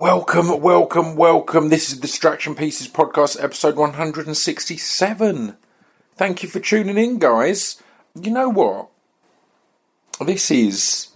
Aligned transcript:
Welcome, 0.00 0.60
welcome, 0.60 1.16
welcome. 1.16 1.70
This 1.70 1.90
is 1.90 1.98
Distraction 1.98 2.54
Pieces 2.54 2.86
Podcast, 2.86 3.42
episode 3.42 3.74
167. 3.74 5.56
Thank 6.14 6.42
you 6.44 6.48
for 6.48 6.60
tuning 6.60 6.96
in, 6.96 7.18
guys. 7.18 7.82
You 8.14 8.30
know 8.30 8.48
what? 8.48 8.90
This 10.24 10.52
is 10.52 11.08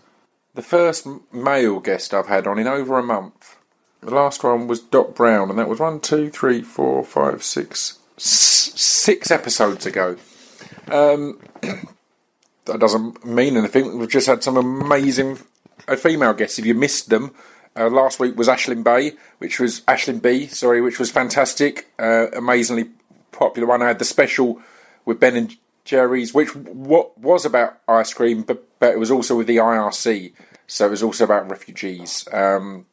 the 0.55 0.63
first 0.63 1.07
male 1.33 1.79
guest 1.79 2.13
I've 2.13 2.27
had 2.27 2.49
on 2.49 2.59
in 2.59 2.67
over 2.67 2.99
a 2.99 3.05
month. 3.05 3.57
The 4.01 4.13
last 4.13 4.43
one 4.43 4.67
was 4.67 4.81
Doc 4.81 5.15
Brown, 5.15 5.49
and 5.49 5.61
that 5.61 5.69
was 5.69 5.79
one, 5.79 6.01
two, 6.01 6.29
three, 6.29 6.63
four, 6.63 7.05
five, 7.05 7.45
six, 7.45 8.01
six 8.17 9.31
episodes 9.31 9.87
ago. 9.87 10.17
Um, 10.89 11.39
that 12.65 12.81
doesn't 12.81 13.25
mean 13.25 13.57
anything. 13.57 14.01
We've 14.01 14.11
just 14.11 14.27
had 14.27 14.43
some 14.43 14.57
amazing 14.57 15.39
female 15.97 16.35
guests. 16.35 16.59
If 16.59 16.67
you 16.67 16.75
missed 16.75 17.11
them, 17.11 17.33
uh, 17.77 17.89
last 17.89 18.21
week 18.21 18.37
was 18.37 18.49
Ashlyn 18.49 18.85
Bay, 18.85 19.13
which 19.39 19.59
was 19.59 19.81
Ashlyn 19.83 20.21
B, 20.21 20.47
sorry, 20.47 20.81
which 20.81 20.99
was 20.99 21.11
fantastic, 21.11 21.91
uh, 21.99 22.27
amazingly 22.33 22.91
popular 23.31 23.69
one. 23.69 23.83
I 23.83 23.89
had 23.89 23.99
the 23.99 24.05
special 24.05 24.61
with 25.05 25.21
Ben 25.21 25.37
and 25.37 25.57
Jerry's, 25.85 26.33
which 26.33 26.55
was 26.55 27.45
about 27.45 27.79
ice 27.89 28.15
cream, 28.15 28.43
but, 28.43 28.67
but 28.79 28.93
it 28.93 28.99
was 28.99 29.11
also 29.11 29.37
with 29.37 29.47
the 29.47 29.57
IRC, 29.57 30.33
so 30.67 30.87
it 30.87 30.91
was 30.91 31.03
also 31.03 31.25
about 31.25 31.51
refugees. 31.51 32.29
Um, 32.33 32.87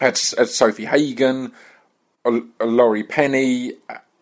had, 0.00 0.18
had 0.18 0.48
Sofie 0.48 0.86
Hagen, 0.86 1.52
uh, 2.24 2.40
Laurie 2.60 3.04
Penny, 3.04 3.72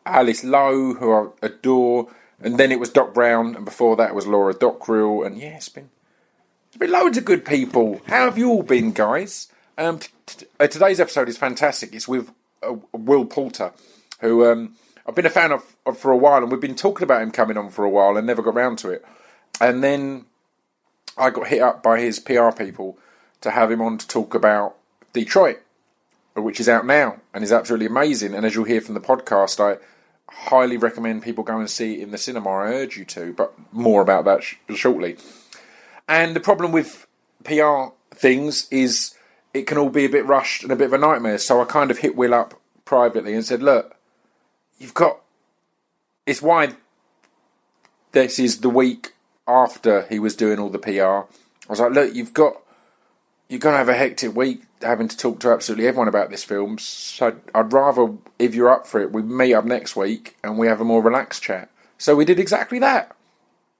Alice 0.04 0.44
Lowe, 0.44 0.94
who 0.94 1.12
I 1.12 1.46
adore, 1.46 2.08
and 2.40 2.58
then 2.58 2.70
it 2.70 2.78
was 2.78 2.90
Doc 2.90 3.14
Brown, 3.14 3.56
and 3.56 3.64
before 3.64 3.96
that 3.96 4.14
was 4.14 4.26
Laura 4.26 4.54
Dockrill, 4.54 5.24
and 5.24 5.38
yeah, 5.38 5.56
it's 5.56 5.68
been 5.68 5.90
it's 6.68 6.76
been 6.76 6.92
loads 6.92 7.18
of 7.18 7.24
good 7.24 7.44
people. 7.44 8.00
How 8.06 8.26
have 8.26 8.38
you 8.38 8.50
all 8.50 8.62
been, 8.62 8.92
guys? 8.92 9.48
Um, 9.78 9.98
t- 9.98 10.08
t- 10.26 10.46
uh, 10.58 10.66
today's 10.66 11.00
episode 11.00 11.28
is 11.28 11.36
fantastic. 11.36 11.94
It's 11.94 12.08
with 12.08 12.32
uh, 12.62 12.76
Will 12.92 13.24
Poulter, 13.24 13.72
who 14.20 14.50
um, 14.50 14.76
I've 15.06 15.14
been 15.14 15.26
a 15.26 15.30
fan 15.30 15.52
of, 15.52 15.76
of 15.84 15.98
for 15.98 16.10
a 16.10 16.16
while, 16.16 16.42
and 16.42 16.50
we've 16.50 16.60
been 16.60 16.74
talking 16.74 17.04
about 17.04 17.22
him 17.22 17.30
coming 17.30 17.56
on 17.56 17.70
for 17.70 17.84
a 17.84 17.90
while 17.90 18.16
and 18.16 18.26
never 18.26 18.42
got 18.42 18.54
round 18.54 18.78
to 18.78 18.90
it. 18.90 19.04
And 19.60 19.84
then 19.84 20.26
I 21.16 21.30
got 21.30 21.48
hit 21.48 21.60
up 21.60 21.82
by 21.82 22.00
his 22.00 22.18
PR 22.18 22.50
people 22.50 22.98
to 23.42 23.50
have 23.50 23.70
him 23.70 23.80
on 23.80 23.98
to 23.98 24.08
talk 24.08 24.34
about 24.34 24.76
Detroit, 25.12 25.60
which 26.34 26.60
is 26.60 26.68
out 26.68 26.86
now 26.86 27.20
and 27.32 27.44
is 27.44 27.52
absolutely 27.52 27.86
amazing. 27.86 28.34
And 28.34 28.44
as 28.44 28.54
you'll 28.54 28.64
hear 28.64 28.80
from 28.80 28.94
the 28.94 29.00
podcast, 29.00 29.60
I 29.60 29.78
highly 30.30 30.76
recommend 30.76 31.22
people 31.22 31.44
go 31.44 31.58
and 31.58 31.70
see 31.70 31.94
it 31.94 32.00
in 32.00 32.10
the 32.10 32.18
cinema. 32.18 32.50
I 32.50 32.72
urge 32.72 32.96
you 32.96 33.04
to, 33.06 33.32
but 33.32 33.54
more 33.72 34.02
about 34.02 34.24
that 34.24 34.42
sh- 34.42 34.56
shortly. 34.74 35.16
And 36.08 36.34
the 36.34 36.40
problem 36.40 36.72
with 36.72 37.06
PR 37.44 37.86
things 38.14 38.68
is 38.70 39.14
it 39.56 39.66
can 39.66 39.78
all 39.78 39.90
be 39.90 40.04
a 40.04 40.10
bit 40.10 40.26
rushed 40.26 40.62
and 40.62 40.72
a 40.72 40.76
bit 40.76 40.86
of 40.86 40.92
a 40.92 40.98
nightmare. 40.98 41.38
So 41.38 41.60
I 41.60 41.64
kind 41.64 41.90
of 41.90 41.98
hit 41.98 42.16
Will 42.16 42.34
up 42.34 42.54
privately 42.84 43.34
and 43.34 43.44
said, 43.44 43.62
"Look, 43.62 43.96
you've 44.78 44.94
got. 44.94 45.20
It's 46.26 46.42
why 46.42 46.74
this 48.12 48.38
is 48.38 48.60
the 48.60 48.70
week 48.70 49.12
after 49.46 50.06
he 50.08 50.18
was 50.18 50.34
doing 50.34 50.58
all 50.58 50.70
the 50.70 50.78
PR. 50.78 50.90
I 51.00 51.24
was 51.68 51.80
like, 51.80 51.92
look, 51.92 52.14
you've 52.14 52.34
got. 52.34 52.62
You're 53.48 53.60
going 53.60 53.74
to 53.74 53.78
have 53.78 53.88
a 53.88 53.94
hectic 53.94 54.34
week 54.34 54.62
having 54.82 55.06
to 55.06 55.16
talk 55.16 55.38
to 55.40 55.50
absolutely 55.50 55.86
everyone 55.86 56.08
about 56.08 56.30
this 56.30 56.42
film. 56.42 56.78
So 56.78 57.36
I'd 57.54 57.72
rather, 57.72 58.14
if 58.40 58.54
you're 58.56 58.70
up 58.70 58.88
for 58.88 59.00
it, 59.00 59.12
we 59.12 59.22
meet 59.22 59.54
up 59.54 59.64
next 59.64 59.94
week 59.94 60.36
and 60.42 60.58
we 60.58 60.66
have 60.66 60.80
a 60.80 60.84
more 60.84 61.00
relaxed 61.00 61.44
chat. 61.44 61.70
So 61.96 62.16
we 62.16 62.24
did 62.24 62.40
exactly 62.40 62.80
that. 62.80 63.14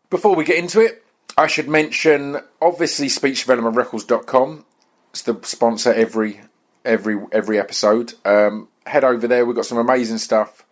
Before 0.08 0.36
we 0.36 0.44
get 0.44 0.58
into 0.58 0.80
it, 0.80 1.04
I 1.36 1.48
should 1.48 1.69
mention 1.69 2.38
obviously 2.62 3.08
speechdevelopmentrecords.com. 3.08 4.64
The 5.22 5.39
sponsor 5.42 5.92
every 5.92 6.41
every 6.84 7.19
every 7.33 7.59
episode. 7.59 8.14
Um, 8.25 8.69
head 8.86 9.05
over 9.05 9.27
there. 9.27 9.45
We've 9.45 9.56
got 9.56 9.67
some 9.67 9.78
amazing 9.78 10.19
stuff. 10.19 10.64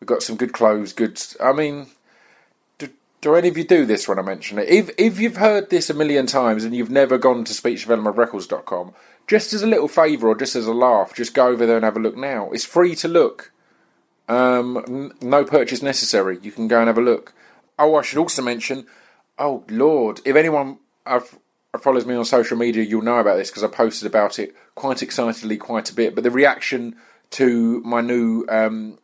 We've 0.00 0.08
got 0.08 0.22
some 0.22 0.36
good 0.36 0.52
clothes. 0.52 0.92
Good. 0.92 1.20
I 1.42 1.52
mean, 1.52 1.86
do, 2.78 2.88
do 3.20 3.34
any 3.34 3.48
of 3.48 3.56
you 3.56 3.64
do 3.64 3.86
this 3.86 4.06
when 4.06 4.18
I 4.18 4.22
mention 4.22 4.58
it? 4.58 4.68
If 4.68 4.90
if 4.98 5.18
you've 5.18 5.36
heard 5.36 5.70
this 5.70 5.90
a 5.90 5.94
million 5.94 6.26
times 6.26 6.64
and 6.64 6.74
you've 6.74 6.90
never 6.90 7.18
gone 7.18 7.44
to 7.44 7.52
speechdevelopmentrecords.com, 7.52 8.94
just 9.26 9.52
as 9.52 9.62
a 9.62 9.66
little 9.66 9.88
favour 9.88 10.28
or 10.28 10.34
just 10.34 10.56
as 10.56 10.66
a 10.66 10.74
laugh, 10.74 11.14
just 11.14 11.34
go 11.34 11.48
over 11.48 11.66
there 11.66 11.76
and 11.76 11.84
have 11.84 11.96
a 11.96 12.00
look 12.00 12.16
now. 12.16 12.50
It's 12.50 12.64
free 12.64 12.94
to 12.96 13.08
look. 13.08 13.52
Um, 14.28 14.82
n- 14.88 15.12
no 15.20 15.44
purchase 15.44 15.82
necessary. 15.82 16.38
You 16.42 16.52
can 16.52 16.68
go 16.68 16.78
and 16.78 16.88
have 16.88 16.98
a 16.98 17.02
look. 17.02 17.32
Oh, 17.78 17.96
I 17.96 18.02
should 18.02 18.18
also 18.18 18.42
mention. 18.42 18.86
Oh 19.38 19.64
Lord, 19.68 20.20
if 20.24 20.36
anyone 20.36 20.78
I've, 21.06 21.38
follows 21.82 22.06
me 22.06 22.14
on 22.14 22.24
social 22.24 22.56
media, 22.56 22.84
you'll 22.84 23.02
know 23.02 23.18
about 23.18 23.36
this 23.36 23.50
because 23.50 23.64
I 23.64 23.68
posted 23.68 24.06
about 24.06 24.38
it 24.38 24.54
quite 24.74 25.02
excitedly, 25.02 25.56
quite 25.56 25.90
a 25.90 25.94
bit. 25.94 26.14
But 26.14 26.24
the 26.24 26.30
reaction 26.30 26.96
to 27.30 27.80
my 27.80 28.00
new 28.00 28.44
um, 28.48 28.98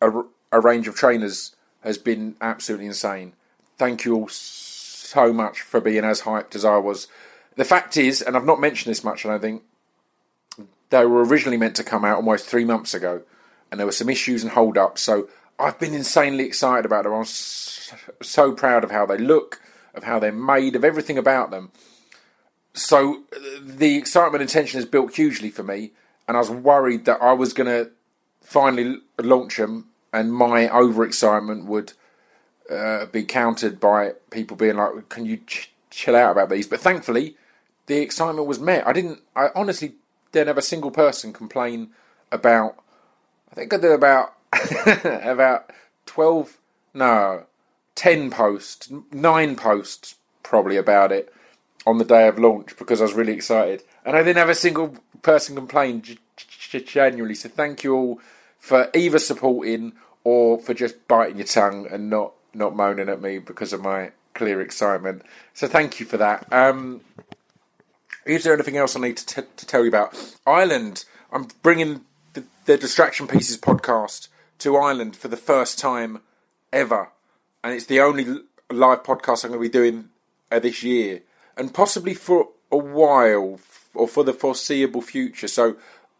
a, 0.00 0.10
a 0.52 0.60
range 0.60 0.88
of 0.88 0.94
trainers 0.94 1.54
has 1.82 1.98
been 1.98 2.36
absolutely 2.40 2.86
insane. 2.86 3.34
Thank 3.78 4.04
you 4.04 4.14
all 4.14 4.28
so 4.28 5.32
much 5.32 5.60
for 5.62 5.80
being 5.80 6.04
as 6.04 6.22
hyped 6.22 6.54
as 6.54 6.64
I 6.64 6.76
was. 6.76 7.08
The 7.56 7.64
fact 7.64 7.96
is, 7.96 8.22
and 8.22 8.36
I've 8.36 8.44
not 8.44 8.60
mentioned 8.60 8.90
this 8.90 9.04
much, 9.04 9.24
I 9.26 9.38
think 9.38 9.62
they 10.90 11.04
were 11.06 11.24
originally 11.24 11.56
meant 11.56 11.76
to 11.76 11.84
come 11.84 12.04
out 12.04 12.16
almost 12.16 12.46
three 12.46 12.64
months 12.64 12.94
ago, 12.94 13.22
and 13.70 13.78
there 13.78 13.86
were 13.86 13.92
some 13.92 14.08
issues 14.08 14.42
and 14.42 14.52
hold 14.52 14.76
ups. 14.76 15.00
So 15.00 15.28
I've 15.58 15.78
been 15.78 15.94
insanely 15.94 16.44
excited 16.44 16.84
about 16.84 17.04
them. 17.04 17.12
I'm 17.12 17.24
so 17.24 18.52
proud 18.52 18.84
of 18.84 18.90
how 18.90 19.06
they 19.06 19.18
look, 19.18 19.60
of 19.94 20.04
how 20.04 20.18
they're 20.18 20.32
made, 20.32 20.76
of 20.76 20.84
everything 20.84 21.18
about 21.18 21.50
them. 21.50 21.70
So 22.72 23.24
the 23.60 23.96
excitement 23.96 24.42
and 24.42 24.50
tension 24.50 24.78
has 24.78 24.88
built 24.88 25.16
hugely 25.16 25.50
for 25.50 25.62
me, 25.62 25.92
and 26.28 26.36
I 26.36 26.40
was 26.40 26.50
worried 26.50 27.04
that 27.06 27.20
I 27.20 27.32
was 27.32 27.52
going 27.52 27.66
to 27.66 27.90
finally 28.42 28.98
launch 29.18 29.56
them, 29.56 29.88
and 30.12 30.32
my 30.32 30.68
overexcitement 30.68 31.64
would 31.64 31.92
uh, 32.70 33.06
be 33.06 33.24
countered 33.24 33.80
by 33.80 34.12
people 34.30 34.56
being 34.56 34.76
like, 34.76 35.08
"Can 35.08 35.26
you 35.26 35.38
ch- 35.46 35.72
chill 35.90 36.14
out 36.14 36.32
about 36.32 36.50
these?" 36.50 36.68
But 36.68 36.80
thankfully, 36.80 37.36
the 37.86 37.98
excitement 37.98 38.46
was 38.46 38.60
met. 38.60 38.86
I 38.86 38.92
didn't. 38.92 39.20
I 39.34 39.48
honestly 39.54 39.94
didn't 40.30 40.48
have 40.48 40.58
a 40.58 40.62
single 40.62 40.92
person 40.92 41.32
complain 41.32 41.90
about. 42.30 42.76
I 43.50 43.56
think 43.56 43.74
I 43.74 43.78
did 43.78 43.90
about 43.90 44.34
about 45.04 45.70
twelve, 46.06 46.58
no, 46.94 47.46
ten 47.96 48.30
posts, 48.30 48.92
nine 49.10 49.56
posts 49.56 50.14
probably 50.44 50.76
about 50.76 51.10
it 51.10 51.32
on 51.86 51.98
the 51.98 52.04
day 52.04 52.28
of 52.28 52.38
launch 52.38 52.76
because 52.76 53.00
I 53.00 53.04
was 53.04 53.14
really 53.14 53.32
excited, 53.32 53.82
and 54.04 54.16
I 54.16 54.22
didn't 54.22 54.38
have 54.38 54.48
a 54.48 54.54
single 54.54 54.96
person 55.22 55.56
complain 55.56 56.02
genuinely. 56.68 57.34
So 57.34 57.48
thank 57.48 57.84
you 57.84 57.94
all 57.94 58.20
for 58.58 58.90
either 58.94 59.18
supporting 59.18 59.92
or 60.24 60.58
for 60.58 60.74
just 60.74 61.08
biting 61.08 61.38
your 61.38 61.46
tongue 61.46 61.86
and 61.90 62.10
not 62.10 62.32
not 62.52 62.76
moaning 62.76 63.08
at 63.08 63.22
me 63.22 63.38
because 63.38 63.72
of 63.72 63.80
my 63.80 64.12
clear 64.34 64.60
excitement. 64.60 65.22
So 65.54 65.66
thank 65.66 66.00
you 66.00 66.06
for 66.06 66.16
that. 66.16 66.50
Um, 66.52 67.00
is 68.26 68.44
there 68.44 68.54
anything 68.54 68.76
else 68.76 68.96
I 68.96 69.00
need 69.00 69.16
to, 69.16 69.26
t- 69.26 69.48
to 69.56 69.66
tell 69.66 69.82
you 69.82 69.88
about 69.88 70.36
Ireland? 70.46 71.04
I'm 71.32 71.48
bringing 71.62 72.02
the, 72.34 72.44
the 72.66 72.76
Distraction 72.76 73.26
Pieces 73.26 73.56
podcast 73.56 74.28
to 74.58 74.76
Ireland 74.76 75.16
for 75.16 75.28
the 75.28 75.36
first 75.36 75.78
time 75.78 76.20
ever, 76.72 77.10
and 77.64 77.72
it's 77.72 77.86
the 77.86 78.00
only 78.00 78.24
live 78.70 79.02
podcast 79.02 79.44
I'm 79.44 79.50
going 79.50 79.62
to 79.62 79.68
be 79.68 79.72
doing 79.72 80.10
uh, 80.50 80.58
this 80.58 80.82
year, 80.82 81.22
and 81.60 81.74
possibly 81.74 82.14
for 82.14 82.48
a 82.72 82.76
while 82.78 83.60
or 83.92 84.08
for 84.08 84.24
the 84.24 84.32
foreseeable 84.32 85.02
future. 85.02 85.46
So 85.46 85.76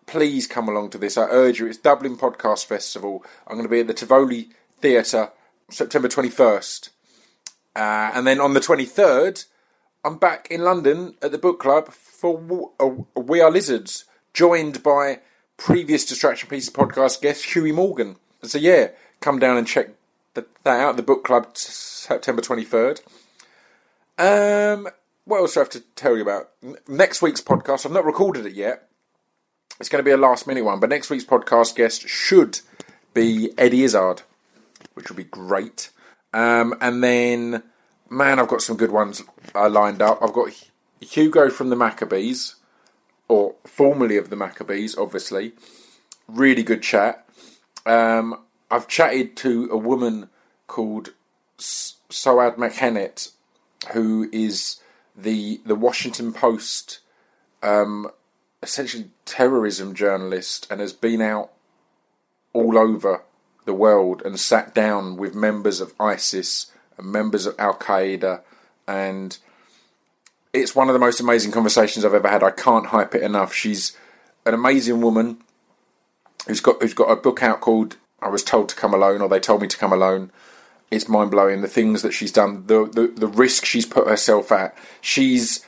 please 0.07 0.47
come 0.47 0.69
along 0.69 0.91
to 0.91 0.99
this. 0.99 1.17
I 1.17 1.29
urge 1.31 1.61
you. 1.61 1.67
It's 1.67 1.79
Dublin 1.79 2.19
Podcast 2.19 2.67
Festival. 2.67 3.25
I'm 3.47 3.55
going 3.55 3.65
to 3.67 3.71
be 3.71 3.81
at 3.81 3.87
the 3.87 3.95
Tivoli 3.95 4.51
Theatre 4.81 5.31
September 5.71 6.09
21st, 6.09 6.91
uh, 7.75 8.11
and 8.15 8.27
then 8.27 8.39
on 8.41 8.53
the 8.53 8.61
23rd. 8.61 9.47
I'm 10.05 10.17
back 10.17 10.49
in 10.51 10.63
London 10.63 11.15
at 11.23 11.31
the 11.31 11.39
book 11.39 11.61
club 11.61 11.91
for 11.93 12.37
We 13.15 13.41
Are 13.41 13.51
Lizards, 13.51 14.05
joined 14.35 14.83
by 14.83 15.21
previous 15.57 16.07
Distraction 16.07 16.49
Pieces 16.49 16.71
podcast 16.71 17.21
guest 17.21 17.45
Huey 17.45 17.73
Morgan. 17.73 18.17
So 18.43 18.59
yeah, 18.59 18.89
come 19.21 19.39
down 19.39 19.59
and 19.59 19.67
check 19.67 19.91
th- 20.35 20.47
that 20.65 20.81
out. 20.81 20.91
At 20.91 20.97
the 20.97 21.03
book 21.03 21.25
club, 21.25 21.57
September 21.57 22.41
twenty 22.43 22.65
third. 22.65 23.03
Um, 24.19 24.89
what 25.31 25.39
else 25.39 25.55
do 25.55 25.61
I 25.61 25.63
have 25.63 25.71
to 25.71 25.81
tell 25.95 26.17
you 26.17 26.23
about? 26.23 26.51
Next 26.89 27.23
week's 27.23 27.41
podcast, 27.41 27.87
I've 27.87 27.93
not 27.93 28.05
recorded 28.05 28.47
it 28.47 28.55
yet. 28.55 28.89
It's 29.79 29.89
going 29.89 30.03
to 30.03 30.09
be 30.09 30.11
a 30.11 30.17
last 30.17 30.47
minute 30.47 30.65
one, 30.65 30.81
but 30.81 30.91
next 30.91 31.09
week's 31.09 31.25
podcast 31.25 31.77
guest 31.77 32.09
should 32.09 32.61
be 33.15 33.53
Eddie 33.57 33.85
Izzard, 33.85 34.23
which 34.95 35.09
will 35.09 35.17
be 35.17 35.25
great. 35.25 35.91
Um, 36.35 36.75
and 36.81 37.03
then, 37.03 37.63
man, 38.11 38.41
I've 38.41 38.49
got 38.49 38.61
some 38.61 38.77
good 38.77 38.91
ones 38.91 39.23
uh, 39.55 39.69
lined 39.69 40.03
up. 40.03 40.19
I've 40.21 40.33
got 40.33 40.51
Hugo 41.01 41.49
from 41.49 41.71
the 41.71 41.77
Maccabees, 41.77 42.57
or 43.29 43.55
formerly 43.65 44.17
of 44.17 44.31
the 44.31 44.37
Maccabees, 44.37 44.99
obviously. 44.99 45.53
Really 46.27 46.65
good 46.65 46.83
chat. 46.83 47.25
Um, 47.87 48.37
I've 48.69 48.89
chatted 48.89 49.37
to 49.39 49.69
a 49.71 49.77
woman 49.77 50.29
called 50.67 51.11
Souad 51.57 52.57
Mekhennet, 52.57 53.31
who 53.93 54.29
is 54.33 54.81
the 55.17 55.61
the 55.65 55.75
Washington 55.75 56.33
Post 56.33 57.01
um, 57.63 58.11
essentially 58.63 59.11
terrorism 59.25 59.95
journalist 59.95 60.67
and 60.71 60.81
has 60.81 60.93
been 60.93 61.21
out 61.21 61.51
all 62.53 62.79
over 62.79 63.23
the 63.65 63.75
world 63.75 64.23
and 64.25 64.39
sat 64.39 64.75
down 64.75 65.17
with 65.17 65.35
members 65.35 65.81
of 65.81 65.95
ISIS 66.01 66.73
and 66.97 67.07
members 67.07 67.47
of 67.47 67.55
Al 67.59 67.75
Qaeda, 67.75 68.41
and 68.89 69.39
it's 70.53 70.75
one 70.75 70.89
of 70.89 70.93
the 70.93 70.99
most 70.99 71.21
amazing 71.21 71.53
conversations 71.53 72.05
I've 72.05 72.15
ever 72.15 72.29
had. 72.29 72.43
I 72.43 72.51
can't 72.51 72.87
hype 72.87 73.15
it 73.15 73.23
enough. 73.23 73.55
She's 73.55 73.97
an 74.45 74.55
amazing 74.55 75.01
woman 75.01 75.39
who's 76.47 76.61
got 76.61 76.83
who's 76.83 76.95
got 76.95 77.11
a 77.11 77.17
book 77.17 77.43
out 77.43 77.61
called 77.61 77.97
"I 78.21 78.29
Was 78.29 78.43
Told 78.43 78.69
to 78.71 78.77
Come 78.77 78.95
Alone" 78.95 79.21
or 79.21 79.29
"They 79.29 79.41
Told 79.41 79.63
Me 79.63 79.69
to 79.69 79.79
Come 79.79 79.93
Alone." 79.93 80.31
It's 80.91 81.09
mind 81.09 81.31
blowing. 81.31 81.61
The 81.61 81.69
things 81.69 82.03
that 82.03 82.13
she's 82.13 82.33
done, 82.33 82.67
the, 82.67 82.87
the 82.87 83.07
the 83.07 83.29
risk 83.29 83.65
she's 83.65 83.87
put 83.87 84.09
herself 84.09 84.51
at. 84.51 84.77
She's 85.01 85.65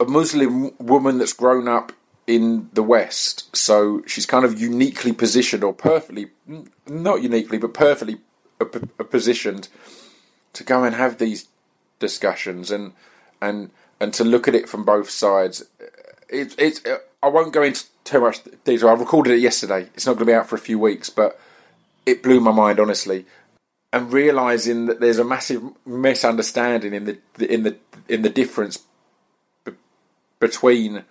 a 0.00 0.04
Muslim 0.04 0.72
woman 0.78 1.18
that's 1.18 1.32
grown 1.32 1.68
up 1.68 1.92
in 2.26 2.68
the 2.72 2.82
West, 2.82 3.56
so 3.56 4.02
she's 4.06 4.26
kind 4.26 4.44
of 4.44 4.60
uniquely 4.60 5.12
positioned, 5.12 5.64
or 5.64 5.72
perfectly, 5.72 6.28
not 6.86 7.22
uniquely, 7.22 7.56
but 7.58 7.72
perfectly 7.72 8.18
positioned 9.10 9.68
to 10.52 10.64
go 10.64 10.84
and 10.84 10.94
have 10.94 11.18
these 11.18 11.48
discussions 11.98 12.70
and 12.70 12.92
and 13.40 13.70
and 14.00 14.12
to 14.14 14.24
look 14.24 14.48
at 14.48 14.54
it 14.54 14.68
from 14.68 14.84
both 14.84 15.10
sides. 15.10 15.64
It's 16.28 16.54
it's. 16.58 16.84
Uh, 16.84 16.98
I 17.22 17.28
won't 17.28 17.52
go 17.52 17.62
into 17.62 17.84
too 18.04 18.20
much 18.20 18.40
detail. 18.64 18.90
I 18.90 18.92
recorded 18.92 19.32
it 19.32 19.40
yesterday. 19.40 19.88
It's 19.94 20.06
not 20.06 20.12
going 20.12 20.26
to 20.26 20.32
be 20.32 20.34
out 20.34 20.48
for 20.48 20.54
a 20.54 20.60
few 20.60 20.78
weeks, 20.78 21.10
but 21.10 21.40
it 22.06 22.22
blew 22.22 22.40
my 22.40 22.52
mind 22.52 22.78
honestly. 22.78 23.26
And 23.92 24.12
realizing 24.12 24.86
that 24.86 25.00
there's 25.00 25.18
a 25.18 25.24
massive 25.24 25.62
misunderstanding 25.86 26.92
in 26.92 27.04
the 27.04 27.52
in 27.52 27.62
the 27.62 27.76
in 28.08 28.22
the 28.22 28.28
difference 28.28 28.84
between 30.40 31.04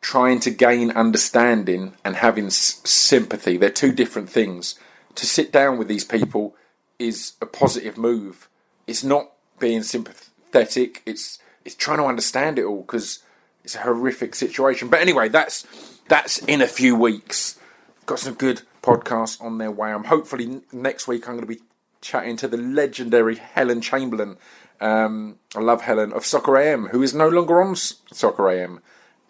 trying 0.00 0.40
to 0.40 0.50
gain 0.50 0.90
understanding 0.90 1.94
and 2.04 2.16
having 2.16 2.46
s- 2.46 2.80
sympathy. 2.84 3.56
They're 3.56 3.70
two 3.70 3.92
different 3.92 4.28
things. 4.30 4.74
To 5.16 5.26
sit 5.26 5.52
down 5.52 5.78
with 5.78 5.88
these 5.88 6.04
people 6.04 6.56
is 6.98 7.34
a 7.40 7.46
positive 7.46 7.96
move. 7.96 8.48
It's 8.86 9.04
not 9.04 9.32
being 9.58 9.82
sympathetic. 9.82 11.02
It's 11.06 11.38
it's 11.64 11.74
trying 11.74 11.98
to 11.98 12.04
understand 12.04 12.58
it 12.58 12.64
all 12.64 12.82
because 12.82 13.22
it's 13.64 13.74
a 13.74 13.80
horrific 13.80 14.34
situation. 14.34 14.88
But 14.88 15.00
anyway, 15.00 15.28
that's 15.28 15.66
that's 16.08 16.38
in 16.38 16.62
a 16.62 16.66
few 16.66 16.96
weeks. 16.96 17.58
Got 18.06 18.18
some 18.18 18.34
good 18.34 18.62
podcasts 18.82 19.40
on 19.42 19.58
their 19.58 19.70
way. 19.70 19.92
I'm 19.92 20.04
hopefully 20.04 20.62
next 20.72 21.06
week 21.06 21.28
I'm 21.28 21.36
going 21.36 21.46
to 21.46 21.54
be 21.54 21.60
chatting 22.00 22.36
to 22.38 22.48
the 22.48 22.56
legendary 22.56 23.36
Helen 23.36 23.80
Chamberlain. 23.80 24.36
Um, 24.80 25.38
I 25.54 25.60
love 25.60 25.82
Helen 25.82 26.12
of 26.12 26.24
Soccer 26.24 26.56
AM, 26.56 26.86
who 26.86 27.02
is 27.02 27.14
no 27.14 27.28
longer 27.28 27.60
on 27.60 27.76
Soccer 27.76 28.48
AM, 28.48 28.80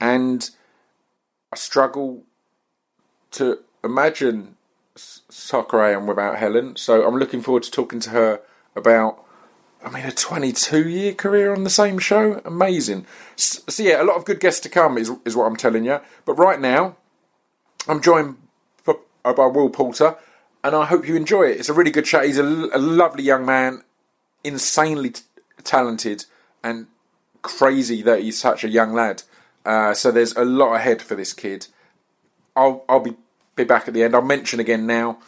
and 0.01 0.51
I 1.53 1.57
struggle 1.57 2.25
to 3.33 3.59
imagine 3.83 4.57
Soccer 4.95 5.83
AM 5.83 6.07
without 6.07 6.39
Helen. 6.39 6.77
So 6.77 7.07
I'm 7.07 7.17
looking 7.17 7.43
forward 7.43 7.65
to 7.65 7.71
talking 7.71 8.01
to 8.01 8.11
her 8.11 8.41
about 8.77 9.25
I 9.83 9.89
mean, 9.89 10.05
a 10.05 10.13
22 10.13 10.89
year 10.89 11.15
career 11.15 11.55
on 11.55 11.65
the 11.65 11.71
same 11.71 11.99
show? 11.99 12.41
Amazing. 12.45 13.07
So, 13.37 13.83
yeah, 13.83 14.03
a 14.03 14.05
lot 14.05 14.17
of 14.17 14.25
good 14.25 14.41
guests 14.41 14.61
to 14.61 14.69
come 14.69 14.99
is, 14.99 15.11
is 15.25 15.35
what 15.35 15.47
I'm 15.47 15.57
telling 15.57 15.85
you. 15.85 16.01
But 16.27 16.35
right 16.35 16.61
now, 16.61 16.97
I'm 17.89 18.03
joined 18.03 18.37
by 18.85 19.47
Will 19.47 19.71
Poulter, 19.71 20.17
and 20.63 20.75
I 20.75 20.87
hope 20.87 21.07
you 21.07 21.17
enjoy 21.17 21.45
it. 21.45 21.59
It's 21.59 21.69
a 21.69 21.75
really 21.75 21.91
good 21.91 22.05
chat. 22.05 22.27
He's 22.27 22.39
a, 22.39 22.45
a 22.45 22.79
lovely 22.79 23.23
young 23.23 23.45
man, 23.45 23.83
insanely 24.45 25.11
t- 25.11 25.23
talented, 25.65 26.25
and 26.63 26.87
crazy 27.43 28.03
that 28.03 28.21
he's 28.21 28.39
such 28.39 28.65
a 28.65 28.69
young 28.69 28.93
lad. 28.93 29.23
Uh, 29.65 29.95
so 29.95 30.11
there's 30.11 30.35
a 30.37 30.45
lot 30.45 30.75
ahead 30.75 31.03
for 31.03 31.15
this 31.15 31.33
kid. 31.33 31.67
I'll, 32.57 32.85
I'll 32.89 33.01
be, 33.01 33.17
be 33.57 33.65
back 33.65 33.89
at 33.89 33.95
the 33.95 34.03
end. 34.03 34.15
I'll 34.15 34.23
mention 34.23 34.61
again 34.61 34.87
now 34.87 35.19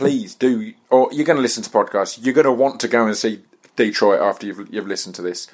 please 0.00 0.34
do, 0.34 0.72
or 0.88 1.10
you're 1.12 1.26
going 1.26 1.36
to 1.36 1.42
listen 1.42 1.62
to 1.62 1.68
podcasts, 1.68 2.18
you're 2.24 2.32
going 2.32 2.46
to 2.46 2.52
want 2.52 2.80
to 2.80 2.88
go 2.88 3.06
and 3.06 3.14
see 3.14 3.42
Detroit 3.76 4.20
after 4.20 4.46
you've 4.46 4.72
you've 4.72 4.86
listened 4.86 5.14
to 5.16 5.22
this. 5.22 5.46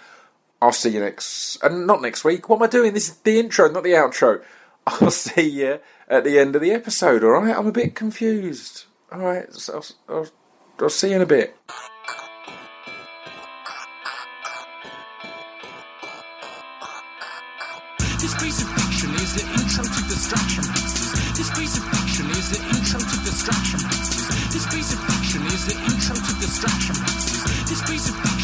I'll 0.63 0.71
see 0.71 0.91
you 0.91 1.01
next, 1.01 1.59
and 1.65 1.85
not 1.85 2.01
next 2.01 2.25
week. 2.25 2.49
What 2.49 2.57
am 2.57 2.63
I 2.63 2.69
doing? 2.69 2.95
This 2.95 3.09
is 3.09 3.17
the 3.17 3.41
intro, 3.41 3.69
not 3.69 3.83
the 3.83 3.91
outro. 3.91 4.43
I'll 4.87 5.11
see 5.11 5.49
you 5.49 5.81
at 6.09 6.25
the 6.25 6.39
end 6.39 6.55
of 6.55 6.63
the 6.63 6.71
episode. 6.71 7.25
All 7.25 7.31
right, 7.31 7.57
I'm 7.57 7.67
a 7.67 7.73
bit 7.73 7.95
confused. 7.95 8.85
All 9.11 9.19
right, 9.19 9.53
so 9.53 9.83
I'll, 10.09 10.17
I'll, 10.17 10.29
I'll 10.81 10.89
see 10.89 11.11
you 11.11 11.17
in 11.17 11.23
a 11.23 11.27
bit. 11.27 11.57
This 18.21 18.35
piece 18.43 18.63
of 18.63 18.77
is 19.23 19.35
the 19.35 19.45
intro 19.59 19.85
to 19.85 20.03
distraction. 20.09 20.65
This 21.35 21.51
piece 21.51 21.79
of 21.79 21.85
is 22.39 22.51
the 22.51 22.61
intro 22.75 23.01
to 23.01 23.17
distraction. 23.25 23.81
This 24.53 24.67
piece 24.67 24.93
of 24.95 25.01
is 25.53 25.67
the 25.67 25.75
intro 25.75 26.15
to 26.15 26.33
distraction. 26.41 26.97
This 27.67 27.83
piece 27.91 28.09
of 28.09 28.36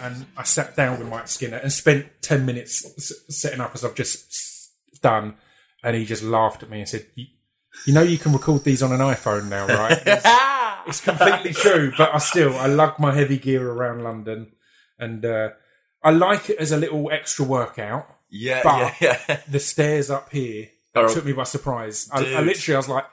and 0.00 0.26
I 0.36 0.42
sat 0.44 0.76
down 0.76 0.98
with 0.98 1.08
Mike 1.08 1.28
Skinner 1.28 1.58
and 1.58 1.72
spent 1.72 2.06
10 2.22 2.46
minutes 2.46 3.12
setting 3.28 3.60
up 3.60 3.72
as 3.74 3.84
I've 3.84 3.94
just 3.94 4.72
done. 5.02 5.34
And 5.82 5.94
he 5.94 6.04
just 6.04 6.22
laughed 6.22 6.62
at 6.62 6.70
me 6.70 6.80
and 6.80 6.88
said, 6.88 7.06
You 7.14 7.94
know, 7.94 8.02
you 8.02 8.18
can 8.18 8.32
record 8.32 8.64
these 8.64 8.82
on 8.82 8.92
an 8.92 9.00
iPhone 9.00 9.48
now, 9.48 9.66
right? 9.66 10.02
It's, 10.88 11.00
it's 11.00 11.00
completely 11.02 11.52
true, 11.52 11.92
but 11.98 12.14
I 12.14 12.18
still, 12.18 12.56
I 12.56 12.66
lug 12.66 12.98
my 12.98 13.12
heavy 13.12 13.36
gear 13.36 13.70
around 13.70 14.02
London 14.02 14.52
and 14.98 15.22
uh, 15.22 15.50
I 16.02 16.12
like 16.12 16.48
it 16.48 16.56
as 16.56 16.72
a 16.72 16.78
little 16.78 17.10
extra 17.10 17.44
workout. 17.44 18.06
Yeah, 18.30 18.62
but 18.62 18.94
yeah, 18.98 19.20
yeah. 19.28 19.40
the 19.46 19.60
stairs 19.60 20.08
up 20.08 20.32
here 20.32 20.68
Oh, 20.94 21.14
took 21.14 21.24
me 21.24 21.32
by 21.32 21.44
surprise. 21.44 22.08
I, 22.12 22.34
I 22.34 22.40
literally, 22.40 22.74
I 22.74 22.78
was 22.78 22.88
like, 22.88 23.04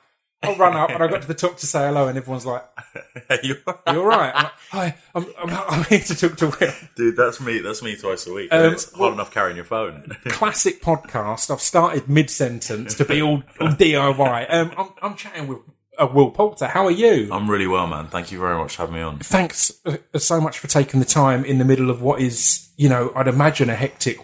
I'll 0.43 0.55
run 0.57 0.75
up, 0.77 0.89
and 0.91 1.01
I 1.01 1.07
got 1.07 1.21
to 1.23 1.27
the 1.27 1.33
top 1.33 1.57
to 1.57 1.65
say 1.65 1.79
hello, 1.87 2.07
and 2.07 2.17
everyone's 2.17 2.45
like, 2.45 2.63
You- 3.43 3.55
"You 3.65 3.99
all 4.01 4.05
right?" 4.05 4.31
I'm 4.35 4.43
like, 4.43 4.51
Hi, 4.71 4.95
I'm, 5.15 5.25
I'm, 5.41 5.49
I'm 5.69 5.83
here 5.85 5.99
to 5.99 6.15
talk 6.15 6.37
to 6.37 6.47
Will. 6.59 6.73
Dude, 6.95 7.15
that's 7.15 7.39
me. 7.41 7.59
That's 7.59 7.81
me 7.81 7.95
twice 7.95 8.27
a 8.27 8.33
week. 8.33 8.53
Um, 8.53 8.73
it's 8.73 8.91
hard 8.93 9.13
enough 9.13 9.31
carrying 9.33 9.55
your 9.55 9.65
phone. 9.65 10.15
Classic 10.27 10.81
podcast. 10.81 11.49
I've 11.49 11.61
started 11.61 12.07
mid 12.09 12.29
sentence 12.29 12.93
to 12.95 13.05
be 13.05 13.21
all, 13.21 13.43
all 13.59 13.69
DIY. 13.69 14.53
Um, 14.53 14.71
I'm, 14.77 14.89
I'm 15.01 15.15
chatting 15.15 15.47
with 15.47 15.59
uh, 15.97 16.07
Will 16.13 16.29
Poulter. 16.31 16.67
How 16.67 16.85
are 16.85 16.91
you? 16.91 17.29
I'm 17.31 17.49
really 17.49 17.67
well, 17.67 17.88
man. 17.88 18.07
Thank 18.07 18.31
you 18.31 18.39
very 18.39 18.57
much 18.57 18.75
for 18.75 18.83
having 18.83 18.95
me 18.95 19.01
on. 19.01 19.19
Thanks 19.19 19.71
uh, 19.85 19.97
so 20.19 20.39
much 20.41 20.59
for 20.59 20.67
taking 20.67 20.99
the 20.99 21.05
time 21.07 21.43
in 21.45 21.57
the 21.57 21.65
middle 21.65 21.89
of 21.89 22.01
what 22.01 22.21
is, 22.21 22.69
you 22.77 22.89
know, 22.89 23.11
I'd 23.15 23.27
imagine 23.27 23.69
a 23.69 23.75
hectic 23.75 24.19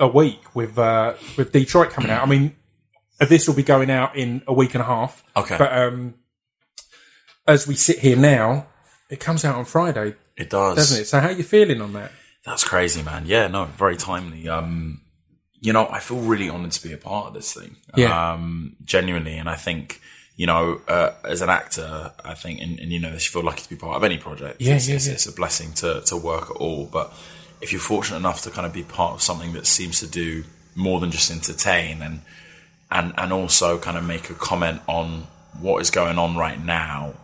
a 0.00 0.08
week 0.08 0.40
with 0.54 0.78
uh, 0.78 1.14
with 1.36 1.52
Detroit 1.52 1.90
coming 1.90 2.10
out. 2.10 2.22
I 2.22 2.26
mean, 2.26 2.56
this 3.28 3.46
will 3.46 3.54
be 3.54 3.62
going 3.62 3.90
out 3.90 4.16
in 4.16 4.42
a 4.46 4.52
week 4.52 4.74
and 4.74 4.82
a 4.82 4.86
half. 4.86 5.22
Okay. 5.36 5.56
But 5.58 5.72
um, 5.76 6.14
as 7.46 7.66
we 7.66 7.74
sit 7.74 7.98
here 7.98 8.16
now, 8.16 8.66
it 9.10 9.20
comes 9.20 9.44
out 9.44 9.56
on 9.56 9.64
Friday, 9.64 10.14
It 10.36 10.50
does. 10.50 10.76
doesn't 10.76 11.02
it? 11.02 11.04
So 11.06 11.20
how 11.20 11.28
are 11.28 11.32
you 11.32 11.42
feeling 11.42 11.80
on 11.80 11.92
that? 11.94 12.12
That's 12.44 12.64
crazy, 12.64 13.02
man. 13.02 13.24
Yeah, 13.26 13.48
no, 13.48 13.64
very 13.64 13.96
timely. 13.96 14.48
Um, 14.48 15.02
you 15.60 15.72
know, 15.72 15.86
I 15.88 15.98
feel 15.98 16.18
really 16.18 16.48
honoured 16.48 16.72
to 16.72 16.88
be 16.88 16.94
a 16.94 16.96
part 16.96 17.26
of 17.26 17.34
this 17.34 17.52
thing. 17.52 17.76
Yeah. 17.96 18.32
Um, 18.32 18.76
genuinely, 18.84 19.36
and 19.36 19.48
I 19.48 19.56
think, 19.56 20.00
you 20.36 20.46
know, 20.46 20.80
uh, 20.88 21.12
as 21.24 21.42
an 21.42 21.50
actor, 21.50 22.12
I 22.24 22.32
think, 22.32 22.62
and, 22.62 22.80
and 22.80 22.90
you 22.90 22.98
know, 22.98 23.12
you 23.12 23.18
feel 23.18 23.42
lucky 23.44 23.62
to 23.64 23.68
be 23.68 23.76
part 23.76 23.96
of 23.96 24.04
any 24.04 24.16
project. 24.16 24.62
Yeah, 24.62 24.76
it's, 24.76 24.88
yeah, 24.88 24.94
it's, 24.94 25.06
yeah. 25.06 25.12
it's 25.12 25.26
a 25.26 25.32
blessing 25.32 25.72
to 25.74 26.00
to 26.06 26.16
work 26.16 26.50
at 26.50 26.56
all. 26.56 26.86
But 26.86 27.12
if 27.60 27.72
you're 27.72 27.80
fortunate 27.80 28.16
enough 28.16 28.40
to 28.42 28.50
kind 28.50 28.66
of 28.66 28.72
be 28.72 28.84
part 28.84 29.14
of 29.14 29.22
something 29.22 29.52
that 29.52 29.66
seems 29.66 30.00
to 30.00 30.06
do 30.06 30.44
more 30.74 30.98
than 30.98 31.10
just 31.10 31.30
entertain 31.30 32.00
and 32.00 32.22
and 32.90 33.12
and 33.16 33.32
also 33.32 33.78
kind 33.78 33.96
of 33.96 34.04
make 34.04 34.30
a 34.30 34.34
comment 34.34 34.80
on 34.86 35.26
what 35.60 35.80
is 35.80 35.90
going 35.90 36.18
on 36.18 36.36
right 36.36 36.62
now 36.62 37.14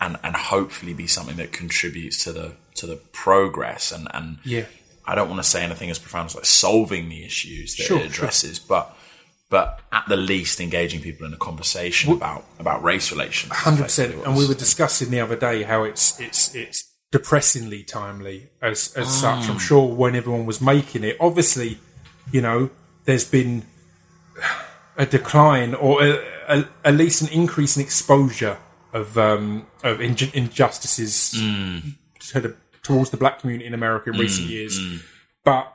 and 0.00 0.16
and 0.22 0.36
hopefully 0.36 0.94
be 0.94 1.06
something 1.06 1.36
that 1.36 1.52
contributes 1.52 2.22
to 2.24 2.32
the 2.32 2.52
to 2.74 2.86
the 2.86 2.96
progress 2.96 3.92
and 3.92 4.08
and 4.12 4.38
Yeah. 4.44 4.64
I 5.08 5.14
don't 5.14 5.28
want 5.28 5.40
to 5.42 5.48
say 5.48 5.62
anything 5.62 5.88
as 5.88 6.00
profound 6.00 6.26
as 6.30 6.34
like 6.34 6.44
solving 6.44 7.08
the 7.08 7.24
issues 7.24 7.76
that 7.76 7.84
Sure, 7.84 7.98
it 8.00 8.06
addresses, 8.06 8.58
but 8.58 8.96
but 9.48 9.80
at 9.92 10.04
the 10.08 10.16
least 10.16 10.60
engaging 10.60 11.00
people 11.00 11.24
in 11.26 11.32
a 11.32 11.36
conversation 11.36 12.12
about 12.12 12.44
about 12.58 12.82
race 12.82 13.12
relations. 13.12 13.52
Hundred 13.52 13.84
percent. 13.84 14.14
And 14.26 14.36
we 14.36 14.46
were 14.48 14.54
discussing 14.54 15.10
the 15.10 15.20
other 15.20 15.36
day 15.36 15.62
how 15.62 15.84
it's 15.84 16.18
it's 16.20 16.52
it's 16.56 16.92
depressingly 17.12 17.84
timely 17.84 18.48
as 18.60 18.92
as 18.96 19.08
such. 19.20 19.44
Mm. 19.44 19.50
I'm 19.50 19.58
sure 19.60 19.94
when 19.94 20.16
everyone 20.16 20.44
was 20.44 20.60
making 20.60 21.04
it, 21.04 21.16
obviously, 21.20 21.78
you 22.32 22.40
know, 22.40 22.70
there's 23.04 23.24
been 23.24 23.62
a 24.96 25.06
decline 25.06 25.74
or 25.74 26.02
a, 26.02 26.18
a, 26.48 26.68
at 26.84 26.94
least 26.94 27.22
an 27.22 27.28
increase 27.28 27.76
in 27.76 27.82
exposure 27.82 28.58
of 28.92 29.16
um, 29.18 29.66
of 29.84 29.98
inju- 29.98 30.32
injustices 30.34 31.34
Mm. 31.36 31.94
to 32.30 32.40
the, 32.40 32.56
towards 32.82 33.10
the 33.10 33.16
black 33.16 33.40
community 33.40 33.66
in 33.66 33.74
America 33.74 34.10
in 34.10 34.18
recent 34.18 34.48
years. 34.48 34.78
But 35.44 35.72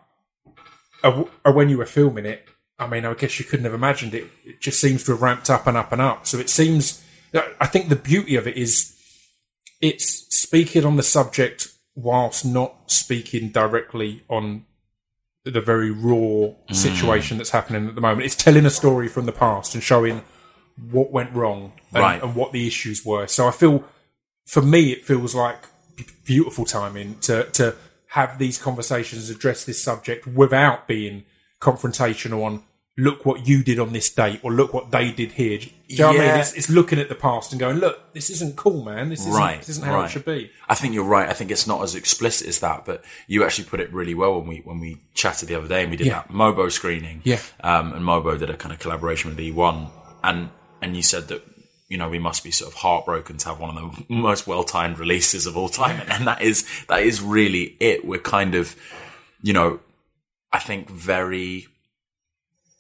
uh, 1.04 1.24
uh, 1.46 1.52
when 1.52 1.70
you 1.70 1.78
were 1.78 1.86
filming 1.86 2.26
it, 2.26 2.48
I 2.80 2.88
mean, 2.88 3.06
I 3.06 3.14
guess 3.14 3.38
you 3.38 3.46
couldn't 3.46 3.66
have 3.66 3.74
imagined 3.76 4.14
it. 4.16 4.26
It 4.44 4.60
just 4.60 4.80
seems 4.82 5.04
to 5.04 5.12
have 5.12 5.22
ramped 5.22 5.50
up 5.50 5.68
and 5.68 5.78
up 5.78 5.92
and 5.92 6.02
up. 6.02 6.26
So 6.26 6.38
it 6.40 6.50
seems. 6.50 7.04
I 7.34 7.68
think 7.68 7.88
the 7.90 7.96
beauty 7.96 8.36
of 8.36 8.48
it 8.48 8.58
is 8.58 8.94
it's 9.82 10.28
speaking 10.36 10.84
on 10.86 10.96
the 10.98 11.04
subject 11.04 11.70
whilst 11.96 12.44
not 12.46 12.92
speaking 12.92 13.50
directly 13.50 14.24
on 14.30 14.66
the 15.44 15.62
very 15.62 15.90
raw 15.92 16.54
Mm. 16.70 16.76
situation 16.76 17.38
that's 17.38 17.50
happening 17.50 17.88
at 17.88 17.96
the 17.96 18.02
moment. 18.02 18.26
It's 18.26 18.36
telling 18.36 18.66
a 18.66 18.70
story 18.70 19.08
from 19.08 19.26
the 19.26 19.32
past 19.32 19.74
and 19.74 19.84
showing 19.84 20.22
what 20.92 21.12
went 21.12 21.34
wrong 21.34 21.74
and, 21.94 22.02
Right. 22.04 22.22
and 22.24 22.36
what 22.36 22.52
the 22.52 22.68
issues 22.68 23.04
were. 23.06 23.28
So 23.28 23.48
I 23.48 23.52
feel, 23.52 23.84
for 24.46 24.62
me, 24.62 24.92
it 24.92 25.06
feels 25.06 25.34
like 25.36 25.58
b- 25.96 26.06
beautiful 26.26 26.66
timing 26.66 27.16
to 27.22 27.46
to 27.52 27.76
have 28.10 28.38
these 28.40 28.58
conversations, 28.58 29.30
address 29.30 29.64
this 29.64 29.82
subject 29.82 30.28
without 30.28 30.88
being 30.88 31.24
confrontational 31.62 32.44
on. 32.44 32.64
Look 32.98 33.26
what 33.26 33.48
you 33.48 33.64
did 33.64 33.80
on 33.80 33.94
this 33.94 34.10
date, 34.10 34.42
or 34.44 34.52
look 34.52 34.74
what 34.74 34.92
they 34.92 35.12
did 35.12 35.32
here. 35.32 35.58
Do 35.60 35.70
you 35.88 35.98
know 36.00 36.08
what 36.10 36.16
I 36.18 36.20
mean? 36.20 36.40
It's, 36.42 36.54
it's 36.54 36.70
looking 36.70 37.00
at 37.00 37.08
the 37.08 37.16
past 37.16 37.54
and 37.54 37.60
going, 37.60 37.78
"Look, 37.78 38.12
this 38.14 38.30
isn't 38.30 38.58
cool, 38.58 38.84
man. 38.84 39.08
This 39.10 39.22
isn't, 39.22 39.34
Right, 39.34 39.60
this 39.60 39.70
isn't 39.70 39.86
how 39.86 39.96
right. 39.96 40.06
it 40.06 40.12
should 40.12 40.26
be." 40.26 40.52
I 40.68 40.76
think 40.76 40.94
you're 40.94 41.06
right. 41.06 41.30
I 41.30 41.34
think 41.34 41.52
it's 41.52 41.66
not 41.66 41.82
as 41.84 41.96
explicit 41.96 42.48
as 42.50 42.60
that, 42.60 42.84
but 42.86 43.04
you 43.28 43.46
actually 43.46 43.64
put 43.70 43.80
it 43.80 43.92
really 43.94 44.14
well 44.14 44.38
when 44.40 44.48
we 44.48 44.58
when 44.66 44.80
we 44.82 44.98
chatted 45.14 45.48
the 45.48 45.56
other 45.56 45.70
day 45.70 45.84
and 45.84 45.90
we 45.92 45.96
did 45.98 46.08
Yeah. 46.08 46.24
that 46.24 46.30
Mobo 46.32 46.70
screening. 46.70 47.22
Yeah. 47.24 47.40
Um, 47.64 47.94
and 47.94 48.04
Mobo 48.04 48.38
did 48.38 48.50
a 48.50 48.58
kind 48.58 48.74
of 48.74 48.80
collaboration 48.80 49.30
with 49.30 49.40
eOne, 49.40 49.90
and 50.22 50.50
and 50.82 50.96
you 50.96 51.02
said 51.02 51.30
that 51.30 51.44
you 51.88 51.98
know 51.98 52.10
we 52.10 52.20
must 52.20 52.44
be 52.44 52.52
sort 52.52 52.72
of 52.74 52.78
heartbroken 52.78 53.38
to 53.38 53.48
have 53.50 53.60
one 53.62 53.78
of 53.78 53.96
the 53.96 54.06
most 54.14 54.48
well 54.48 54.66
timed 54.66 55.00
releases 55.00 55.46
of 55.46 55.56
all 55.56 55.70
time, 55.70 56.00
and, 56.02 56.12
and 56.12 56.28
that 56.28 56.42
is 56.42 56.68
that 56.90 57.02
is 57.04 57.22
really 57.22 57.78
it. 57.80 58.04
We're 58.06 58.20
kind 58.20 58.54
of, 58.54 58.76
you 59.42 59.54
know, 59.54 59.80
I 60.52 60.60
think 60.60 60.90
very 60.90 61.68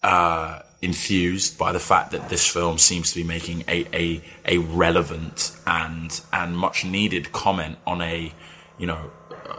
uh, 0.03 0.59
infused 0.81 1.57
by 1.57 1.71
the 1.71 1.79
fact 1.79 2.11
that 2.11 2.29
this 2.29 2.47
film 2.47 2.77
seems 2.77 3.11
to 3.11 3.15
be 3.19 3.23
making 3.23 3.63
a, 3.67 3.85
a 3.93 4.21
a 4.45 4.57
relevant 4.57 5.55
and 5.67 6.21
and 6.33 6.57
much 6.57 6.83
needed 6.83 7.31
comment 7.31 7.77
on 7.85 8.01
a 8.01 8.33
you 8.79 8.87
know 8.87 9.11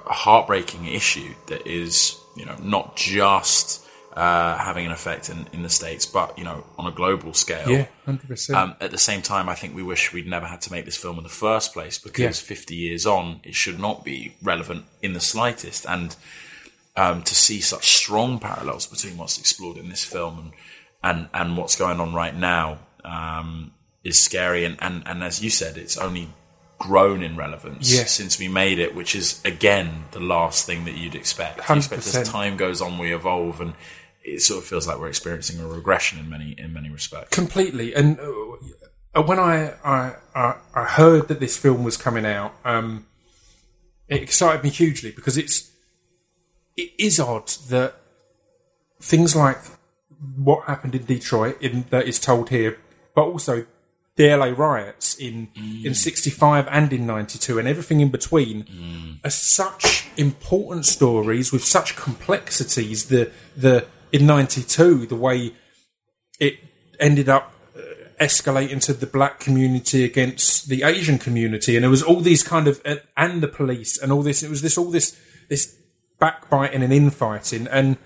a 0.08 0.12
heartbreaking 0.12 0.86
issue 0.86 1.32
that 1.46 1.64
is 1.66 2.16
you 2.36 2.44
know 2.44 2.56
not 2.62 2.96
just 2.96 3.86
uh, 4.14 4.58
having 4.58 4.84
an 4.84 4.92
effect 4.92 5.30
in, 5.30 5.46
in 5.52 5.62
the 5.62 5.70
states 5.70 6.04
but 6.04 6.36
you 6.36 6.44
know 6.44 6.64
on 6.76 6.86
a 6.86 6.90
global 6.90 7.32
scale 7.32 7.70
Yeah, 7.70 7.86
hundred 8.04 8.26
percent. 8.28 8.58
um, 8.58 8.74
at 8.80 8.90
the 8.90 8.98
same 8.98 9.22
time, 9.22 9.48
I 9.48 9.54
think 9.54 9.74
we 9.76 9.82
wish 9.82 10.12
we'd 10.12 10.26
never 10.26 10.46
had 10.46 10.60
to 10.62 10.72
make 10.72 10.84
this 10.84 10.96
film 10.96 11.16
in 11.18 11.22
the 11.22 11.30
first 11.30 11.72
place 11.72 11.98
because 11.98 12.20
Yeah. 12.42 12.46
50 12.56 12.74
years 12.74 13.06
on, 13.06 13.40
it 13.44 13.54
should 13.54 13.78
not 13.78 14.04
be 14.04 14.34
relevant 14.42 14.84
in 15.00 15.12
the 15.14 15.20
slightest. 15.20 15.86
And 15.88 16.14
um, 16.96 17.22
to 17.22 17.34
see 17.34 17.60
such 17.60 17.86
strong 17.96 18.38
parallels 18.38 18.86
between 18.86 19.16
what's 19.16 19.38
explored 19.38 19.76
in 19.76 19.88
this 19.88 20.04
film 20.04 20.38
and 20.38 20.52
and, 21.04 21.28
and 21.34 21.56
what's 21.56 21.74
going 21.76 21.98
on 22.00 22.14
right 22.14 22.36
now 22.36 22.78
um, 23.04 23.72
is 24.04 24.20
scary. 24.22 24.64
And, 24.64 24.76
and, 24.80 25.02
and 25.04 25.24
as 25.24 25.42
you 25.42 25.50
said, 25.50 25.76
it's 25.76 25.96
only 25.96 26.28
grown 26.78 27.22
in 27.24 27.36
relevance 27.36 27.92
Yeah. 27.92 28.04
since 28.04 28.38
we 28.38 28.46
made 28.46 28.78
it, 28.78 28.94
which 28.94 29.16
is 29.16 29.40
again 29.44 30.04
the 30.12 30.20
last 30.20 30.64
thing 30.66 30.84
that 30.84 30.96
you'd 30.96 31.14
expect. 31.16 31.68
You 31.68 31.76
expect 31.76 32.06
as 32.06 32.28
time 32.28 32.56
goes 32.56 32.80
on, 32.80 32.98
we 32.98 33.12
evolve 33.14 33.60
and. 33.60 33.74
It 34.24 34.40
sort 34.40 34.62
of 34.62 34.68
feels 34.68 34.86
like 34.86 35.00
we're 35.00 35.08
experiencing 35.08 35.58
a 35.58 35.66
regression 35.66 36.20
in 36.20 36.28
many 36.30 36.52
in 36.56 36.72
many 36.72 36.88
respects. 36.90 37.34
completely. 37.36 37.92
And 37.92 38.20
uh, 38.20 39.20
when 39.22 39.40
I, 39.40 39.74
I 39.84 40.14
I 40.32 40.54
I 40.72 40.84
heard 40.84 41.26
that 41.26 41.40
this 41.40 41.56
film 41.58 41.82
was 41.82 41.96
coming 41.96 42.24
out, 42.24 42.54
um, 42.64 43.06
it 44.06 44.22
excited 44.22 44.62
me 44.62 44.70
hugely 44.70 45.10
because 45.10 45.36
it's 45.36 45.71
it 46.76 46.92
is 46.98 47.20
odd 47.20 47.48
that 47.68 47.94
things 49.00 49.34
like 49.36 49.58
what 50.36 50.64
happened 50.64 50.94
in 50.94 51.04
Detroit 51.04 51.60
in, 51.60 51.84
that 51.90 52.06
is 52.06 52.18
told 52.18 52.50
here, 52.50 52.78
but 53.14 53.22
also 53.22 53.66
the 54.16 54.28
LA 54.28 54.52
riots 54.56 55.14
in 55.14 55.48
in 55.84 55.94
'65 55.94 56.68
and 56.70 56.92
in 56.92 57.06
'92 57.06 57.58
and 57.58 57.66
everything 57.66 58.00
in 58.00 58.10
between 58.10 58.66
are 59.24 59.30
such 59.30 60.06
important 60.16 60.84
stories 60.84 61.50
with 61.50 61.64
such 61.64 61.96
complexities. 61.96 63.06
The 63.06 63.30
the 63.56 63.86
in 64.12 64.26
'92 64.26 65.06
the 65.06 65.16
way 65.16 65.54
it 66.38 66.58
ended 67.00 67.28
up 67.28 67.54
uh, 67.74 67.80
escalating 68.20 68.84
to 68.84 68.92
the 68.92 69.06
black 69.06 69.40
community 69.40 70.04
against 70.04 70.68
the 70.68 70.82
Asian 70.82 71.18
community, 71.18 71.76
and 71.76 71.82
there 71.82 71.90
was 71.90 72.02
all 72.02 72.20
these 72.20 72.42
kind 72.42 72.68
of 72.68 72.82
uh, 72.84 72.96
and 73.16 73.42
the 73.42 73.48
police 73.48 74.00
and 74.00 74.12
all 74.12 74.22
this. 74.22 74.42
It 74.42 74.50
was 74.50 74.60
this 74.60 74.76
all 74.76 74.90
this 74.90 75.18
this 75.48 75.74
backbiting 76.22 76.84
and 76.84 76.92
infighting, 76.92 77.66
and 77.66 77.96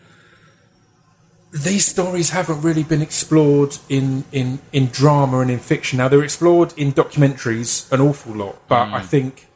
these 1.52 1.84
stories 1.84 2.30
haven't 2.30 2.62
really 2.62 2.82
been 2.82 3.02
explored 3.02 3.76
in 3.90 4.24
in 4.32 4.58
in 4.72 4.86
drama 4.86 5.40
and 5.40 5.50
in 5.50 5.58
fiction. 5.58 5.98
Now 5.98 6.08
they're 6.08 6.24
explored 6.24 6.72
in 6.78 6.92
documentaries 6.94 7.92
an 7.92 8.00
awful 8.00 8.34
lot, 8.34 8.56
but 8.68 8.86
hmm. 8.86 8.94
I 8.94 9.02
think 9.02 9.48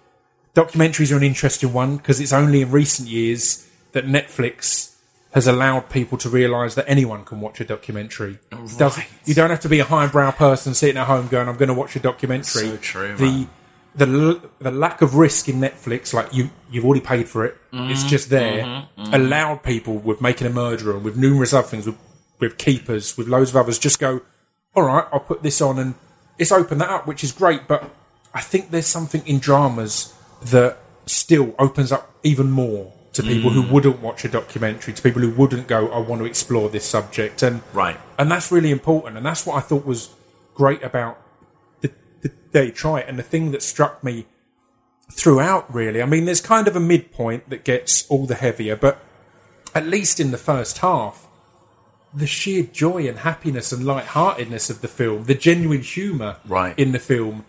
documentaries 0.55 1.11
are 1.11 1.17
an 1.17 1.23
interesting 1.23 1.73
one 1.73 1.97
because 1.97 2.21
it's 2.21 2.35
only 2.35 2.61
in 2.61 2.71
recent 2.71 3.09
years 3.09 3.67
that 3.93 4.05
Netflix 4.05 4.95
has 5.33 5.47
allowed 5.47 5.89
people 5.89 6.19
to 6.19 6.29
realise 6.29 6.75
that 6.75 6.85
anyone 6.87 7.25
can 7.25 7.41
watch 7.41 7.61
a 7.61 7.65
documentary. 7.65 8.39
Right. 8.53 9.09
you 9.25 9.33
don't 9.33 9.51
have 9.51 9.61
to 9.61 9.69
be 9.69 9.79
a 9.79 9.85
highbrow 9.85 10.33
person 10.33 10.75
sitting 10.75 10.99
at 10.99 11.07
home 11.07 11.29
going, 11.29 11.49
"I'm 11.49 11.57
going 11.57 11.69
to 11.69 11.81
watch 11.83 11.97
a 11.97 12.01
documentary." 12.01 12.69
So 12.69 12.77
true, 12.77 13.17
The 13.17 13.25
man. 13.25 13.51
The 13.95 14.41
the 14.61 14.71
lack 14.71 15.03
of 15.03 15.15
risk 15.17 15.49
in 15.49 15.57
Netflix, 15.57 16.13
like 16.13 16.33
you 16.33 16.51
you've 16.71 16.85
already 16.85 17.01
paid 17.01 17.29
for 17.29 17.45
it, 17.45 17.57
it's 17.73 18.05
mm, 18.05 18.09
just 18.09 18.31
there. 18.31 18.65
Mm-hmm, 18.65 19.03
mm-hmm. 19.03 19.15
Allowed 19.15 19.63
people 19.63 19.95
with 19.99 20.21
making 20.21 20.47
a 20.47 20.51
murderer 20.51 20.95
and 20.97 21.05
with 21.05 21.17
numerous 21.17 21.53
other 21.53 21.67
things, 21.67 21.87
with, 21.87 21.99
with 22.39 22.59
keepers, 22.59 23.17
with 23.17 23.29
loads 23.29 23.51
of 23.51 23.57
others, 23.57 23.79
just 23.79 23.99
go, 23.99 24.21
"All 24.75 24.85
right, 24.85 25.07
I'll 25.13 25.21
put 25.21 25.43
this 25.43 25.61
on," 25.61 25.79
and 25.79 25.95
it's 26.39 26.53
opened 26.53 26.81
that 26.81 26.91
up, 26.91 27.07
which 27.07 27.25
is 27.25 27.33
great. 27.33 27.67
But 27.67 27.91
I 28.33 28.41
think 28.41 28.71
there's 28.71 28.87
something 28.87 29.27
in 29.27 29.39
dramas 29.39 30.15
that 30.43 30.79
still 31.07 31.55
opens 31.59 31.91
up 31.91 32.11
even 32.23 32.51
more 32.51 32.93
to 33.13 33.23
people 33.23 33.51
who 33.51 33.63
mm. 33.63 33.71
wouldn't 33.71 34.01
watch 34.01 34.25
a 34.25 34.29
documentary, 34.29 34.95
to 34.95 35.03
people 35.03 35.21
who 35.21 35.31
wouldn't 35.31 35.67
go, 35.67 35.89
I 35.89 35.99
want 35.99 36.21
to 36.21 36.27
explore 36.27 36.69
this 36.69 36.85
subject. 36.85 37.43
And 37.43 37.63
Right. 37.73 37.99
and 38.19 38.31
that's 38.31 38.53
really 38.53 38.71
important. 38.71 39.17
And 39.17 39.27
that's 39.27 39.45
what 39.45 39.57
I 39.57 39.61
thought 39.61 39.85
was 39.85 40.11
great 40.55 40.83
about 40.85 41.19
Detroit. 42.53 43.05
And 43.09 43.19
the 43.19 43.23
thing 43.23 43.51
that 43.53 43.63
struck 43.63 44.03
me 44.05 44.27
throughout, 45.11 45.73
really, 45.75 46.03
I 46.03 46.07
mean, 46.07 46.25
there's 46.25 46.41
kind 46.41 46.69
of 46.69 46.77
a 46.77 46.81
midpoint 46.81 47.51
that 47.51 47.65
gets 47.65 48.07
all 48.09 48.27
the 48.27 48.35
heavier, 48.37 48.77
but 48.77 48.99
at 49.75 49.87
least 49.87 50.21
in 50.21 50.31
the 50.31 50.39
first 50.39 50.79
half, 50.79 51.27
the 52.13 52.27
sheer 52.27 52.65
joy 52.65 53.07
and 53.09 53.19
happiness 53.21 53.71
and 53.73 53.85
lightheartedness 53.85 54.69
of 54.71 54.81
the 54.81 54.89
film, 54.89 55.25
the 55.25 55.35
genuine 55.35 55.83
humour 55.83 56.37
Right. 56.47 56.77
in 56.79 56.93
the 56.93 56.99
film, 56.99 57.45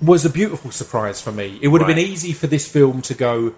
was 0.00 0.24
a 0.24 0.30
beautiful 0.30 0.70
surprise 0.70 1.20
for 1.20 1.30
me. 1.30 1.58
It 1.60 1.68
would 1.68 1.82
have 1.82 1.88
been 1.88 1.98
easy 1.98 2.32
for 2.32 2.46
this 2.46 2.66
film 2.66 3.02
to 3.02 3.12
go, 3.14 3.54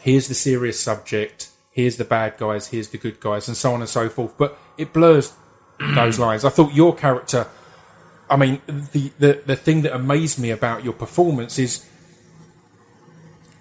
here's 0.00 0.28
the 0.28 0.34
serious 0.34 0.78
subject, 0.78 1.48
here's 1.72 1.96
the 1.96 2.04
bad 2.04 2.36
guys, 2.38 2.68
here's 2.68 2.88
the 2.90 2.98
good 2.98 3.18
guys, 3.18 3.48
and 3.48 3.56
so 3.56 3.74
on 3.74 3.80
and 3.80 3.88
so 3.88 4.08
forth. 4.08 4.38
But 4.38 4.56
it 4.78 4.92
blurs 4.92 5.32
those 5.96 6.18
lines. 6.20 6.44
I 6.44 6.50
thought 6.50 6.72
your 6.72 6.94
character, 6.94 7.48
I 8.34 8.36
mean, 8.36 8.60
the, 8.66 9.12
the, 9.20 9.42
the 9.46 9.54
thing 9.54 9.82
that 9.82 9.94
amazed 9.94 10.40
me 10.40 10.50
about 10.50 10.82
your 10.82 10.92
performance 10.92 11.56
is 11.56 11.88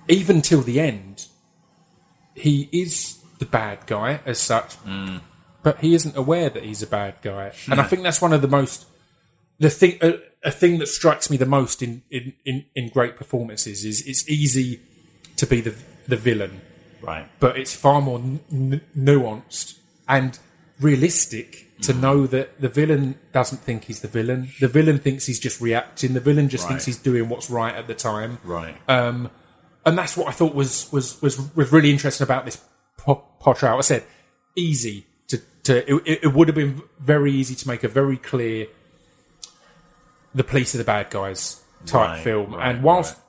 even 0.07 0.41
till 0.41 0.61
the 0.61 0.79
end, 0.79 1.27
he 2.33 2.69
is 2.71 3.23
the 3.37 3.45
bad 3.45 3.85
guy 3.85 4.21
as 4.25 4.39
such, 4.39 4.75
mm. 4.83 5.21
but 5.61 5.77
he 5.77 5.93
isn't 5.93 6.17
aware 6.17 6.49
that 6.49 6.63
he's 6.63 6.81
a 6.81 6.87
bad 6.87 7.13
guy. 7.21 7.51
And 7.69 7.79
I 7.79 7.83
think 7.83 8.01
that's 8.01 8.19
one 8.19 8.33
of 8.33 8.41
the 8.41 8.47
most 8.47 8.87
the 9.59 9.69
thing 9.69 9.99
a, 10.01 10.17
a 10.43 10.49
thing 10.49 10.79
that 10.79 10.87
strikes 10.87 11.29
me 11.29 11.37
the 11.37 11.45
most 11.45 11.83
in, 11.83 12.01
in, 12.09 12.33
in, 12.43 12.65
in 12.73 12.89
great 12.89 13.15
performances 13.15 13.85
is 13.85 14.01
it's 14.07 14.27
easy 14.27 14.79
to 15.37 15.45
be 15.45 15.61
the 15.61 15.75
the 16.07 16.17
villain, 16.17 16.61
Right. 16.99 17.27
but 17.39 17.59
it's 17.59 17.75
far 17.75 18.01
more 18.01 18.17
n- 18.17 18.81
nuanced 18.97 19.77
and 20.07 20.39
realistic 20.79 21.67
to 21.83 21.93
know 21.93 22.25
that 22.27 22.59
the 22.61 22.69
villain 22.69 23.19
doesn't 23.31 23.59
think 23.59 23.85
he's 23.85 23.99
the 24.01 24.07
villain. 24.07 24.49
The 24.59 24.67
villain 24.67 24.99
thinks 24.99 25.25
he's 25.25 25.39
just 25.39 25.61
reacting. 25.61 26.13
The 26.13 26.19
villain 26.19 26.49
just 26.49 26.67
thinks 26.67 26.85
he's 26.85 26.97
doing 26.97 27.29
what's 27.29 27.49
right 27.49 27.75
at 27.75 27.87
the 27.87 27.93
time 27.95 28.39
Right. 28.43 28.75
and 28.87 29.29
that's 29.85 30.15
what 30.17 30.27
I 30.27 30.31
thought 30.31 30.55
was 30.55 30.91
was 30.91 31.21
was, 31.21 31.37
was 31.55 31.71
really 31.71 31.91
interesting 31.91 32.23
about 32.23 32.45
this 32.45 32.57
po- 32.97 33.23
portrait. 33.39 33.69
I 33.75 33.81
said 33.81 34.03
easy 34.55 35.05
to 35.27 35.37
to 35.63 35.73
it, 36.11 36.19
it 36.23 36.33
would 36.33 36.47
have 36.47 36.55
been 36.55 36.81
very 36.99 37.31
easy 37.31 37.55
to 37.55 37.67
make 37.67 37.83
a 37.83 37.87
very 37.89 38.17
clear 38.17 38.67
the 40.35 40.43
police 40.43 40.73
are 40.73 40.77
the 40.79 40.83
bad 40.83 41.09
guys 41.09 41.61
type 41.85 42.09
Right, 42.09 42.23
film, 42.23 42.55
right, 42.55 42.69
and 42.75 42.83
whilst 42.83 43.15
right. 43.15 43.23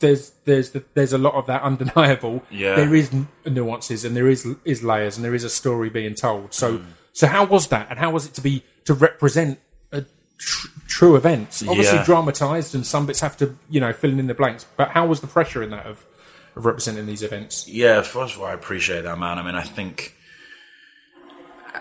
there's 0.00 0.32
there's 0.44 0.70
the, 0.70 0.84
there's 0.94 1.12
a 1.12 1.18
lot 1.18 1.34
of 1.34 1.46
that 1.46 1.62
undeniable, 1.62 2.42
Yeah. 2.50 2.74
there 2.74 2.94
is 2.94 3.10
nuances 3.46 4.04
and 4.04 4.16
there 4.16 4.28
is 4.28 4.46
is 4.64 4.82
layers 4.82 5.16
and 5.16 5.24
there 5.24 5.34
is 5.34 5.44
a 5.44 5.50
story 5.50 5.88
being 5.90 6.14
told. 6.14 6.52
So 6.54 6.78
Hmm. 6.78 6.84
So 7.18 7.26
how 7.26 7.44
was 7.44 7.66
that, 7.74 7.86
and 7.90 7.98
how 7.98 8.10
was 8.12 8.26
it 8.26 8.34
to 8.34 8.40
be 8.40 8.62
to 8.84 8.94
represent 8.94 9.58
a 9.90 10.04
tr- 10.38 10.68
true 10.86 11.16
events? 11.16 11.64
Obviously 11.66 11.96
Yeah. 11.98 12.04
dramatized, 12.04 12.76
and 12.76 12.86
some 12.86 13.06
bits 13.06 13.18
have 13.26 13.36
to 13.38 13.56
you 13.68 13.80
know 13.80 13.92
fill 13.92 14.16
in 14.16 14.28
the 14.28 14.34
blanks. 14.34 14.64
But 14.76 14.90
how 14.90 15.04
was 15.06 15.20
the 15.20 15.26
pressure 15.26 15.60
in 15.64 15.70
that 15.70 15.84
of, 15.86 16.06
of 16.54 16.64
representing 16.64 17.06
these 17.06 17.24
events? 17.24 17.66
Yeah, 17.66 18.02
first 18.02 18.36
of 18.36 18.40
all, 18.40 18.46
I 18.46 18.52
appreciate 18.52 19.02
that, 19.02 19.18
man. 19.18 19.36
I 19.40 19.42
mean, 19.42 19.56
I 19.56 19.62
think 19.62 20.14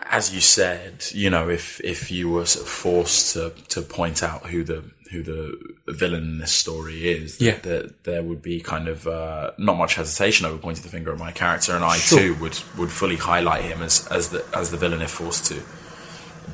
as 0.10 0.34
you 0.34 0.42
said, 0.42 1.06
you 1.14 1.30
know, 1.30 1.50
if 1.50 1.80
if 1.84 2.10
you 2.12 2.30
were 2.30 2.46
sort 2.48 2.66
of 2.66 2.72
forced 2.72 3.34
to 3.34 3.52
to 3.70 3.84
point 3.84 4.24
out 4.24 4.48
who 4.48 4.64
the 4.64 4.84
who 5.12 5.24
the 5.24 5.58
villain 5.88 6.24
in 6.24 6.38
this 6.40 6.52
story 6.54 7.10
is, 7.10 7.40
Yeah. 7.42 7.58
that 7.60 8.04
there 8.04 8.22
would 8.24 8.42
be 8.42 8.60
kind 8.60 8.88
of 8.88 9.08
uh, 9.08 9.52
not 9.58 9.78
much 9.78 9.96
hesitation 9.96 10.46
over 10.46 10.58
pointing 10.58 10.84
the 10.84 10.90
finger 10.90 11.12
at 11.12 11.18
my 11.18 11.32
character, 11.32 11.76
and 11.76 11.84
I 11.86 11.98
Sure. 11.98 12.20
too 12.20 12.36
would 12.36 12.60
would 12.78 12.92
fully 12.92 13.16
highlight 13.18 13.64
him 13.64 13.82
as 13.82 14.08
as 14.08 14.30
the 14.30 14.46
as 14.54 14.72
the 14.72 14.78
villain 14.78 15.02
if 15.02 15.12
forced 15.12 15.46
to. 15.46 15.62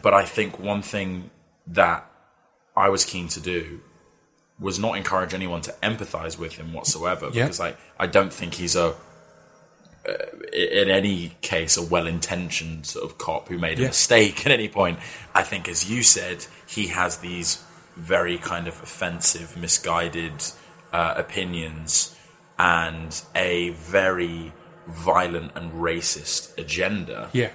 But 0.02 0.14
I 0.14 0.26
think 0.26 0.60
one 0.60 0.82
thing 0.82 1.30
that 1.68 2.10
I 2.76 2.90
was 2.90 3.06
keen 3.06 3.28
to 3.30 3.40
do 3.40 3.82
was 4.60 4.78
not 4.80 4.98
encourage 4.98 5.34
anyone 5.34 5.62
to 5.62 5.72
empathize 5.82 6.38
with 6.38 6.54
him 6.54 6.74
whatsoever, 6.74 7.30
Yeah. 7.34 7.46
because 7.46 7.60
I 7.60 7.76
I 8.00 8.08
don't 8.08 8.34
think 8.34 8.56
he's 8.56 8.76
a 8.76 8.96
in 10.52 10.90
any 10.90 11.32
case, 11.42 11.78
a 11.78 11.82
well-intentioned 11.82 12.86
sort 12.86 13.06
of 13.06 13.18
cop 13.18 13.48
who 13.48 13.58
made 13.58 13.80
a 13.80 13.84
Yeah. 13.84 13.88
mistake 13.88 14.46
at 14.46 14.52
any 14.52 14.68
point. 14.68 15.00
I 15.34 15.44
think, 15.44 15.70
as 15.70 15.90
you 15.90 16.04
said, 16.04 16.46
he 16.68 16.88
has 16.88 17.18
these 17.18 17.60
very 17.96 18.38
kind 18.38 18.68
of 18.68 18.82
offensive, 18.82 19.56
misguided 19.58 20.34
uh, 20.92 21.14
opinions 21.18 22.16
and 22.60 23.22
a 23.36 23.70
very 23.72 24.54
violent 24.88 25.52
and 25.56 25.72
racist 25.74 26.58
agenda 26.58 27.30
Yeah. 27.34 27.52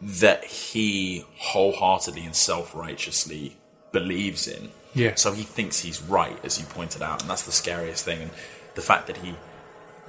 that 0.00 0.44
he 0.44 1.24
wholeheartedly 1.38 2.24
and 2.24 2.34
self-righteously 2.36 3.56
believes 3.92 4.46
in. 4.46 4.70
Yeah. 4.94 5.14
So 5.14 5.32
he 5.32 5.42
thinks 5.42 5.80
he's 5.80 6.02
right, 6.02 6.38
as 6.44 6.58
you 6.58 6.66
pointed 6.66 7.02
out, 7.02 7.22
and 7.22 7.30
that's 7.30 7.42
the 7.46 7.52
scariest 7.52 8.04
thing. 8.04 8.20
And 8.22 8.30
the 8.74 8.82
fact 8.82 9.06
that 9.06 9.18
he 9.18 9.34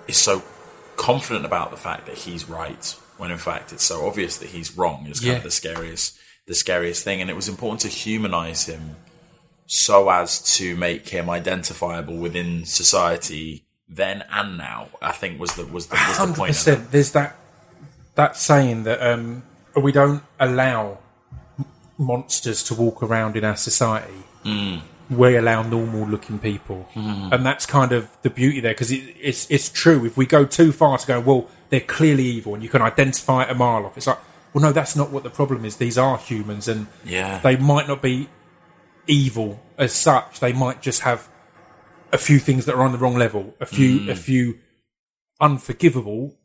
is 0.08 0.18
so 0.18 0.44
confident 0.98 1.46
about 1.46 1.72
the 1.72 1.78
fact 1.78 2.06
that 2.08 2.16
he's 2.18 2.50
right, 2.50 2.96
when 3.18 3.32
in 3.32 3.38
fact 3.38 3.72
it's 3.72 3.84
so 3.84 4.06
obvious 4.06 4.38
that 4.38 4.50
he's 4.50 4.78
wrong, 4.78 5.08
is 5.08 5.20
kind 5.20 5.32
Yeah. 5.32 5.38
of 5.38 5.44
the 5.44 5.52
scariest, 5.52 6.18
the 6.48 6.56
scariest 6.56 7.04
thing. 7.04 7.22
And 7.22 7.30
it 7.30 7.36
was 7.36 7.48
important 7.48 7.82
to 7.82 7.88
humanize 7.88 8.66
him 8.66 8.98
so 9.66 10.10
as 10.10 10.42
to 10.58 10.76
make 10.76 11.10
him 11.10 11.30
identifiable 11.30 12.18
within 12.18 12.66
society 12.66 13.64
then 13.90 14.24
and 14.32 14.58
now. 14.58 14.88
I 15.02 15.12
think 15.12 15.40
was 15.40 15.56
the 15.56 15.66
was 15.66 15.88
the, 15.88 15.94
was 15.96 16.18
the 16.18 16.20
Hundred 16.20 16.36
point. 16.36 16.50
Of 16.52 16.56
it. 16.56 16.60
percent. 16.60 16.92
There's 16.92 17.12
that 17.12 17.36
that 18.16 18.38
saying 18.38 18.84
that 18.84 19.02
um, 19.02 19.44
we 19.76 19.92
don't 19.92 20.24
allow 20.40 21.00
monsters 21.98 22.64
to 22.64 22.74
walk 22.76 23.04
around 23.04 23.36
in 23.36 23.44
our 23.44 23.56
society. 23.56 24.14
Mm. 24.44 24.82
We 25.10 25.36
allow 25.36 25.62
normal-looking 25.64 26.40
people, 26.40 26.88
Mm-hmm. 26.96 27.34
and 27.34 27.46
that's 27.46 27.66
kind 27.66 27.92
of 27.92 28.10
the 28.24 28.30
beauty 28.30 28.60
there 28.62 28.74
because 28.74 28.92
it, 28.92 29.04
it's 29.22 29.50
it's 29.52 29.70
true. 29.70 30.06
If 30.06 30.18
we 30.18 30.26
go 30.26 30.46
too 30.46 30.72
far 30.72 30.98
to 30.98 31.06
go, 31.08 31.20
well, 31.20 31.50
they're 31.70 31.80
clearly 31.82 32.24
evil, 32.24 32.54
and 32.56 32.64
you 32.64 32.70
can 32.70 32.82
identify 32.82 33.44
it 33.44 33.50
a 33.50 33.54
mile 33.54 33.86
off. 33.86 33.98
It's 33.98 34.08
like, 34.08 34.18
well, 34.54 34.64
no, 34.64 34.72
that's 34.72 34.96
not 34.96 35.12
what 35.12 35.24
the 35.24 35.30
problem 35.30 35.66
is. 35.66 35.76
These 35.78 35.98
are 35.98 36.18
humans, 36.18 36.68
and 36.68 36.88
Yeah. 37.06 37.40
they 37.40 37.58
might 37.58 37.88
not 37.88 38.02
be 38.02 38.30
evil 39.08 39.60
as 39.78 39.94
such. 39.94 40.40
They 40.40 40.54
might 40.54 40.82
just 40.82 41.02
have 41.02 41.30
a 42.12 42.18
few 42.18 42.40
things 42.40 42.66
that 42.66 42.76
are 42.76 42.84
on 42.84 42.92
the 42.92 42.98
wrong 42.98 43.16
level, 43.16 43.56
a 43.60 43.66
few, 43.66 44.02
Mm. 44.02 44.10
a 44.10 44.16
few 44.16 44.60
unforgivable, 45.42 46.36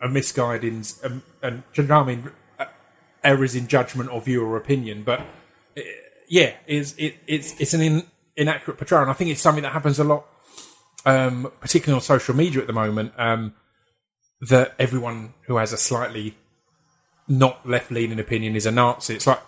a 0.00 0.08
misguidings, 0.08 1.02
um, 1.04 1.22
and 1.42 1.62
you 1.74 1.82
know 1.84 2.00
I 2.00 2.04
mean? 2.04 2.30
Uh, 2.58 2.64
Errors 3.24 3.54
in 3.54 3.66
judgment 3.68 4.10
or 4.10 4.20
view 4.20 4.44
or 4.44 4.56
opinion, 4.56 5.02
but 5.04 5.20
uh, 5.20 5.82
yeah, 6.28 6.54
it's 6.66 6.94
it, 6.96 7.16
it's 7.26 7.58
it's 7.60 7.74
an 7.74 7.80
in, 7.82 8.06
inaccurate 8.36 8.76
portrayal, 8.78 9.02
and 9.02 9.10
I 9.10 9.14
think 9.14 9.30
it's 9.30 9.40
something 9.40 9.62
that 9.62 9.72
happens 9.72 9.98
a 9.98 10.04
lot, 10.04 10.26
um, 11.04 11.50
particularly 11.60 11.96
on 11.96 12.02
social 12.02 12.34
media 12.34 12.60
at 12.60 12.66
the 12.66 12.72
moment. 12.72 13.12
Um, 13.18 13.54
that 14.48 14.74
everyone 14.78 15.32
who 15.46 15.56
has 15.56 15.72
a 15.72 15.78
slightly 15.78 16.36
not 17.26 17.66
left 17.68 17.90
leaning 17.90 18.20
opinion 18.20 18.54
is 18.54 18.66
a 18.66 18.70
Nazi. 18.70 19.14
It's 19.14 19.26
like, 19.26 19.40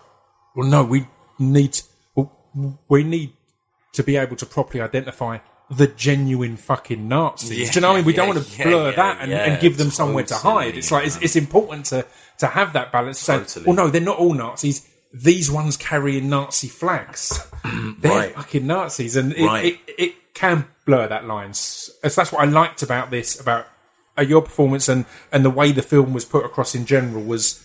well, 0.56 0.66
no, 0.66 0.82
we 0.82 1.06
need 1.38 1.78
we 2.88 3.02
need 3.04 3.32
to 3.92 4.02
be 4.02 4.16
able 4.16 4.36
to 4.36 4.46
properly 4.46 4.80
identify 4.82 5.38
the 5.70 5.86
genuine 5.86 6.56
fucking 6.56 7.08
Nazis. 7.08 7.50
Yeah, 7.58 7.70
Do 7.70 7.74
you 7.74 7.80
know 7.82 7.88
what 7.88 7.94
I 7.94 7.96
mean? 7.98 8.04
We 8.06 8.12
don't 8.14 8.28
want 8.28 8.44
to 8.44 8.56
yeah, 8.58 8.64
blur 8.64 8.90
yeah, 8.90 8.96
that 8.96 9.18
and, 9.20 9.30
yeah, 9.30 9.44
and 9.44 9.60
give 9.60 9.76
them 9.76 9.90
somewhere 9.90 10.24
to 10.24 10.34
hide. 10.34 10.76
It's 10.76 10.90
like 10.90 11.06
it's, 11.06 11.20
it's 11.20 11.36
important 11.36 11.86
to 11.86 12.06
to 12.38 12.46
have 12.46 12.72
that 12.72 12.90
balance. 12.92 13.18
So, 13.18 13.38
Totally. 13.40 13.66
well, 13.66 13.76
no, 13.76 13.88
they're 13.88 14.00
not 14.00 14.18
all 14.18 14.32
Nazis. 14.34 14.88
These 15.12 15.50
ones 15.50 15.76
carrying 15.76 16.28
Nazi 16.28 16.68
flags. 16.68 17.38
they're 17.98 18.10
Right. 18.12 18.34
fucking 18.34 18.66
Nazis, 18.66 19.16
and 19.16 19.32
it, 19.32 19.44
Right. 19.44 19.64
it, 19.86 19.94
it 19.98 20.34
can 20.34 20.66
blur 20.86 21.08
that 21.08 21.26
line. 21.26 21.52
So 21.54 21.92
that's 22.02 22.32
what 22.32 22.40
I 22.40 22.44
liked 22.44 22.82
about 22.82 23.10
this 23.10 23.38
about 23.38 23.66
uh, 24.16 24.22
your 24.22 24.40
performance 24.42 24.88
and 24.88 25.04
and 25.32 25.44
the 25.44 25.50
way 25.50 25.72
the 25.72 25.82
film 25.82 26.12
was 26.14 26.24
put 26.24 26.44
across 26.44 26.74
in 26.74 26.86
general 26.86 27.22
was 27.22 27.62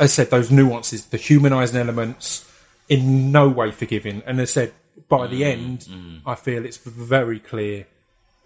as 0.00 0.10
I 0.10 0.24
said, 0.24 0.30
those 0.30 0.50
nuances, 0.50 1.06
the 1.06 1.16
humanising 1.16 1.78
elements, 1.80 2.50
in 2.88 3.32
no 3.32 3.48
way 3.48 3.70
forgiving. 3.70 4.22
And 4.26 4.40
as 4.40 4.50
I 4.50 4.52
said, 4.52 4.72
by 5.08 5.26
the 5.26 5.42
mm, 5.42 5.52
end, 5.52 5.78
mm. 5.80 6.20
I 6.26 6.34
feel 6.34 6.64
it's 6.64 6.76
very 6.78 7.40
clear 7.40 7.86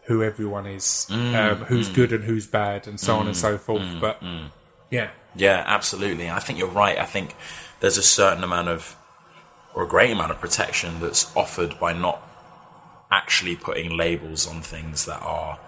who 0.04 0.22
everyone 0.22 0.66
is, 0.66 1.06
mm, 1.10 1.34
um, 1.34 1.64
who's 1.64 1.88
good 1.88 2.12
and 2.12 2.24
who's 2.24 2.46
bad, 2.46 2.86
and 2.88 2.98
so 2.98 3.16
on 3.16 3.26
and 3.26 3.36
so 3.36 3.58
forth. 3.58 3.86
But 4.00 4.22
yeah, 4.90 5.10
Yeah, 5.34 5.62
absolutely. 5.66 6.30
I 6.30 6.40
think 6.40 6.58
you're 6.58 6.68
right. 6.68 6.98
I 6.98 7.04
think 7.04 7.34
there's 7.80 7.98
a 7.98 8.02
certain 8.02 8.42
amount 8.42 8.68
of, 8.68 8.96
or 9.74 9.82
a 9.84 9.86
great 9.86 10.10
amount 10.10 10.30
of 10.30 10.40
protection 10.40 11.00
that's 11.00 11.34
offered 11.36 11.78
by 11.78 11.92
not 11.92 12.22
actually 13.10 13.56
putting 13.56 13.96
labels 13.96 14.46
on 14.46 14.62
things 14.62 15.04
that 15.04 15.20
are, 15.22 15.58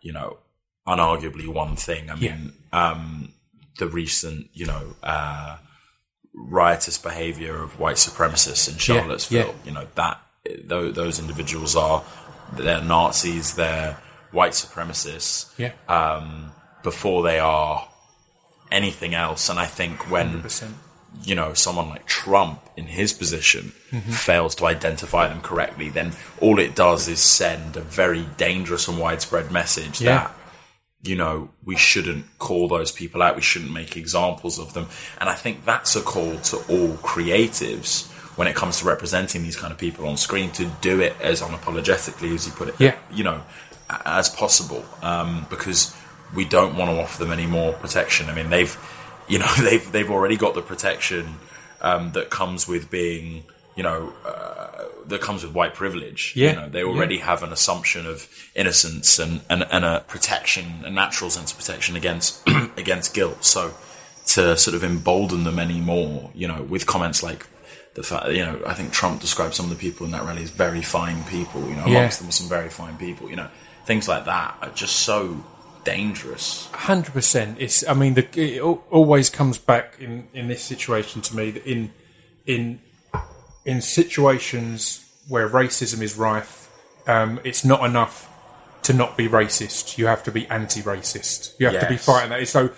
you 0.00 0.12
know, 0.12 0.38
unarguably 0.86 1.46
one 1.46 1.76
thing. 1.76 2.10
I 2.10 2.14
Yeah. 2.14 2.36
mean, 2.36 2.52
um, 2.72 3.32
the 3.78 3.86
recent, 3.86 4.48
you 4.54 4.66
know, 4.66 4.96
uh, 5.02 5.58
riotous 6.34 6.98
behavior 6.98 7.62
of 7.62 7.78
white 7.78 7.96
supremacists 7.96 8.70
in 8.70 8.78
Charlottesville, 8.78 9.46
yeah. 9.48 9.52
you 9.64 9.70
know, 9.72 9.86
that 9.94 10.20
those, 10.64 10.94
those 10.94 11.18
individuals 11.18 11.76
are, 11.76 12.02
they're 12.56 12.82
Nazis, 12.82 13.54
they're 13.54 13.98
white 14.30 14.52
supremacists 14.52 15.52
yeah, 15.58 15.72
before 16.82 17.22
they 17.22 17.38
are 17.38 17.88
anything 18.70 19.14
else. 19.14 19.48
And 19.48 19.58
I 19.58 19.66
think 19.66 20.10
when 20.10 20.40
percent. 20.42 20.74
you 21.22 21.34
know 21.34 21.52
someone 21.54 21.88
like 21.90 22.06
Trump 22.06 22.60
in 22.76 22.86
his 22.86 23.12
position 23.12 23.72
Mm-hmm. 23.92 24.10
fails 24.12 24.54
to 24.54 24.64
identify 24.64 25.28
them 25.28 25.42
correctly, 25.42 25.90
then 25.90 26.12
all 26.40 26.58
it 26.58 26.74
does 26.74 27.08
is 27.08 27.20
send 27.20 27.76
a 27.76 27.82
very 27.82 28.24
dangerous 28.38 28.88
and 28.88 28.98
widespread 28.98 29.50
message 29.52 30.00
Yeah. 30.00 30.14
that 30.14 30.34
you 31.02 31.16
know 31.16 31.48
we 31.64 31.76
shouldn't 31.76 32.24
call 32.38 32.68
those 32.68 32.92
people 32.92 33.22
out. 33.22 33.36
We 33.36 33.42
shouldn't 33.42 33.72
make 33.72 33.96
examples 33.96 34.58
of 34.58 34.72
them. 34.74 34.86
And 35.20 35.28
I 35.28 35.34
think 35.34 35.64
that's 35.64 35.96
a 35.96 36.00
call 36.02 36.36
to 36.36 36.56
all 36.68 36.94
creatives. 36.96 38.08
When 38.36 38.48
it 38.48 38.56
comes 38.56 38.78
to 38.78 38.86
representing 38.86 39.42
these 39.42 39.56
kind 39.56 39.72
of 39.72 39.78
people 39.78 40.08
on 40.08 40.16
screen, 40.16 40.50
to 40.52 40.64
do 40.80 41.00
it 41.00 41.14
as 41.20 41.42
unapologetically 41.42 42.34
as 42.34 42.46
you 42.46 42.52
put 42.52 42.68
it, 42.68 42.76
Yeah. 42.78 42.96
you 43.12 43.24
know, 43.24 43.42
as 44.06 44.30
possible, 44.30 44.82
um, 45.02 45.46
because 45.50 45.94
we 46.34 46.46
don't 46.46 46.74
want 46.76 46.90
to 46.90 46.98
offer 47.02 47.22
them 47.22 47.30
any 47.30 47.44
more 47.44 47.74
protection. 47.74 48.30
I 48.30 48.34
mean, 48.34 48.48
they've, 48.48 48.74
you 49.28 49.38
know, 49.38 49.52
they've 49.62 49.92
they've 49.92 50.10
already 50.10 50.36
got 50.38 50.54
the 50.54 50.62
protection 50.62 51.34
um, 51.82 52.12
that 52.12 52.30
comes 52.30 52.66
with 52.66 52.90
being, 52.90 53.44
you 53.76 53.82
know, 53.82 54.14
uh, 54.24 54.84
that 55.08 55.20
comes 55.20 55.42
with 55.44 55.52
white 55.54 55.74
privilege. 55.74 56.32
Yeah. 56.36 56.50
You 56.50 56.56
know, 56.56 56.68
they 56.68 56.82
already 56.84 57.18
have 57.18 57.42
an 57.42 57.52
assumption 57.52 58.06
of 58.06 58.28
innocence 58.54 59.18
and, 59.18 59.40
and, 59.50 59.64
and 59.70 59.84
a 59.84 60.04
protection, 60.08 60.82
a 60.84 60.90
natural 60.90 61.30
sense 61.30 61.52
of 61.52 61.58
protection 61.58 61.96
against 61.96 62.42
against 62.76 63.14
guilt. 63.14 63.44
So 63.44 63.74
to 64.28 64.56
sort 64.56 64.74
of 64.74 64.84
embolden 64.84 65.44
them 65.44 65.58
anymore, 65.58 66.30
you 66.34 66.46
know, 66.48 66.62
with 66.62 66.86
comments 66.86 67.22
like 67.22 67.46
the 67.94 68.02
fact, 68.02 68.28
you 68.30 68.44
know, 68.44 68.60
I 68.66 68.74
think 68.74 68.92
Trump 68.92 69.20
described 69.20 69.54
some 69.54 69.66
of 69.66 69.70
the 69.70 69.76
people 69.76 70.06
in 70.06 70.12
that 70.12 70.22
rally 70.24 70.42
as 70.44 70.50
very 70.50 70.80
fine 70.82 71.24
people. 71.24 71.60
You 71.68 71.76
know, 71.76 71.86
Yeah. 71.86 71.98
amongst 71.98 72.18
them 72.18 72.28
were 72.28 72.32
some 72.32 72.48
very 72.48 72.70
fine 72.70 72.96
people. 72.96 73.28
You 73.28 73.36
know, 73.36 73.48
things 73.84 74.08
like 74.08 74.24
that 74.26 74.56
are 74.62 74.70
just 74.70 74.96
so 74.96 75.44
dangerous. 75.84 76.68
Hundred 76.72 77.12
percent. 77.12 77.56
It's. 77.60 77.86
I 77.86 77.94
mean, 77.94 78.14
the, 78.14 78.26
it 78.40 78.60
always 78.62 79.28
comes 79.30 79.58
back 79.58 79.96
in 79.98 80.28
in 80.32 80.48
this 80.48 80.62
situation 80.62 81.20
to 81.22 81.36
me 81.36 81.50
that 81.50 81.66
in 81.66 81.92
in 82.46 82.80
in 83.64 83.80
situations 83.80 85.04
where 85.28 85.48
racism 85.48 86.02
is 86.02 86.16
rife, 86.16 86.68
um, 87.06 87.40
it's 87.44 87.64
not 87.64 87.84
enough 87.84 88.28
to 88.82 88.92
not 88.92 89.16
be 89.16 89.28
racist. 89.28 89.98
You 89.98 90.06
have 90.06 90.22
to 90.24 90.32
be 90.32 90.46
anti-racist. 90.48 91.54
You 91.58 91.68
have 91.68 91.80
to 91.80 91.88
be 91.88 91.96
fighting 91.96 92.30
that. 92.30 92.46
So, 92.48 92.70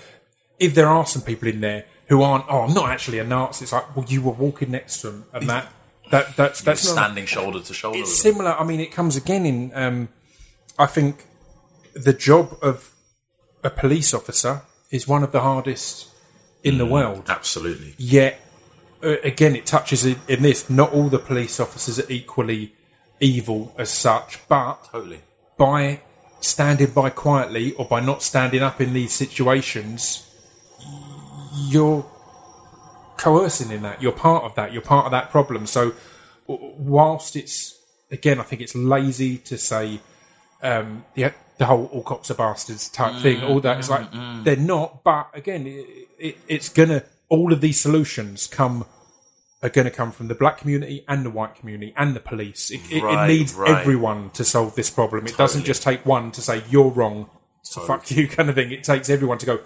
if 0.58 0.74
there 0.74 0.86
are 0.88 1.06
some 1.06 1.22
people 1.22 1.48
in 1.48 1.60
there 1.60 1.84
who 2.08 2.22
aren't, 2.22 2.44
oh, 2.48 2.60
I'm 2.62 2.74
not 2.74 2.90
actually 2.90 3.18
a 3.18 3.24
Nazi. 3.24 3.64
It's 3.64 3.72
like, 3.72 3.96
well, 3.96 4.04
you 4.08 4.20
were 4.22 4.32
walking 4.32 4.70
next 4.70 5.00
to 5.00 5.10
them, 5.10 5.24
and 5.32 5.48
that 5.48 5.72
that 6.10 6.36
that's 6.36 6.60
that's 6.60 6.84
not 6.86 6.92
Standing 6.92 7.26
shoulder 7.26 7.60
to 7.60 7.74
shoulder. 7.74 7.98
it's 8.00 8.14
similar. 8.20 8.52
I 8.52 8.64
mean, 8.64 8.80
it 8.80 8.92
comes 8.92 9.16
again 9.16 9.46
in. 9.46 9.72
Um, 9.74 10.08
I 10.78 10.86
think 10.86 11.24
the 11.94 12.12
job 12.12 12.58
of 12.60 12.92
a 13.62 13.70
police 13.70 14.12
officer 14.12 14.62
is 14.90 15.08
one 15.08 15.22
of 15.22 15.32
the 15.32 15.40
hardest 15.40 16.08
in 16.62 16.74
Mm. 16.74 16.78
the 16.78 16.86
world. 16.86 17.24
Absolutely. 17.28 17.94
Yet, 17.96 18.40
Uh, 19.04 19.16
again, 19.22 19.54
it 19.54 19.66
touches 19.66 20.04
in, 20.04 20.16
in 20.28 20.42
this. 20.42 20.70
Not 20.70 20.92
all 20.92 21.08
the 21.08 21.18
police 21.18 21.60
officers 21.60 21.98
are 21.98 22.10
equally 22.10 22.74
evil 23.20 23.74
as 23.76 23.90
such, 23.90 24.40
but 24.48 24.88
Totally. 24.90 25.20
by 25.56 26.00
standing 26.40 26.90
by 26.90 27.10
quietly 27.10 27.72
or 27.72 27.86
by 27.86 28.00
not 28.00 28.22
standing 28.22 28.62
up 28.62 28.80
in 28.80 28.92
these 28.92 29.12
situations, 29.12 30.28
you're 31.54 32.04
coercing 33.16 33.70
in 33.70 33.82
that. 33.82 34.02
You're 34.02 34.12
part 34.12 34.44
of 34.44 34.54
that. 34.54 34.72
You're 34.72 34.82
part 34.82 35.06
of 35.06 35.12
that 35.12 35.30
problem. 35.30 35.66
So, 35.66 35.92
whilst 36.46 37.36
it's 37.36 37.78
again, 38.10 38.38
I 38.38 38.42
think 38.42 38.60
it's 38.62 38.74
lazy 38.74 39.38
to 39.38 39.58
say 39.58 40.00
um, 40.62 41.04
the 41.14 41.32
the 41.58 41.66
whole 41.66 41.86
all 41.86 42.02
cops 42.02 42.30
are 42.30 42.34
bastards 42.34 42.88
type 42.88 43.20
thing. 43.22 43.42
All 43.42 43.60
that 43.60 43.78
is 43.78 43.90
like 43.90 44.10
mm, 44.10 44.18
mm, 44.18 44.40
mm, 44.40 44.44
they're 44.44 44.56
not. 44.56 45.04
But 45.04 45.30
again, 45.34 45.66
it, 45.66 46.08
it, 46.18 46.38
it's 46.48 46.68
gonna. 46.68 47.04
All 47.30 47.52
of 47.52 47.60
these 47.62 47.80
solutions 47.80 48.46
come 48.46 48.84
are 49.64 49.70
going 49.70 49.86
to 49.86 49.90
come 49.90 50.12
from 50.12 50.28
the 50.28 50.34
black 50.36 50.58
community 50.58 51.04
and 51.08 51.24
the 51.26 51.30
white 51.30 51.56
community 51.56 51.92
and 51.96 52.14
the 52.14 52.20
police. 52.20 52.70
It, 52.70 52.80
it, 52.92 53.02
Right, 53.02 53.28
it 53.30 53.32
needs 53.38 53.54
right. 53.54 53.70
everyone 53.80 54.30
to 54.30 54.44
solve 54.44 54.76
this 54.76 54.90
problem. 54.90 55.26
It 55.26 55.36
doesn't 55.36 55.64
just 55.64 55.82
take 55.82 56.04
one 56.06 56.30
to 56.32 56.40
say 56.40 56.62
you're 56.70 56.90
wrong, 56.90 57.28
so 57.62 57.80
fuck 57.80 58.08
you 58.12 58.28
kind 58.28 58.48
of 58.50 58.54
thing. 58.54 58.70
It 58.70 58.84
takes 58.84 59.08
everyone 59.10 59.38
to 59.38 59.46
go. 59.46 59.60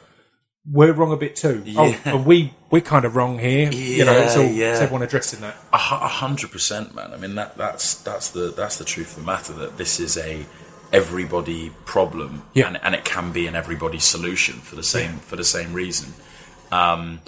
We're 0.70 0.92
wrong 0.92 1.12
a 1.12 1.16
bit 1.16 1.34
too. 1.34 1.64
Oh, 1.76 1.96
and 2.04 2.24
we 2.26 2.52
we're 2.70 2.82
kind 2.82 3.04
of 3.06 3.16
wrong 3.16 3.38
here. 3.38 3.70
you 3.72 4.04
know, 4.04 4.12
it's 4.12 4.36
all 4.36 4.42
Yeah, 4.44 4.50
yeah. 4.50 4.70
it's 4.72 4.80
everyone 4.80 5.02
addressing 5.02 5.40
that. 5.40 5.56
A 5.72 5.76
a 5.76 5.78
hundred 5.78 6.50
percent, 6.52 6.94
man. 6.94 7.12
I 7.12 7.16
mean 7.16 7.34
that 7.36 7.56
that's 7.56 7.94
that's 8.02 8.30
the 8.30 8.52
that's 8.56 8.76
the 8.76 8.84
truth 8.84 9.16
of 9.16 9.24
the 9.24 9.26
matter. 9.26 9.52
That 9.54 9.78
this 9.78 9.98
is 9.98 10.16
a 10.18 10.44
everybody 10.92 11.70
problem, 11.86 12.42
Yeah. 12.54 12.68
and 12.68 12.78
and 12.82 12.94
it 12.94 13.04
can 13.04 13.32
be 13.32 13.46
an 13.46 13.54
everybody 13.54 13.98
solution 13.98 14.56
for 14.56 14.76
the 14.76 14.82
same 14.82 15.18
for 15.18 15.36
the 15.36 15.44
same 15.44 15.72
reason. 15.72 16.12
Um, 16.70 17.20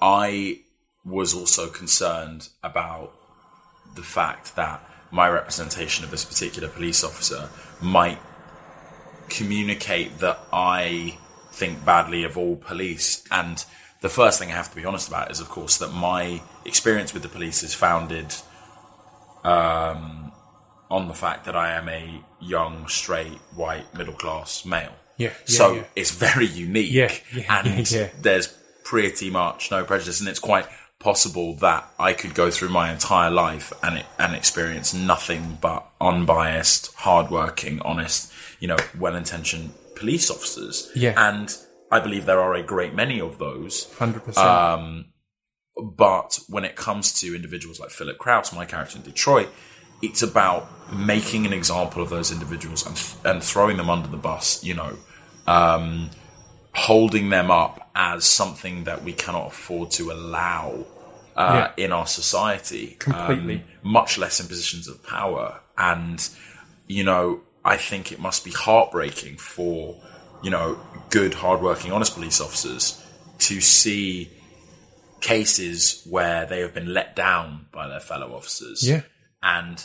I 0.00 0.60
was 1.08 1.34
also 1.34 1.68
concerned 1.68 2.48
about 2.62 3.12
the 3.94 4.02
fact 4.02 4.56
that 4.56 4.84
my 5.10 5.28
representation 5.28 6.04
of 6.04 6.10
this 6.10 6.24
particular 6.24 6.68
police 6.68 7.02
officer 7.02 7.48
might 7.80 8.18
communicate 9.28 10.18
that 10.18 10.38
I 10.52 11.18
think 11.52 11.84
badly 11.84 12.24
of 12.24 12.36
all 12.36 12.56
police. 12.56 13.24
And 13.30 13.64
the 14.00 14.08
first 14.08 14.38
thing 14.38 14.50
I 14.50 14.54
have 14.54 14.70
to 14.70 14.76
be 14.76 14.84
honest 14.84 15.08
about 15.08 15.30
is, 15.30 15.40
of 15.40 15.48
course, 15.48 15.78
that 15.78 15.92
my 15.92 16.42
experience 16.64 17.14
with 17.14 17.22
the 17.22 17.28
police 17.28 17.62
is 17.62 17.74
founded 17.74 18.34
um, 19.44 20.32
on 20.90 21.08
the 21.08 21.14
fact 21.14 21.44
that 21.46 21.56
I 21.56 21.72
am 21.72 21.88
a 21.88 22.22
young, 22.40 22.88
straight, 22.88 23.38
white, 23.54 23.92
middle 23.94 24.14
class 24.14 24.64
male. 24.64 24.92
Yeah, 25.16 25.28
yeah, 25.28 25.34
so 25.46 25.74
yeah. 25.74 25.84
it's 25.96 26.12
very 26.12 26.46
unique. 26.46 26.92
Yeah, 26.92 27.12
yeah, 27.34 27.62
and 27.64 27.86
there's 28.22 28.54
pretty 28.84 29.30
much 29.30 29.70
no 29.70 29.84
prejudice, 29.84 30.20
and 30.20 30.28
it's 30.28 30.38
quite 30.38 30.66
possible 31.00 31.54
that 31.56 31.88
I 31.98 32.12
could 32.12 32.34
go 32.34 32.50
through 32.50 32.70
my 32.70 32.92
entire 32.92 33.30
life 33.30 33.72
and 33.82 34.04
and 34.18 34.34
experience 34.34 34.92
nothing 34.92 35.58
but 35.60 35.88
unbiased, 36.00 36.92
hardworking, 36.94 37.80
honest, 37.82 38.32
you 38.60 38.68
know, 38.68 38.76
well-intentioned 38.98 39.72
police 39.94 40.30
officers. 40.30 40.90
Yeah. 40.94 41.14
and 41.16 41.56
I 41.90 42.00
believe 42.00 42.26
there 42.26 42.40
are 42.40 42.54
a 42.54 42.62
great 42.62 42.94
many 42.94 43.20
of 43.20 43.38
those. 43.38 43.92
Hundred 43.94 44.24
percent. 44.24 44.46
Um, 44.46 45.06
but 45.96 46.40
when 46.48 46.64
it 46.64 46.76
comes 46.76 47.12
to 47.20 47.34
individuals 47.34 47.80
like 47.80 47.90
Philip 47.90 48.18
Krauss, 48.18 48.52
my 48.52 48.64
character 48.64 48.98
in 48.98 49.04
Detroit, 49.04 49.48
it's 50.02 50.22
about 50.22 50.68
making 50.92 51.46
an 51.46 51.52
example 51.52 52.02
of 52.02 52.10
those 52.10 52.32
individuals 52.32 52.86
and, 52.86 53.32
and 53.34 53.42
throwing 53.42 53.76
them 53.76 53.88
under 53.88 54.08
the 54.08 54.16
bus, 54.16 54.62
you 54.64 54.74
know, 54.74 54.96
um, 55.46 56.10
holding 56.78 57.28
them 57.30 57.50
up 57.50 57.90
as 57.94 58.24
something 58.24 58.84
that 58.84 59.02
we 59.02 59.12
cannot 59.12 59.48
afford 59.48 59.90
to 59.90 60.10
allow 60.10 60.86
uh, 61.36 61.68
in 61.76 61.92
our 61.92 62.06
society. 62.06 62.96
Completely. 62.98 63.56
Um, 63.56 63.62
much 63.82 64.18
less 64.18 64.40
in 64.40 64.46
positions 64.46 64.88
of 64.88 65.02
power. 65.02 65.60
And, 65.76 66.26
you 66.86 67.04
know, 67.04 67.40
I 67.64 67.76
think 67.76 68.12
it 68.12 68.20
must 68.20 68.44
be 68.44 68.50
heartbreaking 68.50 69.36
for, 69.36 70.00
you 70.42 70.50
know, 70.50 70.78
good, 71.10 71.34
hardworking, 71.34 71.92
honest 71.92 72.14
police 72.14 72.40
officers 72.40 73.04
to 73.40 73.60
see 73.60 74.30
cases 75.20 76.06
where 76.08 76.46
they 76.46 76.60
have 76.60 76.74
been 76.74 76.92
let 76.94 77.14
down 77.16 77.66
by 77.72 77.88
their 77.88 78.00
fellow 78.00 78.34
officers. 78.34 78.88
Yeah. 78.88 79.02
And 79.42 79.84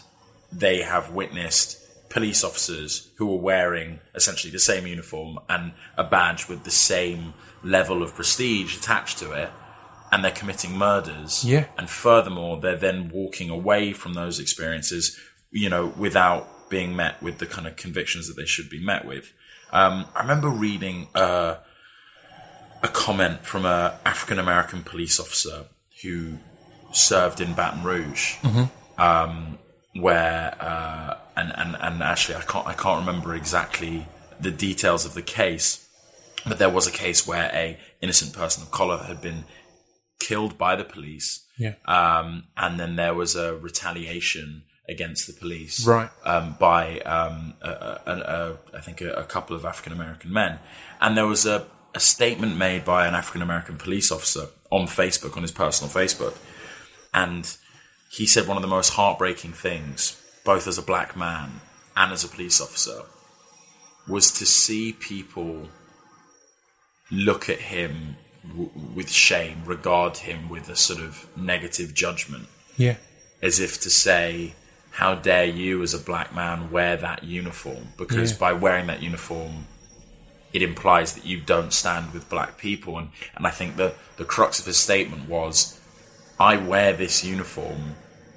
they 0.51 0.81
have 0.81 1.11
witnessed 1.11 1.82
police 2.13 2.43
officers 2.43 3.09
who 3.15 3.33
are 3.33 3.39
wearing 3.39 3.99
essentially 4.13 4.51
the 4.51 4.59
same 4.59 4.85
uniform 4.85 5.39
and 5.49 5.73
a 5.97 6.03
badge 6.03 6.47
with 6.47 6.63
the 6.63 6.71
same 6.71 7.33
level 7.63 8.03
of 8.03 8.13
prestige 8.13 8.77
attached 8.77 9.17
to 9.17 9.31
it. 9.31 9.49
And 10.11 10.23
they're 10.23 10.31
committing 10.31 10.77
murders. 10.77 11.43
Yeah. 11.43 11.65
And 11.75 11.89
furthermore, 11.89 12.61
they're 12.61 12.77
then 12.77 13.09
walking 13.11 13.49
away 13.49 13.93
from 13.93 14.13
those 14.13 14.39
experiences, 14.39 15.19
you 15.49 15.69
know, 15.71 15.87
without 15.97 16.69
being 16.69 16.95
met 16.95 17.21
with 17.23 17.39
the 17.39 17.47
kind 17.47 17.65
of 17.65 17.75
convictions 17.77 18.27
that 18.27 18.35
they 18.35 18.45
should 18.45 18.69
be 18.69 18.79
met 18.79 19.05
with. 19.05 19.33
Um, 19.71 20.05
I 20.15 20.21
remember 20.21 20.49
reading 20.49 21.07
uh, 21.15 21.55
a 22.83 22.87
comment 22.89 23.43
from 23.43 23.65
a 23.65 23.99
African 24.05 24.37
American 24.37 24.83
police 24.83 25.19
officer 25.19 25.65
who 26.03 26.37
served 26.91 27.41
in 27.41 27.53
Baton 27.53 27.83
Rouge, 27.83 28.35
um, 28.99 29.57
where 29.95 30.55
uh, 30.59 31.15
and, 31.35 31.51
and 31.57 31.75
and 31.79 32.01
actually 32.03 32.35
I 32.35 32.41
can't 32.41 32.67
I 32.67 32.73
can't 32.73 33.05
remember 33.05 33.35
exactly 33.35 34.07
the 34.39 34.51
details 34.51 35.05
of 35.05 35.13
the 35.13 35.21
case, 35.21 35.87
but 36.45 36.57
there 36.59 36.69
was 36.69 36.87
a 36.87 36.91
case 36.91 37.25
where 37.27 37.49
a 37.53 37.77
innocent 38.01 38.33
person 38.33 38.63
of 38.63 38.71
color 38.71 38.97
had 38.97 39.21
been 39.21 39.45
killed 40.19 40.57
by 40.57 40.75
the 40.75 40.83
police, 40.83 41.45
Yeah. 41.57 41.73
um, 41.85 42.45
and 42.57 42.79
then 42.79 42.95
there 42.95 43.13
was 43.13 43.35
a 43.35 43.55
retaliation 43.55 44.63
against 44.89 45.27
the 45.27 45.33
police, 45.33 45.85
Right. 45.85 46.09
um, 46.25 46.55
by 46.59 46.99
um, 47.01 47.53
a, 47.61 47.69
a, 47.69 48.11
a, 48.11 48.77
I 48.77 48.81
think 48.81 49.01
a, 49.01 49.13
a 49.13 49.23
couple 49.23 49.55
of 49.55 49.63
African 49.65 49.93
American 49.93 50.31
men, 50.33 50.59
and 51.01 51.15
there 51.17 51.27
was 51.27 51.45
a, 51.45 51.65
a 51.95 51.99
statement 51.99 52.57
made 52.57 52.83
by 52.85 53.07
an 53.07 53.15
African 53.15 53.41
American 53.41 53.77
police 53.77 54.11
officer 54.11 54.47
on 54.71 54.87
Facebook, 54.87 55.35
on 55.37 55.41
his 55.43 55.51
personal 55.51 55.91
Facebook, 55.93 56.35
and 57.13 57.55
he 58.09 58.25
said 58.25 58.47
one 58.47 58.57
of 58.57 58.61
the 58.63 58.67
most 58.69 58.89
heartbreaking 58.89 59.53
things, 59.53 60.19
both 60.43 60.67
as 60.67 60.77
a 60.77 60.81
black 60.81 61.15
man 61.15 61.61
and 61.95 62.11
as 62.11 62.23
a 62.23 62.27
police 62.27 62.59
officer, 62.59 63.03
was 64.07 64.31
to 64.31 64.45
see 64.45 64.91
people 64.93 65.69
look 67.11 67.49
at 67.49 67.59
him 67.59 68.15
w- 68.47 68.71
with 68.93 69.09
shame, 69.09 69.63
regard 69.65 70.17
him 70.17 70.49
with 70.49 70.67
a 70.69 70.75
sort 70.75 70.99
of 70.99 71.27
negative 71.37 71.93
judgment 71.93 72.47
Yeah. 72.75 72.95
as 73.41 73.59
if 73.59 73.79
to 73.81 73.89
say, 73.89 74.55
"How 74.91 75.15
dare 75.15 75.45
you, 75.45 75.81
as 75.83 75.93
a 75.93 75.99
black 75.99 76.33
man, 76.35 76.71
wear 76.71 76.97
that 76.97 77.23
uniform?" 77.23 77.93
Because 77.97 78.31
Yeah. 78.31 78.37
by 78.37 78.53
wearing 78.53 78.87
that 78.87 79.01
uniform, 79.01 79.67
it 80.51 80.61
implies 80.61 81.13
that 81.13 81.25
you 81.25 81.39
don't 81.39 81.73
stand 81.73 82.13
with 82.13 82.29
black 82.29 82.57
people. 82.57 82.97
And 82.97 83.09
and 83.35 83.47
I 83.47 83.51
think 83.51 83.77
the 83.77 83.93
the 84.17 84.25
crux 84.25 84.59
of 84.59 84.65
his 84.65 84.77
statement 84.77 85.27
was, 85.29 85.79
"I 86.39 86.57
wear 86.57 86.93
this 86.93 87.23
uniform 87.23 87.95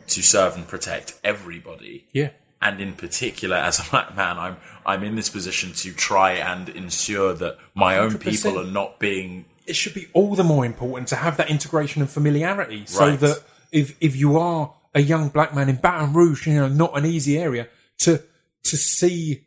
to 0.08 0.22
serve 0.22 0.54
and 0.56 0.66
protect 0.68 1.14
everybody." 1.24 2.06
Yeah. 2.12 2.30
And 2.62 2.80
in 2.80 2.94
particular, 2.94 3.56
as 3.56 3.78
a 3.78 3.90
black 3.90 4.16
man, 4.16 4.38
I'm 4.38 4.56
I'm 4.86 5.02
in 5.02 5.14
this 5.16 5.28
position 5.28 5.72
to 5.74 5.92
try 5.92 6.32
and 6.32 6.68
ensure 6.68 7.34
that 7.34 7.58
my 7.74 7.98
own 7.98 8.12
100%. 8.12 8.20
people 8.20 8.58
are 8.58 8.64
not 8.70 8.98
being 8.98 9.44
it 9.66 9.74
should 9.74 9.94
be 9.94 10.06
all 10.12 10.36
the 10.36 10.44
more 10.44 10.64
important 10.64 11.08
to 11.08 11.16
have 11.16 11.36
that 11.38 11.50
integration 11.50 12.00
and 12.00 12.08
familiarity 12.10 12.86
so 12.86 13.08
Right. 13.08 13.20
that 13.20 13.42
if 13.72 13.96
if 14.00 14.14
you 14.16 14.38
are 14.38 14.72
a 14.94 15.00
young 15.00 15.28
black 15.28 15.54
man 15.54 15.68
in 15.68 15.76
Baton 15.76 16.12
Rouge, 16.14 16.46
you 16.46 16.54
know, 16.54 16.68
not 16.68 16.96
an 16.96 17.04
easy 17.04 17.36
area 17.38 17.68
to 17.98 18.22
to 18.64 18.76
see 18.76 19.44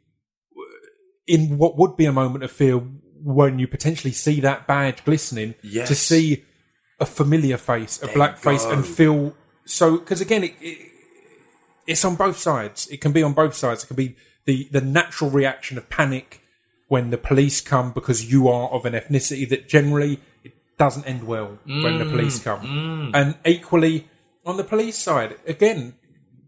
in 1.27 1.57
what 1.57 1.77
would 1.77 1.95
be 1.95 2.05
a 2.05 2.11
moment 2.11 2.43
of 2.43 2.51
fear 2.51 2.75
when 3.23 3.59
you 3.59 3.67
potentially 3.67 4.11
see 4.13 4.39
that 4.41 4.67
badge 4.67 5.03
glistening 5.05 5.55
Yes. 5.61 5.87
to 5.87 5.95
see 5.95 6.43
a 6.99 7.05
familiar 7.05 7.57
face, 7.57 8.01
a 8.01 8.07
black 8.07 8.37
face, 8.37 8.65
and 8.65 8.85
feel 8.85 9.35
so. 9.69 9.97
Because 9.97 10.21
again, 10.21 10.43
it, 10.43 10.55
it, 10.61 10.91
it's 11.87 12.03
on 12.05 12.15
both 12.15 12.37
sides. 12.37 12.87
It 12.87 13.01
can 13.01 13.11
be 13.11 13.23
on 13.23 13.33
both 13.33 13.55
sides. 13.55 13.83
It 13.83 13.87
can 13.87 13.95
be 13.95 14.15
the 14.45 14.67
the 14.71 14.81
natural 14.81 15.29
reaction 15.29 15.77
of 15.77 15.89
panic 15.89 16.41
when 16.87 17.11
the 17.11 17.17
police 17.17 17.61
come 17.61 17.91
because 17.91 18.31
you 18.31 18.47
are 18.47 18.69
of 18.69 18.85
an 18.85 18.93
ethnicity 18.93 19.47
that 19.47 19.69
generally 19.69 20.19
it 20.43 20.53
doesn't 20.77 21.05
end 21.05 21.23
well 21.23 21.59
when 21.65 21.99
the 21.99 22.05
police 22.05 22.39
mm. 22.39 22.43
come. 22.43 22.61
Mm. 22.61 23.11
And 23.13 23.35
equally 23.45 24.07
on 24.45 24.57
the 24.57 24.63
police 24.63 24.97
side, 24.97 25.35
again, 25.45 25.93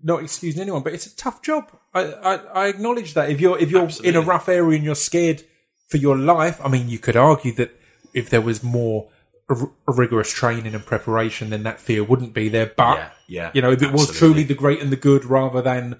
not 0.04 0.24
excusing 0.24 0.62
anyone, 0.62 0.82
but 0.82 0.94
it's 0.94 1.06
a 1.06 1.16
tough 1.16 1.42
job. 1.44 1.72
I, 1.94 2.02
I, 2.02 2.36
I 2.36 2.68
acknowledge 2.68 3.14
that 3.14 3.30
if 3.30 3.40
you're 3.40 3.60
if 3.60 3.70
you're 3.70 3.90
in 4.04 4.16
a 4.16 4.22
rough 4.22 4.50
area 4.50 4.76
and 4.76 4.84
you're 4.84 4.96
scared 4.96 5.44
for 5.88 5.98
your 5.98 6.18
life, 6.18 6.60
I 6.64 6.70
mean, 6.70 6.90
you 6.90 6.98
could 6.98 7.16
argue 7.16 7.54
that 7.54 7.80
if 8.14 8.30
there 8.30 8.42
was 8.42 8.64
more 8.64 9.10
r- 9.56 9.72
rigorous 9.88 10.32
training 10.34 10.74
and 10.76 10.86
preparation, 10.86 11.50
then 11.50 11.64
that 11.64 11.80
fear 11.80 12.04
wouldn't 12.04 12.34
be 12.34 12.50
there. 12.50 12.68
But 12.76 12.98
Yeah, 12.98 13.10
yeah, 13.28 13.52
you 13.54 13.62
know, 13.62 13.72
if 13.72 13.82
it 13.82 13.92
was 13.92 14.12
truly 14.16 14.44
the 14.44 14.54
great 14.56 14.82
and 14.82 14.92
the 14.92 14.96
good 14.96 15.26
rather 15.26 15.62
than 15.62 15.98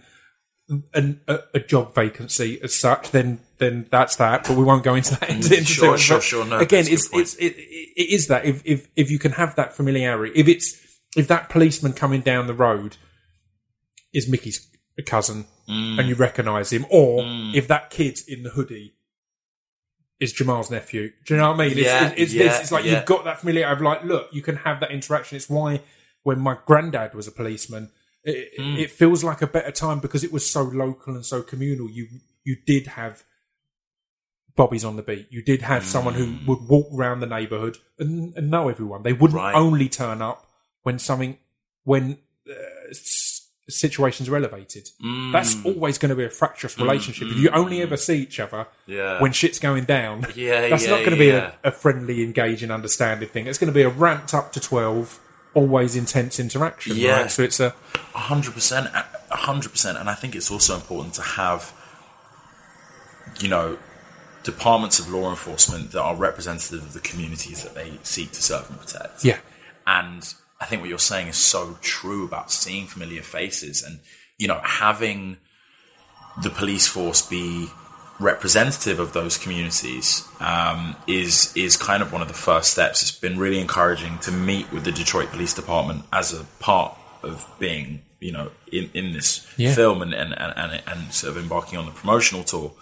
an, 0.94 1.22
a, 1.28 1.40
a 1.56 1.60
job 1.60 1.94
vacancy 1.94 2.60
as 2.62 2.74
such, 2.74 3.12
then 3.12 3.40
then 3.58 3.88
that's 3.92 4.16
that. 4.18 4.48
But 4.48 4.58
we 4.58 4.64
won't 4.64 4.84
go 4.84 4.96
into 4.96 5.16
that. 5.20 5.30
Into, 5.30 5.54
into 5.58 5.66
Sure, 5.66 5.98
sure, 5.98 6.22
sure. 6.22 6.46
No, 6.46 6.60
again, 6.60 6.86
it's 6.88 7.10
it's 7.14 7.36
it, 7.36 7.56
it 7.58 8.10
is 8.10 8.28
that 8.28 8.46
if 8.46 8.62
if 8.66 8.88
if 8.96 9.12
you 9.12 9.20
can 9.20 9.34
have 9.34 9.56
that 9.56 9.74
familiarity, 9.74 10.34
if 10.40 10.48
it's 10.48 10.80
if 11.18 11.28
that 11.28 11.50
policeman 11.50 11.94
coming 11.94 12.22
down 12.22 12.48
the 12.48 12.54
road 12.54 12.98
is 14.14 14.28
Mickey's 14.30 14.68
cousin 15.06 15.46
Mm. 15.70 16.00
and 16.00 16.10
you 16.10 16.16
recognise 16.16 16.74
him, 16.74 16.86
or 16.90 17.22
if 17.56 17.68
that 17.70 17.92
kid 17.92 18.20
in 18.28 18.44
the 18.44 18.50
hoodie 18.50 18.94
is 20.22 20.32
Jamal's 20.32 20.72
nephew. 20.72 21.12
Do 21.26 21.34
you 21.34 21.40
know 21.40 21.50
what 21.52 21.60
I 21.60 21.68
mean? 21.68 21.78
It's, 21.78 21.88
Yeah, 21.88 22.08
it's, 22.10 22.22
it's, 22.22 22.34
yeah, 22.34 22.44
this, 22.44 22.60
it's 22.62 22.72
like 22.72 22.86
yeah. 22.86 22.92
you've 22.98 23.06
got 23.06 23.26
that 23.26 23.40
familiarity 23.42 23.74
of 23.80 23.82
like, 23.82 24.04
look, 24.06 24.30
you 24.32 24.42
can 24.42 24.56
have 24.58 24.80
that 24.80 24.92
interaction. 24.92 25.36
It's 25.36 25.50
why 25.50 25.82
when 26.24 26.40
my 26.40 26.56
granddad 26.66 27.14
was 27.14 27.28
a 27.28 27.32
policeman, 27.32 27.90
it, 28.24 28.50
Hmm. 28.58 28.78
it 28.78 28.92
feels 28.92 29.24
like 29.24 29.42
a 29.42 29.48
better 29.48 29.72
time 29.72 30.00
because 30.00 30.24
it 30.24 30.32
was 30.32 30.48
so 30.50 30.62
local 30.62 31.16
and 31.16 31.26
so 31.26 31.42
communal. 31.42 31.90
You 31.90 32.08
you 32.44 32.56
did 32.66 32.88
have 32.88 33.24
bobbies 34.56 34.84
on 34.86 34.96
the 34.96 35.02
beat. 35.02 35.28
You 35.32 35.42
did 35.44 35.62
have 35.64 35.84
someone 35.84 36.14
who 36.14 36.38
would 36.46 36.68
walk 36.68 36.88
around 36.94 37.20
the 37.22 37.26
neighbourhood 37.26 37.78
and, 37.98 38.34
and 38.36 38.50
know 38.52 38.70
everyone. 38.70 39.02
They 39.04 39.14
wouldn't 39.14 39.38
Right. 39.38 39.56
only 39.56 39.90
turn 39.90 40.22
up 40.22 40.46
when 40.84 41.00
something 41.00 41.38
when 41.84 42.20
uh, 42.50 42.54
situations 43.72 44.30
are 44.30 44.36
elevated. 44.36 44.90
That's 45.32 45.56
mm. 45.56 45.66
always 45.66 45.98
going 45.98 46.10
to 46.10 46.16
be 46.16 46.26
a 46.26 46.30
fractious 46.30 46.76
mm, 46.76 46.84
relationship. 46.84 47.28
If 47.30 47.36
mm, 47.36 47.42
you 47.42 47.50
only 47.50 47.82
ever 47.82 47.98
see 47.98 48.18
each 48.22 48.40
other 48.40 48.68
Yeah. 48.86 49.22
when 49.22 49.32
shit's 49.32 49.60
going 49.60 49.86
down, 49.86 50.26
Yeah, 50.36 50.70
that's 50.70 50.84
yeah, 50.86 50.92
not 50.92 51.00
going 51.00 51.12
to 51.12 51.18
be 51.18 51.30
a, 51.30 51.54
a 51.64 51.72
friendly, 51.72 52.24
engaging, 52.24 52.72
understanding 52.72 53.30
thing. 53.30 53.48
It's 53.48 53.58
going 53.58 53.72
to 53.72 53.74
be 53.74 53.84
a 53.84 53.90
ramped 53.90 54.34
up 54.34 54.52
to 54.54 54.60
twelve, 54.60 55.20
always 55.54 55.96
intense 55.96 56.40
interaction. 56.40 56.96
Yeah. 56.96 57.22
Right? 57.22 57.32
So 57.32 57.44
it's 57.44 57.60
a 57.60 57.74
hundred 58.14 58.54
percent, 58.54 58.88
hundred 59.30 59.72
percent, 59.72 59.98
and 59.98 60.10
I 60.10 60.14
think 60.14 60.36
it's 60.36 60.52
also 60.52 60.76
important 60.76 61.14
to 61.16 61.22
have, 61.22 61.74
you 63.40 63.48
know, 63.50 63.78
departments 64.44 65.00
of 65.00 65.10
law 65.10 65.30
enforcement 65.30 65.92
that 65.92 66.02
are 66.02 66.16
representative 66.16 66.82
of 66.84 66.94
the 66.94 67.00
communities 67.00 67.64
that 67.64 67.76
they 67.76 67.98
seek 68.04 68.32
to 68.32 68.42
serve 68.42 68.70
and 68.70 68.80
protect. 68.80 69.24
yeah, 69.24 69.38
And 69.86 70.34
I 70.62 70.66
think 70.66 70.82
what 70.82 70.90
you're 70.90 71.00
saying 71.00 71.28
is 71.28 71.38
so 71.38 71.78
true 71.82 72.24
about 72.24 72.52
seeing 72.52 72.86
familiar 72.88 73.22
faces 73.24 73.84
and, 73.84 74.00
you 74.38 74.48
know, 74.48 74.62
having 74.64 75.38
the 76.42 76.50
police 76.50 76.88
force 76.88 77.22
be 77.22 77.68
representative 78.20 79.00
of 79.00 79.14
those 79.14 79.38
communities 79.38 80.28
um, 80.40 80.96
is 81.08 81.52
is 81.56 81.76
kind 81.76 82.04
of 82.04 82.14
one 82.14 82.22
of 82.22 82.28
the 82.28 82.34
first 82.36 82.72
steps. 82.72 83.02
It's 83.02 83.12
been 83.12 83.40
really 83.40 83.60
encouraging 83.60 84.20
to 84.20 84.32
meet 84.32 84.72
with 84.72 84.84
the 84.84 84.92
Detroit 84.92 85.30
Police 85.32 85.54
Department 85.56 86.06
as 86.14 86.32
a 86.32 86.44
part 86.60 86.96
of 87.24 87.48
being, 87.60 88.04
you 88.20 88.32
know, 88.32 88.52
in, 88.72 88.90
in 88.94 89.14
this 89.14 89.48
Yeah. 89.58 89.74
film 89.74 90.02
and, 90.02 90.14
and, 90.14 90.34
and, 90.34 90.82
and, 90.88 91.14
sort 91.14 91.36
of 91.36 91.42
embarking 91.42 91.78
on 91.80 91.86
the 91.86 91.92
promotional 91.92 92.44
tour 92.44 92.74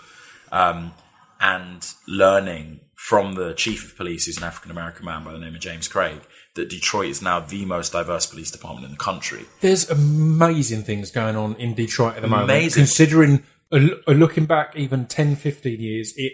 um, 0.51 0.93
and 1.39 1.85
learning 2.07 2.81
from 2.95 3.35
the 3.35 3.53
chief 3.53 3.85
of 3.85 3.95
police, 3.97 4.25
who's 4.25 4.37
an 4.37 4.43
African 4.43 4.71
American 4.71 5.05
man 5.05 5.23
by 5.23 5.31
the 5.31 5.39
name 5.39 5.55
of 5.55 5.61
James 5.61 5.87
Craig, 5.87 6.19
that 6.59 6.69
Detroit 6.69 7.09
is 7.09 7.21
now 7.21 7.39
the 7.39 7.65
most 7.65 7.93
diverse 7.93 8.25
police 8.25 8.51
department 8.51 8.85
in 8.85 8.91
the 8.91 8.97
country. 8.97 9.45
there's 9.61 9.89
amazing 9.89 10.83
things 10.83 11.09
going 11.11 11.35
on 11.35 11.55
in 11.55 11.73
Detroit 11.73 12.15
at 12.15 12.21
the 12.21 12.27
moment. 12.27 12.49
Amazing. 12.49 12.81
Considering 12.81 13.43
uh, 13.71 14.11
looking 14.11 14.45
back 14.45 14.75
even 14.75 15.05
10, 15.05 15.35
15 15.35 15.79
years, 15.79 16.13
it 16.15 16.33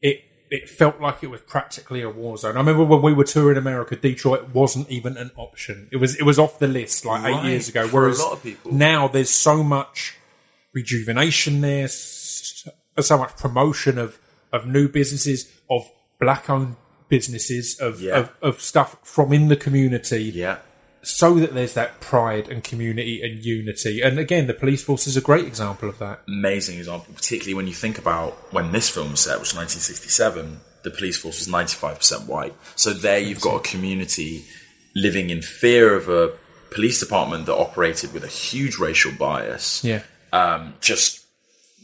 it 0.00 0.24
it 0.50 0.68
felt 0.68 1.00
like 1.00 1.22
it 1.22 1.28
was 1.28 1.40
practically 1.40 2.02
a 2.02 2.10
war 2.10 2.36
zone. 2.36 2.56
I 2.56 2.60
remember 2.60 2.84
when 2.84 3.00
we 3.00 3.14
were 3.14 3.24
touring 3.24 3.56
America, 3.56 3.96
Detroit 3.96 4.50
wasn't 4.54 4.90
even 4.90 5.16
an 5.16 5.30
option. 5.36 5.88
It 5.92 5.96
was 5.96 6.16
it 6.16 6.24
was 6.24 6.38
off 6.38 6.58
the 6.58 6.68
list 6.68 7.04
like 7.04 7.24
eight 7.24 7.48
years 7.48 7.68
ago. 7.68 7.86
Whereas 7.88 8.20
lot 8.20 8.32
of 8.32 8.42
people. 8.42 8.72
now 8.72 9.08
there's 9.08 9.30
so 9.30 9.62
much 9.62 10.16
rejuvenation 10.74 11.60
there, 11.60 11.88
so 11.88 13.18
much 13.18 13.36
promotion 13.36 13.98
of 13.98 14.18
of 14.52 14.66
new 14.66 14.88
businesses, 14.88 15.50
of 15.70 15.90
black 16.20 16.50
owned 16.50 16.76
businesses, 17.16 17.66
of, 17.86 18.00
Yeah. 18.00 18.18
of 18.20 18.26
of 18.48 18.54
stuff 18.72 18.90
from 19.14 19.28
in 19.38 19.44
the 19.48 19.56
community 19.66 20.24
Yeah. 20.44 20.56
so 21.02 21.28
that 21.42 21.52
there's 21.56 21.74
that 21.80 22.00
pride 22.00 22.46
and 22.52 22.58
community 22.72 23.14
and 23.26 23.34
unity. 23.56 23.94
And 24.06 24.18
again, 24.26 24.44
the 24.52 24.54
police 24.64 24.82
force 24.88 25.04
is 25.10 25.16
a 25.16 25.20
great 25.30 25.46
example 25.52 25.88
of 25.92 25.96
that. 26.04 26.16
amazing 26.26 26.76
example, 26.82 27.12
particularly 27.20 27.54
when 27.58 27.66
you 27.72 27.74
think 27.84 27.96
about 28.04 28.30
when 28.56 28.66
this 28.76 28.88
film 28.88 29.10
was 29.14 29.20
set, 29.26 29.34
which 29.40 29.50
was 29.52 29.56
1967, 29.56 30.60
the 30.84 30.90
police 30.98 31.18
force 31.22 31.38
was 31.42 31.48
95% 31.48 32.26
white. 32.34 32.54
So 32.76 32.88
there 33.06 33.18
you've 33.26 33.40
got 33.48 33.56
a 33.62 33.64
community 33.72 34.32
living 34.94 35.26
in 35.34 35.40
fear 35.42 35.94
of 36.00 36.08
a 36.08 36.24
police 36.76 36.98
department 37.04 37.44
that 37.46 37.54
operated 37.66 38.08
with 38.14 38.24
a 38.24 38.32
huge 38.44 38.74
racial 38.86 39.12
bias. 39.26 39.66
Yeah. 39.84 40.02
Um, 40.32 40.62
just, 40.80 41.10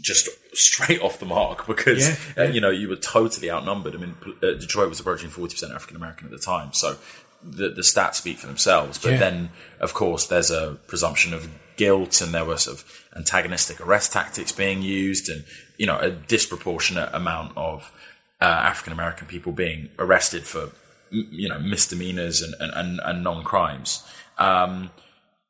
just 0.01 0.29
straight 0.59 1.01
off 1.01 1.19
the 1.19 1.27
mark 1.27 1.67
because, 1.73 2.09
Yeah, 2.09 2.15
uh, 2.37 2.47
yeah. 2.47 2.51
you 2.51 2.61
know, 2.61 2.71
you 2.71 2.89
were 2.89 2.97
totally 2.97 3.51
outnumbered. 3.51 3.95
I 3.95 3.99
mean, 3.99 4.15
uh, 4.43 4.53
Detroit 4.59 4.89
was 4.89 5.01
approaching 5.01 5.31
40% 5.31 5.75
African 5.75 5.97
American 5.97 6.27
at 6.27 6.33
the 6.33 6.39
time. 6.39 6.73
So 6.73 6.97
the, 7.43 7.69
the 7.69 7.83
stats 7.83 8.15
speak 8.17 8.39
for 8.39 8.47
themselves. 8.47 8.99
But 8.99 9.13
Yeah. 9.13 9.19
then, 9.19 9.51
of 9.81 9.95
course, 9.95 10.27
there's 10.27 10.51
a 10.51 10.77
presumption 10.87 11.33
of 11.35 11.49
guilt 11.77 12.21
and 12.21 12.35
there 12.35 12.45
were 12.45 12.57
sort 12.57 12.79
of 12.79 13.07
antagonistic 13.17 13.81
arrest 13.81 14.13
tactics 14.13 14.51
being 14.53 14.83
used 14.83 15.29
and, 15.29 15.45
you 15.77 15.87
know, 15.87 15.99
a 15.99 16.11
disproportionate 16.11 17.09
amount 17.13 17.57
of 17.57 17.93
uh, 18.41 18.45
African 18.45 18.93
American 18.93 19.27
people 19.29 19.53
being 19.53 19.89
arrested 19.99 20.45
for, 20.45 20.71
you 21.11 21.49
know, 21.49 21.59
misdemeanors 21.61 22.43
and, 22.43 22.55
and, 22.61 22.73
and, 22.75 23.01
and 23.05 23.23
non-crimes. 23.25 24.03
Um, 24.39 24.91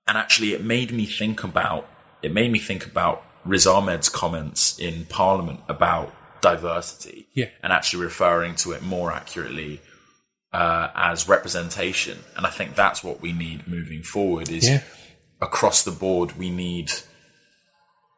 and 0.07 0.17
actually 0.19 0.53
it 0.55 0.63
made 0.65 0.93
me 0.93 1.05
think 1.07 1.43
about, 1.45 1.87
it 2.23 2.33
made 2.33 2.51
me 2.53 2.59
think 2.59 2.87
about 2.87 3.25
Riz 3.49 3.67
Ahmed's 3.67 4.09
comments 4.09 4.79
in 4.79 5.07
Parliament 5.07 5.61
about 5.69 6.15
diversity 6.41 7.27
Yeah. 7.35 7.47
and 7.63 7.73
actually 7.73 8.05
referring 8.05 8.55
to 8.57 8.73
it 8.73 8.83
more 8.83 9.11
accurately 9.13 9.81
uh, 10.53 10.89
as 10.95 11.29
representation. 11.29 12.19
And 12.37 12.47
I 12.47 12.51
think 12.51 12.75
that's 12.75 13.03
what 13.05 13.21
we 13.21 13.33
need 13.33 13.67
moving 13.69 14.03
forward 14.03 14.49
is 14.51 14.69
Yeah. 14.69 14.83
across 15.41 15.83
the 15.83 15.91
board, 15.91 16.39
we 16.39 16.51
need 16.51 16.93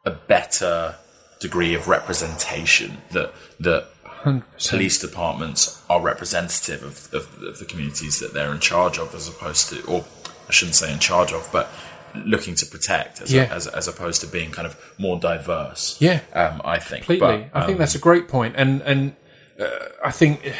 a 0.05 0.11
better 0.11 0.95
degree 1.39 1.73
of 1.73 1.87
representation 1.87 3.01
that 3.11 3.33
that 3.59 3.87
100%. 4.23 4.69
police 4.69 4.99
departments 4.99 5.81
are 5.89 5.99
representative 6.01 6.83
of, 6.83 7.13
of, 7.13 7.41
of 7.43 7.59
the 7.59 7.65
communities 7.65 8.19
that 8.19 8.33
they're 8.33 8.53
in 8.53 8.59
charge 8.59 8.97
of, 8.99 9.15
as 9.15 9.27
opposed 9.27 9.69
to, 9.69 9.83
or 9.87 10.05
I 10.47 10.51
shouldn't 10.51 10.75
say 10.75 10.91
in 10.93 10.99
charge 10.99 11.31
of, 11.33 11.49
but 11.51 11.69
looking 12.15 12.55
to 12.55 12.65
protect, 12.65 13.21
as, 13.21 13.33
Yeah. 13.33 13.47
as, 13.51 13.67
as 13.67 13.87
opposed 13.87 14.21
to 14.21 14.27
being 14.27 14.51
kind 14.51 14.67
of 14.67 14.77
more 14.97 15.19
diverse. 15.19 15.97
Yeah. 15.99 16.21
um, 16.33 16.61
I 16.63 16.79
think 16.79 17.05
Completely. 17.05 17.49
But, 17.53 17.59
I 17.59 17.65
think 17.65 17.75
um, 17.75 17.79
that's 17.79 17.95
a 17.95 17.99
great 17.99 18.27
point. 18.27 18.55
And, 18.57 18.81
and 18.81 19.15
uh, 19.59 19.69
I 20.03 20.11
think 20.11 20.53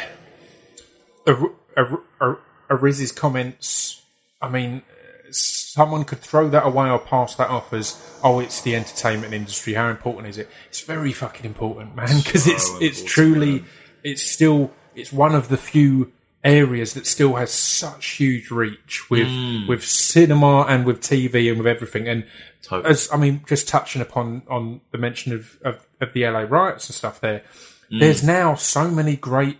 uh, 1.26 1.34
a, 1.76 1.84
a, 2.20 2.30
a, 2.30 2.36
a 2.70 3.12
comments, 3.14 4.02
I 4.40 4.48
mean, 4.48 4.82
someone 5.30 6.04
could 6.04 6.20
throw 6.20 6.48
that 6.50 6.66
away 6.66 6.90
or 6.90 6.98
pass 6.98 7.34
that 7.36 7.48
off 7.48 7.72
as, 7.72 8.00
oh, 8.22 8.40
it's 8.40 8.60
the 8.60 8.76
entertainment 8.76 9.32
industry. 9.32 9.74
How 9.74 9.88
important 9.88 10.28
is 10.28 10.38
it? 10.38 10.48
It's 10.68 10.82
very 10.82 11.12
fucking 11.12 11.46
important, 11.46 11.96
man, 11.96 12.20
because 12.22 12.46
it's 12.46 12.70
it's 12.80 13.02
truly, 13.02 13.60
man. 13.60 13.64
it's 14.04 14.22
still, 14.22 14.70
it's 14.94 15.12
one 15.12 15.34
of 15.34 15.48
the 15.48 15.56
few 15.56 16.12
areas 16.44 16.94
that 16.94 17.06
still 17.06 17.36
has 17.36 17.52
such 17.52 18.06
huge 18.18 18.50
reach 18.50 19.08
with 19.10 19.28
Mm. 19.28 19.68
with 19.68 19.84
cinema 19.84 20.62
and 20.68 20.84
with 20.84 21.00
TV 21.00 21.48
and 21.48 21.58
with 21.58 21.66
everything. 21.66 22.08
And 22.08 22.24
Totally. 22.62 22.90
as 22.90 23.08
I 23.12 23.16
mean, 23.16 23.42
just 23.46 23.68
touching 23.68 24.02
upon 24.02 24.42
on 24.48 24.80
the 24.90 24.98
mention 24.98 25.32
of 25.32 25.58
of, 25.64 25.86
of 26.00 26.12
the 26.12 26.24
LA 26.26 26.40
riots 26.40 26.88
and 26.88 26.94
stuff, 26.96 27.20
there, 27.20 27.42
Mm. 27.90 28.00
there's 28.00 28.22
now 28.22 28.54
so 28.54 28.90
many 28.90 29.16
great 29.16 29.58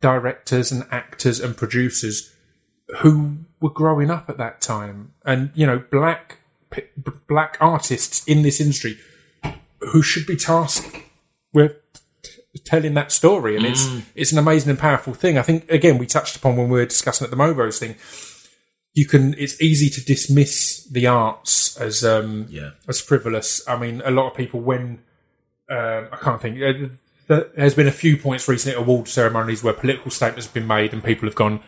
directors 0.00 0.70
and 0.70 0.84
actors 0.90 1.40
and 1.40 1.56
producers 1.56 2.32
who 3.00 3.38
were 3.60 3.70
growing 3.70 4.10
up 4.10 4.30
at 4.30 4.38
that 4.38 4.60
time, 4.60 5.12
and 5.24 5.50
you 5.54 5.66
know, 5.66 5.78
black 5.90 6.38
black 7.26 7.56
artists 7.60 8.22
in 8.26 8.42
this 8.42 8.60
industry 8.60 8.98
who 9.80 10.02
should 10.02 10.26
be 10.26 10.36
tasked 10.36 10.96
with 11.52 11.72
telling 12.64 12.94
that 12.94 13.12
story, 13.12 13.56
and 13.56 13.64
it's 13.66 13.88
it's 14.14 14.32
an 14.32 14.38
amazing 14.38 14.70
and 14.70 14.78
powerful 14.78 15.14
thing. 15.14 15.38
I 15.38 15.42
think 15.42 15.70
again 15.70 15.98
we 15.98 16.06
touched 16.06 16.36
upon 16.36 16.56
when 16.56 16.68
we 16.68 16.78
were 16.78 16.86
discussing 16.86 17.24
at 17.24 17.30
the 17.30 17.36
Mobos 17.36 17.78
thing. 17.78 17.94
You 18.94 19.06
can. 19.06 19.34
It's 19.38 19.60
easy 19.60 19.90
to 19.90 20.04
dismiss 20.04 20.84
the 20.90 21.06
arts 21.06 21.76
as 21.76 22.04
um, 22.04 22.46
Yeah. 22.48 22.70
as 22.88 23.00
frivolous. 23.00 23.62
I 23.68 23.78
mean, 23.78 24.02
a 24.04 24.10
lot 24.10 24.30
of 24.30 24.36
people 24.36 24.60
when 24.60 25.00
um, 25.70 26.08
I 26.12 26.16
can't 26.20 26.40
think. 26.40 26.60
Uh, 26.62 26.88
there's 27.54 27.74
been 27.74 27.86
a 27.86 27.92
few 27.92 28.16
points 28.16 28.48
recently 28.48 28.74
at 28.74 28.80
award 28.82 29.06
ceremonies 29.06 29.62
where 29.62 29.74
political 29.74 30.10
statements 30.10 30.46
have 30.46 30.54
been 30.54 30.66
made 30.66 30.94
and 30.94 31.04
people 31.04 31.28
have 31.28 31.34
gone, 31.34 31.60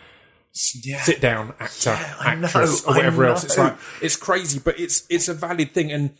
Yeah. 0.82 1.02
sit 1.02 1.20
down, 1.20 1.52
actor, 1.60 1.90
know, 1.90 2.44
actress, 2.46 2.82
or 2.86 2.94
whatever 2.94 3.26
else. 3.26 3.44
It's 3.44 3.58
like 3.58 3.76
it's 4.00 4.16
crazy, 4.16 4.58
but 4.58 4.80
it's 4.80 5.04
it's 5.10 5.28
a 5.28 5.34
valid 5.34 5.72
thing. 5.72 5.92
And 5.92 6.10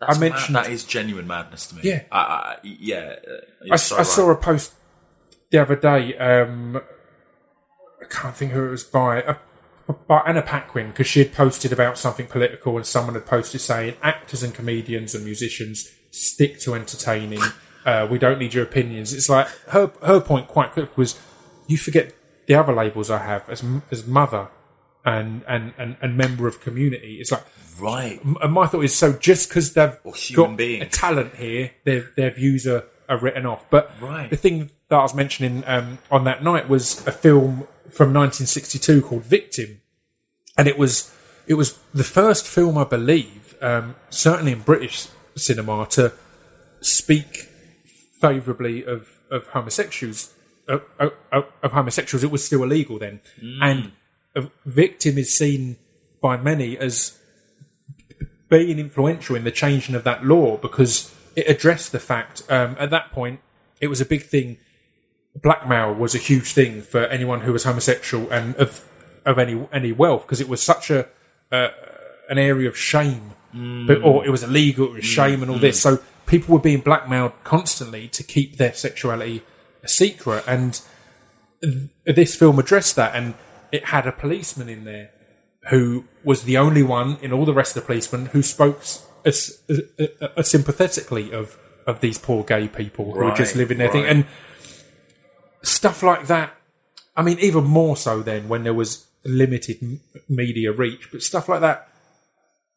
That's 0.00 0.16
I 0.16 0.20
mentioned 0.20 0.54
mad. 0.54 0.66
that 0.66 0.72
is 0.72 0.84
genuine 0.84 1.26
madness 1.26 1.66
to 1.68 1.76
me. 1.76 1.82
Yeah. 1.84 2.02
I, 2.12 2.18
I, 2.18 2.56
yeah. 2.62 3.16
uh, 3.26 3.72
I, 3.72 3.76
so 3.76 3.94
I 3.94 3.98
right. 3.98 4.06
saw 4.06 4.30
a 4.30 4.36
post 4.36 4.74
the 5.50 5.58
other 5.58 5.76
day. 5.76 6.16
Um, 6.16 6.80
I 8.00 8.04
can't 8.04 8.36
think 8.36 8.52
who 8.52 8.66
it 8.66 8.70
was 8.70 8.84
by. 8.84 9.22
Uh, 9.22 9.34
by 10.08 10.18
Anna 10.26 10.42
Paquin, 10.42 10.88
because 10.88 11.06
she 11.06 11.20
had 11.20 11.32
posted 11.32 11.72
about 11.72 11.96
something 11.96 12.26
political, 12.26 12.76
and 12.76 12.84
someone 12.84 13.14
had 13.14 13.24
posted 13.24 13.60
saying, 13.60 13.94
"Actors 14.02 14.42
and 14.42 14.52
comedians 14.52 15.14
and 15.14 15.24
musicians 15.24 15.88
stick 16.10 16.58
to 16.60 16.74
entertaining. 16.74 17.40
Uh, 17.86 18.04
we 18.10 18.18
don't 18.18 18.40
need 18.40 18.52
your 18.52 18.64
opinions." 18.64 19.12
It's 19.12 19.28
like 19.28 19.46
her 19.68 19.92
her 20.02 20.18
point 20.18 20.48
quite 20.48 20.72
quick 20.72 20.96
was, 20.98 21.16
"You 21.68 21.78
forget 21.78 22.12
the 22.48 22.56
other 22.56 22.72
labels 22.72 23.12
I 23.12 23.18
have 23.18 23.48
as 23.48 23.62
as 23.92 24.04
mother 24.04 24.48
and 25.06 25.42
and 25.48 25.72
and, 25.78 25.96
and 26.02 26.16
member 26.16 26.46
of 26.46 26.60
community." 26.60 27.16
It's 27.20 27.32
like 27.32 27.44
Right. 27.78 28.22
and 28.24 28.52
my 28.52 28.66
thought 28.66 28.84
is 28.84 28.94
so 28.94 29.12
just 29.12 29.48
because 29.48 29.72
they've 29.74 29.96
got 30.34 30.56
being. 30.56 30.82
a 30.82 30.86
talent 30.86 31.36
here, 31.36 31.72
their 31.84 32.10
their 32.16 32.30
views 32.30 32.66
are 32.66 32.84
are 33.08 33.18
written 33.18 33.46
off. 33.46 33.64
But 33.70 33.92
Right. 34.00 34.28
the 34.28 34.36
thing 34.36 34.70
that 34.88 34.96
I 34.96 35.02
was 35.02 35.14
mentioning 35.14 35.62
um, 35.66 35.98
on 36.10 36.24
that 36.24 36.42
night 36.42 36.68
was 36.68 37.06
a 37.06 37.12
film 37.12 37.66
from 37.90 38.12
1962 38.12 39.02
called 39.02 39.24
Victim, 39.24 39.80
and 40.58 40.66
it 40.68 40.76
was 40.78 41.12
it 41.46 41.54
was 41.54 41.78
the 41.94 42.04
first 42.04 42.46
film 42.46 42.76
I 42.76 42.84
believe, 42.84 43.54
um, 43.62 43.94
certainly 44.10 44.52
in 44.52 44.60
British 44.60 45.06
cinema, 45.36 45.86
to 45.90 46.12
speak 46.80 47.48
favourably 48.20 48.84
of 48.84 49.08
of 49.30 49.48
homosexuals. 49.48 50.32
Of, 50.68 50.82
of, 50.98 51.44
of 51.62 51.70
homosexuals, 51.70 52.24
it 52.24 52.30
was 52.32 52.44
still 52.44 52.64
illegal 52.64 52.98
then, 52.98 53.20
and 53.62 53.92
a 54.36 54.50
victim 54.64 55.18
is 55.18 55.36
seen 55.36 55.76
by 56.20 56.36
many 56.36 56.78
as 56.78 57.18
being 58.48 58.78
influential 58.78 59.34
in 59.34 59.44
the 59.44 59.50
changing 59.50 59.94
of 59.94 60.04
that 60.04 60.24
law 60.24 60.56
because 60.56 61.12
it 61.34 61.48
addressed 61.48 61.90
the 61.90 61.98
fact 61.98 62.42
um, 62.48 62.76
at 62.78 62.90
that 62.90 63.10
point 63.10 63.40
it 63.80 63.88
was 63.88 64.00
a 64.00 64.04
big 64.06 64.22
thing. 64.22 64.58
Blackmail 65.34 65.94
was 65.94 66.14
a 66.14 66.18
huge 66.18 66.52
thing 66.52 66.80
for 66.80 67.04
anyone 67.06 67.42
who 67.42 67.52
was 67.52 67.64
homosexual 67.64 68.30
and 68.30 68.54
of 68.56 68.88
of 69.24 69.38
any 69.38 69.66
any 69.72 69.92
wealth 69.92 70.22
because 70.22 70.40
it 70.40 70.48
was 70.48 70.62
such 70.62 70.90
a 70.90 71.08
uh, 71.52 71.68
an 72.28 72.38
area 72.38 72.68
of 72.68 72.76
shame, 72.76 73.32
but, 73.86 74.02
or 74.02 74.24
it 74.24 74.30
was 74.30 74.42
illegal, 74.42 74.86
it 74.86 74.94
was 74.94 75.04
shame 75.04 75.42
and 75.42 75.50
all 75.50 75.58
this. 75.58 75.80
So 75.80 75.98
people 76.26 76.54
were 76.54 76.60
being 76.60 76.80
blackmailed 76.80 77.32
constantly 77.44 78.08
to 78.08 78.22
keep 78.22 78.56
their 78.56 78.72
sexuality 78.72 79.42
a 79.82 79.88
secret, 79.88 80.42
and 80.46 80.80
th- 81.62 81.90
this 82.04 82.34
film 82.34 82.58
addressed 82.58 82.96
that, 82.96 83.14
and 83.14 83.34
it 83.72 83.86
had 83.86 84.06
a 84.06 84.12
policeman 84.12 84.68
in 84.68 84.84
there 84.84 85.10
who 85.70 86.04
was 86.24 86.44
the 86.44 86.56
only 86.56 86.82
one 86.82 87.18
in 87.22 87.32
all 87.32 87.44
the 87.44 87.54
rest 87.54 87.76
of 87.76 87.82
the 87.82 87.86
policemen 87.86 88.26
who 88.26 88.42
spoke 88.42 88.80
as, 89.24 89.60
as, 89.68 89.82
as 90.36 90.50
sympathetically 90.50 91.32
of 91.32 91.58
of 91.86 92.00
these 92.00 92.18
poor 92.18 92.42
gay 92.42 92.66
people 92.66 93.12
who 93.12 93.24
were 93.24 93.34
just 93.34 93.54
living 93.54 93.78
their 93.78 93.90
thing, 93.90 94.04
and 94.04 94.26
stuff 95.62 96.02
like 96.02 96.26
that. 96.26 96.52
I 97.16 97.22
mean, 97.22 97.38
even 97.38 97.64
more 97.64 97.96
so 97.96 98.22
then 98.22 98.48
when 98.48 98.64
there 98.64 98.74
was 98.74 99.06
limited 99.24 99.78
m- 99.80 100.00
media 100.28 100.72
reach, 100.72 101.08
but 101.12 101.22
stuff 101.22 101.48
like 101.48 101.60
that 101.60 101.88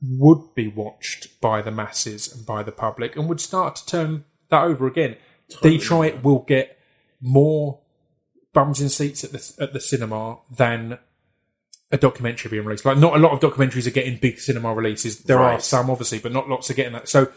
would 0.02 0.56
be 0.56 0.68
watched 0.68 1.42
by 1.42 1.62
the 1.62 1.72
masses 1.72 2.32
and 2.32 2.46
by 2.46 2.64
the 2.64 2.72
public, 2.72 3.16
and 3.16 3.28
would 3.28 3.42
start 3.42 3.76
to 3.78 3.86
turn 3.86 4.26
that 4.50 4.64
over 4.64 4.88
again. 4.88 5.18
Detroit 5.62 6.24
will 6.24 6.40
get 6.40 6.78
more 7.20 7.80
bums 8.54 8.82
in 8.82 8.90
seats 8.90 9.24
at 9.24 9.32
the 9.32 9.54
at 9.60 9.74
the 9.74 9.80
cinema 9.80 10.40
than 10.50 11.00
a 11.92 11.98
documentary 11.98 12.52
being 12.52 12.66
released. 12.66 12.86
Like, 12.86 12.98
not 12.98 13.16
a 13.16 13.20
lot 13.20 13.32
of 13.32 13.40
documentaries 13.40 13.88
are 13.88 13.92
getting 13.92 14.18
big 14.18 14.40
cinema 14.40 14.74
releases. 14.74 15.24
There 15.24 15.40
are 15.40 15.60
some, 15.60 15.90
obviously, 15.90 16.20
but 16.20 16.32
not 16.32 16.48
lots 16.48 16.70
are 16.70 16.76
getting 16.76 16.94
that. 16.94 17.10
So 17.10 17.32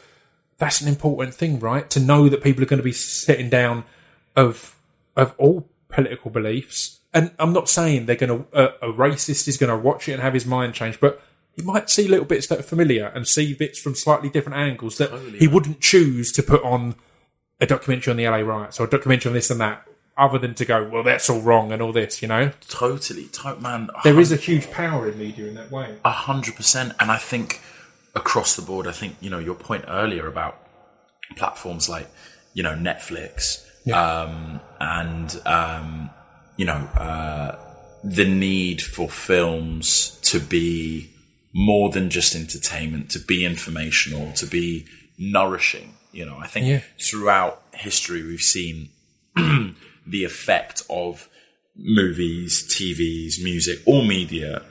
that's 0.59 0.81
an 0.83 0.89
important 0.89 1.35
thing, 1.35 1.59
right? 1.59 1.89
To 1.91 2.01
know 2.01 2.29
that 2.29 2.43
people 2.43 2.63
are 2.63 2.67
going 2.67 2.79
to 2.79 2.85
be 2.85 2.93
sitting 2.93 3.49
down 3.49 3.85
of 4.37 4.77
of 5.17 5.35
all 5.39 5.69
political 5.89 6.31
beliefs. 6.31 7.01
And 7.15 7.33
I'm 7.39 7.53
not 7.53 7.69
saying 7.69 8.07
they're 8.07 8.17
going 8.17 8.45
to 8.45 8.59
a, 8.59 8.91
a 8.91 8.93
racist 8.93 9.49
is 9.49 9.57
going 9.57 9.71
to 9.71 9.77
watch 9.77 10.09
it 10.09 10.13
and 10.13 10.23
have 10.23 10.35
his 10.35 10.47
mind 10.47 10.75
changed, 10.75 11.01
but 11.01 11.23
he 11.55 11.63
might 11.63 11.91
see 11.91 12.09
little 12.09 12.25
bits 12.25 12.47
that 12.47 12.61
are 12.61 12.63
familiar 12.65 13.07
and 13.07 13.29
see 13.29 13.55
bits 13.55 13.79
from 13.79 13.95
slightly 13.95 14.31
different 14.31 14.59
angles 14.59 14.97
that 14.99 15.11
he 15.39 15.47
wouldn't 15.47 15.81
choose 15.81 16.33
to 16.33 16.43
put 16.43 16.63
on 16.63 16.95
a 17.61 17.67
documentary 17.67 18.11
on 18.11 18.17
the 18.17 18.27
LA 18.27 18.39
riots 18.39 18.81
or 18.81 18.85
a 18.87 18.91
documentary 18.91 19.29
on 19.29 19.35
this 19.35 19.51
and 19.51 19.61
that, 19.61 19.87
other 20.23 20.39
than 20.39 20.55
to 20.55 20.65
go, 20.65 20.89
well, 20.89 21.03
that's 21.03 21.29
all 21.29 21.41
wrong 21.41 21.73
and 21.73 21.83
all 21.83 21.93
this, 21.93 22.23
you 22.23 22.29
know. 22.29 22.53
Totally, 22.69 23.25
to- 23.39 23.57
man. 23.57 23.91
There 24.05 24.21
is 24.21 24.31
a 24.33 24.37
huge 24.37 24.71
power 24.71 25.09
in 25.11 25.19
media 25.19 25.47
in 25.49 25.55
that 25.55 25.71
way. 25.71 25.97
A 26.05 26.11
hundred 26.11 26.55
percent. 26.57 26.93
And 27.01 27.11
I 27.11 27.19
think 27.19 27.61
across 28.15 28.55
the 28.57 28.63
board, 28.63 28.87
I 28.87 28.93
think, 28.93 29.17
you 29.21 29.31
know, 29.31 29.39
your 29.39 29.55
point 29.57 29.85
earlier 29.89 30.27
about 30.29 30.55
platforms 31.37 31.89
like, 31.89 32.09
you 32.55 32.63
know, 32.63 32.75
Netflix, 32.75 33.67
um, 33.93 34.61
and, 34.81 35.41
um, 35.47 36.11
you 36.57 36.67
know, 36.67 36.81
uh, 37.09 37.59
the 38.05 38.25
need 38.29 38.83
for 38.83 39.09
films 39.09 40.19
to 40.23 40.39
be 40.39 41.11
more 41.55 41.91
than 41.91 42.11
just 42.11 42.35
entertainment, 42.35 43.11
to 43.11 43.19
be 43.19 43.45
informational, 43.45 44.33
to 44.33 44.47
be 44.47 44.87
nourishing. 45.19 45.95
You 46.13 46.27
know, 46.27 46.37
I 46.39 46.47
think 46.47 46.67
Yeah. 46.67 46.81
throughout 47.01 47.63
history, 47.73 48.23
we've 48.23 48.41
seen 48.41 48.91
the 50.07 50.25
effect 50.25 50.83
of 50.91 51.29
movies, 51.77 52.67
TVs, 52.69 53.43
music, 53.43 53.79
all 53.87 54.05
media 54.05 54.63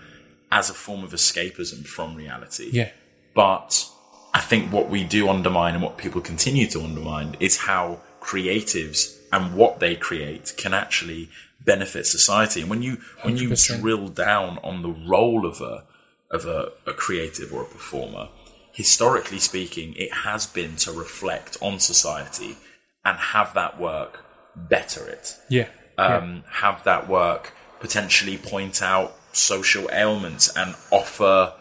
as 0.51 0.69
a 0.69 0.73
form 0.73 1.03
of 1.03 1.11
escapism 1.11 1.85
from 1.85 2.15
reality. 2.15 2.69
Yeah. 2.71 2.89
But 3.33 3.89
I 4.33 4.41
think 4.41 4.71
what 4.71 4.89
we 4.89 5.03
do 5.03 5.29
undermine 5.29 5.73
and 5.73 5.83
what 5.83 5.97
people 5.97 6.21
continue 6.21 6.67
to 6.67 6.81
undermine 6.81 7.35
is 7.39 7.57
how 7.57 7.99
creatives 8.21 9.17
and 9.31 9.55
what 9.55 9.79
they 9.79 9.95
create 9.95 10.53
can 10.57 10.73
actually 10.73 11.29
benefit 11.63 12.05
society. 12.05 12.61
And 12.61 12.69
when 12.69 12.81
you 12.81 12.97
when 13.21 13.37
you 13.37 13.49
100%. 13.49 13.81
drill 13.81 14.07
down 14.09 14.59
on 14.63 14.81
the 14.81 14.89
role 14.89 15.45
of 15.45 15.61
a 15.61 15.85
of 16.29 16.45
a, 16.45 16.71
a 16.85 16.93
creative 16.93 17.53
or 17.53 17.63
a 17.63 17.65
performer, 17.65 18.29
historically 18.71 19.39
speaking, 19.39 19.93
it 19.95 20.13
has 20.13 20.45
been 20.45 20.75
to 20.77 20.91
reflect 20.91 21.57
on 21.61 21.79
society 21.79 22.57
and 23.03 23.17
have 23.17 23.53
that 23.53 23.79
work 23.79 24.25
better 24.55 25.07
it 25.07 25.37
Yeah. 25.49 25.67
um, 25.97 26.43
have 26.49 26.83
that 26.83 27.07
work 27.07 27.53
potentially 27.79 28.37
point 28.37 28.81
out 28.81 29.15
social 29.33 29.89
ailments 29.91 30.55
and 30.55 30.75
offer 30.91 31.53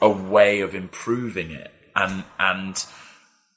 a 0.00 0.08
way 0.08 0.60
of 0.60 0.74
improving 0.74 1.50
it 1.50 1.70
and 1.94 2.24
and 2.38 2.84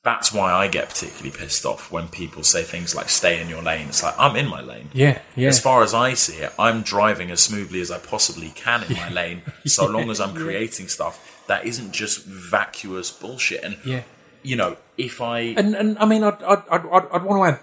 that's 0.04 0.34
why 0.34 0.52
I 0.52 0.68
get 0.68 0.90
particularly 0.90 1.32
pissed 1.32 1.66
off 1.66 1.90
when 1.90 2.10
people 2.10 2.44
say 2.44 2.64
things 2.64 2.94
like 2.94 3.08
stay 3.08 3.42
in 3.42 3.48
your 3.48 3.62
lane 3.62 3.88
it's 3.88 4.04
like 4.04 4.16
I'm 4.20 4.36
in 4.36 4.48
my 4.48 4.62
lane 4.62 4.90
yeah. 4.94 5.20
Yeah. 5.36 5.48
as 5.48 5.60
far 5.60 5.82
as 5.82 5.94
I 5.94 6.14
see 6.14 6.38
it 6.38 6.52
I'm 6.60 6.82
driving 6.82 7.32
as 7.32 7.40
smoothly 7.40 7.80
as 7.82 7.90
I 7.90 7.98
possibly 8.00 8.50
can 8.50 8.84
in 8.84 8.94
my 8.94 9.10
lane 9.10 9.42
so 9.66 9.88
long 9.88 10.10
as 10.10 10.20
I'm 10.20 10.36
creating 10.36 10.88
stuff 10.90 11.44
that 11.48 11.66
isn't 11.66 11.94
just 11.94 12.26
vacuous 12.26 13.10
bullshit 13.12 13.64
and 13.64 13.78
yeah. 13.86 14.04
you 14.44 14.56
know 14.58 14.78
if 14.98 15.22
I 15.22 15.40
And 15.58 15.74
and 15.76 15.98
I 15.98 16.06
mean, 16.06 16.24
I'd 16.24 16.44
I'd, 16.44 16.64
I'd, 16.70 16.86
I'd, 16.86 17.08
I'd 17.14 17.24
want 17.24 17.40
to 17.40 17.44
add, 17.46 17.60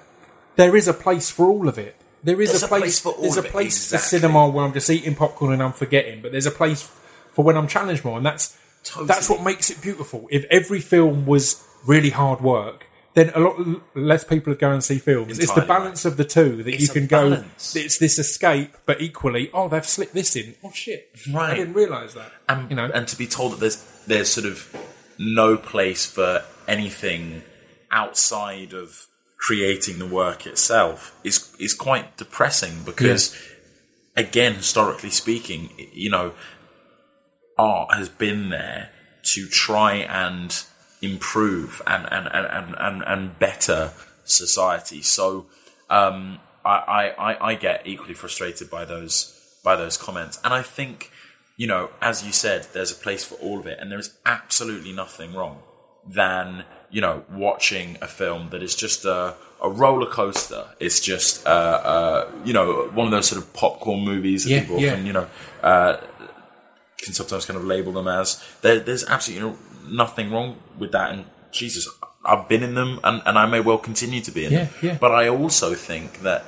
there 0.57 0.77
is 0.77 0.89
a 0.89 0.95
place 0.95 1.31
for 1.31 1.47
all 1.47 1.69
of 1.69 1.79
it. 1.79 1.97
There 2.23 2.41
is 2.41 2.51
There's 2.51 2.63
a 2.63 2.69
place, 2.69 3.01
for 3.01 3.13
all 3.13 3.23
There's 3.23 3.39
a 3.39 3.43
place 3.43 3.91
for 3.91 3.97
cinema 3.99 4.49
where 4.49 4.65
I'm 4.65 4.75
just 4.75 4.91
eating 4.91 5.15
popcorn 5.15 5.55
and 5.55 5.63
I'm 5.63 5.73
forgetting, 5.73 6.21
but 6.21 6.33
there's 6.33 6.47
a 6.47 6.51
place 6.51 6.91
for 7.33 7.45
when 7.45 7.57
I'm 7.57 7.67
challenged 7.67 8.05
more, 8.05 8.19
and 8.19 8.27
that's 8.27 8.59
Totally. 8.85 9.07
that's 9.07 9.31
what 9.31 9.43
makes 9.43 9.71
it 9.71 9.81
beautiful. 9.81 10.29
If 10.31 10.45
every 10.51 10.81
film 10.81 11.27
was 11.27 11.67
really 11.87 12.11
hard 12.11 12.41
work. 12.41 12.87
Then 13.15 13.33
a 13.35 13.41
lot 13.41 13.57
less 13.97 14.23
people 14.23 14.53
would 14.53 14.61
go 14.61 14.71
and 14.71 14.85
see 14.85 14.99
films. 14.99 15.37
it's 15.39 15.49
the 15.49 15.63
Entirely 15.63 15.67
balance 15.67 16.05
of 16.05 16.17
the 16.17 16.25
two 16.25 16.63
that 16.63 16.73
It's 16.73 16.83
you 16.83 16.89
can 16.91 17.07
go. 17.09 17.45
It's 17.57 17.99
this 17.99 18.19
escape, 18.21 18.77
but 18.87 19.01
equally, 19.01 19.51
oh, 19.53 19.69
they've 19.69 19.85
slipped 19.85 20.15
this 20.15 20.37
in. 20.37 20.55
Oh 20.63 20.71
shit! 20.71 21.11
Right, 21.33 21.51
I 21.51 21.55
didn't 21.57 21.75
realise 21.75 22.15
that. 22.15 22.31
and 22.49 22.71
you 22.71 22.77
know, 22.77 22.89
and 22.95 23.09
to 23.09 23.17
be 23.17 23.27
told 23.27 23.53
that 23.53 23.61
there's 23.61 24.05
there's 24.07 24.29
sort 24.31 24.47
of 24.47 24.73
no 25.19 25.57
place 25.57 26.07
for 26.07 26.45
anything 26.69 27.43
outside 27.91 28.73
of 28.75 29.09
creating 29.40 29.98
the 29.98 30.07
work 30.07 30.46
itself 30.46 31.18
is 31.24 31.55
is 31.59 31.72
quite 31.74 32.16
depressing 32.16 32.83
because 32.85 33.35
again 34.16 34.55
historically 34.55 35.11
speaking 35.11 35.70
you 35.92 36.11
know 36.11 36.33
art 37.59 37.94
has 37.94 38.09
been 38.09 38.50
there 38.50 38.90
to 39.22 39.46
try 39.48 39.94
and 39.94 40.64
improve 41.03 41.81
and 41.87 42.07
and 42.12 42.26
and 42.29 42.46
and, 42.46 42.74
and, 42.79 43.03
and 43.07 43.38
better 43.38 43.92
society. 44.24 45.03
So 45.03 45.46
um 45.88 46.38
I, 46.64 47.14
I- 47.18 47.48
I 47.50 47.55
get 47.55 47.87
equally 47.87 48.14
frustrated 48.14 48.68
by 48.70 48.85
those 48.85 49.35
by 49.64 49.76
those 49.76 49.96
comments. 49.96 50.38
And 50.44 50.53
I 50.53 50.62
think 50.62 51.11
you 51.57 51.66
know, 51.66 51.90
as 52.00 52.24
you 52.24 52.33
said, 52.33 52.66
there's 52.72 52.92
a 52.92 52.94
place 52.94 53.22
for 53.24 53.35
all 53.35 53.59
of 53.61 53.66
it, 53.66 53.79
and 53.81 53.90
there 53.92 53.98
is 53.98 54.14
absolutely 54.24 54.92
nothing 54.92 55.35
wrong 55.35 55.59
than 56.07 56.64
you 56.90 57.00
know 57.00 57.22
watching 57.33 57.96
a 58.03 58.07
film 58.09 58.48
that 58.50 58.62
is 58.62 58.74
just 58.74 59.05
a, 59.05 59.35
a 59.62 59.70
roller 59.70 60.07
coaster. 60.11 60.64
It's 60.81 61.00
just 61.00 61.46
uh, 61.46 61.50
uh, 61.50 62.31
you 62.44 62.53
know 62.53 62.90
one 62.94 63.07
of 63.07 63.11
those 63.12 63.29
sort 63.29 63.42
of 63.42 63.53
popcorn 63.53 64.00
movies 64.00 64.44
that 64.44 64.50
Yeah, 64.50 64.61
people 64.61 64.79
yeah. 64.81 64.92
often 64.92 65.07
you 65.07 65.12
know 65.12 65.26
uh, 65.62 65.96
can 66.98 67.12
sometimes 67.14 67.46
kind 67.46 67.57
of 67.59 67.64
label 67.64 67.92
them 67.92 68.09
as. 68.09 68.42
There, 68.62 68.81
there's 68.81 69.05
absolutely 69.05 69.57
nothing 69.88 70.31
wrong 70.31 70.59
with 70.79 70.92
that, 70.92 71.12
and 71.12 71.24
Jesus, 71.53 71.88
I've 72.24 72.48
been 72.48 72.62
in 72.62 72.74
them, 72.74 73.00
and, 73.03 73.22
and 73.26 73.38
I 73.38 73.46
may 73.46 73.61
well 73.61 73.79
continue 73.79 74.20
to 74.20 74.30
be 74.30 74.45
in 74.47 74.53
Yeah, 74.53 74.64
them. 74.82 74.99
But 75.01 75.12
I 75.12 75.28
also 75.28 75.74
think 75.74 76.20
that 76.22 76.45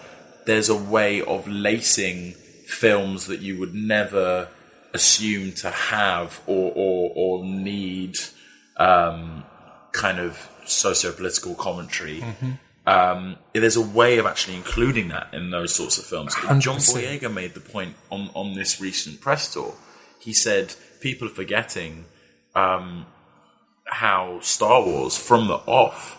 there's 0.46 0.68
a 0.68 0.76
way 0.76 1.20
of 1.22 1.46
lacing 1.48 2.32
films 2.66 3.26
that 3.26 3.40
you 3.40 3.58
would 3.58 3.74
never 3.74 4.48
assume 4.94 5.52
to 5.52 5.70
have 5.70 6.40
or 6.46 6.72
or, 6.74 7.12
or 7.14 7.44
need 7.44 8.18
um, 8.76 9.44
kind 9.92 10.18
of 10.18 10.48
socio-political 10.64 11.54
commentary. 11.54 12.20
Mm-hmm. 12.20 12.50
Um, 12.84 13.36
there's 13.52 13.76
a 13.76 13.80
way 13.80 14.18
of 14.18 14.26
actually 14.26 14.56
including 14.56 15.08
that 15.08 15.32
in 15.32 15.50
those 15.50 15.74
sorts 15.74 15.98
of 15.98 16.04
films. 16.04 16.34
And 16.48 16.60
John 16.60 16.78
100%. 16.78 17.20
Boyega 17.20 17.32
made 17.32 17.54
the 17.54 17.60
point 17.60 17.94
on, 18.10 18.30
on 18.34 18.54
this 18.54 18.80
recent 18.80 19.20
press 19.20 19.52
tour. 19.52 19.74
He 20.18 20.32
said 20.32 20.74
people 21.00 21.28
are 21.28 21.32
forgetting 21.32 22.06
um, 22.54 23.06
how 23.86 24.40
Star 24.40 24.82
Wars, 24.84 25.16
from 25.16 25.46
the 25.46 25.54
off, 25.66 26.18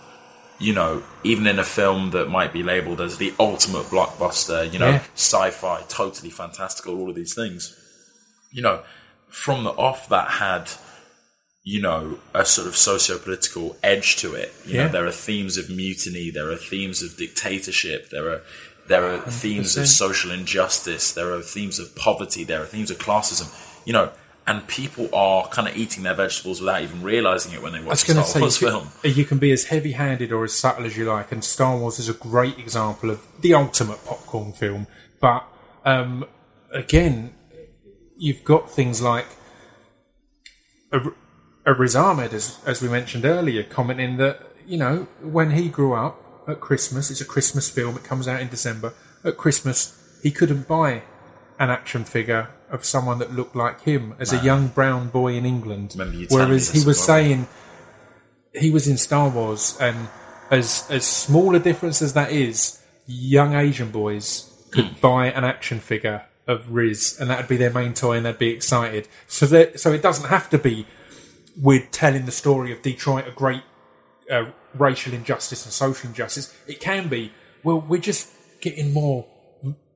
you 0.59 0.73
know, 0.73 1.03
even 1.23 1.47
in 1.47 1.59
a 1.59 1.63
film 1.63 2.11
that 2.11 2.29
might 2.29 2.53
be 2.53 2.63
labeled 2.63 3.01
as 3.01 3.17
the 3.17 3.33
ultimate 3.39 3.83
blockbuster, 3.87 4.71
you 4.71 4.79
know, 4.79 4.89
Yeah. 4.91 5.03
sci-fi, 5.15 5.81
totally 5.89 6.29
fantastical, 6.29 6.97
all 6.97 7.09
of 7.09 7.15
these 7.15 7.33
things, 7.33 7.75
you 8.51 8.61
know, 8.61 8.83
from 9.27 9.63
the 9.63 9.71
off 9.71 10.07
that 10.09 10.29
had, 10.29 10.69
you 11.63 11.81
know, 11.81 12.19
a 12.33 12.45
sort 12.45 12.67
of 12.67 12.75
socio-political 12.75 13.77
edge 13.81 14.17
to 14.17 14.33
it. 14.35 14.53
You 14.65 14.75
Yeah. 14.75 14.85
know, 14.87 14.91
there 14.91 15.05
are 15.05 15.11
themes 15.11 15.57
of 15.57 15.69
mutiny, 15.69 16.29
there 16.29 16.51
are 16.51 16.57
themes 16.57 17.01
of 17.01 17.15
dictatorship, 17.17 18.09
there 18.09 18.29
are 18.29 18.41
there 18.85 19.05
are 19.05 19.19
themes 19.31 19.77
of 19.77 19.87
social 19.87 20.29
injustice, 20.29 21.13
there 21.13 21.31
are 21.31 21.41
themes 21.41 21.79
of 21.79 21.95
poverty, 21.95 22.43
there 22.43 22.61
are 22.61 22.65
themes 22.65 22.91
of 22.91 22.97
classism. 22.97 23.47
You 23.85 23.93
know, 23.93 24.11
and 24.45 24.67
people 24.67 25.07
are 25.15 25.47
kind 25.47 25.69
of 25.69 25.77
eating 25.77 26.03
their 26.03 26.13
vegetables 26.15 26.59
without 26.59 26.81
even 26.81 27.01
realizing 27.01 27.53
it 27.53 27.61
when 27.63 27.71
they 27.71 27.79
watch 27.79 27.91
was 27.91 28.03
a 28.03 28.07
going 28.13 28.25
Star 28.25 28.33
say, 28.33 28.39
Wars 28.41 28.61
you 28.61 28.67
film. 28.69 28.89
can, 29.01 29.13
you 29.13 29.23
can 29.23 29.37
be 29.37 29.53
as 29.53 29.63
heavy 29.65 29.93
handed 29.93 30.33
or 30.33 30.43
as 30.43 30.51
subtle 30.53 30.85
as 30.85 30.97
you 30.97 31.05
like, 31.05 31.31
and 31.31 31.45
Star 31.45 31.77
Wars 31.77 31.97
is 31.97 32.09
a 32.09 32.13
great 32.13 32.59
example 32.59 33.09
of 33.09 33.21
the 33.39 33.53
ultimate 33.53 34.03
popcorn 34.03 34.51
film. 34.51 34.85
But 35.21 35.45
um, 35.85 36.25
again, 36.73 37.33
you've 38.17 38.43
got 38.43 38.69
things 38.69 39.01
like 39.01 39.27
a 40.91 40.99
Riz 41.71 41.95
Ahmed, 41.95 42.33
as, 42.33 42.59
as 42.65 42.81
we 42.81 42.89
mentioned 42.89 43.25
earlier, 43.25 43.63
commenting 43.63 44.17
that, 44.17 44.41
you 44.67 44.77
know, 44.77 45.07
when 45.21 45.51
he 45.51 45.69
grew 45.69 45.93
up 45.93 46.19
at 46.47 46.59
Christmas, 46.59 47.09
it's 47.09 47.21
a 47.21 47.25
Christmas 47.25 47.69
film, 47.69 47.95
it 47.95 48.03
comes 48.03 48.27
out 48.27 48.41
in 48.41 48.49
December. 48.49 48.93
At 49.23 49.37
Christmas, 49.37 49.97
he 50.21 50.31
couldn't 50.31 50.67
buy 50.67 51.03
an 51.59 51.69
action 51.69 52.03
figure 52.03 52.49
of 52.69 52.83
someone 52.83 53.19
that 53.19 53.31
looked 53.33 53.55
like 53.55 53.81
him 53.81 54.15
as 54.19 54.33
a 54.33 54.37
young 54.43 54.67
brown 54.67 55.07
boy 55.09 55.33
in 55.33 55.45
England. 55.45 55.93
Remember 55.97 56.17
you 56.17 56.25
telling 56.27 56.43
me 56.45 56.47
Whereas 56.49 56.71
he 56.71 56.79
was 56.79 56.97
well. 56.97 57.05
saying 57.05 57.47
he 58.53 58.69
was 58.71 58.87
in 58.87 58.97
Star 58.97 59.29
Wars, 59.29 59.77
and 59.79 60.09
as 60.51 60.85
as 60.89 61.05
small 61.05 61.55
a 61.55 61.59
difference 61.59 62.01
as 62.01 62.13
that 62.13 62.31
is, 62.31 62.81
young 63.05 63.53
Asian 63.53 63.91
boys 63.91 64.49
could 64.71 64.85
Hmm. 64.85 64.99
buy 65.01 65.27
an 65.27 65.43
action 65.43 65.79
figure 65.79 66.23
of 66.47 66.69
Riz, 66.71 67.15
and 67.19 67.29
that'd 67.29 67.47
be 67.47 67.57
their 67.57 67.69
main 67.71 67.93
toy, 67.93 68.17
and 68.17 68.25
they'd 68.25 68.37
be 68.37 68.49
excited. 68.49 69.07
So 69.27 69.45
that 69.45 69.79
so 69.79 69.93
it 69.93 70.01
doesn't 70.01 70.29
have 70.29 70.49
to 70.49 70.57
be 70.57 70.85
we're 71.61 71.85
telling 71.91 72.25
the 72.25 72.31
story 72.31 72.71
of 72.71 72.81
Detroit, 72.81 73.27
a 73.27 73.31
great 73.31 73.63
uh, 74.31 74.45
racial 74.73 75.13
injustice 75.13 75.65
and 75.65 75.73
social 75.73 76.09
injustice. 76.09 76.55
It 76.67 76.79
can 76.79 77.07
be 77.07 77.31
well, 77.63 77.79
we're 77.79 78.01
just 78.01 78.29
getting 78.61 78.93
more 78.93 79.25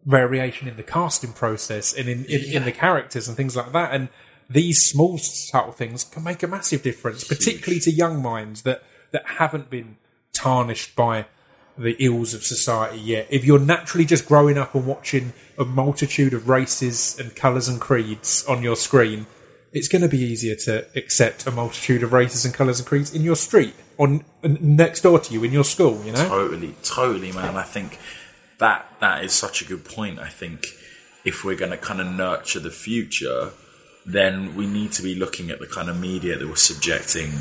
variation 0.05 0.67
in 0.67 0.77
the 0.77 0.83
casting 0.83 1.33
process 1.33 1.93
and 1.93 2.07
in, 2.07 2.25
in, 2.25 2.41
in 2.43 2.65
the 2.65 2.71
characters 2.71 3.27
and 3.27 3.35
things 3.35 3.55
like 3.55 3.73
that. 3.73 3.93
And 3.93 4.07
these 4.49 4.85
small 4.85 5.17
subtle 5.17 5.73
things 5.73 6.05
can 6.05 6.23
make 6.23 6.41
a 6.43 6.47
massive 6.47 6.81
difference, 6.81 7.25
particularly 7.25 7.81
to 7.81 7.91
young 7.91 8.21
minds 8.21 8.61
that, 8.61 8.83
that 9.11 9.23
haven't 9.25 9.69
been 9.69 9.97
tarnished 10.31 10.95
by 10.95 11.25
the 11.77 11.95
ills 11.99 12.33
of 12.33 12.43
society 12.43 12.97
yet. 12.99 13.27
If 13.29 13.43
you're 13.43 13.59
naturally 13.59 14.05
just 14.05 14.25
growing 14.25 14.57
up 14.57 14.73
and 14.73 14.87
watching 14.87 15.33
a 15.59 15.65
multitude 15.65 16.33
of 16.33 16.47
races 16.47 17.19
and 17.19 17.35
colours 17.35 17.67
and 17.67 17.79
creeds 17.79 18.45
on 18.45 18.63
your 18.63 18.77
screen, 18.77 19.27
it's 19.73 19.87
going 19.87 20.01
to 20.01 20.07
be 20.07 20.19
easier 20.19 20.55
to 20.55 20.85
accept 20.95 21.45
a 21.47 21.51
multitude 21.51 22.03
of 22.03 22.13
races 22.13 22.45
and 22.45 22.53
colours 22.53 22.79
and 22.79 22.87
creeds 22.87 23.13
in 23.13 23.21
your 23.23 23.35
street 23.35 23.75
or 23.97 24.07
n- 24.07 24.25
n- 24.43 24.57
next 24.61 25.01
door 25.01 25.19
to 25.19 25.33
you 25.33 25.43
in 25.43 25.51
your 25.51 25.63
school, 25.63 26.03
you 26.05 26.11
know? 26.11 26.27
Totally, 26.27 26.75
totally, 26.83 27.31
man. 27.31 27.55
I 27.57 27.63
think 27.63 27.99
that 28.59 28.91
that 29.01 29.23
is 29.23 29.33
such 29.33 29.61
a 29.61 29.65
good 29.65 29.83
point. 29.85 30.19
I 30.19 30.29
think 30.29 30.67
if 31.25 31.43
we're 31.43 31.57
going 31.57 31.71
to 31.71 31.77
kind 31.77 31.99
of 32.01 32.07
nurture 32.07 32.59
the 32.59 32.71
future, 32.71 33.51
then 34.05 34.55
we 34.55 34.65
need 34.65 34.93
to 34.93 35.03
be 35.03 35.15
looking 35.15 35.49
at 35.49 35.59
the 35.59 35.67
kind 35.67 35.89
of 35.89 35.99
media 35.99 36.37
that 36.37 36.47
we're 36.47 36.55
subjecting 36.55 37.31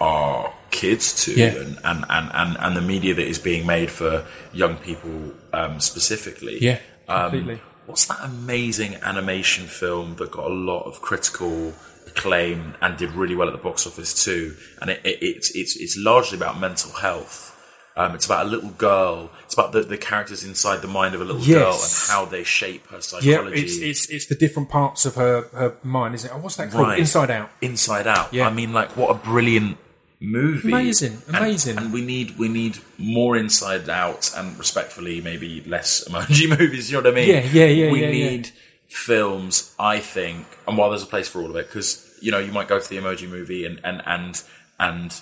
our 0.00 0.52
kids 0.70 1.24
to, 1.24 1.32
Yeah. 1.32 1.46
and, 1.54 1.78
and, 1.84 2.04
and, 2.08 2.30
and, 2.34 2.56
and 2.58 2.76
the 2.76 2.80
media 2.82 3.14
that 3.14 3.26
is 3.26 3.38
being 3.38 3.66
made 3.66 3.90
for 3.90 4.24
young 4.52 4.76
people 4.76 5.32
um, 5.52 5.80
specifically. 5.80 6.58
Yeah, 6.62 6.78
Um, 7.08 7.30
completely. 7.30 7.60
What's 7.86 8.06
that 8.06 8.18
amazing 8.22 8.96
animation 8.96 9.66
film 9.66 10.16
that 10.16 10.30
got 10.30 10.46
a 10.50 10.54
lot 10.54 10.82
of 10.84 11.00
critical 11.00 11.72
acclaim 12.06 12.74
and 12.80 12.96
did 12.96 13.10
really 13.12 13.34
well 13.34 13.48
at 13.48 13.52
the 13.52 13.62
box 13.62 13.86
office 13.86 14.24
too? 14.24 14.56
And 14.80 14.90
it, 14.90 15.00
it, 15.04 15.18
it's 15.22 15.50
it's 15.54 15.76
it's 15.76 15.96
largely 15.96 16.36
about 16.36 16.58
mental 16.60 16.92
health. 16.92 17.52
Um, 17.98 18.14
it's 18.14 18.26
about 18.26 18.44
a 18.44 18.48
little 18.50 18.68
girl. 18.70 19.30
It's 19.46 19.54
about 19.54 19.72
the, 19.72 19.80
the 19.80 19.96
characters 19.96 20.44
inside 20.44 20.82
the 20.82 20.86
mind 20.88 21.14
of 21.14 21.22
a 21.22 21.24
little 21.24 21.42
girl 21.42 21.72
and 21.72 21.92
how 22.08 22.26
they 22.26 22.44
shape 22.44 22.86
her 22.88 22.96
Yeah, 22.96 23.00
psychology. 23.00 23.62
it's, 23.62 23.78
it's 23.78 24.10
it's 24.10 24.26
the 24.26 24.34
different 24.34 24.68
parts 24.68 25.06
of 25.06 25.14
her, 25.14 25.48
her 25.54 25.76
mind, 25.82 26.14
isn't 26.16 26.30
it? 26.30 26.34
Oh, 26.34 26.38
what's 26.38 26.56
that 26.56 26.70
called? 26.70 26.88
Right. 26.88 26.98
Inside 26.98 27.30
Out. 27.30 27.48
Inside 27.62 28.06
Out. 28.06 28.34
Yeah. 28.34 28.46
I 28.48 28.52
mean, 28.52 28.74
like, 28.74 28.94
what 28.98 29.10
a 29.10 29.14
brilliant 29.14 29.78
movie! 30.20 30.68
Amazing, 30.68 31.22
amazing. 31.28 31.78
And, 31.78 31.92
we 31.92 32.02
need 32.02 32.38
we 32.38 32.48
need 32.48 32.78
more 32.98 33.36
Inside 33.36 33.88
Out, 33.88 34.30
and 34.36 34.58
respectfully, 34.58 35.20
maybe 35.20 35.62
less 35.64 36.06
emoji 36.08 36.48
movies. 36.58 36.90
You 36.90 36.98
know 36.98 37.08
what 37.10 37.18
I 37.18 37.20
mean? 37.20 37.28
Yeah, 37.28 37.44
yeah, 37.52 37.66
yeah, 37.66 37.90
We 37.92 38.02
yeah, 38.02 38.08
yeah. 38.08 38.30
need 38.30 38.50
films. 38.88 39.74
I 39.78 39.98
think, 40.00 40.46
and 40.66 40.76
while 40.78 40.90
there's 40.90 41.02
a 41.02 41.06
place 41.06 41.28
for 41.28 41.40
all 41.42 41.50
of 41.50 41.56
it, 41.56 41.66
because 41.66 42.02
you 42.20 42.30
know, 42.30 42.38
you 42.38 42.52
might 42.52 42.68
go 42.68 42.78
to 42.78 42.88
the 42.88 42.96
emoji 42.96 43.28
movie 43.28 43.64
and 43.66 43.80
and 43.84 44.02
and 44.06 44.42
and 44.78 45.20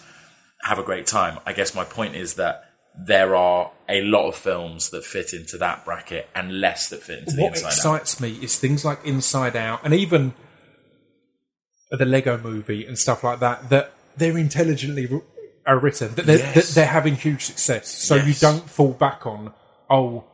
have 0.63 0.79
a 0.79 0.83
great 0.83 1.07
time. 1.07 1.39
I 1.47 1.53
guess 1.53 1.75
my 1.75 1.85
point 1.85 2.15
is 2.17 2.35
that. 2.35 2.63
There 2.97 3.35
are 3.35 3.73
a 3.89 4.03
lot 4.03 4.29
of 4.29 4.37
films 4.37 4.91
that 4.91 5.05
fit 5.05 5.33
into 5.33 5.59
that 5.59 5.85
bracket 5.85 6.29
and 6.33 6.61
less 6.61 6.91
that 6.91 7.03
fit 7.03 7.19
into 7.25 7.35
the 7.35 7.43
What 7.43 7.49
Inside 7.55 7.67
Out. 7.67 7.73
excites 7.73 8.21
me 8.21 8.39
is 8.41 8.57
things 8.57 8.85
like 8.85 9.05
Inside 9.05 9.57
Out 9.57 9.81
and 9.83 9.93
even 9.93 10.33
the 11.91 12.05
Lego 12.05 12.39
movie 12.39 12.87
and 12.87 12.97
stuff 12.97 13.25
like 13.25 13.41
that, 13.41 13.69
that 13.71 13.94
they're 14.17 14.39
intelligently 14.39 15.09
r- 15.11 15.23
are 15.67 15.79
written, 15.79 16.15
that 16.15 16.27
they're, 16.27 16.39
Yes. 16.39 16.55
that 16.69 16.75
they're 16.75 16.87
having 16.87 17.15
huge 17.17 17.43
success. 17.45 17.89
So 17.89 18.17
you 18.17 18.35
don't 18.35 18.69
fall 18.69 18.93
back 18.93 19.27
on, 19.27 19.53
oh, 19.89 20.25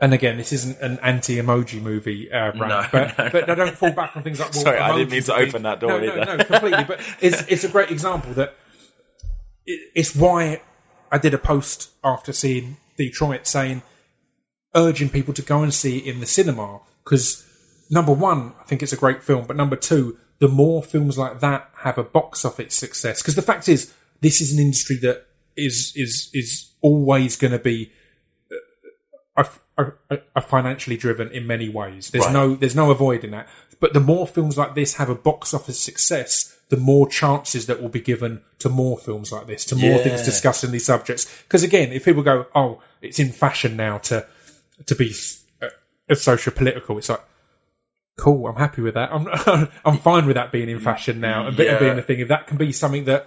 and 0.00 0.12
again, 0.14 0.36
this 0.36 0.52
isn't 0.52 0.78
an 0.80 0.98
anti-emoji 1.02 1.80
movie, 1.82 2.30
uh, 2.30 2.52
Brad, 2.52 2.68
No, 2.68 2.86
but, 2.92 3.18
no, 3.18 3.30
but 3.30 3.50
I 3.50 3.54
don't 3.54 3.76
fall 3.76 3.90
back 3.92 4.16
on 4.16 4.22
things 4.22 4.38
like. 4.40 4.52
Well, 4.54 4.62
Sorry, 4.62 4.78
I 4.78 4.96
didn't 4.96 5.10
mean 5.10 5.22
to 5.24 5.34
open 5.34 5.62
that 5.62 5.80
door 5.80 5.90
No, 5.90 5.98
no, 5.98 6.12
either. 6.22 6.36
no, 6.38 6.44
completely. 6.44 6.84
But 6.84 7.00
it's 7.20 7.42
it's 7.48 7.64
a 7.64 7.68
great 7.68 7.90
example 7.90 8.32
that 8.34 8.54
it, 9.66 9.80
it's 9.94 10.14
why 10.14 10.60
I 11.10 11.18
did 11.18 11.34
a 11.34 11.38
post 11.38 11.90
after 12.04 12.32
seeing 12.32 12.76
Detroit 12.96 13.46
saying 13.46 13.82
urging 14.74 15.08
people 15.08 15.34
to 15.34 15.42
go 15.42 15.62
and 15.62 15.72
see 15.74 15.98
it 15.98 16.04
in 16.14 16.20
the 16.20 16.26
cinema 16.26 16.80
because 17.04 17.44
number 17.90 18.12
one, 18.12 18.52
I 18.60 18.64
think 18.64 18.82
it's 18.82 18.92
a 18.92 18.96
great 18.96 19.22
film, 19.24 19.46
but 19.46 19.56
number 19.56 19.76
two, 19.76 20.18
the 20.40 20.48
more 20.48 20.82
films 20.82 21.18
like 21.18 21.40
that 21.40 21.70
have 21.78 21.98
a 21.98 22.04
box 22.04 22.44
office 22.44 22.74
success, 22.74 23.20
because 23.22 23.34
the 23.34 23.42
fact 23.42 23.68
is, 23.68 23.92
this 24.20 24.40
is 24.40 24.52
an 24.52 24.58
industry 24.58 24.96
that 25.02 25.26
is 25.56 25.92
is 25.96 26.30
is 26.32 26.70
always 26.80 27.36
going 27.36 27.50
to 27.52 27.58
be 27.58 27.90
uh, 29.36 29.44
are, 29.76 29.98
are, 30.10 30.22
are 30.36 30.42
financially 30.42 30.96
driven 30.96 31.28
in 31.32 31.46
many 31.46 31.68
ways. 31.68 32.10
There's 32.10 32.24
Right. 32.26 32.32
no 32.32 32.54
there's 32.54 32.76
no 32.76 32.90
avoiding 32.90 33.30
that. 33.32 33.48
But 33.80 33.92
the 33.92 34.00
more 34.00 34.26
films 34.26 34.58
like 34.58 34.74
this 34.74 34.94
have 34.94 35.08
a 35.08 35.14
box 35.14 35.54
office 35.54 35.78
success, 35.80 36.56
the 36.68 36.76
more 36.76 37.08
chances 37.08 37.66
that 37.66 37.80
will 37.80 37.88
be 37.88 38.00
given 38.00 38.42
to 38.58 38.68
more 38.68 38.98
films 38.98 39.30
like 39.30 39.46
this, 39.46 39.64
to 39.66 39.76
more 39.76 39.98
Yeah. 39.98 40.02
things 40.04 40.22
discussing 40.22 40.70
these 40.72 40.84
subjects. 40.86 41.26
Because 41.44 41.62
again, 41.62 41.92
if 41.92 42.04
people 42.04 42.22
go, 42.22 42.46
"Oh, 42.54 42.80
it's 43.02 43.18
in 43.18 43.30
fashion 43.32 43.76
now 43.76 43.98
to 43.98 44.26
to 44.86 44.94
be 44.94 45.14
uh, 45.62 45.66
uh 46.10 46.14
social 46.14 46.52
political," 46.52 46.98
it's 46.98 47.08
like. 47.08 47.24
Cool, 48.18 48.48
I'm 48.48 48.56
happy 48.56 48.82
with 48.82 48.94
that. 48.94 49.10
I'm 49.12 49.26
I'm 49.84 49.98
fine 49.98 50.26
with 50.26 50.34
that 50.34 50.52
being 50.52 50.68
in 50.68 50.80
fashion 50.80 51.20
now 51.20 51.46
and 51.46 51.58
Yeah. 51.58 51.78
being 51.78 51.98
a 51.98 52.02
thing. 52.02 52.20
If 52.20 52.28
that 52.28 52.46
can 52.46 52.56
be 52.58 52.72
something 52.72 53.04
that 53.04 53.26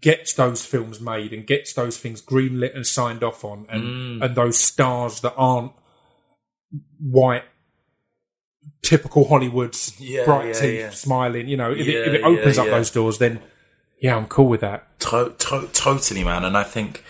gets 0.00 0.32
those 0.34 0.66
films 0.66 1.00
made 1.00 1.32
and 1.32 1.46
gets 1.46 1.72
those 1.72 1.96
things 1.98 2.20
greenlit 2.20 2.74
and 2.74 2.86
signed 2.86 3.22
off 3.22 3.44
on, 3.44 3.66
and 3.70 3.84
Mm. 4.20 4.24
and 4.24 4.34
those 4.34 4.58
stars 4.58 5.20
that 5.20 5.34
aren't 5.36 5.72
white, 6.98 7.44
typical 8.82 9.28
Hollywood's 9.28 9.98
Yeah, 10.00 10.24
bright 10.24 10.46
yeah, 10.48 10.52
teeth, 10.60 10.94
smiling. 10.94 11.48
You 11.48 11.56
know, 11.56 11.70
if, 11.70 11.86
it, 11.86 12.08
if 12.08 12.14
it 12.14 12.22
opens 12.24 12.58
up 12.58 12.66
those 12.66 12.90
doors, 12.90 13.18
then 13.18 13.40
yeah, 14.00 14.16
I'm 14.16 14.26
cool 14.26 14.48
with 14.48 14.60
that. 14.60 14.98
To- 15.00 15.34
to- 15.38 15.68
totally, 15.72 16.24
man. 16.24 16.44
And 16.44 16.56
I 16.56 16.62
think, 16.64 17.04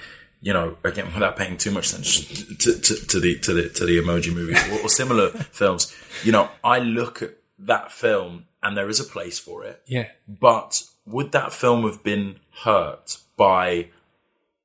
you 0.47 0.53
know, 0.53 0.77
again, 0.85 1.07
without 1.15 1.37
paying 1.37 1.57
too 1.57 1.71
much 1.71 1.89
attention 1.91 2.57
to, 2.59 2.79
to, 2.79 2.95
to 3.07 3.21
the 3.21 3.39
to 3.41 3.53
the 3.55 3.69
to 3.71 3.85
the 3.87 3.99
emoji 3.99 4.33
movies 4.33 4.61
or, 4.71 4.83
or 4.85 4.89
similar 4.89 5.29
films, 5.61 5.83
you 6.23 6.33
know, 6.33 6.49
I 6.63 6.79
look 6.81 7.23
at 7.23 7.33
that 7.59 7.91
film 7.91 8.45
and 8.63 8.77
there 8.77 8.89
is 8.91 9.01
a 9.01 9.05
place 9.05 9.39
for 9.39 9.65
it. 9.65 9.83
Yeah, 9.87 10.09
But 10.29 10.83
would 11.07 11.33
that 11.33 11.53
film 11.53 11.83
have 11.85 12.03
been 12.03 12.37
hurt 12.65 13.19
by 13.37 13.89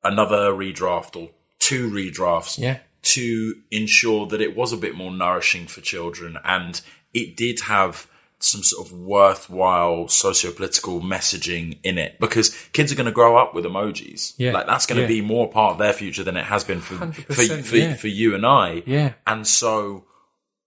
another 0.04 0.52
redraft 0.52 1.16
or 1.16 1.30
two 1.60 1.90
redrafts 1.90 2.58
Yeah. 2.58 2.80
to 3.04 3.56
ensure 3.72 4.26
that 4.28 4.42
it 4.42 4.56
was 4.56 4.72
a 4.74 4.78
bit 4.78 4.96
more 4.96 5.12
nourishing 5.12 5.68
for 5.68 5.82
children 5.82 6.38
and 6.44 6.82
it 7.14 7.36
did 7.36 7.62
have 7.62 8.08
some 8.42 8.64
sort 8.64 8.88
of 8.88 8.94
worthwhile 8.98 10.08
socio-political 10.08 11.02
messaging 11.02 11.78
in 11.84 11.98
it 11.98 12.18
because 12.20 12.56
kids 12.72 12.92
are 12.92 12.96
going 12.96 13.06
to 13.06 13.12
grow 13.12 13.36
up 13.38 13.54
with 13.54 13.66
emojis 13.66 14.34
Yeah. 14.38 14.54
like 14.54 14.66
that's 14.66 14.86
going 14.86 14.96
to 14.98 15.02
Yeah. 15.02 15.20
be 15.20 15.22
more 15.22 15.50
part 15.52 15.74
of 15.74 15.78
their 15.78 15.92
future 15.94 16.24
than 16.24 16.38
it 16.38 16.46
has 16.46 16.64
been 16.64 16.80
for 16.80 17.12
for, 17.12 17.34
for, 17.64 17.76
yeah. 17.78 17.96
for 17.96 18.08
you 18.08 18.34
and 18.36 18.46
I 18.46 18.84
Yeah. 18.86 19.14
and 19.28 19.46
so 19.46 20.06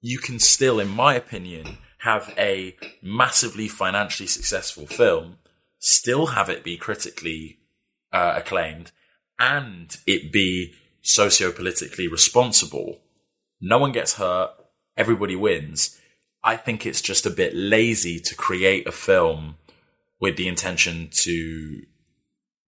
you 0.02 0.18
can 0.18 0.38
still, 0.40 0.80
in 0.80 0.88
my 0.88 1.14
opinion, 1.14 1.78
have 1.98 2.34
a 2.36 2.76
massively 3.02 3.68
financially 3.68 4.26
successful 4.26 4.84
film, 4.86 5.36
still 5.78 6.26
have 6.26 6.48
it 6.50 6.64
be 6.64 6.76
critically 6.76 7.58
uh, 8.12 8.34
acclaimed, 8.36 8.90
and 9.38 9.96
it 10.06 10.32
be 10.32 10.74
socio-politically 11.02 12.08
responsible, 12.08 13.00
no 13.60 13.78
one 13.78 13.92
gets 13.92 14.14
hurt, 14.14 14.50
everybody 14.96 15.36
wins. 15.36 15.98
I 16.44 16.56
think 16.56 16.86
it's 16.86 17.00
just 17.00 17.26
a 17.26 17.30
bit 17.30 17.54
lazy 17.54 18.18
to 18.20 18.34
create 18.34 18.86
a 18.86 18.92
film 18.92 19.56
with 20.20 20.36
the 20.36 20.48
intention 20.48 21.08
to 21.10 21.82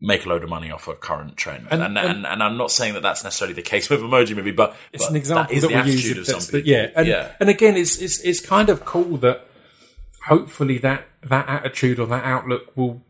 make 0.00 0.26
a 0.26 0.28
load 0.28 0.44
of 0.44 0.50
money 0.50 0.70
off 0.70 0.86
a 0.86 0.94
current 0.94 1.36
trend. 1.36 1.66
And 1.70 1.82
and, 1.82 1.98
and, 1.98 2.26
and, 2.26 2.42
I'm 2.42 2.56
not 2.56 2.70
saying 2.70 2.94
that 2.94 3.02
that's 3.02 3.24
necessarily 3.24 3.54
the 3.54 3.62
case 3.62 3.88
with 3.88 4.00
Emoji 4.00 4.36
Movie, 4.36 4.52
but 4.52 4.76
it's 4.92 5.04
but 5.04 5.10
an 5.10 5.16
example 5.16 5.54
that 5.54 5.60
that, 5.60 5.68
the 5.68 5.74
we 5.74 5.80
attitude 5.80 6.16
use. 6.16 6.18
of 6.18 6.26
some 6.26 6.40
the- 6.40 6.62
people. 6.62 6.70
yeah, 6.70 6.90
and 6.94 7.06
yeah. 7.08 7.32
and 7.40 7.48
again, 7.48 7.76
it's 7.76 7.98
it's 7.98 8.20
it's 8.20 8.40
kind 8.40 8.68
of 8.68 8.84
cool 8.84 9.16
that 9.18 9.46
hopefully 10.26 10.78
that 10.78 11.06
that 11.22 11.48
attitude 11.48 11.98
or 11.98 12.06
that 12.06 12.24
outlook 12.24 12.76
will 12.76 13.02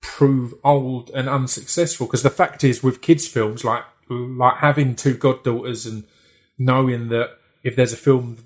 prove 0.00 0.54
old 0.62 1.10
and 1.10 1.28
unsuccessful. 1.28 2.06
Because 2.06 2.22
the 2.22 2.30
fact 2.30 2.62
is, 2.62 2.82
with 2.82 3.00
kids' 3.00 3.26
films, 3.26 3.64
like 3.64 3.84
like 4.08 4.58
having 4.58 4.94
two 4.94 5.14
goddaughters 5.14 5.86
and 5.86 6.04
knowing 6.58 7.08
that 7.08 7.38
if 7.62 7.74
there's 7.74 7.92
a 7.92 7.96
film 7.96 8.36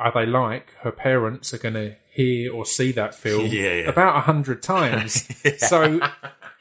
uh, 0.00 0.10
they 0.10 0.26
like, 0.26 0.74
her 0.80 0.90
parents 0.92 1.52
are 1.54 1.58
going 1.58 1.74
to 1.74 1.96
hear 2.10 2.52
or 2.52 2.66
see 2.66 2.90
that 2.92 3.14
film 3.14 3.46
Yeah, 3.50 3.74
yeah. 3.74 3.88
about 3.88 4.16
a 4.16 4.20
hundred 4.20 4.62
times. 4.62 5.28
So. 5.58 6.00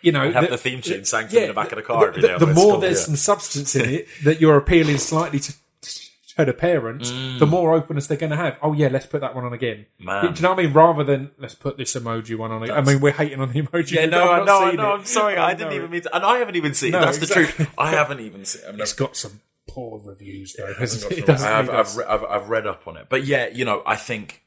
You 0.02 0.14
know, 0.14 0.32
have 0.32 0.46
the- 0.46 0.52
the 0.52 0.58
theme 0.58 0.82
tune 0.82 1.04
sang 1.04 1.28
to 1.28 1.36
me 1.36 1.42
in 1.42 1.48
the 1.50 1.54
back 1.54 1.74
of 1.74 1.76
the 1.76 1.82
car 1.82 2.08
every 2.08 2.22
the, 2.22 2.38
the 2.38 2.48
more 2.54 2.80
there's 2.80 3.00
yeah. 3.02 3.06
some 3.08 3.16
substance 3.18 3.76
in 3.76 3.90
it 3.90 4.08
that 4.24 4.40
you're 4.40 4.56
appealing 4.56 4.98
slightly 4.98 5.40
to, 5.42 5.54
to 5.82 6.46
the 6.46 6.54
parents, 6.54 7.12
Mm. 7.12 7.38
the 7.40 7.46
more 7.46 7.74
openness 7.74 8.08
they're 8.08 8.16
going 8.16 8.30
to 8.30 8.38
have. 8.38 8.58
Oh 8.62 8.72
yeah, 8.72 8.88
let's 8.88 9.06
put 9.08 9.20
that 9.20 9.36
one 9.36 9.44
on 9.44 9.52
again. 9.52 9.88
Man. 10.00 10.32
Do 10.34 10.38
you 10.38 10.42
know 10.44 10.52
what 10.52 10.60
I 10.60 10.64
mean? 10.64 10.72
Rather 10.72 11.04
than 11.04 11.32
let's 11.38 11.54
put 11.56 11.76
this 11.76 11.96
emoji 11.96 12.38
one 12.38 12.50
on. 12.50 12.64
Again. 12.64 12.78
I 12.78 12.82
mean, 12.82 13.02
we're 13.02 13.12
hating 13.12 13.42
on 13.42 13.52
the 13.52 13.62
emoji. 13.62 13.92
Yeah, 13.92 14.06
no, 14.16 14.32
I've 14.32 14.48
I 14.48 14.52
I 14.54 14.70
seen 14.70 14.78
know. 14.78 14.92
it. 14.94 15.00
I'm 15.00 15.06
sorry, 15.06 15.36
I 15.36 15.54
didn't 15.54 15.72
know 15.72 15.76
even 15.76 15.92
mean 15.92 16.02
to, 16.04 16.16
and 16.16 16.24
I 16.24 16.38
haven't 16.38 16.56
even 16.56 16.74
seen. 16.74 16.92
No, 16.92 17.02
That's 17.02 17.18
the 17.18 17.26
truth. 17.28 17.70
I 17.78 17.92
haven't 17.92 18.22
even 18.22 18.46
seen. 18.46 18.62
I've 18.70 18.80
It's 18.80 18.98
never, 18.98 19.08
got 19.10 19.18
some 19.18 19.42
poor 19.70 20.02
reviews 20.04 20.54
though. 20.58 20.68
I 20.68 20.80
hasn't 20.80 21.12
it? 21.12 21.20
It 21.20 21.26
doesn't 21.26 21.48
have 21.48 21.70
I've, 21.70 21.96
re- 21.98 22.06
I've, 22.06 22.24
I've 22.24 22.50
read 22.50 22.68
up 22.68 22.88
on 22.88 22.98
it, 22.98 23.08
but 23.10 23.24
yeah, 23.26 23.48
you 23.48 23.66
know, 23.66 23.82
I 23.86 23.96
think, 23.96 24.44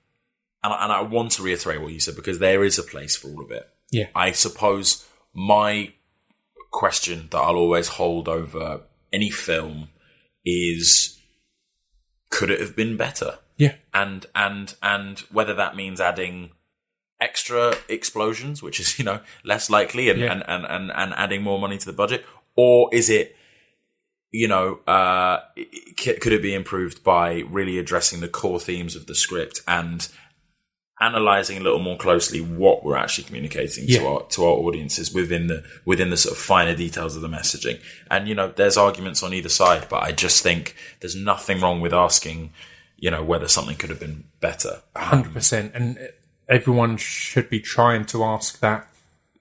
and 0.63 0.73
I, 0.73 0.85
and 0.85 0.93
I 0.93 1.01
want 1.03 1.33
to 1.33 1.43
reiterate 1.43 1.81
what 1.81 1.93
you 1.93 2.01
said 2.01 2.17
because 2.17 2.39
there 2.39 2.63
is 2.65 2.79
a 2.79 2.83
place 2.83 3.17
for 3.17 3.29
all 3.29 3.43
of 3.45 3.51
it. 3.51 3.69
Yeah. 3.91 4.07
I 4.15 4.33
suppose 4.33 5.07
my 5.35 5.93
question 6.71 7.29
that 7.31 7.39
I'll 7.39 7.57
always 7.57 7.89
hold 7.89 8.29
over 8.29 8.83
any 9.13 9.31
film 9.31 9.89
is, 10.45 11.21
could 12.31 12.51
it 12.51 12.61
have 12.61 12.75
been 12.77 12.97
better? 12.97 13.39
Yeah. 13.59 13.75
and 13.95 14.27
and 14.35 14.75
and 14.83 15.21
whether 15.31 15.55
that 15.55 15.77
means 15.77 16.01
adding 16.01 16.51
extra 17.21 17.75
explosions, 17.89 18.63
which 18.63 18.81
is 18.81 18.99
you 18.99 19.05
know 19.05 19.21
less 19.45 19.71
likely, 19.71 20.09
and 20.11 20.19
Yeah. 20.19 20.33
and, 20.33 20.43
and, 20.49 20.65
and 20.67 20.91
and 20.93 21.13
adding 21.15 21.43
more 21.43 21.61
money 21.61 21.79
to 21.79 21.87
the 21.87 21.93
budget, 21.93 22.25
or 22.57 22.89
is 22.93 23.09
it 23.11 23.37
you 24.33 24.49
know 24.49 24.81
uh, 24.87 25.41
could 25.97 26.33
it 26.33 26.43
be 26.43 26.55
improved 26.55 27.05
by 27.05 27.45
really 27.49 27.79
addressing 27.79 28.21
the 28.21 28.29
core 28.29 28.59
themes 28.59 28.97
of 28.97 29.07
the 29.07 29.15
script 29.15 29.61
and 29.69 30.09
analyzing 31.01 31.59
a 31.59 31.61
little 31.61 31.81
more 31.81 31.97
closely 31.97 32.41
what 32.41 32.85
we're 32.85 32.97
actually 32.97 33.25
communicating 33.25 33.87
to 33.89 34.07
our 34.07 34.23
to 34.25 34.45
our 34.45 34.53
audiences 34.53 35.13
within 35.13 35.49
the 35.49 35.65
within 35.85 36.11
the 36.11 36.17
sort 36.17 36.33
of 36.33 36.39
finer 36.39 36.75
details 36.75 37.15
of 37.15 37.23
the 37.23 37.29
messaging? 37.29 37.81
And 38.11 38.27
you 38.27 38.35
know 38.35 38.49
there's 38.49 38.77
arguments 38.77 39.23
on 39.23 39.35
either 39.35 39.49
side 39.49 39.87
but 39.89 40.03
i 40.03 40.13
just 40.13 40.43
think 40.43 40.75
there's 41.01 41.17
nothing 41.17 41.61
wrong 41.61 41.81
with 41.81 41.93
asking 41.93 42.53
you 43.03 43.11
know 43.11 43.23
whether 43.23 43.49
something 43.49 43.77
could 43.77 43.91
have 43.91 44.01
been 44.01 44.25
better. 44.41 44.81
Hundred 44.97 45.35
percent, 45.35 45.73
and 45.75 45.99
everyone 46.49 46.97
should 46.97 47.51
be 47.51 47.61
trying 47.61 48.07
to 48.07 48.25
ask 48.25 48.61
that 48.61 48.89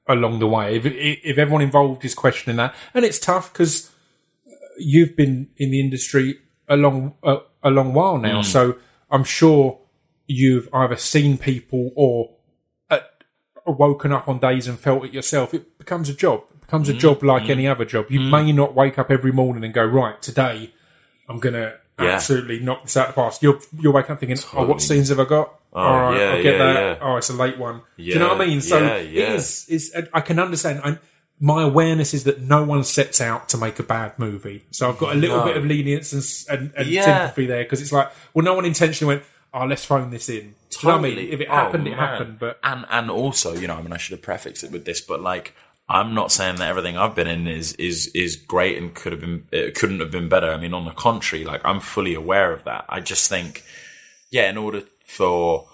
along 0.07 0.39
the 0.39 0.47
way. 0.47 0.75
If 0.75 0.85
if 0.85 1.37
everyone 1.37 1.61
involved 1.61 2.03
is 2.03 2.15
questioning 2.15 2.57
that, 2.57 2.73
and 2.93 3.05
it's 3.05 3.19
tough 3.19 3.53
because 3.53 3.90
you've 4.84 5.15
been 5.15 5.49
in 5.57 5.71
the 5.71 5.79
industry 5.79 6.39
a 6.67 6.75
long 6.77 7.13
a, 7.23 7.38
a 7.63 7.69
long 7.69 7.93
while 7.93 8.17
now, 8.17 8.41
mm. 8.41 8.45
so 8.45 8.77
I'm 9.09 9.23
sure 9.23 9.79
you've 10.27 10.69
either 10.73 10.95
seen 10.95 11.38
people 11.38 11.91
or 11.95 12.32
uh, 12.89 12.99
woken 13.65 14.11
up 14.11 14.27
on 14.27 14.39
days 14.39 14.67
and 14.67 14.79
felt 14.79 15.05
it 15.05 15.13
yourself. 15.13 15.53
It 15.53 15.77
becomes 15.77 16.09
a 16.09 16.13
job. 16.13 16.43
It 16.53 16.61
becomes 16.61 16.89
a 16.89 16.93
mm. 16.93 16.99
job 16.99 17.23
like 17.23 17.43
mm. 17.43 17.49
any 17.49 17.67
other 17.67 17.86
job. 17.86 18.05
You 18.09 18.21
may 18.21 18.51
not 18.51 18.73
wake 18.73 18.97
up 18.97 19.11
every 19.11 19.32
morning 19.32 19.63
and 19.63 19.73
go 19.73 19.86
right 19.86 20.21
today. 20.21 20.73
I'm 21.27 21.39
gonna 21.39 21.73
Yeah. 21.99 22.15
absolutely 22.15 22.59
knock 22.59 22.84
this 22.84 22.97
out 22.97 23.09
of 23.09 23.15
the 23.15 23.21
park. 23.21 23.34
You're 23.41 23.59
you're 23.79 23.93
waking 23.93 24.11
up 24.11 24.19
thinking, 24.19 24.38
oh, 24.53 24.65
what 24.65 24.82
scenes 24.82 25.09
have 25.09 25.19
I 25.19 25.25
got? 25.25 25.53
Oh, 25.73 25.79
All 25.79 26.01
right, 26.01 26.19
yeah, 26.19 26.29
I'll 26.32 26.43
get 26.43 26.53
yeah, 26.57 26.73
that. 26.73 26.99
Oh, 27.01 27.15
it's 27.15 27.29
a 27.29 27.34
late 27.34 27.57
one. 27.57 27.82
Do 27.97 28.03
you 28.03 28.19
know 28.19 28.29
what 28.29 28.41
I 28.41 28.45
mean? 28.45 28.61
So 28.61 28.77
yeah, 28.77 28.95
it 28.95 29.36
is. 29.36 29.65
Is 29.69 29.95
I 30.13 30.19
can 30.21 30.38
understand. 30.39 30.82
I, 30.84 30.97
my 31.43 31.63
awareness 31.63 32.13
is 32.13 32.23
that 32.25 32.39
no 32.39 32.63
one 32.63 32.83
sets 32.83 33.19
out 33.19 33.49
to 33.49 33.57
make 33.57 33.79
a 33.79 33.83
bad 33.83 34.17
movie. 34.19 34.63
So 34.69 34.87
I've 34.87 34.99
got 34.99 35.13
a 35.15 35.17
little 35.17 35.39
No. 35.39 35.43
bit 35.45 35.57
of 35.57 35.65
lenience 35.65 36.13
and, 36.13 36.23
and, 36.61 36.71
and 36.77 36.87
Yeah. 36.87 37.03
sympathy 37.03 37.47
there 37.47 37.63
because 37.63 37.81
it's 37.81 37.91
like, 37.91 38.11
well, 38.35 38.45
no 38.45 38.53
one 38.53 38.63
intentionally 38.63 39.15
went, 39.15 39.25
oh, 39.51 39.65
let's 39.65 39.83
phone 39.83 40.11
this 40.11 40.29
in. 40.29 40.53
Do 40.69 40.77
you 40.83 40.87
know 40.89 40.97
I 40.99 41.01
mean? 41.01 41.17
If 41.17 41.41
it 41.41 41.47
Oh, 41.49 41.53
happened, 41.55 41.87
it 41.87 41.91
man. 41.97 41.99
happened. 41.99 42.37
But 42.39 42.59
and 42.63 42.85
and 42.91 43.09
also, 43.09 43.55
you 43.55 43.67
know, 43.67 43.73
I 43.75 43.81
mean, 43.81 43.91
I 43.91 43.97
should 43.97 44.11
have 44.11 44.21
prefixed 44.21 44.63
it 44.63 44.71
with 44.71 44.85
this, 44.85 45.01
but 45.01 45.19
like, 45.21 45.55
I'm 45.89 46.13
not 46.13 46.31
saying 46.31 46.57
that 46.57 46.69
everything 46.69 46.95
I've 46.95 47.15
been 47.15 47.27
in 47.27 47.47
is 47.47 47.73
is 47.73 48.07
is 48.13 48.35
great 48.35 48.77
and 48.77 48.93
could 48.93 49.11
have 49.11 49.19
been 49.21 49.47
it 49.51 49.73
couldn't 49.75 49.99
have 49.99 50.11
been 50.11 50.29
better. 50.29 50.51
I 50.51 50.57
mean, 50.57 50.73
on 50.75 50.85
the 50.85 50.91
contrary, 50.91 51.43
like 51.43 51.61
I'm 51.65 51.79
fully 51.79 52.13
aware 52.13 52.53
of 52.53 52.63
that. 52.65 52.85
I 52.87 52.99
just 52.99 53.27
think, 53.29 53.63
yeah, 54.29 54.47
in 54.47 54.57
order 54.57 54.83
for 55.07 55.67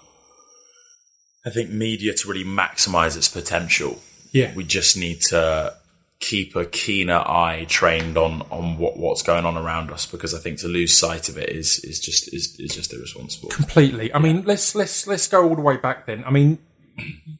I 1.46 1.50
think 1.50 1.70
media 1.70 2.14
to 2.14 2.28
really 2.28 2.44
maximize 2.44 3.16
its 3.18 3.28
potential, 3.28 4.00
yeah, 4.32 4.54
we 4.54 4.64
just 4.64 4.96
need 4.96 5.20
to 5.22 5.74
keep 6.20 6.56
a 6.56 6.64
keener 6.64 7.22
eye 7.26 7.64
trained 7.68 8.18
on 8.18 8.42
on 8.50 8.76
what 8.76 8.96
what's 8.96 9.22
going 9.22 9.44
on 9.44 9.56
around 9.56 9.90
us 9.90 10.04
because 10.04 10.34
I 10.34 10.38
think 10.38 10.58
to 10.60 10.68
lose 10.68 10.98
sight 10.98 11.28
of 11.28 11.38
it 11.38 11.48
is 11.50 11.78
is 11.84 12.00
just 12.00 12.32
is, 12.34 12.56
is 12.58 12.74
just 12.74 12.92
irresponsible. 12.92 13.50
completely. 13.50 14.12
I 14.12 14.18
mean, 14.18 14.42
let's 14.44 14.74
let's 14.74 15.06
let's 15.06 15.28
go 15.28 15.48
all 15.48 15.54
the 15.54 15.62
way 15.62 15.76
back 15.76 16.06
then. 16.06 16.24
I 16.24 16.30
mean, 16.30 16.58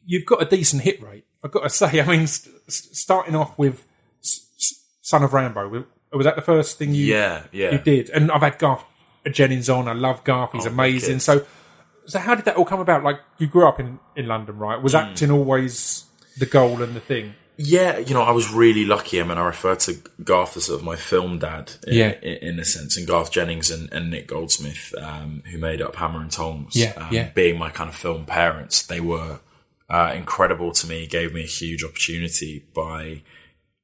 you've 0.05 0.25
got 0.25 0.41
a 0.41 0.45
decent 0.45 0.83
hit 0.83 1.01
rate. 1.01 1.25
I've 1.43 1.51
got 1.51 1.63
to 1.63 1.69
say. 1.69 1.99
I 2.01 2.05
mean, 2.05 2.27
st- 2.27 2.55
st- 2.67 2.95
starting 2.95 3.35
off 3.35 3.57
with 3.57 3.85
Son 4.21 5.23
of 5.23 5.31
Rambow, 5.31 5.85
was 6.13 6.25
that 6.25 6.35
the 6.35 6.41
first 6.41 6.77
thing 6.77 6.93
you 6.93 7.05
Yeah, 7.05 7.43
yeah. 7.51 7.71
you 7.71 7.79
did? 7.79 8.09
And 8.09 8.31
I've 8.31 8.41
had 8.41 8.57
Garth 8.57 8.83
Jennings 9.31 9.69
on. 9.69 9.87
I 9.87 9.93
love 9.93 10.23
Garth. 10.23 10.51
He's 10.53 10.65
Oh, 10.65 10.69
amazing. 10.69 11.19
So, 11.19 11.45
so 12.05 12.19
how 12.19 12.35
did 12.35 12.45
that 12.45 12.55
all 12.55 12.65
come 12.65 12.79
about? 12.79 13.03
Like, 13.03 13.19
you 13.37 13.47
grew 13.47 13.67
up 13.67 13.79
in 13.79 13.99
in 14.15 14.27
London, 14.27 14.57
right? 14.57 14.81
Was 14.81 14.93
hmm. 14.93 14.99
acting 14.99 15.31
always 15.31 16.05
the 16.39 16.45
goal 16.45 16.81
and 16.81 16.95
the 16.95 16.99
thing? 16.99 17.35
Yeah, 17.61 17.97
you 17.97 18.13
know, 18.13 18.21
I 18.21 18.31
was 18.31 18.49
really 18.53 18.85
lucky. 18.85 19.19
I 19.19 19.25
mean, 19.25 19.37
I 19.37 19.45
refer 19.45 19.75
to 19.75 19.97
Garth 20.23 20.55
as 20.55 20.63
sort 20.65 20.79
of 20.79 20.85
my 20.85 20.95
film 20.95 21.39
dad, 21.39 21.73
in, 21.85 21.93
Yeah. 21.97 22.11
in, 22.21 22.37
in 22.51 22.59
a 22.59 22.63
sense, 22.65 22.95
and 22.95 23.05
Garth 23.05 23.31
Jennings 23.31 23.69
and, 23.69 23.91
and 23.91 24.09
Nick 24.09 24.27
Goldsmith, 24.27 24.93
um, 24.97 25.43
who 25.51 25.57
made 25.57 25.81
up 25.81 25.97
Hammer 25.97 26.21
and 26.21 26.31
Tongs, 26.31 26.73
Yeah, 26.77 26.93
um, 26.95 27.09
yeah. 27.11 27.29
being 27.35 27.57
my 27.59 27.69
kind 27.69 27.89
of 27.89 27.95
film 27.97 28.25
parents, 28.25 28.81
they 28.83 29.01
were 29.01 29.39
uh, 29.89 30.13
incredible 30.15 30.71
to 30.71 30.87
me. 30.87 31.05
Gave 31.05 31.33
me 31.33 31.43
a 31.43 31.47
huge 31.47 31.83
opportunity 31.83 32.63
by, 32.73 33.23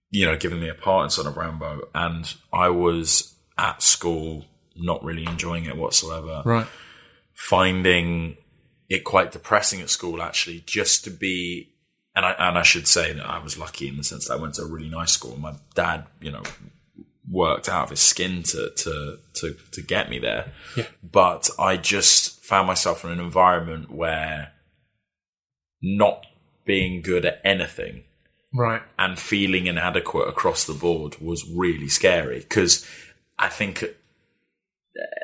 you 0.09 0.25
know, 0.25 0.37
giving 0.37 0.61
me 0.61 0.69
a 0.69 0.73
part 0.73 1.03
in 1.03 1.09
Son 1.09 1.27
of 1.27 1.33
Rambow, 1.35 1.81
and 1.93 2.33
I 2.53 2.69
was 2.69 3.35
at 3.57 3.81
school 3.81 4.45
not 4.77 5.03
really 5.03 5.25
enjoying 5.25 5.65
it 5.65 5.75
whatsoever 5.75 6.41
Right. 6.45 6.67
finding 7.33 8.37
it 8.89 9.03
quite 9.03 9.31
depressing 9.31 9.81
at 9.81 9.89
school 9.89 10.21
actually 10.21 10.61
just 10.65 11.03
to 11.03 11.09
be 11.09 11.71
and 12.15 12.25
I 12.25 12.31
and 12.39 12.57
I 12.57 12.63
should 12.63 12.87
say 12.87 13.13
that 13.13 13.25
I 13.29 13.39
was 13.39 13.57
lucky 13.57 13.87
in 13.87 13.97
the 13.97 14.03
sense 14.03 14.27
that 14.27 14.33
I 14.35 14.37
went 14.37 14.55
to 14.55 14.63
a 14.63 14.67
really 14.67 14.89
nice 14.89 15.11
school. 15.11 15.37
My 15.39 15.55
dad, 15.73 16.05
you 16.21 16.31
know, 16.31 16.43
worked 17.29 17.67
out 17.69 17.85
of 17.85 17.89
his 17.91 17.99
skin 17.99 18.43
to 18.43 18.71
to 18.77 19.19
to, 19.33 19.55
to 19.71 19.81
get 19.81 20.09
me 20.09 20.19
there. 20.19 20.51
Yeah. 20.77 20.85
But 21.03 21.49
I 21.59 21.77
just 21.77 22.43
found 22.43 22.67
myself 22.67 23.03
in 23.03 23.11
an 23.11 23.19
environment 23.19 23.91
where 23.91 24.51
not 25.81 26.25
being 26.65 27.01
good 27.01 27.25
at 27.25 27.41
anything 27.43 28.03
Right. 28.53 28.81
and 28.97 29.19
feeling 29.19 29.67
inadequate 29.67 30.27
across 30.29 30.65
the 30.65 30.73
board 30.73 31.17
was 31.19 31.47
really 31.49 31.89
scary 31.89 32.39
because 32.39 32.87
I 33.37 33.49
think 33.49 33.83
at 33.83 33.95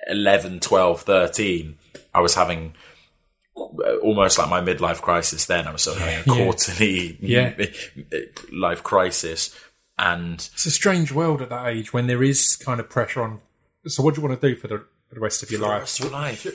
11, 0.09 0.59
12, 0.59 1.01
13, 1.01 1.77
I 2.13 2.19
was 2.19 2.35
having 2.35 2.73
almost 3.55 4.37
like 4.37 4.49
my 4.49 4.61
midlife 4.61 5.01
crisis 5.01 5.45
then. 5.45 5.67
I 5.67 5.71
was 5.71 5.81
sort 5.83 5.97
of 5.97 6.03
having 6.03 6.31
a 6.31 6.35
Yeah. 6.37 6.43
quarterly 6.45 7.17
Yeah. 7.21 7.53
life 8.51 8.83
crisis. 8.83 9.55
And 9.99 10.35
It's 10.53 10.65
a 10.65 10.71
strange 10.71 11.11
world 11.11 11.41
at 11.41 11.49
that 11.49 11.67
age 11.67 11.93
when 11.93 12.07
there 12.07 12.23
is 12.23 12.55
kind 12.55 12.79
of 12.79 12.89
pressure 12.89 13.21
on. 13.21 13.41
So, 13.87 14.01
what 14.03 14.15
do 14.15 14.21
you 14.21 14.27
want 14.27 14.39
to 14.41 14.47
do 14.49 14.55
for 14.55 14.67
the, 14.67 14.77
for 15.09 15.15
the 15.15 15.19
rest 15.19 15.43
of 15.43 15.51
your 15.51 15.61
life? 15.61 15.99
your 15.99 16.09
life, 16.09 16.47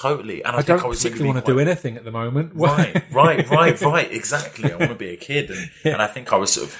totally. 0.00 0.42
And 0.42 0.54
I, 0.56 0.58
I 0.58 0.62
think 0.62 0.78
don't 0.78 0.84
I 0.84 0.88
was 0.88 0.98
particularly 1.02 1.32
want 1.34 1.44
to 1.44 1.52
do 1.52 1.58
anything 1.58 1.96
at 1.96 2.04
the 2.04 2.10
moment. 2.12 2.52
right, 2.54 3.02
right, 3.12 3.48
right, 3.50 3.80
right. 3.80 4.10
Exactly. 4.12 4.72
I 4.72 4.76
want 4.76 4.90
to 4.92 4.94
be 4.96 5.10
a 5.10 5.16
kid, 5.16 5.50
and, 5.50 5.70
and 5.84 6.00
I 6.02 6.06
think 6.06 6.32
I 6.32 6.36
was 6.36 6.52
sort 6.52 6.68
of 6.68 6.78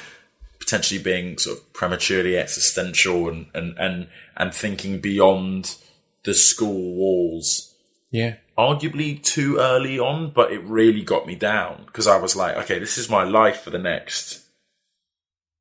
potentially 0.60 1.02
being 1.02 1.36
sort 1.36 1.58
of 1.58 1.72
prematurely 1.74 2.38
existential 2.38 3.28
and 3.28 3.46
and 3.54 3.76
and 3.78 4.08
and 4.36 4.54
thinking 4.54 5.00
beyond 5.00 5.76
the 6.24 6.32
school 6.34 6.94
walls. 6.94 7.74
yeah. 8.10 8.36
Arguably 8.56 9.20
too 9.22 9.56
early 9.58 9.98
on, 9.98 10.30
but 10.30 10.52
it 10.52 10.62
really 10.64 11.02
got 11.02 11.26
me 11.26 11.34
down 11.34 11.82
because 11.86 12.06
I 12.06 12.18
was 12.18 12.36
like, 12.36 12.56
okay, 12.56 12.78
this 12.78 12.96
is 12.98 13.10
my 13.10 13.24
life 13.24 13.62
for 13.62 13.70
the 13.70 13.78
next 13.78 14.40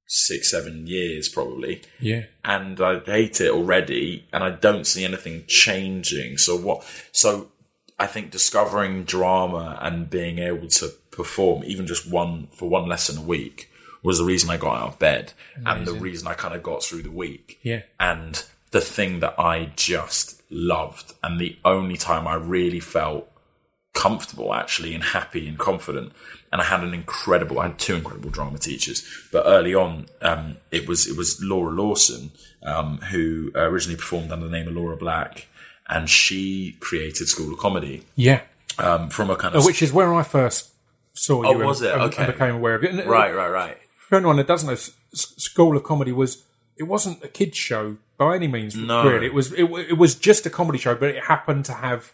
six, 0.05 0.51
seven 0.51 0.85
years 0.85 1.27
probably 1.27 1.81
Yeah. 1.99 2.25
and 2.45 2.79
I 2.79 2.99
hate 2.99 3.41
it 3.41 3.49
already, 3.49 4.27
and 4.31 4.43
I 4.43 4.51
don't 4.51 4.85
see 4.85 5.03
anything 5.05 5.45
changing. 5.47 6.37
So 6.37 6.55
what? 6.55 6.83
So 7.11 7.51
I 7.97 8.05
think 8.05 8.29
discovering 8.29 9.05
drama 9.05 9.79
and 9.81 10.09
being 10.09 10.37
able 10.39 10.67
to 10.67 10.89
perform, 11.09 11.63
even 11.65 11.87
just 11.87 12.07
one 12.07 12.47
for 12.53 12.69
one 12.69 12.87
lesson 12.87 13.17
a 13.17 13.21
week, 13.21 13.71
was 14.03 14.19
the 14.19 14.25
reason 14.25 14.49
I 14.51 14.57
got 14.57 14.75
out 14.81 14.87
of 14.89 14.99
bed, 14.99 15.33
and 15.65 15.87
the 15.87 15.93
reason 15.93 16.27
I 16.27 16.33
kind 16.35 16.53
of 16.53 16.61
got 16.61 16.83
through 16.83 17.03
the 17.03 17.11
week. 17.11 17.59
Yeah. 17.63 17.83
And 17.99 18.43
the 18.71 18.81
thing 18.81 19.19
that 19.21 19.39
I 19.39 19.71
just 19.75 20.42
loved, 20.53 21.13
and 21.23 21.39
the 21.39 21.57
only 21.65 21.97
time 21.97 22.27
I 22.27 22.35
really 22.35 22.79
felt 22.79 23.29
comfortable 23.93 24.53
actually 24.53 24.95
and 24.95 25.03
happy 25.03 25.47
and 25.47 25.57
confident. 25.57 26.11
And 26.51 26.61
I 26.61 26.65
had 26.65 26.81
an 26.83 26.93
incredible, 26.93 27.59
I 27.59 27.67
had 27.67 27.79
two 27.79 27.95
incredible 27.95 28.29
drama 28.31 28.57
teachers. 28.57 29.07
But 29.31 29.43
early 29.45 29.75
on, 29.75 30.07
um, 30.21 30.57
it 30.71 30.87
was 30.87 31.07
it 31.07 31.15
was 31.17 31.41
Laura 31.41 31.71
Lawson 31.71 32.31
um, 32.63 32.97
who 33.11 33.51
originally 33.55 33.97
performed 33.97 34.31
under 34.31 34.47
the 34.47 34.51
name 34.51 34.67
of 34.67 34.73
Laura 34.75 34.95
Black, 34.97 35.47
and 35.89 36.09
she 36.09 36.77
created 36.79 37.27
School 37.27 37.53
of 37.53 37.59
Comedy 37.59 38.03
Yeah. 38.15 38.41
um, 38.79 39.09
from 39.09 39.29
a 39.29 39.35
kind 39.35 39.55
of 39.55 39.65
Which 39.65 39.81
is 39.81 39.91
where 39.93 40.13
I 40.13 40.23
first 40.23 40.69
saw 41.13 41.43
you. 41.43 41.49
Oh, 41.49 41.51
and- 41.53 41.65
was 41.65 41.81
it? 41.81 41.93
Okay. 41.93 42.23
And 42.23 42.33
became 42.33 42.55
aware 42.55 42.75
of 42.75 42.83
it. 42.83 42.91
And, 42.91 43.05
right, 43.09 43.33
right, 43.35 43.49
right. 43.49 43.77
For 44.09 44.15
anyone 44.17 44.37
that 44.37 44.47
doesn't 44.47 44.67
know, 44.69 44.75
School 45.13 45.75
of 45.77 45.83
Comedy 45.83 46.11
was 46.11 46.43
it 46.77 46.83
wasn't 46.83 47.23
a 47.23 47.27
kids 47.27 47.57
show 47.57 47.97
by 48.17 48.35
any 48.35 48.47
means. 48.47 48.75
No. 48.75 49.03
Really, 49.09 49.25
it 49.27 49.33
was 49.33 49.51
it, 49.53 49.63
it 49.65 49.97
was 49.97 50.15
just 50.15 50.45
a 50.45 50.49
comedy 50.49 50.77
show, 50.79 50.95
but 50.95 51.09
it 51.09 51.23
happened 51.25 51.65
to 51.65 51.73
have 51.73 52.13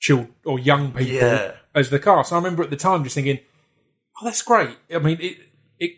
children 0.00 0.34
or 0.44 0.58
young 0.58 0.92
people 0.92 1.06
Yeah. 1.14 1.52
as 1.74 1.90
the 1.90 1.98
cast. 1.98 2.32
I 2.32 2.36
remember 2.36 2.62
at 2.62 2.70
the 2.70 2.76
time 2.76 3.04
just 3.04 3.14
thinking, 3.14 3.40
"Oh, 4.20 4.24
that's 4.24 4.42
great." 4.42 4.76
I 4.94 4.98
mean, 4.98 5.18
it 5.20 5.36
it 5.78 5.92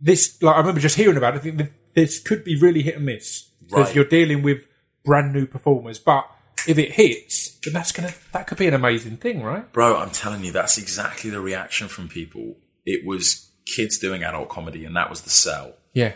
this 0.00 0.40
like 0.42 0.54
I 0.56 0.58
remember 0.58 0.80
just 0.80 0.96
hearing 0.96 1.16
about 1.16 1.34
it. 1.34 1.38
I 1.38 1.40
think 1.40 1.70
this 1.94 2.18
could 2.20 2.44
be 2.44 2.56
really 2.58 2.82
hit 2.82 2.96
and 2.96 3.06
miss 3.06 3.50
because 3.62 3.86
Right. 3.88 3.94
you're 3.96 4.04
dealing 4.04 4.42
with 4.42 4.66
brand 5.04 5.32
new 5.32 5.46
performers, 5.46 5.98
but 5.98 6.26
if 6.66 6.78
it 6.78 6.92
hits, 6.92 7.58
then 7.64 7.74
that's 7.74 7.92
gonna 7.92 8.12
that 8.32 8.46
could 8.46 8.58
be 8.58 8.66
an 8.66 8.74
amazing 8.74 9.18
thing, 9.18 9.42
right? 9.42 9.70
Bro, 9.72 9.96
I'm 9.98 10.10
telling 10.10 10.42
you, 10.44 10.52
that's 10.52 10.78
exactly 10.78 11.30
the 11.30 11.40
reaction 11.40 11.88
from 11.88 12.08
people. 12.08 12.56
It 12.86 13.06
was 13.06 13.50
kids 13.66 13.98
doing 13.98 14.22
adult 14.22 14.48
comedy, 14.50 14.84
and 14.84 14.94
that 14.96 15.08
was 15.08 15.22
the 15.22 15.30
sell. 15.30 15.74
Yeah. 15.94 16.12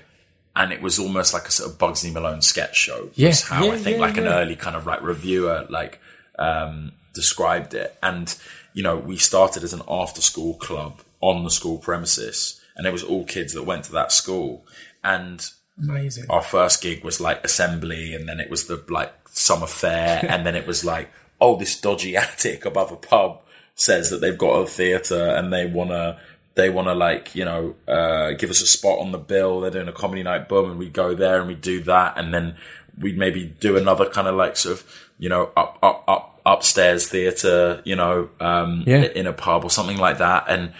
And 0.59 0.73
it 0.73 0.83
was 0.83 0.99
almost 0.99 1.33
like 1.33 1.47
a 1.47 1.53
sort 1.53 1.71
of 1.71 1.79
Bugsy 1.79 2.13
Malone 2.13 2.43
sketch 2.43 2.77
show. 2.77 3.11
Yeah, 3.15 3.33
how 3.47 3.65
yeah, 3.65 3.73
I 3.73 3.77
think 3.77 3.97
yeah, 3.97 4.03
like 4.03 4.17
an 4.17 4.27
early 4.27 4.57
kind 4.57 4.75
of 4.75 4.87
like 4.87 5.01
reviewer 5.03 5.65
like 5.71 6.01
um, 6.37 6.93
described 7.15 7.75
it. 7.75 7.97
And 8.03 8.37
you 8.75 8.83
know, 8.83 8.97
we 8.97 9.17
started 9.19 9.63
as 9.63 9.73
an 9.73 9.83
after 9.89 10.21
school 10.21 10.55
club 10.55 11.01
on 11.21 11.45
the 11.45 11.51
school 11.51 11.79
premises, 11.79 12.61
and 12.77 12.89
it 12.89 12.93
was 12.93 13.05
all 13.05 13.25
kids 13.25 13.55
that 13.55 13.63
went 13.63 13.85
to 13.85 13.93
that 13.93 14.11
school. 14.11 14.67
And 15.05 15.49
Amazing. 15.81 16.27
our 16.29 16.43
first 16.43 16.83
gig 16.83 17.05
was 17.05 17.21
like 17.21 17.45
assembly, 17.45 18.13
and 18.13 18.29
then 18.29 18.41
it 18.41 18.51
was 18.51 18.67
the 18.67 18.85
like 18.89 19.15
summer 19.29 19.69
fair, 19.69 20.25
and 20.29 20.45
then 20.45 20.57
it 20.57 20.67
was 20.67 20.85
like, 20.85 21.09
oh, 21.41 21.57
this 21.57 21.81
dodgy 21.81 22.17
attic 22.25 22.65
above 22.65 22.91
a 22.91 22.97
pub 22.97 23.41
says 23.77 24.11
that 24.11 24.21
they've 24.21 24.37
got 24.37 24.55
a 24.55 24.67
theatre 24.67 25.29
and 25.37 25.53
they 25.53 25.65
wanna 25.65 26.19
they 26.59 26.69
wanna 26.71 26.95
like 26.95 27.35
you 27.35 27.45
know 27.45 27.75
uh, 27.87 28.33
give 28.33 28.51
us 28.51 28.61
a 28.61 28.67
spot 28.67 28.99
on 28.99 29.13
the 29.13 29.19
bill. 29.33 29.61
They're 29.61 29.71
doing 29.71 29.89
a 29.89 29.93
comedy 29.93 30.23
night, 30.23 30.49
boom, 30.49 30.71
and 30.71 30.79
we 30.79 30.89
go 30.89 31.15
there 31.15 31.39
and 31.39 31.49
we 31.49 31.55
do 31.55 31.81
that, 31.85 32.19
and 32.19 32.35
then 32.35 32.57
we'd 33.01 33.17
maybe 33.17 33.47
do 33.61 33.77
another 33.77 34.07
kind 34.11 34.27
of 34.29 34.35
like 34.35 34.57
sort 34.57 34.75
of 34.79 35.09
you 35.19 35.29
know 35.29 35.51
up 35.57 35.79
up 35.83 36.05
up 36.07 36.41
upstairs 36.45 37.09
theatre, 37.09 37.83
you 37.85 37.95
know, 37.95 38.31
um, 38.41 38.83
Yeah. 38.87 39.03
in 39.21 39.27
a 39.27 39.33
pub 39.33 39.65
or 39.65 39.71
something 39.71 39.99
like 39.99 40.19
that, 40.19 40.45
and 40.49 40.73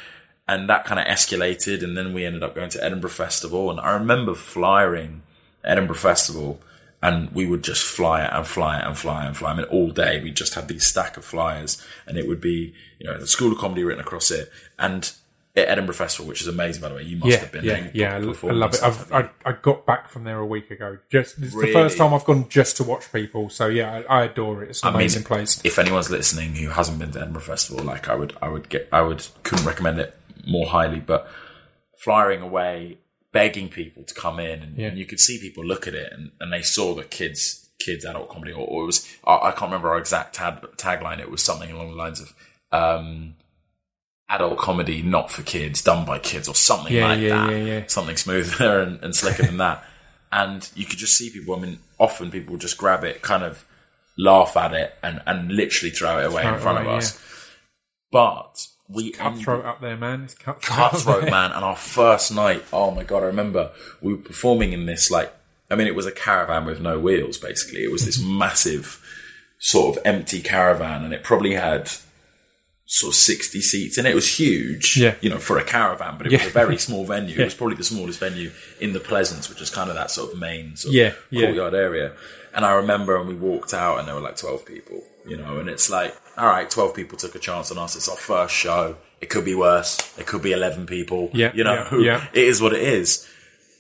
and 0.47 0.69
that 0.69 0.85
kind 0.87 0.99
of 0.99 1.07
escalated 1.07 1.85
and 1.85 1.97
then 1.97 2.15
we 2.15 2.25
ended 2.25 2.43
up 2.43 2.55
going 2.55 2.71
to 2.71 2.83
edinburgh 2.83 3.11
festival 3.11 3.71
and 3.71 3.79
i 3.81 3.91
remember 3.93 4.35
flying 4.35 5.21
edinburgh 5.63 5.95
festival 6.11 6.59
and 7.03 7.31
we 7.33 7.45
would 7.47 7.63
just 7.63 7.85
fly 7.85 8.25
it 8.25 8.31
and 8.33 8.47
fly 8.47 8.79
it 8.79 8.85
and 8.87 8.97
fly 8.99 9.23
it 9.25 9.27
and 9.29 9.37
fly. 9.37 9.53
I 9.53 9.55
mean, 9.55 9.67
all 9.67 9.91
day 9.91 10.21
we 10.23 10.31
just 10.33 10.55
had 10.55 10.67
these 10.67 10.85
stack 10.85 11.17
of 11.17 11.25
flyers, 11.25 11.81
and 12.09 12.19
it 12.19 12.27
would 12.27 12.41
be, 12.41 12.75
you 12.99 13.07
know, 13.07 13.17
the 13.21 13.27
School 13.29 13.53
of 13.53 13.59
Comedy 13.59 13.85
written 13.85 14.01
across 14.01 14.33
it, 14.33 14.51
and 14.81 15.13
at 15.57 15.69
Edinburgh 15.69 15.95
Festival, 15.97 16.29
which 16.29 16.41
is 16.41 16.47
amazing, 16.47 16.83
by 16.83 16.89
the 16.91 16.95
way. 16.97 17.03
You 17.03 17.17
must 17.17 17.31
Yeah, 17.33 17.39
have 17.39 17.53
been. 17.53 17.65
yeah, 17.65 17.81
there. 17.81 17.91
yeah. 17.95 18.15
I, 18.15 18.19
You 18.19 18.25
I 18.25 18.29
performed 18.29 18.57
love 18.59 18.75
it. 18.75 18.83
I've, 18.83 19.13
I, 19.13 19.31
I 19.45 19.53
got 19.53 19.87
back 19.87 20.09
from 20.09 20.25
there 20.25 20.39
a 20.39 20.47
week 20.47 20.71
ago. 20.71 20.99
Just 21.11 21.39
it's 21.39 21.53
Really? 21.55 21.69
the 21.69 21.73
first 21.73 21.97
time 21.99 22.15
I've 22.15 22.25
gone 22.25 22.49
just 22.49 22.77
to 22.77 22.85
watch 22.85 23.11
people. 23.13 23.49
So 23.51 23.67
yeah, 23.67 24.03
I, 24.09 24.21
I 24.21 24.25
adore 24.25 24.63
it. 24.63 24.71
It's 24.71 24.83
an 24.83 24.89
I 24.89 24.91
mean, 24.93 24.97
amazing 25.01 25.25
place. 25.25 25.61
if 25.65 25.79
anyone's 25.79 26.11
listening 26.11 26.55
who 26.55 26.69
hasn't 26.71 26.99
been 27.01 27.11
to 27.13 27.21
Edinburgh 27.21 27.43
Festival, 27.43 27.85
like 27.85 28.09
I 28.09 28.15
would, 28.15 28.37
I 28.41 28.49
would 28.49 28.69
get, 28.69 28.89
I 28.93 29.01
would, 29.01 29.27
couldn't 29.43 29.65
recommend 29.65 29.99
it 29.99 30.17
more 30.47 30.67
highly. 30.69 31.01
But 31.01 31.29
flying 31.99 32.41
away, 32.41 32.99
begging 33.33 33.69
people 33.69 34.05
to 34.05 34.15
come 34.15 34.39
in, 34.39 34.63
and, 34.63 34.77
Yeah. 34.79 34.89
and 34.89 34.99
you 34.99 35.07
could 35.07 35.21
see 35.21 35.41
people 35.41 35.65
look 35.65 35.87
at 35.89 35.95
it, 35.95 36.13
and, 36.13 36.31
and 36.41 36.53
they 36.53 36.63
saw 36.63 36.95
the 36.95 37.05
kids, 37.05 37.69
kids 37.79 38.05
adult 38.05 38.29
comedy, 38.29 38.53
or, 38.53 38.67
or 38.67 38.83
it 38.85 38.87
was, 38.87 39.07
I, 39.27 39.35
I 39.49 39.51
can't 39.51 39.63
remember 39.73 39.91
our 39.91 39.99
exact 39.99 40.35
tag, 40.35 40.61
tagline. 40.77 41.19
It 41.19 41.31
was 41.31 41.43
something 41.43 41.71
along 41.73 41.91
the 41.91 41.97
lines 41.97 42.21
of. 42.21 42.33
Um, 42.71 43.35
Adult 44.31 44.59
comedy, 44.59 45.03
not 45.03 45.31
for 45.33 45.43
kids, 45.43 45.83
done 45.83 46.05
by 46.05 46.19
kids, 46.19 46.49
or 46.49 46.55
something 46.55 46.93
Yeah, 46.95 47.07
like 47.09 47.21
yeah, 47.21 47.47
that. 47.47 47.57
yeah. 47.67 47.85
Something 47.87 48.17
smoother 48.17 48.81
and, 48.81 49.03
and 49.03 49.15
slicker 49.17 49.43
than 49.45 49.57
that. 49.59 49.85
And 50.31 50.69
you 50.75 50.85
could 50.85 50.99
just 50.99 51.17
see 51.17 51.31
people. 51.31 51.55
I 51.57 51.61
mean, 51.61 51.79
often 51.99 52.31
people 52.31 52.57
just 52.59 52.77
grab 52.77 53.05
it, 53.05 53.23
kind 53.23 53.43
of 53.43 53.65
laugh 54.19 54.57
at 54.57 54.75
it, 54.75 54.95
and, 55.03 55.23
and 55.27 55.51
literally 55.51 55.91
throw 55.91 56.19
it 56.19 56.27
away 56.27 56.43
Throw 56.43 56.55
in 56.55 56.61
front 56.61 56.79
away, 56.85 56.89
of 56.93 56.99
us. 56.99 57.19
But 58.11 58.67
we 58.89 59.11
Cutthroat 59.13 59.65
up 59.65 59.81
there, 59.81 59.97
man. 59.97 60.25
It's 60.25 60.35
cutthroat. 60.35 60.63
cutthroat 60.91 61.25
man 61.31 61.53
and 61.53 61.63
our 61.65 61.77
first 61.77 62.33
night 62.35 62.65
oh 62.73 62.91
my 62.91 63.05
god 63.05 63.23
i 63.23 63.27
remember 63.27 63.71
we 64.01 64.15
were 64.15 64.21
performing 64.23 64.73
in 64.73 64.87
this 64.87 65.11
like 65.11 65.31
i 65.71 65.75
mean 65.75 65.87
it 65.87 65.95
was 65.95 66.07
a 66.07 66.11
caravan 66.11 66.65
with 66.65 66.81
no 66.81 66.99
wheels 66.99 67.37
basically 67.37 67.85
it 67.85 67.93
was 67.93 68.07
this 68.07 68.19
massive 68.19 69.05
sort 69.59 69.95
of 69.95 70.03
empty 70.07 70.41
caravan 70.41 71.05
and 71.05 71.13
it 71.13 71.23
probably 71.23 71.53
had 71.55 71.91
sort 72.91 73.11
of 73.13 73.17
60 73.17 73.61
seats 73.61 73.99
and 73.99 74.07
it 74.09 74.15
was 74.15 74.27
huge 74.39 74.97
Yeah. 74.97 75.15
you 75.21 75.29
know 75.29 75.37
for 75.37 75.59
a 75.59 75.63
caravan 75.63 76.17
but 76.17 76.27
it 76.27 76.33
Yeah. 76.33 76.39
was 76.39 76.47
a 76.49 76.51
very 76.53 76.79
small 76.79 77.05
venue 77.15 77.39
it 77.39 77.45
was 77.45 77.53
probably 77.55 77.77
the 77.77 77.85
smallest 77.85 78.19
venue 78.19 78.51
in 78.81 78.95
the 78.95 78.99
pleasance 79.01 79.51
which 79.51 79.61
is 79.61 79.69
kind 79.69 79.91
of 79.91 79.97
that 79.97 80.11
sort 80.11 80.33
of 80.33 80.39
main 80.39 80.75
sort 80.75 80.91
of 80.93 80.95
Yeah, 80.95 81.13
yeah. 81.29 81.47
courtyard 81.49 81.75
area 81.75 82.13
and 82.55 82.65
i 82.65 82.73
remember 82.73 83.19
when 83.19 83.29
we 83.29 83.35
walked 83.35 83.75
out 83.75 83.99
and 83.99 84.09
there 84.09 84.15
were 84.15 84.23
like 84.23 84.37
12 84.37 84.65
people 84.65 85.03
you 85.27 85.37
know 85.37 85.59
and 85.59 85.69
it's 85.69 85.91
like 85.91 86.17
all 86.39 86.47
right 86.47 86.71
12 86.71 86.95
people 86.95 87.19
took 87.19 87.35
a 87.35 87.39
chance 87.39 87.71
on 87.71 87.77
us 87.77 87.95
it's 87.95 88.09
our 88.09 88.17
first 88.17 88.55
show 88.55 88.97
it 89.21 89.29
could 89.29 89.45
be 89.45 89.55
worse 89.55 89.99
it 90.19 90.27
could 90.27 90.41
be 90.41 90.53
11 90.53 90.87
people 90.87 91.29
Yeah, 91.35 91.53
you 91.55 91.65
know 91.65 91.87
yeah, 91.93 91.99
yeah. 91.99 92.27
it 92.33 92.45
is 92.45 92.63
what 92.63 92.73
it 92.73 92.81
is 92.83 93.29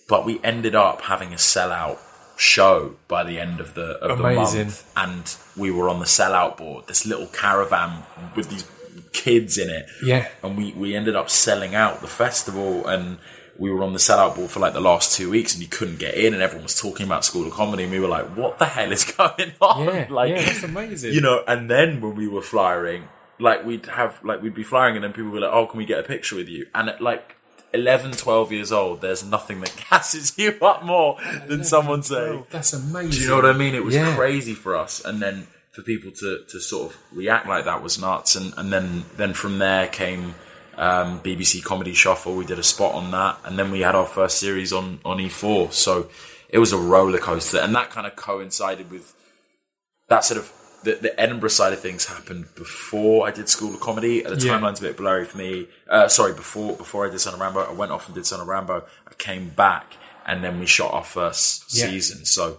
but 0.06 0.26
we 0.26 0.38
ended 0.44 0.74
up 0.74 1.00
having 1.00 1.32
a 1.32 1.36
sellout 1.36 1.96
show 2.36 2.94
by 3.08 3.24
the 3.24 3.40
end 3.40 3.58
of 3.58 3.72
the 3.72 3.92
of 4.04 4.20
Amazing. 4.20 4.58
the 4.58 4.64
month 4.66 4.92
and 4.98 5.36
we 5.56 5.70
were 5.70 5.88
on 5.88 5.98
the 5.98 6.04
sellout 6.06 6.58
board 6.58 6.86
this 6.88 7.06
little 7.06 7.26
caravan 7.28 8.02
with 8.36 8.50
these 8.50 8.64
kids 9.12 9.58
in 9.58 9.70
it 9.70 9.86
Yeah. 10.02 10.28
and 10.42 10.56
we 10.56 10.72
we 10.72 10.94
ended 10.96 11.16
up 11.16 11.30
selling 11.30 11.74
out 11.74 12.00
the 12.00 12.06
festival 12.08 12.86
and 12.86 13.18
we 13.58 13.70
were 13.72 13.82
on 13.82 13.92
the 13.92 13.98
sellout 13.98 14.36
board 14.36 14.50
for 14.50 14.60
like 14.60 14.72
the 14.72 14.80
last 14.80 15.16
two 15.16 15.30
weeks 15.30 15.52
and 15.54 15.62
you 15.62 15.68
couldn't 15.68 15.98
get 15.98 16.14
in 16.14 16.32
and 16.32 16.42
everyone 16.42 16.62
was 16.64 16.80
talking 16.80 17.04
about 17.06 17.24
school 17.24 17.46
of 17.46 17.52
comedy 17.52 17.82
and 17.84 17.92
we 17.92 17.98
were 17.98 18.08
like 18.08 18.26
what 18.36 18.58
the 18.58 18.64
hell 18.66 18.92
is 18.92 19.04
going 19.16 19.52
on 19.60 19.84
Yeah, 19.84 20.06
like 20.10 20.30
yeah, 20.30 20.42
that's 20.42 20.62
amazing. 20.62 21.12
you 21.12 21.20
know 21.20 21.42
and 21.48 21.68
then 21.70 22.00
when 22.00 22.14
we 22.14 22.28
were 22.28 22.42
flying 22.42 23.04
like 23.40 23.64
we'd 23.64 23.86
have 23.86 24.18
like 24.24 24.42
we'd 24.42 24.54
be 24.54 24.62
flying 24.64 24.94
and 24.96 25.02
then 25.04 25.12
people 25.12 25.30
were 25.30 25.40
like 25.40 25.52
oh 25.52 25.66
can 25.66 25.78
we 25.78 25.84
get 25.84 25.98
a 25.98 26.02
picture 26.04 26.36
with 26.36 26.48
you 26.48 26.66
and 26.74 26.88
at 26.88 27.00
like 27.00 27.34
11 27.74 28.12
12 28.12 28.50
years 28.52 28.72
old 28.72 29.00
there's 29.02 29.22
nothing 29.24 29.60
that 29.60 29.72
gasses 29.90 30.38
you 30.38 30.56
up 30.62 30.82
more 30.84 31.18
than 31.46 31.62
someone 31.64 32.02
saying 32.02 32.44
that's 32.50 32.72
amazing. 32.72 33.10
do 33.10 33.18
you 33.20 33.28
know 33.28 33.36
what 33.36 33.44
I 33.44 33.52
mean? 33.52 33.74
It 33.74 33.84
was 33.84 33.94
Yeah. 33.94 34.14
crazy 34.16 34.54
for 34.54 34.74
us, 34.74 35.04
and 35.04 35.20
then 35.20 35.46
for 35.78 35.84
people 35.84 36.10
to, 36.10 36.42
to 36.48 36.58
sort 36.58 36.90
of 36.92 36.98
react 37.12 37.46
like 37.46 37.64
that 37.66 37.80
was 37.84 38.00
nuts. 38.00 38.34
And, 38.34 38.52
and 38.56 38.72
then 38.72 39.04
then 39.16 39.32
from 39.32 39.58
there 39.60 39.86
came 39.86 40.34
um, 40.76 41.20
BBC 41.20 41.62
Comedy 41.62 41.94
Shuffle. 41.94 42.34
We 42.34 42.44
did 42.44 42.58
a 42.58 42.64
spot 42.64 42.94
on 42.96 43.12
that, 43.12 43.38
and 43.44 43.56
then 43.56 43.70
we 43.70 43.80
had 43.80 43.94
our 43.94 44.06
first 44.06 44.38
series 44.40 44.72
on 44.72 44.98
on 45.04 45.18
E4. 45.18 45.72
So 45.72 46.08
it 46.48 46.58
was 46.58 46.72
a 46.72 46.78
roller 46.78 47.18
coaster, 47.18 47.58
and 47.58 47.74
that 47.76 47.90
kind 47.90 48.06
of 48.08 48.16
coincided 48.16 48.90
with 48.90 49.14
that 50.08 50.24
sort 50.24 50.38
of. 50.40 50.52
The, 50.84 50.94
the 50.94 51.20
Edinburgh 51.20 51.48
side 51.48 51.72
of 51.72 51.80
things 51.80 52.06
happened 52.06 52.46
before 52.54 53.26
I 53.26 53.32
did 53.32 53.48
School 53.48 53.74
of 53.74 53.80
Comedy. 53.80 54.20
The 54.22 54.36
Yeah. 54.36 54.52
timeline's 54.60 54.78
a 54.78 54.82
bit 54.82 54.96
blurry 54.96 55.24
for 55.24 55.36
me. 55.36 55.66
Uh, 55.90 56.06
sorry, 56.06 56.34
before 56.34 56.76
before 56.76 57.04
I 57.06 57.10
did 57.10 57.18
Son 57.20 57.34
of 57.34 57.40
Rambow, 57.40 57.68
I 57.68 57.72
went 57.72 57.90
off 57.90 58.06
and 58.06 58.14
did 58.14 58.26
Son 58.26 58.40
of 58.40 58.46
Rambow. 58.46 58.84
I 59.08 59.14
came 59.14 59.48
back, 59.48 59.94
and 60.24 60.42
then 60.44 60.60
we 60.60 60.66
shot 60.66 60.94
our 60.94 61.02
first 61.04 61.64
Yeah. 61.76 61.86
season. 61.86 62.24
So 62.24 62.58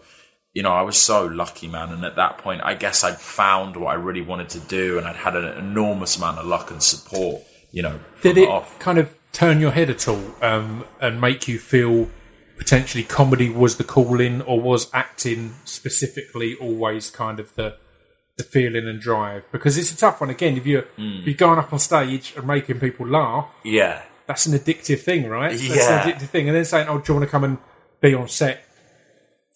you 0.59 0.63
know, 0.63 0.73
I 0.73 0.81
was 0.81 0.97
so 0.97 1.25
lucky, 1.25 1.69
man. 1.69 1.93
And 1.93 2.03
at 2.03 2.17
that 2.17 2.37
point, 2.39 2.59
I 2.65 2.73
guess 2.73 3.01
I'd 3.05 3.15
found 3.17 3.77
what 3.77 3.91
I 3.91 3.93
really 3.93 4.19
wanted 4.19 4.49
to 4.49 4.59
do, 4.59 4.97
and 4.97 5.07
I'd 5.07 5.15
had 5.15 5.33
an 5.37 5.57
enormous 5.57 6.17
amount 6.17 6.37
of 6.37 6.47
luck 6.47 6.69
and 6.69 6.83
support. 6.83 7.43
You 7.71 7.83
know, 7.83 7.99
Did 8.21 8.37
it 8.37 8.49
off. 8.49 8.77
kind 8.77 8.97
of 8.97 9.13
turn 9.31 9.61
your 9.61 9.71
head 9.71 9.89
at 9.89 10.05
all 10.09 10.21
um, 10.41 10.83
and 10.99 11.21
make 11.21 11.47
you 11.47 11.57
feel 11.59 12.09
potentially 12.57 13.05
comedy 13.05 13.49
was 13.49 13.77
the 13.77 13.85
calling, 13.85 14.41
or 14.41 14.59
was 14.59 14.89
acting 14.93 15.53
specifically 15.63 16.55
always 16.55 17.09
kind 17.09 17.39
of 17.39 17.55
the 17.55 17.77
the 18.35 18.43
feeling 18.43 18.85
and 18.85 18.99
drive? 18.99 19.45
Because 19.53 19.77
it's 19.77 19.93
a 19.93 19.97
tough 19.97 20.19
one. 20.19 20.29
Again, 20.29 20.57
if 20.57 20.65
you're 20.67 20.87
Hmm. 20.97 21.19
if 21.21 21.25
you're 21.27 21.35
going 21.47 21.57
up 21.57 21.71
on 21.71 21.79
stage 21.79 22.33
and 22.35 22.45
making 22.45 22.81
people 22.81 23.07
laugh, 23.07 23.47
Yeah, 23.63 24.01
that's 24.27 24.45
an 24.45 24.59
addictive 24.59 24.99
thing, 25.03 25.25
right? 25.29 25.51
That's 25.51 25.63
Yeah. 25.63 26.03
an 26.03 26.11
addictive 26.11 26.27
thing. 26.35 26.49
And 26.49 26.55
then 26.57 26.65
saying, 26.65 26.89
"Oh, 26.89 26.97
do 26.97 27.03
you 27.07 27.13
want 27.17 27.25
to 27.29 27.31
come 27.31 27.45
and 27.45 27.59
be 28.01 28.13
on 28.13 28.27
set 28.27 28.65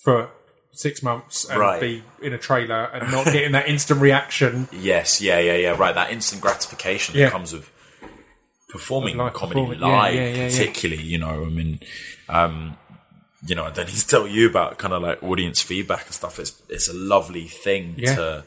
for 0.01 0.29
six 0.73 1.01
months 1.03 1.45
and 1.49 1.59
Right. 1.59 1.79
be 1.81 2.03
in 2.21 2.33
a 2.33 2.37
trailer 2.37 2.83
and 2.85 3.11
not 3.11 3.25
getting 3.25 3.51
that 3.53 3.67
instant 3.67 4.01
reaction?" 4.01 4.67
Yes, 4.73 5.21
yeah, 5.21 5.39
yeah, 5.39 5.55
yeah. 5.55 5.75
Right, 5.77 5.95
that 5.95 6.11
instant 6.11 6.41
gratification 6.41 7.15
Yeah. 7.15 7.25
that 7.25 7.31
comes 7.31 7.53
with 7.53 7.69
performing 8.69 9.17
Live 9.17 9.33
comedy 9.33 9.59
performing, 9.61 9.79
live, 9.79 10.15
yeah, 10.15 10.27
yeah, 10.27 10.47
particularly. 10.49 11.03
You 11.03 11.19
know, 11.19 11.45
I 11.45 11.49
mean, 11.49 11.79
um, 12.29 12.77
you 13.45 13.55
know, 13.55 13.65
I 13.65 13.71
don't 13.71 13.87
need 13.87 13.95
to 13.97 14.07
tell 14.07 14.27
you 14.27 14.49
about 14.49 14.77
kind 14.77 14.93
of 14.93 15.01
like 15.01 15.21
audience 15.21 15.61
feedback 15.61 16.05
and 16.05 16.13
stuff. 16.13 16.39
It's 16.39 16.61
it's 16.69 16.87
a 16.89 16.93
lovely 16.93 17.45
thing 17.47 17.95
to 17.97 18.43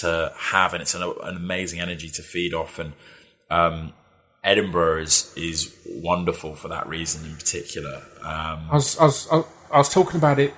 to 0.00 0.32
have, 0.36 0.74
and 0.74 0.82
it's 0.82 0.94
an, 0.94 1.02
an 1.02 1.36
amazing 1.36 1.80
energy 1.80 2.08
to 2.10 2.22
feed 2.22 2.54
off. 2.54 2.78
And 2.78 2.92
um, 3.50 3.92
Edinburgh 4.44 5.02
is 5.02 5.32
is 5.36 5.74
wonderful 5.86 6.54
for 6.54 6.68
that 6.68 6.86
reason 6.88 7.24
in 7.28 7.34
particular. 7.36 8.02
Um, 8.22 8.68
I 8.70 8.74
was, 8.74 8.98
I 8.98 9.04
was, 9.04 9.28
I 9.32 9.78
was 9.78 9.88
talking 9.88 10.16
about 10.16 10.38
it 10.38 10.54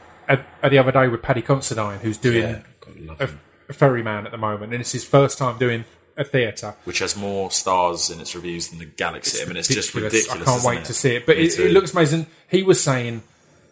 at 0.62 0.70
the 0.70 0.78
other 0.78 0.92
day 0.92 1.08
with 1.08 1.22
Paddy 1.22 1.42
Considine, 1.42 1.98
who's 2.00 2.16
doing 2.18 2.42
yeah, 2.42 2.62
God, 2.80 2.94
I 2.96 3.04
love 3.04 3.20
a, 3.20 3.30
a 3.70 3.72
ferryman 3.72 4.26
at 4.26 4.32
the 4.32 4.38
moment, 4.38 4.72
and 4.72 4.80
it's 4.80 4.92
his 4.92 5.04
first 5.04 5.38
time 5.38 5.58
doing 5.58 5.84
a 6.16 6.24
theatre. 6.24 6.74
which 6.84 6.98
has 6.98 7.16
more 7.16 7.50
stars 7.50 8.10
in 8.10 8.20
its 8.20 8.34
reviews 8.34 8.68
than 8.68 8.78
the 8.78 8.84
Galaxy. 8.84 9.42
I 9.42 9.46
mean, 9.46 9.56
it's 9.56 9.68
just 9.68 9.94
ridiculous. 9.94 10.30
I 10.30 10.44
can't 10.44 10.64
wait 10.64 10.84
to 10.86 10.92
see 10.94 11.16
it. 11.16 11.24
But 11.26 11.38
it, 11.38 11.58
it 11.58 11.70
looks 11.72 11.92
amazing. 11.92 12.26
He 12.48 12.62
was 12.62 12.82
saying 12.82 13.22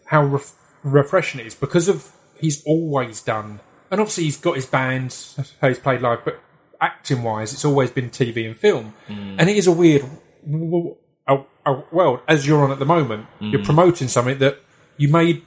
how 0.05 0.23
ref- 0.23 0.53
refreshing 0.83 1.39
it 1.41 1.45
is 1.47 1.55
because 1.55 1.87
of 1.87 2.11
he's 2.39 2.63
always 2.65 3.21
done, 3.21 3.59
and 3.91 3.99
obviously 4.01 4.23
he's 4.25 4.37
got 4.37 4.55
his 4.55 4.65
band, 4.65 5.15
how 5.61 5.67
he's 5.67 5.79
played 5.79 6.01
live, 6.01 6.23
but 6.25 6.39
acting 6.81 7.21
wise, 7.23 7.51
it's 7.53 7.65
always 7.65 7.91
been 7.91 8.09
TV 8.09 8.45
and 8.47 8.55
film, 8.57 8.93
Mm. 9.09 9.35
and 9.37 9.49
it 9.49 9.57
is 9.57 9.67
a 9.67 9.71
weird 9.71 10.01
w- 10.49 10.65
w- 10.71 10.95
a, 11.27 11.39
a 11.65 11.83
world 11.91 12.21
as 12.27 12.47
you're 12.47 12.63
on 12.63 12.71
at 12.71 12.79
the 12.79 12.85
moment. 12.85 13.27
Mm. 13.41 13.51
You're 13.51 13.65
promoting 13.65 14.07
something 14.07 14.37
that 14.39 14.59
you 14.97 15.09
made 15.09 15.43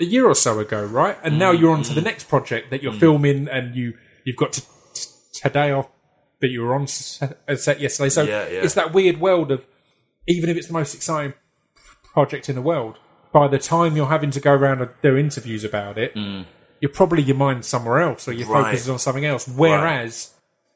a 0.00 0.04
year 0.04 0.26
or 0.26 0.34
so 0.34 0.58
ago, 0.58 0.84
right? 0.84 1.16
And 1.22 1.38
now 1.38 1.50
you're 1.50 1.72
on 1.72 1.80
Mm. 1.82 1.88
to 1.88 1.94
the 1.94 2.00
next 2.02 2.28
project 2.28 2.70
that 2.70 2.82
you're 2.82 2.92
filming, 2.92 3.48
and 3.48 3.74
you 3.74 3.94
you've 4.24 4.36
got 4.36 4.52
to 4.54 4.60
t- 4.94 5.06
today 5.32 5.70
off, 5.70 5.88
but 6.40 6.50
you 6.50 6.62
were 6.62 6.74
on 6.74 6.86
set, 6.86 7.38
a 7.46 7.56
set 7.56 7.80
yesterday. 7.80 8.08
So 8.08 8.22
Yeah, 8.22 8.48
yeah. 8.48 8.62
it's 8.64 8.74
that 8.74 8.92
weird 8.92 9.20
world 9.20 9.50
of 9.52 9.66
even 10.26 10.50
if 10.50 10.56
it's 10.56 10.66
the 10.66 10.72
most 10.72 10.94
exciting 10.94 11.34
project 12.12 12.48
in 12.48 12.54
the 12.56 12.62
world, 12.62 12.96
by 13.32 13.46
the 13.48 13.58
time 13.58 13.96
you're 13.96 14.06
having 14.08 14.30
to 14.32 14.40
go 14.40 14.52
around 14.52 14.80
and 14.80 14.90
do 15.02 15.16
interviews 15.16 15.62
about 15.64 15.98
it, 15.98 16.16
you're 16.80 16.90
probably 16.92 17.22
your 17.22 17.36
mind's 17.36 17.66
somewhere 17.68 18.00
else, 18.00 18.26
or 18.28 18.32
your 18.32 18.46
Mm. 18.48 18.52
Right. 18.54 18.64
focus 18.64 18.80
is 18.82 18.88
on 18.88 18.98
something 18.98 19.24
else. 19.24 19.46
Whereas 19.46 20.30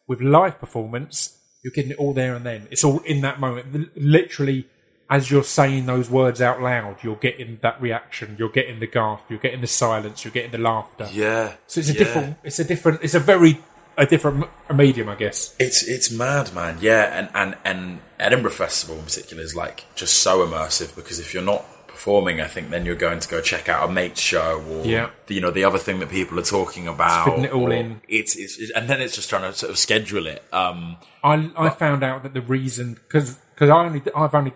with 0.06 0.20
live 0.20 0.58
performance, 0.60 1.36
you're 1.62 1.72
getting 1.72 1.90
it 1.90 1.98
all 1.98 2.12
there 2.14 2.34
and 2.34 2.44
then. 2.46 2.68
It's 2.70 2.84
all 2.84 3.00
in 3.00 3.20
that 3.22 3.38
moment. 3.40 3.74
L- 3.74 3.84
Literally, 3.96 4.66
as 5.10 5.30
you're 5.30 5.42
saying 5.44 5.86
those 5.86 6.08
words 6.08 6.40
out 6.40 6.62
loud, 6.62 7.02
you're 7.02 7.16
getting 7.16 7.58
that 7.62 7.82
reaction. 7.82 8.36
You're 8.38 8.48
getting 8.48 8.78
the 8.78 8.86
gasp. 8.86 9.24
You're 9.28 9.40
getting 9.40 9.60
the 9.60 9.66
silence. 9.66 10.24
You're 10.24 10.32
getting 10.32 10.52
the 10.52 10.58
laughter. 10.58 11.08
Yeah. 11.12 11.54
So 11.66 11.80
it's 11.80 11.90
a 11.90 11.92
yeah. 11.92 11.98
different. 11.98 12.36
It's 12.44 12.58
a 12.60 12.64
different. 12.64 13.00
It's 13.02 13.14
a 13.14 13.20
very 13.20 13.60
a 13.98 14.06
different 14.06 14.48
m- 14.70 14.76
medium, 14.76 15.08
I 15.08 15.16
guess. 15.16 15.54
It's 15.58 15.82
it's 15.86 16.10
mad, 16.10 16.54
man. 16.54 16.78
Yeah, 16.80 17.18
and 17.18 17.28
and 17.34 17.56
and 17.64 18.00
Edinburgh 18.20 18.52
Festival 18.52 18.96
in 18.98 19.04
particular 19.04 19.42
is 19.42 19.56
like 19.56 19.84
just 19.96 20.14
so 20.20 20.46
immersive 20.46 20.94
because 20.94 21.18
if 21.18 21.34
you're 21.34 21.42
not 21.42 21.64
performing, 21.88 22.40
I 22.40 22.46
think 22.46 22.70
then 22.70 22.86
you're 22.86 22.94
going 22.94 23.18
to 23.18 23.28
go 23.28 23.42
check 23.42 23.68
out 23.68 23.90
a 23.90 23.92
mate's 23.92 24.20
show 24.20 24.62
or 24.70 24.86
Yeah. 24.86 25.10
the, 25.26 25.34
you 25.34 25.40
know 25.40 25.50
the 25.50 25.64
other 25.64 25.76
thing 25.76 25.98
that 25.98 26.08
people 26.08 26.38
are 26.38 26.42
talking 26.44 26.86
about. 26.86 27.24
fitting 27.26 27.44
it 27.44 27.52
all 27.52 27.72
in. 27.72 28.00
It's, 28.08 28.36
it's 28.36 28.56
it's- 28.58 28.70
and 28.76 28.88
then 28.88 29.02
it's 29.02 29.16
just 29.16 29.28
trying 29.28 29.42
to 29.42 29.52
sort 29.58 29.70
of 29.70 29.76
schedule 29.78 30.26
it. 30.28 30.42
Um, 30.52 30.96
I 31.24 31.50
I 31.56 31.68
found 31.70 32.04
out 32.04 32.22
that 32.22 32.32
the 32.32 32.42
reason 32.42 32.94
because 32.94 33.34
because 33.54 33.68
I 33.68 33.84
only 33.84 34.02
I've 34.14 34.34
only 34.34 34.52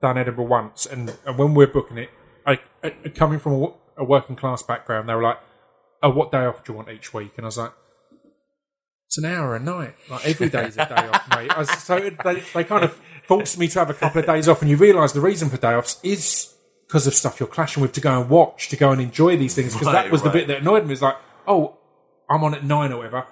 done 0.00 0.18
Edinburgh 0.18 0.46
once, 0.46 0.86
and, 0.86 1.16
and 1.26 1.38
when 1.38 1.54
we're 1.54 1.66
booking 1.66 1.98
it, 1.98 2.10
I, 2.46 2.60
I 2.82 2.90
coming 3.14 3.38
from 3.38 3.52
a, 3.54 3.72
a 3.98 4.04
working 4.04 4.36
class 4.36 4.62
background, 4.62 5.08
they 5.08 5.14
were 5.14 5.22
like, 5.22 5.38
"Oh, 6.02 6.10
what 6.10 6.30
day 6.32 6.44
off 6.44 6.64
do 6.64 6.72
you 6.72 6.76
want 6.76 6.88
each 6.90 7.12
week?" 7.14 7.32
And 7.36 7.44
I 7.44 7.48
was 7.48 7.58
like. 7.58 7.72
It's 9.06 9.16
an 9.16 9.24
hour 9.24 9.56
a 9.56 9.58
night. 9.58 9.94
Like 10.10 10.26
every 10.26 10.48
day's 10.56 10.76
a 10.76 10.84
day 10.84 11.08
off, 11.08 11.26
mate. 11.34 11.50
I 11.50 11.60
was, 11.60 11.70
so 11.70 11.98
they, 11.98 12.42
they 12.52 12.62
kind 12.62 12.84
of 12.84 13.00
forced 13.24 13.58
me 13.58 13.66
to 13.68 13.78
have 13.78 13.88
a 13.88 13.94
couple 13.94 14.20
of 14.20 14.26
days 14.26 14.48
off, 14.50 14.60
and 14.60 14.70
you 14.70 14.76
realise 14.76 15.12
the 15.12 15.22
reason 15.22 15.48
for 15.48 15.56
day 15.56 15.72
offs 15.74 15.98
is 16.02 16.54
because 16.86 17.06
of 17.06 17.14
stuff 17.14 17.40
you're 17.40 17.48
clashing 17.48 17.80
with 17.80 17.92
to 17.92 18.02
go 18.02 18.20
and 18.20 18.28
watch, 18.28 18.68
to 18.68 18.76
go 18.76 18.90
and 18.92 19.00
enjoy 19.00 19.34
these 19.38 19.54
things. 19.54 19.72
Because 19.72 19.86
that 19.86 20.02
Right, 20.04 20.12
was 20.12 20.22
the 20.22 20.28
bit 20.28 20.46
that 20.48 20.58
annoyed 20.58 20.84
me. 20.86 20.92
It's 20.92 21.00
like, 21.00 21.16
oh, 21.46 21.78
I'm 22.28 22.44
on 22.44 22.54
at 22.54 22.64
nine 22.64 22.92
or 22.92 22.98
whatever. 22.98 23.24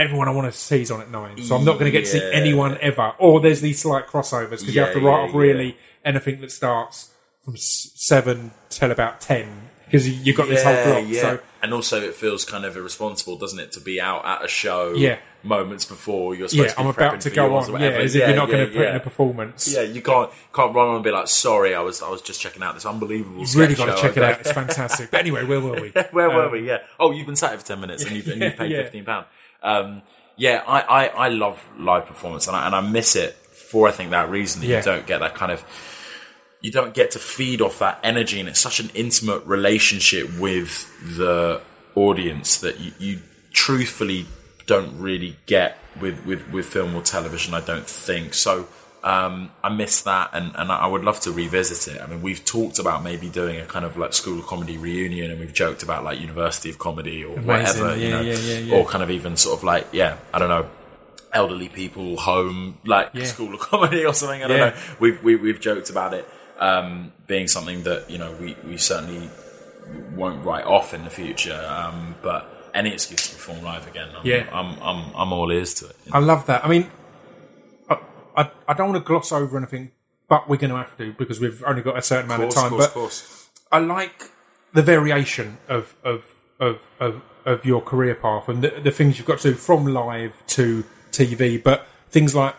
Everyone 0.00 0.28
I 0.28 0.32
want 0.32 0.52
to 0.52 0.58
see 0.58 0.82
is 0.82 0.90
on 0.90 1.00
at 1.00 1.10
nine, 1.10 1.42
so 1.42 1.56
I'm 1.56 1.64
not 1.64 1.74
going 1.74 1.84
to 1.86 1.90
get 1.90 2.06
to 2.06 2.10
see 2.10 2.18
Yeah. 2.18 2.30
anyone 2.32 2.78
ever. 2.80 3.12
Or 3.18 3.40
there's 3.40 3.60
these 3.60 3.80
slight 3.80 4.06
crossovers 4.06 4.50
because 4.60 4.74
you 4.74 4.80
have 4.80 4.92
to 4.94 5.00
write 5.00 5.22
yeah, 5.24 5.28
off 5.28 5.34
really 5.34 5.76
anything 6.04 6.40
that 6.40 6.50
starts 6.52 7.10
from 7.44 7.54
s- 7.54 7.90
seven 7.94 8.52
till 8.70 8.90
about 8.90 9.20
ten 9.20 9.68
because 9.86 10.08
you've 10.08 10.36
got 10.36 10.48
this 10.48 10.62
whole 10.62 10.74
block. 10.84 11.14
So 11.14 11.40
and 11.62 11.74
also 11.74 12.00
it 12.00 12.14
feels 12.14 12.44
kind 12.44 12.64
of 12.64 12.76
irresponsible, 12.76 13.36
doesn't 13.36 13.58
it, 13.58 13.72
to 13.72 13.80
be 13.80 14.00
out 14.00 14.24
at 14.24 14.44
a 14.44 14.48
show 14.48 14.94
Yeah. 14.94 15.18
moments 15.42 15.84
before 15.84 16.34
you're 16.34 16.48
supposed 16.48 16.68
yeah, 16.68 16.70
to 16.72 16.76
be 16.76 16.82
I'm 16.82 16.86
about 16.88 17.20
to 17.22 17.28
for 17.28 17.34
go 17.36 17.46
yours 17.48 17.68
on. 17.68 17.74
Yeah, 17.80 17.86
whatever. 17.88 18.02
as 18.04 18.14
if 18.14 18.26
you're 18.28 18.36
not 18.36 18.48
going 18.48 18.66
to 18.66 18.72
put 18.72 18.86
in 18.86 18.96
a 18.96 19.00
performance. 19.00 19.74
Yeah, 19.74 19.82
you 19.82 20.00
can't 20.00 20.30
can't 20.54 20.74
run 20.74 20.88
on 20.88 20.94
and 20.94 21.04
be 21.04 21.10
like, 21.10 21.28
sorry, 21.28 21.74
I 21.74 21.80
was 21.80 22.00
I 22.02 22.08
was 22.08 22.22
just 22.22 22.40
checking 22.40 22.62
out 22.62 22.74
this 22.74 22.86
unbelievable. 22.86 23.40
You've 23.40 23.54
really 23.56 23.74
sketch 23.74 23.86
got 23.86 23.92
to 23.96 24.00
show 24.00 24.08
check 24.08 24.16
it 24.16 24.22
out. 24.22 24.40
It's 24.40 24.52
fantastic. 24.52 25.10
But 25.10 25.20
anyway, 25.20 25.44
where 25.44 25.60
were 25.60 25.78
we? 25.80 25.88
Where 26.12 26.30
were 26.30 26.44
Um, 26.46 26.52
we? 26.52 26.66
Yeah. 26.66 26.78
Oh, 26.98 27.10
you've 27.10 27.26
been 27.26 27.36
sat 27.36 27.50
here 27.50 27.58
for 27.58 27.66
ten 27.66 27.80
minutes 27.80 28.04
and 28.04 28.16
you've, 28.16 28.28
and 28.28 28.40
you've 28.40 28.56
paid 28.56 28.70
Yeah. 28.72 28.82
fifteen 28.84 29.04
pound. 29.04 29.26
Um, 29.62 30.02
yeah, 30.36 30.62
I, 30.66 30.80
I, 30.80 31.06
I 31.06 31.28
love 31.28 31.62
live 31.78 32.06
performance 32.06 32.46
and 32.46 32.56
I, 32.56 32.66
and 32.66 32.74
I 32.74 32.80
miss 32.80 33.14
it 33.16 33.34
for 33.34 33.88
I 33.88 33.90
think 33.90 34.10
that 34.10 34.30
reason 34.30 34.60
that 34.62 34.66
Yeah. 34.68 34.78
you 34.78 34.84
don't 34.84 35.06
get 35.06 35.18
that 35.20 35.34
kind 35.34 35.52
of 35.52 35.64
you 36.62 36.70
don't 36.70 36.92
get 36.94 37.12
to 37.12 37.18
feed 37.18 37.60
off 37.60 37.78
that 37.78 38.00
energy 38.02 38.40
and 38.40 38.48
it's 38.48 38.60
such 38.60 38.80
an 38.80 38.90
intimate 38.94 39.44
relationship 39.46 40.28
with 40.38 40.88
the 41.16 41.60
audience 41.94 42.58
that 42.60 42.80
you, 42.80 42.92
you 42.98 43.18
truthfully 43.52 44.26
don't 44.66 44.98
really 44.98 45.36
get 45.46 45.76
with, 46.00 46.24
with, 46.26 46.48
with 46.50 46.66
film 46.66 46.94
or 46.94 47.02
television 47.02 47.54
I 47.54 47.60
don't 47.60 47.86
think 47.86 48.34
so 48.34 48.66
um, 49.02 49.50
I 49.64 49.70
miss 49.70 50.02
that 50.02 50.30
and, 50.34 50.52
and 50.56 50.70
I 50.70 50.86
would 50.86 51.02
love 51.04 51.20
to 51.20 51.32
revisit 51.32 51.94
it 51.94 52.02
I 52.02 52.06
mean 52.06 52.20
we've 52.22 52.44
talked 52.44 52.78
about 52.78 53.02
maybe 53.02 53.28
doing 53.30 53.58
a 53.58 53.64
kind 53.64 53.84
of 53.84 53.96
like 53.96 54.12
school 54.12 54.38
of 54.40 54.46
comedy 54.46 54.76
reunion 54.76 55.30
and 55.30 55.40
we've 55.40 55.54
joked 55.54 55.82
about 55.82 56.04
like 56.04 56.20
University 56.20 56.68
of 56.68 56.78
Comedy 56.78 57.24
or 57.24 57.36
whatever 57.40 57.96
you 57.96 58.10
know 58.10 58.20
yeah, 58.20 58.34
yeah, 58.36 58.58
yeah. 58.58 58.74
or 58.76 58.84
kind 58.86 59.02
of 59.02 59.10
even 59.10 59.36
sort 59.36 59.58
of 59.58 59.64
like 59.64 59.86
yeah 59.92 60.18
I 60.34 60.38
don't 60.38 60.50
know 60.50 60.68
elderly 61.32 61.68
people 61.68 62.16
home 62.18 62.76
like 62.84 63.10
Yeah. 63.14 63.24
school 63.24 63.54
of 63.54 63.60
comedy 63.60 64.04
or 64.04 64.12
something 64.12 64.42
I 64.42 64.48
don't 64.48 64.58
Yeah. 64.58 64.70
know 64.70 64.76
we've 64.98 65.22
we, 65.22 65.36
we've 65.36 65.60
joked 65.60 65.88
about 65.90 66.12
it 66.14 66.28
um, 66.58 67.12
being 67.26 67.48
something 67.48 67.84
that 67.84 68.10
you 68.10 68.18
know 68.18 68.32
we, 68.40 68.54
we 68.66 68.76
certainly 68.76 69.30
won't 70.14 70.44
write 70.44 70.66
off 70.66 70.92
in 70.92 71.04
the 71.04 71.10
future 71.10 71.58
um, 71.68 72.14
but 72.22 72.70
any 72.74 72.92
excuse 72.92 73.28
to 73.28 73.34
perform 73.34 73.62
live 73.62 73.86
again 73.88 74.08
I'm, 74.16 74.26
Yeah. 74.26 74.46
I'm, 74.52 74.78
I'm, 74.82 75.12
I'm 75.16 75.32
all 75.32 75.50
ears 75.50 75.72
to 75.74 75.86
it 75.86 75.96
I 76.12 76.18
love 76.18 76.46
that. 76.46 76.64
I 76.64 76.68
mean, 76.68 76.90
I, 78.36 78.50
I, 78.68 78.74
don't 78.74 78.90
want 78.92 79.04
to 79.04 79.06
gloss 79.06 79.32
over 79.32 79.56
anything, 79.56 79.92
but 80.28 80.48
we're 80.48 80.56
going 80.56 80.70
to 80.70 80.76
have 80.76 80.96
to 80.98 81.12
because 81.12 81.40
we've 81.40 81.62
only 81.64 81.82
got 81.82 81.96
a 81.98 82.02
certain 82.02 82.26
amount 82.26 82.44
of 82.44 82.50
time. 82.54 82.76
but 82.76 82.94
I 83.72 83.78
like 83.78 84.30
the 84.72 84.82
variation 84.82 85.58
of 85.68 85.94
of 86.04 86.24
of 86.58 86.80
of, 86.98 87.22
of 87.44 87.64
your 87.64 87.80
career 87.80 88.14
path 88.14 88.48
and 88.48 88.62
the, 88.62 88.70
the 88.82 88.90
things 88.90 89.18
you've 89.18 89.26
got 89.26 89.38
to 89.40 89.50
do 89.50 89.54
from 89.54 89.86
live 89.86 90.34
to 90.48 90.84
TV. 91.10 91.62
But 91.62 91.86
things 92.10 92.34
like 92.34 92.54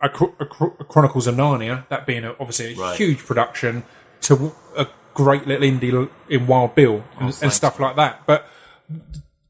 a, 0.00 0.08
a, 0.08 0.44
a 0.80 0.84
Chronicles 0.84 1.26
of 1.26 1.34
Narnia, 1.34 1.88
that 1.88 2.06
being 2.06 2.24
a, 2.24 2.30
obviously 2.32 2.74
a 2.74 2.76
Right. 2.76 2.96
huge 2.96 3.18
production, 3.18 3.84
to 4.22 4.52
a 4.76 4.86
great 5.14 5.46
little 5.46 5.66
indie 5.68 6.08
in 6.28 6.46
Wild 6.46 6.74
Bill 6.74 7.04
and, 7.18 7.36
and 7.42 7.52
stuff 7.52 7.80
like 7.80 7.96
that. 7.96 8.26
But 8.26 8.46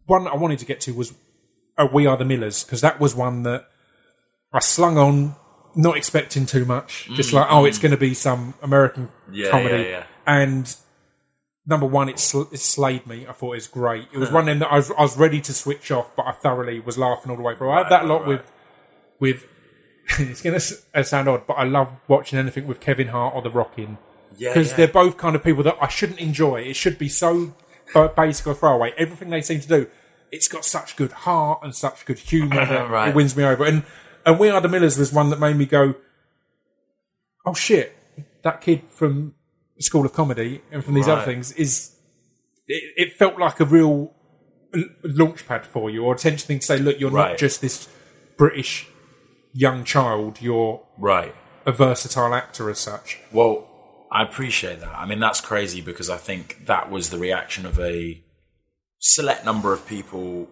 one 0.07 0.27
I 0.27 0.35
wanted 0.35 0.59
to 0.61 0.65
get 0.65 0.81
to 0.83 0.95
was 0.95 1.13
uh, 1.77 1.89
We 1.93 2.07
Are 2.07 2.17
the 2.17 2.25
Millers 2.25 2.65
because 2.65 2.81
that 2.81 2.99
was 2.99 3.15
one 3.15 3.43
that 3.43 3.69
I 4.53 4.61
slung 4.61 4.97
on, 4.97 5.37
not 5.79 5.97
expecting 5.97 6.45
too 6.45 6.65
much, 6.65 7.09
just 7.15 7.33
like 7.33 7.47
oh, 7.51 7.65
it's 7.65 7.79
going 7.79 7.93
to 7.93 7.97
be 7.97 8.13
some 8.13 8.53
American 8.63 9.07
Mm, 9.07 9.11
Yeah, 9.33 9.51
comedy, 9.51 9.77
yeah, 9.85 9.89
yeah. 9.89 10.05
and 10.27 10.77
number 11.67 11.87
one, 11.87 12.09
it, 12.09 12.19
sl- 12.19 12.51
it 12.53 12.59
slayed 12.59 13.07
me. 13.07 13.27
I 13.29 13.33
thought 13.33 13.53
it 13.53 13.57
was 13.57 13.67
great. 13.69 14.09
It 14.13 14.19
was 14.19 14.31
one 14.33 14.43
of 14.43 14.47
them 14.47 14.59
that 14.61 14.73
I 14.73 14.77
was, 14.77 14.91
I 14.99 15.03
was 15.03 15.17
ready 15.17 15.41
to 15.43 15.53
switch 15.55 15.91
off, 15.91 16.15
but 16.17 16.27
I 16.27 16.33
thoroughly 16.33 16.81
was 16.81 16.99
laughing 16.99 17.31
all 17.31 17.37
the 17.37 17.43
way 17.43 17.55
through. 17.55 17.71
I 17.71 17.79
have 17.79 17.91
that 17.91 18.07
lot 18.07 18.27
with 18.27 18.51
with. 19.21 19.47
it's 20.19 20.41
going 20.41 20.59
to 20.59 21.05
sound 21.05 21.29
odd, 21.29 21.47
but 21.47 21.55
I 21.55 21.65
love 21.65 21.93
watching 22.09 22.39
anything 22.39 22.67
with 22.67 22.81
Kevin 22.81 23.09
Hart 23.09 23.35
or 23.35 23.43
The 23.43 23.51
Rock 23.51 23.79
in 23.79 23.99
yeah, 24.39 24.49
because 24.55 24.71
yeah. 24.71 24.77
they're 24.79 24.89
both 24.89 25.19
kind 25.19 25.37
of 25.37 25.45
people 25.45 25.63
that 25.65 25.77
I 25.83 25.89
shouldn't 25.89 26.19
enjoy. 26.19 26.63
It 26.63 26.77
should 26.77 26.99
be 26.99 27.11
so 27.11 27.55
ba- 27.93 28.11
basic 28.17 28.47
or 28.47 28.55
throwaway. 28.55 28.95
Everything 28.97 29.29
they 29.29 29.43
seem 29.43 29.61
to 29.61 29.69
do, 29.69 29.87
it's 30.33 30.49
got 30.49 30.65
such 30.65 30.97
good 30.97 31.13
heart 31.13 31.61
and 31.63 31.75
such 31.77 32.07
good 32.07 32.19
humour 32.21 32.65
that 32.67 32.89
Right. 32.91 33.09
it 33.11 33.15
wins 33.15 33.37
me 33.37 33.45
over. 33.45 33.67
And 33.67 33.85
and 34.29 34.39
We 34.39 34.51
Are 34.51 34.61
the 34.61 34.69
Millers 34.69 34.99
was 34.99 35.13
one 35.13 35.31
that 35.31 35.41
made 35.41 35.57
me 35.57 35.67
go, 35.67 35.95
oh 37.47 37.55
shit, 37.55 37.97
that 38.43 38.61
kid 38.61 38.83
from 38.91 39.35
School 39.81 40.05
of 40.05 40.13
Comedy 40.13 40.61
and 40.71 40.85
from 40.85 40.95
these 40.95 41.09
other 41.09 41.23
things 41.23 41.53
is. 41.53 41.95
It, 42.67 42.93
it 42.97 43.13
felt 43.15 43.39
like 43.39 43.61
a 43.61 43.65
real 43.65 44.13
l- 44.75 44.85
launchpad 45.03 45.65
for 45.65 45.89
you, 45.89 46.05
or 46.05 46.15
attention 46.15 46.47
thing 46.47 46.59
to 46.59 46.67
say, 46.67 46.79
look, 46.79 47.01
you're 47.01 47.11
Right. 47.11 47.31
not 47.31 47.39
just 47.39 47.63
this 47.63 47.89
British 48.37 48.87
young 49.55 49.85
child. 49.85 50.43
You're 50.43 50.83
right 50.99 51.35
a 51.65 51.73
versatile 51.73 52.35
actor 52.35 52.69
as 52.71 52.79
such. 52.79 53.19
Well, 53.33 53.67
I 54.13 54.23
appreciate 54.23 54.81
that. 54.81 54.95
I 54.97 55.07
mean, 55.07 55.19
that's 55.21 55.41
crazy 55.41 55.81
because 55.81 56.09
I 56.11 56.17
think 56.17 56.67
that 56.67 56.91
was 56.91 57.11
the 57.11 57.19
reaction 57.19 57.65
of 57.67 57.79
a 57.79 58.23
select 58.99 59.45
number 59.45 59.73
of 59.73 59.87
people 59.87 60.49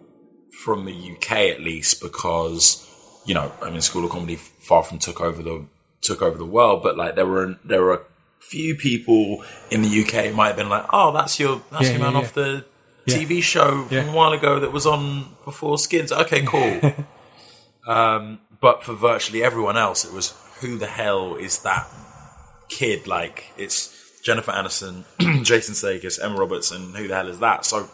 from 0.63 0.85
the 0.85 0.93
UK, 1.15 1.31
at 1.51 1.59
least, 1.61 2.01
because 2.01 2.86
you 3.27 3.35
know, 3.35 3.51
I 3.61 3.69
mean, 3.69 3.81
School 3.81 4.05
of 4.05 4.09
Comedy 4.09 4.37
far 4.37 4.81
from 4.83 4.97
took 4.97 5.21
over 5.21 5.43
the 5.43 5.65
took 6.01 6.23
over 6.23 6.37
the 6.37 6.45
world, 6.45 6.81
but 6.81 6.97
like 6.97 7.15
there 7.15 7.27
were 7.27 7.57
there 7.63 7.83
were 7.83 7.93
a 7.93 8.01
few 8.39 8.73
people 8.75 9.43
in 9.69 9.83
the 9.83 10.01
UK 10.01 10.33
might 10.33 10.47
have 10.47 10.55
been 10.55 10.69
like, 10.69 10.85
"Oh, 10.91 11.11
that's 11.11 11.39
your 11.39 11.61
that's 11.71 11.83
Yeah, 11.85 11.91
your 11.91 11.99
man 11.99 12.13
yeah, 12.13 12.19
off 12.19 12.33
the. 12.33 12.65
TV 13.07 13.41
show 13.41 13.85
from 13.85 14.09
a 14.09 14.11
while 14.11 14.33
ago 14.33 14.59
that 14.59 14.73
was 14.73 14.85
on 14.85 15.29
before 15.45 15.77
Skins. 15.77 16.11
Okay, 16.11 16.41
cool. 16.45 16.81
um, 17.87 18.39
but 18.59 18.83
for 18.83 18.93
virtually 18.93 19.41
everyone 19.41 19.77
else, 19.77 20.03
it 20.03 20.11
was 20.11 20.33
who 20.59 20.77
the 20.77 20.87
hell 20.87 21.35
is 21.35 21.59
that 21.59 21.87
kid? 22.67 23.07
Like 23.07 23.45
it's 23.55 24.19
Jennifer 24.21 24.51
Aniston, 24.51 25.05
Jason 25.45 25.73
Sudeikis, 25.73 26.21
Emma 26.21 26.35
Roberts, 26.35 26.71
and 26.71 26.97
who 26.97 27.07
the 27.07 27.15
hell 27.15 27.29
is 27.29 27.39
that? 27.39 27.63
So 27.63 27.89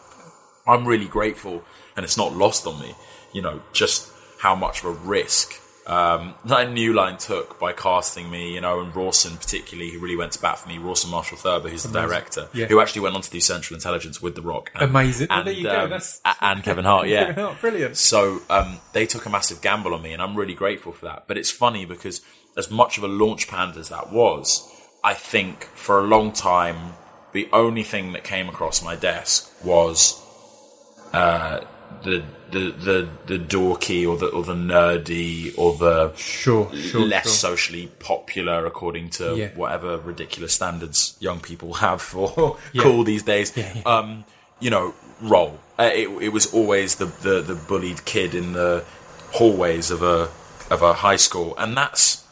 I'm 0.65 0.88
really 0.88 1.05
grateful, 1.07 1.63
and 1.95 2.03
it's 2.03 2.17
not 2.17 2.36
lost 2.36 2.65
on 2.65 2.79
me. 2.79 2.95
You 3.34 3.43
know, 3.43 3.61
just 3.71 4.11
how 4.44 4.56
much 4.56 4.84
of 4.84 4.86
a 4.86 4.91
risk 5.08 5.48
um, 5.86 6.34
that 6.46 6.72
New 6.72 6.91
Line 6.94 7.18
took 7.18 7.60
by 7.60 7.72
casting 7.74 8.30
me. 8.30 8.54
You 8.56 8.62
know, 8.62 8.80
and 8.82 8.96
Rawson 8.96 9.36
particularly, 9.38 9.91
who 9.91 10.00
really 10.00 10.16
went 10.18 10.32
to 10.34 10.41
bat 10.41 10.60
for 10.60 10.68
me. 10.70 10.78
Rawson 10.78 11.10
Marshall 11.12 11.38
Thurber, 11.38 11.70
who's 11.70 11.84
the 11.84 12.02
director, 12.02 12.48
Yeah. 12.54 12.68
who 12.68 12.80
actually 12.82 13.02
went 13.02 13.16
on 13.16 13.22
to 13.22 13.30
do 13.30 13.39
Central 13.39 13.76
Intelligence 13.76 14.22
with 14.22 14.36
The 14.36 14.41
Rock. 14.41 14.72
And, 14.76 14.84
Amazing. 14.89 15.28
And, 15.30 15.46
there 15.48 15.54
you 15.54 15.64
go. 15.64 15.84
um, 15.86 15.89
That's 15.89 16.22
and 16.41 16.64
Kevin 16.64 16.86
Hart. 16.86 17.08
Yeah, 17.14 17.26
Kevin 17.28 17.44
Hart, 17.46 17.62
brilliant. 17.62 17.98
so 17.98 18.41
um, 18.50 18.80
they 18.94 19.06
took 19.06 19.26
a 19.26 19.30
massive 19.30 19.62
gamble 19.62 19.94
on 19.94 20.02
me, 20.02 20.14
and 20.14 20.22
I'm 20.22 20.36
really 20.36 20.56
grateful 20.56 20.91
for 20.94 21.06
that. 21.06 21.24
But 21.28 21.38
it's 21.38 21.52
funny 21.52 21.84
because 21.86 22.22
as 22.58 22.70
much 22.72 22.98
of 22.98 23.04
a 23.04 23.08
launch 23.24 23.48
pad 23.50 23.76
as 23.78 23.89
that 23.89 24.12
was, 24.12 24.70
I 25.04 25.14
think 25.16 25.64
for 25.76 26.00
a 26.00 26.04
long 26.04 26.32
time 26.32 26.94
the 27.34 27.50
only 27.52 27.84
thing 27.84 28.14
that 28.14 28.24
came 28.24 28.48
across 28.48 28.82
my 28.84 28.96
desk 28.96 29.52
was 29.66 30.22
uh, 31.14 31.60
the, 32.04 32.24
the 32.54 32.72
the 32.72 33.10
the 33.26 33.38
dorky 33.39 34.08
or 34.08 34.16
the 34.18 34.28
or 34.28 34.43
the 34.43 34.54
nerdy 34.56 35.54
or 35.58 35.76
the 35.78 36.14
Sure, 36.16 36.74
sure, 36.76 37.01
less 37.01 37.24
sure. 37.26 37.32
socially 37.51 37.88
popular 37.99 38.66
according 38.66 39.10
to 39.18 39.36
Yeah. 39.36 39.49
whatever 39.56 39.97
ridiculous 39.97 40.54
standards 40.54 41.18
young 41.20 41.39
people 41.39 41.74
have 41.86 42.01
for 42.01 42.58
Yeah. 42.72 42.84
cool 42.84 43.04
these 43.04 43.24
days. 43.24 43.51
Yeah. 43.56 43.82
Um, 43.86 44.24
you 44.60 44.70
know, 44.70 44.93
role. 45.22 45.60
Uh, 45.78 45.89
it, 45.93 46.08
it 46.22 46.30
was 46.30 46.45
always 46.54 46.95
the, 46.95 47.06
the 47.06 47.41
the 47.41 47.56
bullied 47.56 48.06
kid 48.06 48.34
in 48.36 48.54
the 48.54 48.84
hallways 49.34 49.91
of 49.91 50.01
a 50.04 50.30
of 50.70 50.82
a 50.82 50.93
high 50.93 51.18
school, 51.18 51.56
and 51.58 51.76
that's 51.76 52.24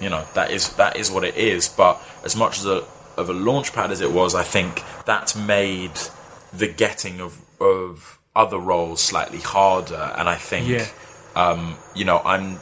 you 0.00 0.10
know 0.10 0.24
that 0.34 0.50
is 0.50 0.70
that 0.76 0.96
is 0.96 1.10
what 1.10 1.24
it 1.24 1.36
is. 1.36 1.68
But 1.68 2.00
as 2.24 2.34
much 2.36 2.58
as 2.58 2.66
a 2.66 2.82
of 3.16 3.28
a 3.30 3.32
launch 3.32 3.72
pad 3.72 3.90
as 3.90 4.00
it 4.00 4.12
was, 4.12 4.34
I 4.34 4.42
think 4.42 4.82
that's 5.06 5.34
made 5.36 5.92
the 6.52 6.66
getting 6.68 7.20
of 7.20 7.38
of 7.60 8.17
other 8.36 8.58
roles 8.58 9.00
slightly 9.00 9.38
harder, 9.40 10.12
and 10.16 10.28
I 10.28 10.36
think 10.36 10.68
Yeah. 10.68 10.86
um, 11.36 11.76
you 11.94 12.04
know, 12.04 12.20
I'm 12.24 12.58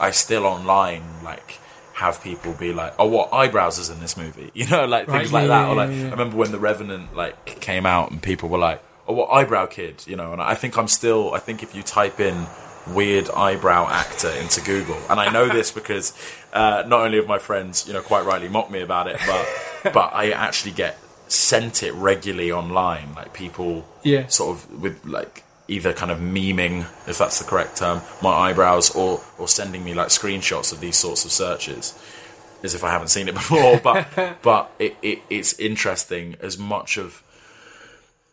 I 0.00 0.10
still 0.12 0.46
online 0.46 1.02
like 1.22 1.58
have 1.94 2.22
people 2.22 2.52
be 2.54 2.72
like, 2.72 2.94
"Oh, 2.98 3.06
what 3.06 3.32
eyebrows 3.32 3.78
is 3.78 3.90
in 3.90 4.00
this 4.00 4.16
movie?" 4.16 4.50
You 4.54 4.66
know, 4.66 4.86
like 4.86 5.06
Right, 5.08 5.18
things 5.18 5.32
yeah, 5.32 5.38
like 5.38 5.48
that. 5.48 5.64
yeah, 5.66 5.68
or 5.70 5.74
like. 5.74 5.90
I 5.90 6.10
remember 6.10 6.36
when 6.36 6.50
the 6.52 6.58
Revenant 6.58 7.14
like 7.14 7.44
came 7.60 7.86
out 7.86 8.10
and 8.10 8.22
people 8.22 8.48
were 8.48 8.58
like, 8.58 8.82
"Oh, 9.06 9.12
what 9.14 9.26
eyebrow 9.30 9.66
kid?" 9.66 10.04
You 10.06 10.16
know, 10.16 10.32
and 10.32 10.40
I 10.42 10.54
think 10.54 10.76
I'm 10.78 10.88
still. 10.88 11.34
I 11.34 11.38
think 11.38 11.62
if 11.62 11.74
you 11.74 11.82
type 11.82 12.18
in 12.20 12.46
weird 12.94 13.28
eyebrow 13.30 13.86
actor 13.90 14.30
into 14.30 14.60
Google, 14.62 14.96
and 15.10 15.20
I 15.20 15.30
know 15.30 15.48
this 15.48 15.70
because 15.80 16.14
uh, 16.54 16.82
not 16.86 17.00
only 17.02 17.18
have 17.18 17.26
my 17.28 17.38
friends, 17.38 17.86
you 17.86 17.92
know, 17.92 18.00
quite 18.00 18.24
rightly 18.24 18.48
mocked 18.48 18.70
me 18.70 18.80
about 18.80 19.06
it, 19.06 19.18
but 19.26 19.92
but 19.92 20.14
I 20.14 20.30
actually 20.30 20.72
get 20.72 20.96
sent 21.30 21.82
it 21.82 21.92
regularly 21.94 22.50
online, 22.52 23.14
like 23.14 23.32
people 23.32 23.86
Yeah. 24.02 24.26
sort 24.28 24.56
of 24.56 24.80
with 24.82 25.04
like 25.04 25.44
either 25.68 25.92
kind 25.92 26.10
of 26.10 26.18
memeing, 26.18 26.80
if 27.08 27.18
that's 27.18 27.38
the 27.38 27.44
correct 27.44 27.76
term, 27.76 28.02
my 28.22 28.30
eyebrows, 28.30 28.90
or 28.94 29.20
or 29.38 29.46
sending 29.48 29.84
me 29.84 29.94
like 29.94 30.08
screenshots 30.08 30.72
of 30.72 30.80
these 30.80 30.96
sorts 30.96 31.24
of 31.24 31.30
searches, 31.30 31.94
as 32.64 32.74
if 32.74 32.82
I 32.82 32.90
haven't 32.90 33.08
seen 33.08 33.28
it 33.28 33.34
before. 33.42 33.78
But 33.78 34.08
but 34.42 34.72
it, 34.78 34.96
it 35.02 35.20
it's 35.30 35.58
interesting 35.58 36.36
as 36.40 36.58
much 36.58 36.96
of 36.96 37.22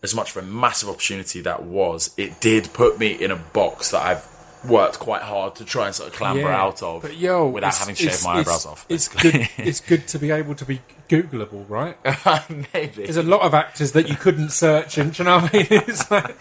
as 0.03 0.13
much 0.15 0.35
of 0.35 0.43
a 0.43 0.45
massive 0.47 0.89
opportunity 0.89 1.41
that 1.41 1.63
was. 1.63 2.13
It 2.17 2.39
did 2.39 2.71
put 2.73 2.99
me 2.99 3.11
in 3.11 3.31
a 3.31 3.35
box 3.35 3.91
that 3.91 4.01
I've 4.03 4.27
worked 4.69 4.99
quite 4.99 5.21
hard 5.21 5.55
to 5.55 5.65
try 5.65 5.85
and 5.87 5.95
sort 5.95 6.09
of 6.09 6.15
clamber 6.15 6.41
Yeah. 6.41 6.61
out 6.61 6.81
of 6.83 7.01
But 7.03 7.15
yo, 7.17 7.47
without 7.47 7.75
having 7.75 7.95
shaved 7.95 8.23
my 8.23 8.39
it's- 8.39 8.47
eyebrows 8.47 8.65
off. 8.65 8.85
It's 8.89 9.07
good. 9.07 9.47
It's 9.57 9.79
good 9.79 10.07
to 10.09 10.19
be 10.19 10.31
able 10.31 10.55
to 10.55 10.65
be 10.65 10.81
Googleable, 11.09 11.69
right? 11.69 11.97
Maybe 12.73 13.03
There's 13.03 13.17
a 13.17 13.23
lot 13.23 13.41
of 13.41 13.53
actors 13.53 13.93
that 13.93 14.09
you 14.09 14.15
couldn't 14.15 14.49
search, 14.49 14.97
and 14.97 15.13
do 15.13 15.23
you 15.23 15.29
know 15.29 15.39
what 15.39 15.53
I 15.53 15.57
mean? 15.57 15.67
It's 15.87 16.11
like 16.11 16.35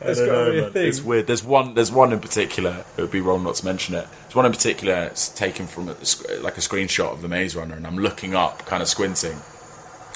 it's 0.00 0.20
got 0.20 0.44
to 0.46 0.70
be. 0.72 0.80
It's 0.80 1.02
weird. 1.02 1.26
There's 1.26 1.44
one. 1.44 1.74
There's 1.74 1.92
one 1.92 2.12
in 2.12 2.20
particular. 2.20 2.84
It 2.96 3.02
would 3.02 3.10
be 3.10 3.20
wrong 3.20 3.44
not 3.44 3.56
to 3.56 3.64
mention 3.64 3.94
it. 3.94 4.06
There's 4.22 4.34
one 4.34 4.46
in 4.46 4.52
particular. 4.52 5.04
It's 5.04 5.28
taken 5.28 5.66
from 5.66 5.88
a, 5.88 5.92
like 6.40 6.56
a 6.56 6.62
screenshot 6.62 7.12
of 7.12 7.22
the 7.22 7.28
Maze 7.28 7.54
Runner, 7.54 7.74
and 7.74 7.86
I'm 7.86 7.98
looking 7.98 8.34
up, 8.34 8.64
kind 8.66 8.82
of 8.82 8.88
squinting, 8.88 9.38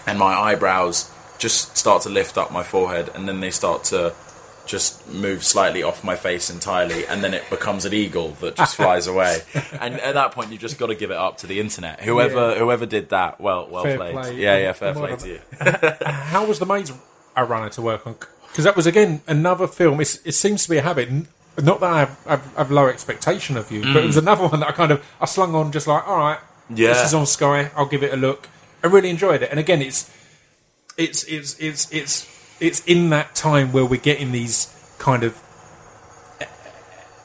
and 0.06 0.18
my 0.18 0.32
eyebrows 0.34 1.10
just 1.38 1.76
start 1.76 2.02
to 2.02 2.08
lift 2.08 2.38
up 2.38 2.50
my 2.50 2.62
forehead, 2.62 3.10
and 3.14 3.28
then 3.28 3.40
they 3.40 3.50
start 3.50 3.84
to 3.84 4.14
just 4.66 5.06
move 5.08 5.44
slightly 5.44 5.82
off 5.82 6.02
my 6.02 6.16
face 6.16 6.50
entirely, 6.50 7.06
and 7.06 7.22
then 7.22 7.34
it 7.34 7.48
becomes 7.50 7.84
an 7.84 7.92
eagle 7.92 8.30
that 8.40 8.56
just 8.56 8.76
flies 8.76 9.06
away. 9.14 9.40
And 9.80 9.94
at 10.00 10.14
that 10.14 10.32
point, 10.32 10.50
you've 10.50 10.60
just 10.60 10.78
got 10.78 10.86
to 10.86 10.94
give 10.94 11.10
it 11.10 11.16
up 11.16 11.38
to 11.38 11.46
the 11.46 11.60
internet. 11.60 12.00
Whoever 12.02 12.52
Yeah. 12.52 12.58
whoever 12.58 12.86
did 12.86 13.10
that, 13.10 13.40
well, 13.40 13.68
well 13.68 13.84
Fair 13.84 13.96
played. 13.96 14.12
play. 14.14 14.36
Yeah, 14.36 14.56
yeah, 14.58 14.72
fair 14.72 14.94
play 14.94 15.16
to 15.16 15.28
you. 15.28 15.40
How 16.06 16.44
was 16.46 16.58
the 16.58 16.66
Maze 16.66 16.92
Runner 17.36 17.68
to 17.70 17.82
work 17.82 18.06
on? 18.06 18.16
Because 18.48 18.64
that 18.64 18.76
was 18.76 18.86
again 18.86 19.20
another 19.26 19.66
film. 19.66 20.00
It's, 20.00 20.24
it 20.24 20.32
seems 20.32 20.64
to 20.64 20.70
be 20.70 20.76
a 20.78 20.82
habit. 20.82 21.08
Not 21.60 21.80
that 21.80 21.92
I 21.92 21.98
have, 22.00 22.18
I've, 22.26 22.58
I've 22.58 22.70
low 22.70 22.86
expectation 22.88 23.56
of 23.56 23.70
you, 23.70 23.82
but 23.82 23.96
it 24.02 24.06
was 24.06 24.16
mm. 24.16 24.22
another 24.22 24.46
one 24.48 24.60
that 24.60 24.68
I 24.68 24.72
kind 24.72 24.92
of 24.92 25.04
I 25.20 25.26
slung 25.26 25.54
on 25.54 25.72
just 25.72 25.86
like, 25.86 26.06
all 26.08 26.16
right, 26.18 26.38
Yeah. 26.68 26.88
this 26.88 27.04
is 27.06 27.14
on 27.14 27.26
Sky. 27.26 27.70
I'll 27.76 27.86
give 27.86 28.02
it 28.02 28.12
a 28.12 28.16
look. 28.16 28.48
I 28.82 28.86
really 28.88 29.10
enjoyed 29.10 29.42
it, 29.42 29.50
and 29.50 29.58
again, 29.60 29.80
it's 29.82 30.10
it's 30.96 31.24
it's 31.24 31.58
it's 31.58 31.90
it's 31.90 32.26
it's 32.64 32.80
in 32.84 33.10
that 33.10 33.34
time 33.34 33.72
where 33.72 33.84
we're 33.84 34.00
getting 34.00 34.32
these 34.32 34.68
kind 34.98 35.22
of 35.22 35.40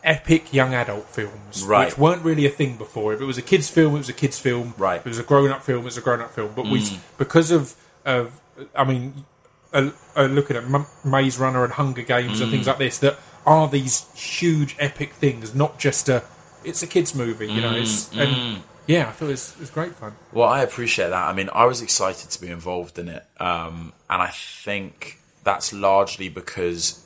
epic 0.03 0.53
young 0.53 0.73
adult 0.73 1.07
films, 1.09 1.63
Right. 1.63 1.87
which 1.89 1.97
weren't 1.97 2.23
really 2.23 2.45
a 2.45 2.49
thing 2.49 2.77
before. 2.77 3.13
If 3.13 3.21
it 3.21 3.25
was 3.25 3.37
a 3.37 3.41
kids' 3.41 3.69
film, 3.69 3.95
it 3.95 3.99
was 3.99 4.09
a 4.09 4.13
kids' 4.13 4.39
film. 4.39 4.73
Right. 4.77 4.99
If 4.99 5.05
it 5.05 5.09
was 5.09 5.19
a 5.19 5.23
grown-up 5.23 5.63
film, 5.63 5.79
it 5.81 5.85
was 5.85 5.97
a 5.97 6.01
grown-up 6.01 6.33
film. 6.33 6.51
But 6.55 6.67
we, 6.67 6.85
because 7.17 7.51
of 7.51 7.75
of, 8.05 8.39
I 8.75 8.85
mean, 8.85 9.25
uh, 9.73 9.91
uh, 10.15 10.23
looking 10.23 10.55
at 10.55 10.63
M- 10.63 10.85
Maze 11.03 11.37
Runner 11.37 11.63
and 11.63 11.73
Hunger 11.73 12.01
Games 12.01 12.39
and 12.41 12.49
things 12.49 12.65
like 12.65 12.77
this, 12.77 12.97
that 12.99 13.17
are 13.45 13.67
these 13.67 14.05
huge 14.15 14.75
epic 14.79 15.13
things, 15.13 15.53
not 15.53 15.77
just 15.79 16.07
a. 16.09 16.23
It's 16.63 16.81
a 16.81 16.87
kids' 16.87 17.13
movie, 17.13 17.51
you 17.51 17.61
know. 17.61 17.73
It's 17.75 18.11
and 18.15 18.63
yeah, 18.87 19.09
I 19.09 19.11
thought 19.11 19.27
it 19.27 19.31
was, 19.31 19.51
it 19.53 19.59
was 19.59 19.69
great 19.69 19.95
fun. 19.95 20.13
Well, 20.33 20.47
I 20.49 20.61
appreciate 20.61 21.09
that. 21.09 21.27
I 21.27 21.33
mean, 21.33 21.49
I 21.53 21.65
was 21.65 21.81
excited 21.81 22.31
to 22.31 22.41
be 22.41 22.49
involved 22.49 22.97
in 22.97 23.09
it, 23.09 23.25
um, 23.39 23.93
and 24.09 24.21
I 24.21 24.27
think 24.29 25.18
that's 25.43 25.73
largely 25.73 26.29
because 26.29 27.03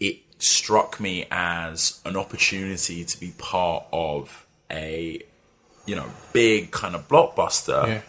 it 0.00 0.18
struck 0.38 1.00
me 1.00 1.26
as 1.30 2.00
an 2.04 2.16
opportunity 2.16 3.04
to 3.04 3.20
be 3.20 3.32
part 3.38 3.84
of 3.92 4.46
a, 4.70 5.22
you 5.86 5.96
know, 5.96 6.06
big 6.32 6.70
kind 6.70 6.94
of 6.94 7.08
blockbuster, 7.08 7.86
Yeah, 7.86 8.02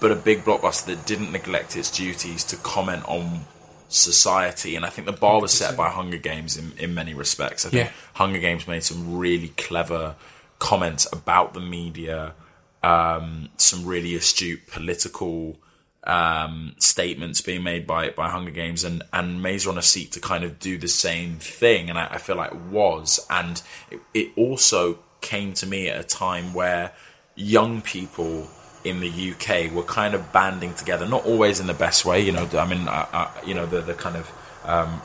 but 0.00 0.10
a 0.10 0.16
big 0.16 0.44
blockbuster 0.44 0.86
that 0.86 1.06
didn't 1.06 1.32
neglect 1.32 1.76
its 1.76 1.90
duties 1.90 2.44
to 2.44 2.56
comment 2.56 3.04
on 3.06 3.42
society. 3.88 4.74
And 4.74 4.84
I 4.84 4.88
think 4.88 5.06
the 5.06 5.12
bar 5.12 5.40
was 5.40 5.52
set 5.52 5.76
by 5.76 5.90
Hunger 5.90 6.16
Games 6.18 6.56
in, 6.56 6.72
in 6.78 6.94
many 6.94 7.14
respects. 7.14 7.66
I 7.66 7.70
think 7.70 7.86
Yeah. 7.86 7.92
Hunger 8.14 8.38
Games 8.40 8.66
made 8.66 8.82
some 8.82 9.18
really 9.18 9.48
clever 9.56 10.16
comments 10.58 11.06
about 11.12 11.54
the 11.54 11.60
media, 11.60 12.34
um, 12.82 13.50
some 13.58 13.84
really 13.84 14.14
astute 14.14 14.66
political 14.66 15.56
um, 16.04 16.74
statements 16.78 17.40
being 17.40 17.62
made 17.62 17.86
by 17.86 18.10
by 18.10 18.28
Hunger 18.28 18.50
Games, 18.50 18.84
and 18.84 19.02
and 19.12 19.42
Maze 19.42 19.66
Runner 19.66 19.82
seek 19.82 20.10
to 20.12 20.20
kind 20.20 20.44
of 20.44 20.58
do 20.58 20.78
the 20.78 20.88
same 20.88 21.36
thing, 21.36 21.88
and 21.90 21.98
I, 21.98 22.06
I 22.12 22.18
feel 22.18 22.36
like 22.36 22.52
it 22.52 22.60
was, 22.60 23.24
and 23.30 23.62
it, 23.90 24.00
it 24.14 24.28
also 24.36 24.98
came 25.20 25.52
to 25.54 25.66
me 25.66 25.88
at 25.88 26.00
a 26.00 26.04
time 26.04 26.52
where 26.54 26.92
young 27.36 27.80
people 27.80 28.48
in 28.84 28.98
the 29.00 29.30
UK 29.32 29.72
were 29.72 29.84
kind 29.84 30.12
of 30.14 30.32
banding 30.32 30.74
together, 30.74 31.06
not 31.06 31.24
always 31.24 31.60
in 31.60 31.68
the 31.68 31.74
best 31.74 32.04
way, 32.04 32.20
you 32.20 32.32
know. 32.32 32.48
I 32.54 32.66
mean, 32.66 32.88
I, 32.88 33.06
I, 33.12 33.30
you 33.46 33.54
know, 33.54 33.66
the 33.66 33.80
the 33.80 33.94
kind 33.94 34.16
of 34.16 34.30
um, 34.64 35.00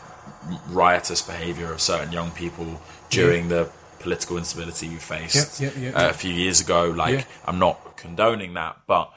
riotous 0.70 1.22
behaviour 1.22 1.72
of 1.72 1.80
certain 1.82 2.12
young 2.12 2.32
people 2.32 2.82
during 3.10 3.50
the 3.50 3.70
political 4.00 4.38
instability 4.38 4.90
we 4.90 4.96
faced 4.96 5.60
Yeah, 5.60 5.70
yeah, 5.76 5.82
yeah, 5.90 5.96
uh, 5.98 6.02
yeah. 6.04 6.10
a 6.10 6.14
few 6.14 6.34
years 6.34 6.62
ago. 6.62 6.90
Like, 6.90 7.16
Yeah. 7.20 7.24
I'm 7.46 7.60
not 7.60 7.98
condoning 7.98 8.54
that, 8.54 8.78
but 8.88 9.12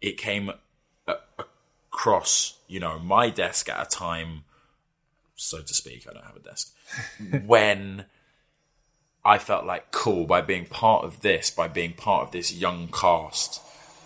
it 0.00 0.16
came 0.18 0.50
across, 1.94 2.58
you 2.66 2.80
know, 2.80 2.98
my 2.98 3.30
desk 3.30 3.68
at 3.68 3.80
a 3.86 3.88
time, 3.88 4.42
so 5.36 5.60
to 5.62 5.72
speak. 5.72 6.06
I 6.08 6.12
don't 6.12 6.24
have 6.24 6.36
a 6.36 6.40
desk 6.40 6.74
when 7.46 8.06
I 9.24 9.38
felt 9.38 9.64
like 9.64 9.92
cool 9.92 10.24
by 10.26 10.40
being 10.40 10.66
part 10.66 11.04
of 11.04 11.20
this, 11.20 11.50
by 11.50 11.68
being 11.68 11.92
part 11.92 12.26
of 12.26 12.32
this 12.32 12.52
young 12.52 12.88
cast 12.88 13.60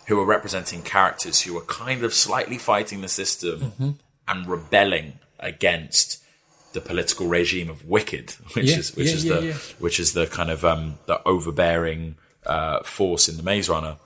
who 0.06 0.20
are 0.20 0.24
representing 0.26 0.82
characters 0.82 1.42
who 1.42 1.56
are 1.56 1.62
kind 1.62 2.02
of 2.04 2.12
slightly 2.14 2.58
fighting 2.58 3.00
the 3.00 3.08
system 3.08 3.60
Mm-hmm. 3.60 3.90
and 4.26 4.46
rebelling 4.46 5.18
against 5.40 6.22
the 6.74 6.80
political 6.82 7.26
regime 7.26 7.70
of 7.70 7.86
Wicked, 7.86 8.30
which 8.54 8.66
Yeah, 8.70 8.78
is 8.78 8.94
which 8.96 9.08
yeah, 9.08 9.14
is 9.14 9.24
yeah, 9.24 9.40
the 9.40 9.52
which 9.78 9.98
is 9.98 10.12
the 10.12 10.26
kind 10.26 10.50
of 10.50 10.62
um, 10.64 10.98
the 11.06 11.20
overbearing 11.26 12.16
uh, 12.44 12.82
force 12.82 13.28
in 13.30 13.36
the 13.38 13.42
Maze 13.42 13.68
Runner. 13.70 13.96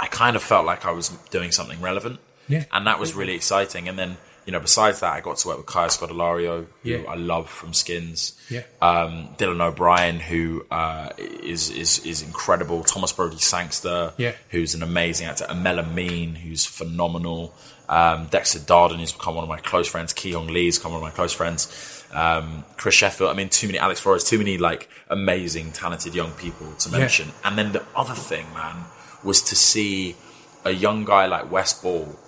I 0.00 0.06
kind 0.06 0.36
of 0.36 0.42
felt 0.42 0.64
like 0.64 0.86
I 0.86 0.92
was 0.92 1.08
doing 1.30 1.50
something 1.50 1.80
relevant, 1.80 2.20
Yeah. 2.48 2.64
and 2.72 2.86
that 2.86 2.98
was 2.98 3.14
really 3.14 3.34
exciting. 3.34 3.88
And 3.88 3.98
then 3.98 4.16
you 4.46 4.52
know, 4.52 4.60
besides 4.60 5.00
that, 5.00 5.12
I 5.12 5.20
got 5.20 5.36
to 5.36 5.48
work 5.48 5.58
with 5.58 5.66
Kaya 5.66 5.88
Scodelario, 5.90 6.64
who 6.82 6.88
Yeah. 6.88 7.02
I 7.06 7.16
love 7.16 7.50
from 7.50 7.74
Skins. 7.74 8.32
Yeah. 8.48 8.62
Um, 8.80 9.28
Dylan 9.36 9.60
O'Brien, 9.60 10.20
who 10.20 10.64
uh, 10.70 11.10
is 11.18 11.68
is 11.68 11.98
is 12.06 12.22
incredible. 12.22 12.82
Thomas 12.82 13.12
Brodie 13.12 13.36
Sangster, 13.36 14.14
Yeah. 14.16 14.32
who's 14.48 14.74
an 14.74 14.82
amazing 14.82 15.26
actor. 15.26 15.44
Aml 15.50 15.78
Ameen, 15.84 16.34
who's 16.36 16.64
phenomenal. 16.64 17.54
Um, 17.90 18.28
Dexter 18.30 18.58
Darden, 18.60 18.98
who's 19.00 19.12
become 19.12 19.34
one 19.34 19.44
of 19.44 19.50
my 19.50 19.58
close 19.58 19.86
friends. 19.86 20.14
Ki 20.14 20.32
Hong 20.32 20.46
Lee's 20.46 20.78
become 20.78 20.92
one 20.92 21.00
of 21.02 21.04
my 21.04 21.10
close 21.10 21.34
friends. 21.34 22.04
Um, 22.14 22.64
Chris 22.78 22.94
Sheffield. 22.94 23.30
I 23.30 23.34
mean, 23.34 23.50
too 23.50 23.66
many. 23.66 23.78
Alex 23.78 24.00
Flores. 24.00 24.24
Too 24.24 24.38
many 24.38 24.56
like 24.56 24.88
amazing, 25.10 25.72
talented 25.72 26.14
young 26.14 26.32
people 26.32 26.72
to 26.72 26.88
mention. 26.90 27.32
And 27.44 27.58
then 27.58 27.72
the 27.72 27.82
other 27.94 28.14
thing, 28.14 28.46
man, 28.54 28.84
was 29.22 29.42
to 29.42 29.54
see 29.56 30.16
a 30.64 30.70
young 30.70 31.04
guy 31.04 31.26
like 31.26 31.50
Wes 31.50 31.74
Ball, 31.82 32.18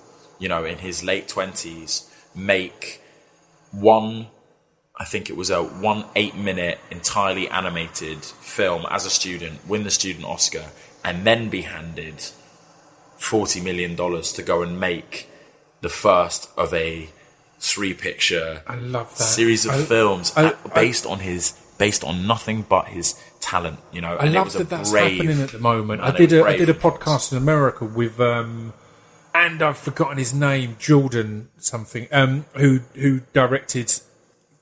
you 0.40 0.48
know, 0.48 0.64
in 0.64 0.78
his 0.78 1.04
late 1.04 1.28
twenties, 1.28 2.10
make 2.34 3.00
one 3.70 4.26
I 4.98 5.04
think 5.04 5.30
it 5.30 5.36
was 5.36 5.48
a 5.50 5.62
one 5.62 6.04
eight 6.16 6.34
minute 6.34 6.78
entirely 6.90 7.48
animated 7.48 8.22
film 8.24 8.84
as 8.90 9.06
a 9.06 9.10
student, 9.10 9.66
win 9.66 9.84
the 9.84 9.90
student 9.90 10.24
Oscar, 10.26 10.66
and 11.04 11.26
then 11.26 11.48
be 11.48 11.62
handed 11.62 12.16
forty 13.16 13.60
million 13.60 13.94
dollars 13.94 14.32
to 14.34 14.42
go 14.42 14.62
and 14.62 14.78
make 14.80 15.28
the 15.80 15.88
first 15.88 16.50
of 16.56 16.74
a 16.74 17.08
three 17.58 17.94
picture 17.94 18.62
I 18.66 19.04
series 19.14 19.64
of 19.66 19.72
I- 19.72 19.82
films 19.84 20.32
I- 20.36 20.44
uh, 20.46 20.56
based 20.74 21.06
on 21.06 21.20
his 21.20 21.52
based 21.78 22.04
on 22.04 22.26
nothing 22.26 22.62
but 22.68 22.88
his 22.88 23.14
talent. 23.40 23.78
You 23.92 24.02
know, 24.02 24.16
I 24.16 24.26
and 24.26 24.34
it 24.34 24.38
love 24.38 24.46
was 24.48 24.54
a 24.56 24.58
that 24.58 24.68
that's 24.68 24.90
brave, 24.90 25.16
happening 25.16 25.40
at 25.40 25.50
the 25.52 25.58
moment. 25.58 26.02
I 26.02 26.10
did 26.10 26.32
a, 26.34 26.44
I 26.44 26.56
did 26.58 26.68
a 26.68 26.74
podcast 26.74 27.32
in 27.32 27.38
America 27.38 27.84
with 27.86 28.20
um, 28.20 28.74
and 29.34 29.62
I've 29.62 29.78
forgotten 29.78 30.18
his 30.18 30.32
name, 30.34 30.76
Jordan 30.78 31.48
something, 31.58 32.08
um, 32.12 32.44
who 32.56 32.80
who 32.94 33.20
directed 33.32 33.92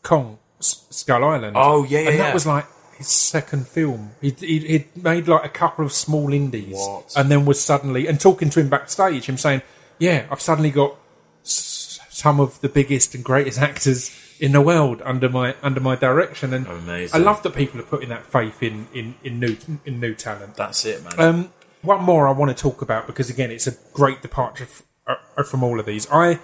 Kong 0.03 0.39
S- 0.61 0.87
Skull 0.91 1.25
Island. 1.25 1.57
Oh, 1.59 1.85
yeah, 1.85 2.01
yeah, 2.01 2.11
and 2.11 2.21
that 2.21 2.29
yeah. 2.29 2.35
was 2.35 2.47
like 2.47 2.67
his 2.97 3.09
second 3.09 3.69
film. 3.69 4.11
He'd, 4.21 4.41
he'd, 4.41 4.63
he'd 4.65 4.97
made 5.05 5.29
like 5.29 5.45
a 5.45 5.49
couple 5.49 5.85
of 5.85 5.93
small 5.93 6.33
indies, 6.33 6.75
What? 6.77 7.13
and 7.17 7.31
then 7.31 7.45
was 7.45 7.61
suddenly 7.63 8.07
and 8.07 8.21
talking 8.21 8.51
to 8.51 8.61
him 8.61 8.69
backstage, 8.69 9.27
him 9.27 9.37
saying, 9.39 9.63
"Yeah, 9.99 10.27
I've 10.31 10.41
suddenly 10.41 10.71
got 10.71 10.97
s- 11.45 12.01
some 12.11 12.41
of 12.41 12.61
the 12.61 12.69
biggest 12.69 13.15
and 13.15 13.25
greatest 13.25 13.59
actors." 13.59 14.11
In 14.41 14.53
the 14.53 14.61
world 14.61 15.03
under 15.05 15.29
my 15.29 15.57
under 15.65 15.81
my 15.81 15.97
direction, 15.97 16.55
and 16.55 16.65
Amazing. 16.65 17.21
I 17.21 17.25
love 17.25 17.43
that 17.43 17.57
people 17.57 17.81
are 17.81 17.83
putting 17.85 18.09
that 18.11 18.25
faith 18.25 18.63
in 18.63 18.87
in, 18.95 19.17
in 19.25 19.41
new 19.41 19.57
in 19.85 19.99
new 19.99 20.15
talent. 20.15 20.55
That's 20.55 20.85
it, 20.85 21.03
man. 21.03 21.13
Um, 21.19 21.53
one 21.83 22.03
more 22.03 22.27
I 22.29 22.33
want 22.33 22.57
to 22.57 22.61
talk 22.61 22.83
about 22.83 23.07
because 23.07 23.31
again, 23.31 23.51
it's 23.51 23.67
a 23.67 23.75
great 23.93 24.23
departure 24.23 24.65
f- 24.65 24.83
uh, 25.07 25.43
from 25.45 25.63
all 25.63 25.79
of 25.81 25.87
these. 25.87 26.07
I, 26.11 26.39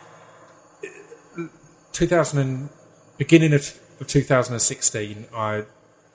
2000 1.93 2.39
and, 2.39 2.68
beginning 3.18 3.53
of, 3.53 3.78
of 4.01 4.07
2016, 4.07 5.26
I 5.35 5.64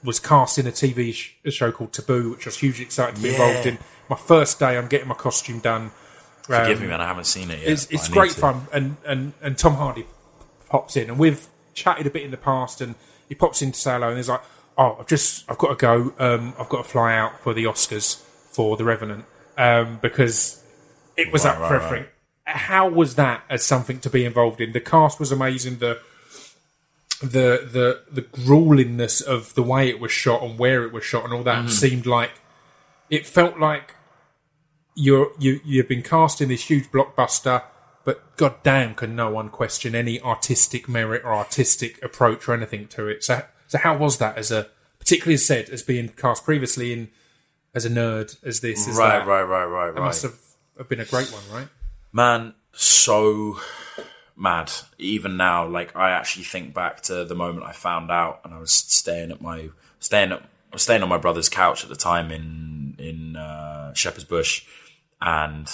was 0.03 0.19
cast 0.19 0.57
in 0.57 0.67
a 0.67 0.71
TV 0.71 1.13
sh- 1.13 1.33
a 1.45 1.51
show 1.51 1.71
called 1.71 1.93
Taboo, 1.93 2.31
which 2.31 2.45
I 2.47 2.49
was 2.49 2.57
hugely 2.57 2.85
excited 2.85 3.15
to 3.17 3.21
be 3.21 3.29
Yeah. 3.29 3.35
involved 3.47 3.67
in. 3.67 3.77
My 4.09 4.15
first 4.15 4.59
day, 4.59 4.77
I'm 4.77 4.87
getting 4.87 5.07
my 5.07 5.15
costume 5.15 5.59
done. 5.59 5.91
Forgive 6.43 6.77
Um, 6.77 6.83
me, 6.83 6.89
man. 6.89 7.01
I 7.01 7.07
haven't 7.07 7.25
seen 7.25 7.51
it 7.51 7.59
yet. 7.59 7.69
It's, 7.69 7.85
it's 7.91 8.07
great 8.09 8.31
fun, 8.31 8.67
and, 8.73 8.97
and, 9.05 9.33
and 9.41 9.57
Tom 9.57 9.75
Hardy 9.75 10.05
pops 10.69 10.95
in, 10.95 11.09
and 11.09 11.19
we've 11.19 11.47
chatted 11.73 12.07
a 12.07 12.09
bit 12.09 12.23
in 12.23 12.31
the 12.31 12.37
past, 12.37 12.81
and 12.81 12.95
he 13.27 13.35
pops 13.35 13.61
in 13.61 13.71
to 13.71 13.79
say 13.79 13.91
hello, 13.91 14.07
and 14.09 14.17
he's 14.17 14.29
like, 14.29 14.41
"Oh, 14.77 14.97
I've 14.99 15.05
just, 15.07 15.49
I've 15.49 15.57
got 15.59 15.69
to 15.69 15.75
go. 15.75 16.13
Um, 16.17 16.53
I've 16.59 16.69
got 16.69 16.83
to 16.83 16.89
fly 16.89 17.15
out 17.15 17.39
for 17.41 17.53
the 17.53 17.65
Oscars 17.65 18.23
for 18.51 18.77
The 18.77 18.83
Revenant 18.83 19.25
um, 19.57 19.99
because 20.01 20.63
it 21.17 21.31
was 21.31 21.45
Right, 21.45 21.55
up 21.55 21.59
right, 21.61 21.67
for 21.69 21.73
right. 21.77 21.85
everything." 21.85 22.05
How 22.45 22.89
was 22.89 23.15
that 23.15 23.43
as 23.49 23.63
something 23.63 23.99
to 23.99 24.09
be 24.09 24.25
involved 24.25 24.59
in? 24.59 24.71
The 24.71 24.81
cast 24.81 25.19
was 25.19 25.31
amazing. 25.31 25.77
The 25.77 25.99
the 27.21 27.67
the 27.71 28.01
the 28.11 28.21
gruelingness 28.21 29.21
of 29.21 29.53
the 29.53 29.63
way 29.63 29.89
it 29.89 29.99
was 29.99 30.11
shot 30.11 30.41
and 30.41 30.57
where 30.57 30.83
it 30.83 30.93
was 30.93 31.03
shot 31.03 31.25
and 31.25 31.33
all 31.33 31.43
that 31.43 31.59
Mm-hmm. 31.59 31.67
seemed 31.69 32.05
like 32.05 32.31
it 33.09 33.25
felt 33.27 33.59
like 33.59 33.95
you're 34.95 35.31
you 35.39 35.59
you've 35.65 35.87
been 35.87 36.01
cast 36.01 36.41
in 36.41 36.49
this 36.49 36.69
huge 36.69 36.89
blockbuster, 36.91 37.63
but 38.05 38.35
goddamn, 38.37 38.95
can 38.95 39.15
no 39.15 39.29
one 39.29 39.49
question 39.49 39.93
any 39.95 40.19
artistic 40.21 40.87
merit 40.89 41.23
or 41.25 41.33
artistic 41.33 42.01
approach 42.03 42.47
or 42.47 42.53
anything 42.53 42.87
to 42.87 43.07
it? 43.07 43.23
So 43.23 43.43
so 43.67 43.77
how 43.77 43.97
was 43.97 44.17
that 44.17 44.37
as 44.37 44.51
a 44.51 44.67
particularly 44.97 45.35
as 45.35 45.45
said 45.45 45.69
as 45.69 45.83
being 45.83 46.09
cast 46.09 46.43
previously 46.45 46.93
in 46.93 47.09
as 47.73 47.85
a 47.85 47.89
nerd 47.89 48.35
as 48.43 48.61
this 48.61 48.87
as 48.87 48.95
Right, 48.97 49.19
that? 49.19 49.27
right, 49.27 49.43
right, 49.43 49.65
right, 49.65 49.87
It 49.89 49.93
right. 49.93 50.05
must 50.05 50.23
have, 50.23 50.35
have 50.77 50.89
been 50.89 50.99
a 50.99 51.05
great 51.05 51.27
one, 51.31 51.43
right? 51.51 51.67
Man, 52.11 52.53
so 52.73 53.59
mad. 54.35 54.71
Even 54.97 55.37
now, 55.37 55.67
like 55.67 55.95
I 55.95 56.11
actually 56.11 56.45
think 56.45 56.73
back 56.73 57.01
to 57.03 57.25
the 57.25 57.35
moment 57.35 57.65
I 57.65 57.71
found 57.73 58.09
out, 58.11 58.41
and 58.43 58.53
I 58.53 58.59
was 58.59 58.71
staying 58.71 59.31
at 59.31 59.41
my 59.41 59.69
staying 59.99 60.31
at 60.31 60.41
I 60.41 60.75
was 60.75 60.83
staying 60.83 61.03
on 61.03 61.09
my 61.09 61.17
brother's 61.17 61.49
couch 61.49 61.83
at 61.83 61.89
the 61.89 61.95
time 61.95 62.31
in 62.31 62.95
in 62.97 63.35
uh, 63.35 63.93
Shepherd's 63.93 64.23
Bush, 64.25 64.65
and 65.21 65.67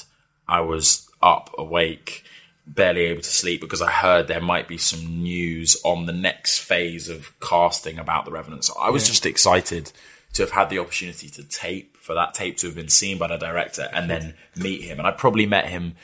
I 0.47 0.61
was 0.61 1.09
up 1.21 1.51
awake, 1.57 2.23
barely 2.67 3.01
able 3.01 3.21
to 3.21 3.29
sleep 3.29 3.61
because 3.61 3.81
I 3.81 3.91
heard 3.91 4.27
there 4.27 4.41
might 4.41 4.67
be 4.67 4.77
some 4.77 5.23
news 5.23 5.77
on 5.83 6.05
the 6.05 6.13
next 6.13 6.59
phase 6.59 7.09
of 7.09 7.31
casting 7.39 7.97
about 7.99 8.25
the 8.25 8.31
Revenant. 8.31 8.65
So 8.65 8.73
I 8.79 8.89
was 8.89 9.07
just 9.07 9.25
excited 9.25 9.91
to 10.35 10.43
have 10.43 10.51
had 10.51 10.69
the 10.69 10.79
opportunity 10.79 11.29
to 11.29 11.43
tape 11.43 11.97
for 11.97 12.13
that 12.13 12.33
tape 12.33 12.57
to 12.57 12.67
have 12.67 12.75
been 12.75 12.89
seen 12.89 13.17
by 13.17 13.27
the 13.27 13.37
director 13.37 13.89
and 13.93 14.09
then 14.09 14.35
meet 14.55 14.81
him. 14.83 14.99
And 14.99 15.07
I 15.07 15.11
probably 15.11 15.45
met 15.45 15.67
him 15.67 15.95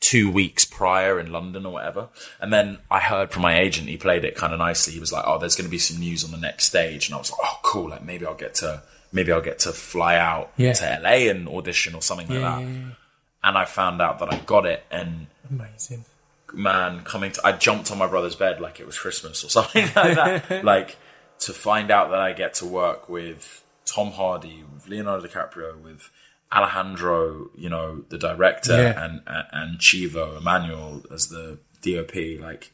two 0.00 0.30
weeks 0.30 0.64
prior 0.64 1.20
in 1.20 1.30
London 1.30 1.66
or 1.66 1.72
whatever. 1.74 2.08
And 2.40 2.52
then 2.52 2.78
I 2.90 3.00
heard 3.00 3.30
from 3.32 3.42
my 3.42 3.58
agent, 3.58 3.88
he 3.88 3.96
played 3.98 4.24
it 4.24 4.34
kind 4.34 4.52
of 4.52 4.58
nicely. 4.58 4.94
He 4.94 5.00
was 5.00 5.12
like, 5.12 5.24
"Oh, 5.26 5.38
there's 5.38 5.56
going 5.56 5.66
to 5.66 5.70
be 5.70 5.78
some 5.78 5.98
news 6.00 6.24
on 6.24 6.30
the 6.30 6.38
next 6.38 6.64
stage," 6.64 7.08
and 7.08 7.14
I 7.14 7.18
was 7.18 7.30
like, 7.30 7.40
"Oh, 7.42 7.58
cool! 7.62 7.90
Like 7.90 8.02
maybe 8.04 8.24
I'll 8.24 8.34
get 8.34 8.54
to 8.56 8.82
maybe 9.12 9.30
I'll 9.32 9.42
get 9.42 9.58
to 9.60 9.72
fly 9.72 10.16
out 10.16 10.52
Yeah. 10.56 10.72
to 10.74 11.00
LA 11.02 11.28
and 11.30 11.48
audition 11.48 11.94
or 11.94 12.00
something 12.02 12.28
like 12.28 12.40
that." 12.40 12.62
And 13.42 13.56
I 13.58 13.64
found 13.64 14.00
out 14.02 14.18
that 14.20 14.32
I 14.32 14.38
got 14.38 14.66
it, 14.66 14.84
and 14.90 15.26
Amazing. 15.50 16.04
man, 16.52 17.02
coming 17.04 17.32
to 17.32 17.40
I 17.46 17.52
jumped 17.52 17.90
on 17.90 17.98
my 17.98 18.06
brother's 18.06 18.36
bed 18.36 18.60
like 18.60 18.78
it 18.80 18.86
was 18.86 18.98
Christmas 18.98 19.42
or 19.44 19.48
something 19.58 19.84
like 19.96 20.14
that. 20.48 20.64
like 20.64 20.96
to 21.40 21.52
find 21.54 21.90
out 21.90 22.10
that 22.10 22.20
I 22.20 22.32
get 22.32 22.54
to 22.54 22.66
work 22.66 23.08
with 23.08 23.62
Tom 23.92 24.12
Hardy, 24.12 24.64
with 24.74 24.88
Leonardo 24.88 25.26
DiCaprio, 25.26 25.80
with 25.80 26.10
Alejandro, 26.52 27.50
you 27.56 27.68
know, 27.68 28.04
the 28.08 28.18
director, 28.18 28.76
Yeah. 28.82 29.04
and, 29.04 29.22
and 29.26 29.46
and 29.52 29.78
Chivo 29.78 30.38
Emmanuel 30.38 31.02
as 31.12 31.28
the 31.28 31.58
DOP. 31.82 32.40
Like 32.40 32.72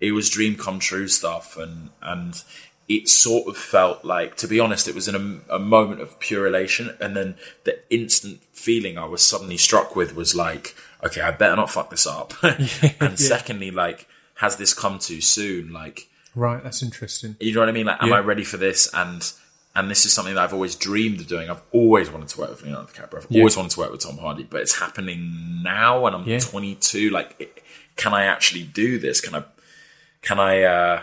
it 0.00 0.12
was 0.12 0.30
dream 0.30 0.56
come 0.56 0.78
true 0.78 1.08
stuff, 1.08 1.56
and 1.56 1.90
and 2.02 2.42
it 2.88 3.06
sort 3.08 3.46
of 3.48 3.56
felt 3.56 4.02
like, 4.04 4.34
to 4.36 4.48
be 4.48 4.58
honest, 4.58 4.88
it 4.88 4.94
was 4.94 5.08
in 5.08 5.14
a, 5.50 5.56
a 5.56 5.58
moment 5.58 6.00
of 6.00 6.18
pure 6.20 6.46
elation, 6.46 6.96
and 7.00 7.14
then 7.14 7.36
the 7.64 7.78
instant 7.92 8.40
feeling 8.52 8.96
I 8.96 9.04
was 9.04 9.22
suddenly 9.22 9.58
struck 9.58 9.94
with 9.94 10.14
was 10.16 10.34
like, 10.34 10.74
okay, 11.04 11.20
I 11.20 11.30
better 11.32 11.56
not 11.56 11.70
fuck 11.70 11.90
this 11.90 12.06
up, 12.06 12.32
and 12.42 13.18
secondly, 13.18 13.70
like, 13.70 14.08
has 14.36 14.56
this 14.56 14.72
come 14.72 14.98
too 14.98 15.20
soon? 15.20 15.70
Like, 15.72 16.08
Right, 16.34 16.62
that's 16.62 16.82
interesting. 16.82 17.36
you 17.40 17.52
know 17.52 17.60
what 17.60 17.68
I 17.68 17.72
mean? 17.72 17.86
Like, 17.86 18.02
am 18.02 18.08
Yeah. 18.08 18.14
I 18.16 18.20
ready 18.20 18.44
for 18.44 18.56
this? 18.56 18.88
And 18.94 19.30
and 19.76 19.90
this 19.90 20.04
is 20.04 20.12
something 20.12 20.34
that 20.34 20.42
I've 20.42 20.52
always 20.54 20.74
dreamed 20.74 21.20
of 21.20 21.26
doing. 21.28 21.48
I've 21.50 21.62
always 21.72 22.10
wanted 22.10 22.28
to 22.28 22.40
work 22.40 22.50
with 22.50 22.62
Leonardo 22.62 22.88
DiCaprio. 22.92 23.18
I've 23.18 23.26
Yeah. 23.30 23.40
always 23.40 23.56
wanted 23.56 23.70
to 23.72 23.80
work 23.80 23.92
with 23.92 24.00
Tom 24.00 24.18
Hardy, 24.18 24.42
but 24.44 24.60
it's 24.60 24.78
happening 24.78 25.60
now, 25.62 26.06
and 26.06 26.16
I'm 26.16 26.24
Yeah. 26.24 26.40
22. 26.40 27.10
Like, 27.10 27.34
it- 27.38 27.62
can 27.96 28.12
I 28.14 28.24
actually 28.24 28.62
do 28.62 28.98
this? 28.98 29.20
Can 29.20 29.34
I? 29.34 29.42
Can 30.22 30.38
I? 30.40 30.62
uh 30.62 31.02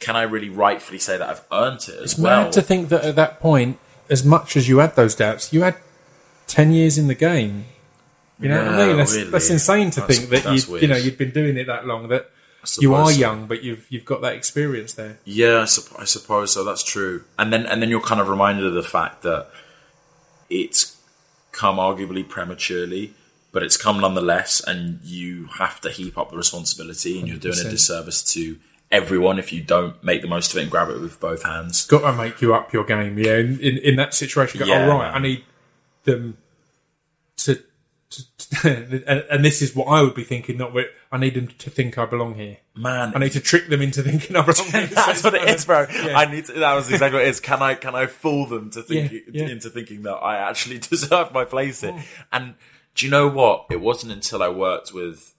Can 0.00 0.16
I 0.16 0.22
really 0.22 0.48
rightfully 0.48 0.98
say 0.98 1.18
that 1.18 1.28
I've 1.28 1.42
earned 1.52 1.80
it 1.82 1.88
as 1.90 2.12
It's 2.12 2.18
well? 2.18 2.44
mad 2.44 2.52
to 2.52 2.62
think 2.62 2.88
that 2.88 3.04
at 3.04 3.16
that 3.16 3.38
point, 3.38 3.78
as 4.08 4.24
much 4.24 4.56
as 4.56 4.66
you 4.66 4.78
had 4.78 4.96
those 4.96 5.14
doubts, 5.14 5.52
you 5.52 5.60
had 5.62 5.76
ten 6.46 6.72
years 6.72 6.96
in 6.96 7.06
the 7.06 7.14
game. 7.14 7.66
You 8.40 8.48
know 8.48 8.64
what 8.64 8.74
I 8.80 8.86
mean? 8.86 8.96
That's, 8.96 9.14
really. 9.14 9.30
that's 9.30 9.50
insane 9.50 9.90
to 9.90 10.00
That's- 10.00 10.18
think 10.18 10.30
that 10.30 10.44
you 10.68 10.78
you 10.78 10.88
know 10.88 10.96
you've 10.96 11.18
been 11.18 11.32
doing 11.32 11.58
it 11.58 11.66
that 11.66 11.86
long 11.86 12.08
that 12.08 12.30
you 12.78 12.94
are 12.94 13.10
young, 13.10 13.46
but 13.46 13.62
you've 13.62 13.86
you've 13.90 14.04
got 14.04 14.20
that 14.22 14.34
experience 14.34 14.92
there. 14.94 15.18
Yeah, 15.24 15.60
I, 15.60 15.64
sup- 15.64 15.98
I 15.98 16.04
suppose 16.04 16.52
so. 16.54 16.64
That's 16.64 16.82
true. 16.82 17.24
And 17.38 17.52
then 17.52 17.66
and 17.66 17.80
then 17.82 17.88
you're 17.88 18.00
kind 18.00 18.20
of 18.20 18.28
reminded 18.28 18.66
of 18.66 18.74
the 18.74 18.82
fact 18.82 19.22
that 19.22 19.48
it's 20.48 20.96
come 21.52 21.76
arguably 21.76 22.26
prematurely, 22.28 23.14
but 23.52 23.62
it's 23.62 23.76
come 23.76 24.00
nonetheless, 24.00 24.60
and 24.66 25.00
you 25.02 25.46
have 25.58 25.80
to 25.82 25.90
heap 25.90 26.18
up 26.18 26.30
the 26.30 26.36
responsibility, 26.36 27.18
and 27.18 27.28
you're 27.28 27.38
doing 27.38 27.58
a 27.58 27.64
100%. 27.64 27.70
disservice 27.70 28.22
to 28.34 28.58
everyone 28.90 29.38
if 29.38 29.52
you 29.52 29.62
don't 29.62 30.02
make 30.02 30.20
the 30.20 30.28
most 30.28 30.50
of 30.50 30.58
it 30.58 30.62
and 30.62 30.70
grab 30.70 30.88
it 30.88 31.00
with 31.00 31.20
both 31.20 31.44
hands. 31.44 31.86
got 31.86 32.00
to 32.10 32.16
make 32.16 32.40
you 32.42 32.54
up 32.54 32.72
your 32.72 32.84
game. 32.84 33.18
Yeah, 33.18 33.36
in 33.36 33.58
in, 33.60 33.78
in 33.78 33.96
that 33.96 34.14
situation, 34.14 34.60
you 34.60 34.66
go, 34.66 34.72
Yeah, 34.72 34.86
oh, 34.86 34.98
right. 34.98 35.14
I 35.14 35.18
need 35.18 35.44
them 36.04 36.36
to. 37.38 37.62
and, 38.64 39.44
this 39.44 39.62
is 39.62 39.76
what 39.76 39.84
I 39.86 40.02
would 40.02 40.14
be 40.14 40.24
thinking. 40.24 40.56
Not 40.58 40.74
what 40.74 40.86
I 41.12 41.18
need 41.18 41.34
them 41.34 41.46
to 41.46 41.70
think 41.70 41.96
I 41.96 42.06
belong 42.06 42.34
here. 42.34 42.56
Man, 42.74 43.12
I 43.14 43.18
need 43.20 43.32
to 43.32 43.40
trick 43.40 43.68
them 43.68 43.80
into 43.80 44.02
thinking 44.02 44.34
I 44.34 44.42
belong 44.42 44.66
here. 44.70 44.86
That's 44.94 45.22
what 45.22 45.34
it 45.34 45.48
is, 45.48 45.64
bro. 45.66 45.86
Yeah. 45.88 46.18
I 46.18 46.30
need 46.30 46.46
to. 46.46 46.54
That 46.54 46.74
was 46.74 46.90
exactly 46.90 47.18
what 47.18 47.26
it 47.26 47.30
is. 47.30 47.38
Can 47.40 47.62
I 47.62 47.74
can 47.74 47.94
I 47.94 48.06
fool 48.06 48.46
them 48.46 48.70
to 48.72 48.82
think 48.82 49.12
Yeah, 49.12 49.18
yeah. 49.32 49.48
into 49.48 49.70
thinking 49.70 50.02
that 50.02 50.14
I 50.16 50.36
actually 50.38 50.78
deserve 50.78 51.32
my 51.32 51.44
place 51.44 51.84
Oh. 51.84 51.92
here? 51.92 52.04
And 52.32 52.54
do 52.96 53.06
you 53.06 53.10
know 53.12 53.28
what? 53.28 53.66
It 53.70 53.80
wasn't 53.80 54.12
until 54.12 54.42
I 54.42 54.48
worked 54.48 54.92
with. 54.92 55.34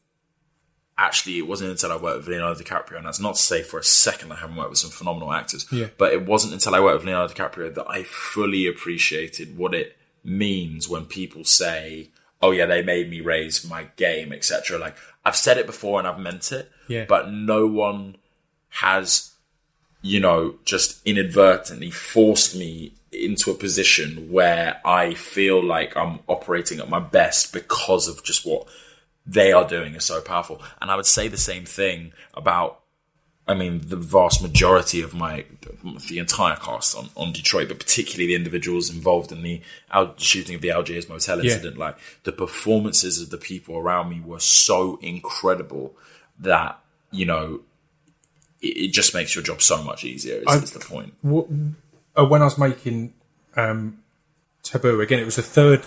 Actually, 0.97 1.39
it 1.39 1.47
wasn't 1.47 1.71
until 1.71 1.91
I 1.91 1.95
worked 1.97 2.19
with 2.19 2.27
Leonardo 2.27 2.61
DiCaprio, 2.61 2.97
and 2.97 3.05
that's 3.05 3.19
not 3.19 3.35
to 3.35 3.41
say 3.41 3.63
for 3.63 3.79
a 3.79 3.83
second 3.83 4.31
I 4.31 4.35
haven't 4.35 4.55
worked 4.55 4.69
with 4.69 4.79
some 4.79 4.91
phenomenal 4.91 5.33
actors. 5.33 5.65
Yeah. 5.71 5.87
But 5.97 6.13
it 6.13 6.25
wasn't 6.25 6.53
until 6.53 6.75
I 6.75 6.79
worked 6.79 6.99
with 6.99 7.05
Leonardo 7.07 7.33
DiCaprio 7.33 7.73
that 7.73 7.85
I 7.89 8.03
fully 8.03 8.67
appreciated 8.67 9.57
what 9.57 9.73
it 9.73 9.97
means 10.23 10.87
when 10.87 11.05
people 11.05 11.43
say, 11.43 12.11
"Oh 12.41 12.51
yeah, 12.51 12.65
they 12.65 12.81
made 12.81 13.09
me 13.09 13.21
raise 13.21 13.67
my 13.67 13.87
game," 13.95 14.31
etc. 14.33 14.77
Like 14.77 14.95
I've 15.25 15.35
said 15.35 15.57
it 15.57 15.65
before 15.65 15.99
and 15.99 16.07
I've 16.07 16.19
meant 16.19 16.51
it. 16.51 16.71
Yeah. 16.87 17.05
But 17.05 17.31
no 17.31 17.67
one 17.67 18.17
has 18.69 19.31
you 20.01 20.19
know, 20.19 20.55
just 20.65 21.05
inadvertently 21.05 21.91
forced 21.91 22.55
me 22.55 22.93
into 23.11 23.51
a 23.51 23.55
position 23.55 24.31
where 24.31 24.81
I 24.85 25.13
feel 25.13 25.63
like 25.63 25.95
I'm 25.95 26.19
operating 26.27 26.79
at 26.79 26.89
my 26.89 26.99
best 26.99 27.53
because 27.53 28.07
of 28.07 28.23
just 28.23 28.45
what 28.45 28.67
they 29.25 29.51
are 29.51 29.67
doing 29.67 29.95
is 29.95 30.05
so 30.05 30.21
powerful. 30.21 30.61
And 30.81 30.89
I 30.89 30.95
would 30.95 31.05
say 31.05 31.27
the 31.27 31.37
same 31.37 31.65
thing 31.65 32.13
about, 32.33 32.80
I 33.47 33.53
mean, 33.55 33.81
the 33.83 33.95
vast 33.97 34.41
majority 34.41 35.01
of 35.01 35.13
my, 35.13 35.45
the 36.09 36.19
entire 36.19 36.55
cast 36.55 36.95
on, 36.95 37.09
on 37.17 37.33
Detroit, 37.33 37.67
but 37.69 37.79
particularly 37.79 38.27
the 38.27 38.35
individuals 38.35 38.89
involved 38.89 39.31
in 39.31 39.41
the 39.41 39.61
Al- 39.91 40.13
shooting 40.17 40.55
of 40.55 40.61
the 40.61 40.71
Algiers 40.71 41.09
Motel 41.09 41.43
Yeah. 41.43 41.53
incident. 41.53 41.77
Like 41.77 41.97
the 42.23 42.31
performances 42.31 43.19
of 43.21 43.29
the 43.29 43.37
people 43.37 43.75
around 43.77 44.09
me 44.09 44.21
were 44.21 44.39
so 44.39 44.99
incredible 45.01 45.93
that, 46.39 46.79
you 47.11 47.25
know, 47.25 47.61
it, 48.61 48.77
it 48.77 48.93
just 48.93 49.13
makes 49.13 49.35
your 49.35 49.43
job 49.43 49.61
so 49.61 49.83
much 49.83 50.03
easier. 50.05 50.35
Is, 50.35 50.47
I- 50.47 50.57
is 50.57 50.71
the 50.71 50.79
point? 50.79 51.15
Uh, 51.25 52.25
when 52.25 52.41
I 52.41 52.45
was 52.45 52.57
making 52.57 53.13
um, 53.57 53.97
Taboo, 54.63 55.01
again, 55.01 55.19
it 55.19 55.25
was 55.25 55.35
the 55.37 55.41
third 55.41 55.83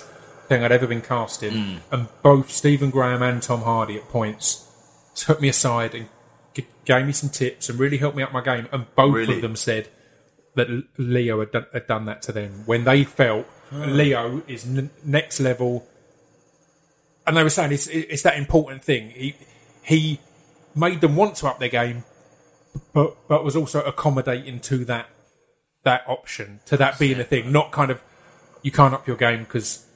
thing 0.49 0.63
I'd 0.65 0.73
ever 0.73 0.87
been 0.87 1.01
cast 1.03 1.43
in, 1.43 1.53
Hmm. 1.55 1.77
and 1.93 2.09
both 2.23 2.51
Stephen 2.51 2.91
Graham 2.91 3.23
and 3.23 3.41
Tom 3.43 3.63
Hardy 3.63 3.97
at 3.97 4.09
points 4.09 4.67
took 5.15 5.41
me 5.41 5.49
aside 5.49 5.95
and 5.95 6.09
g- 6.55 6.67
gave 6.85 7.07
me 7.07 7.13
some 7.13 7.29
tips 7.31 7.69
and 7.69 7.79
really 7.79 7.99
helped 7.99 8.17
me 8.17 8.23
up 8.23 8.33
my 8.33 8.41
game. 8.43 8.69
And 8.73 8.87
both 8.95 9.15
Really? 9.15 9.37
of 9.37 9.43
them 9.43 9.57
said 9.57 9.89
that 10.55 10.69
Leo 10.99 11.41
had 11.41 11.51
done, 11.53 11.67
had 11.73 11.87
done 11.87 12.05
that 12.07 12.23
to 12.23 12.33
them 12.33 12.63
when 12.67 12.85
they 12.85 13.05
felt 13.05 13.47
Leo 13.73 14.43
is 14.47 14.65
n- 14.67 14.91
next 15.05 15.41
level. 15.41 15.87
And 17.27 17.37
they 17.37 17.43
were 17.43 17.51
saying 17.51 17.73
it's, 17.73 17.87
it's 17.89 18.23
that 18.23 18.37
important 18.37 18.83
thing. 18.85 19.11
He 19.11 19.35
he 19.83 20.21
made 20.75 21.01
them 21.01 21.17
want 21.17 21.37
to 21.37 21.47
up 21.49 21.59
their 21.59 21.69
game, 21.71 22.05
but 22.93 23.17
but 23.29 23.43
was 23.45 23.57
also 23.57 23.83
accommodating 23.83 24.61
to 24.61 24.85
that 24.85 25.09
that 25.85 26.03
option, 26.07 26.61
to 26.67 26.77
that 26.77 26.99
being 26.99 27.19
a 27.19 27.25
thing, 27.25 27.51
not 27.51 27.73
kind 27.73 27.91
of 27.91 28.03
you 28.63 28.71
can't 28.71 28.95
up 28.95 29.07
your 29.07 29.17
game 29.17 29.41
because 29.45 29.87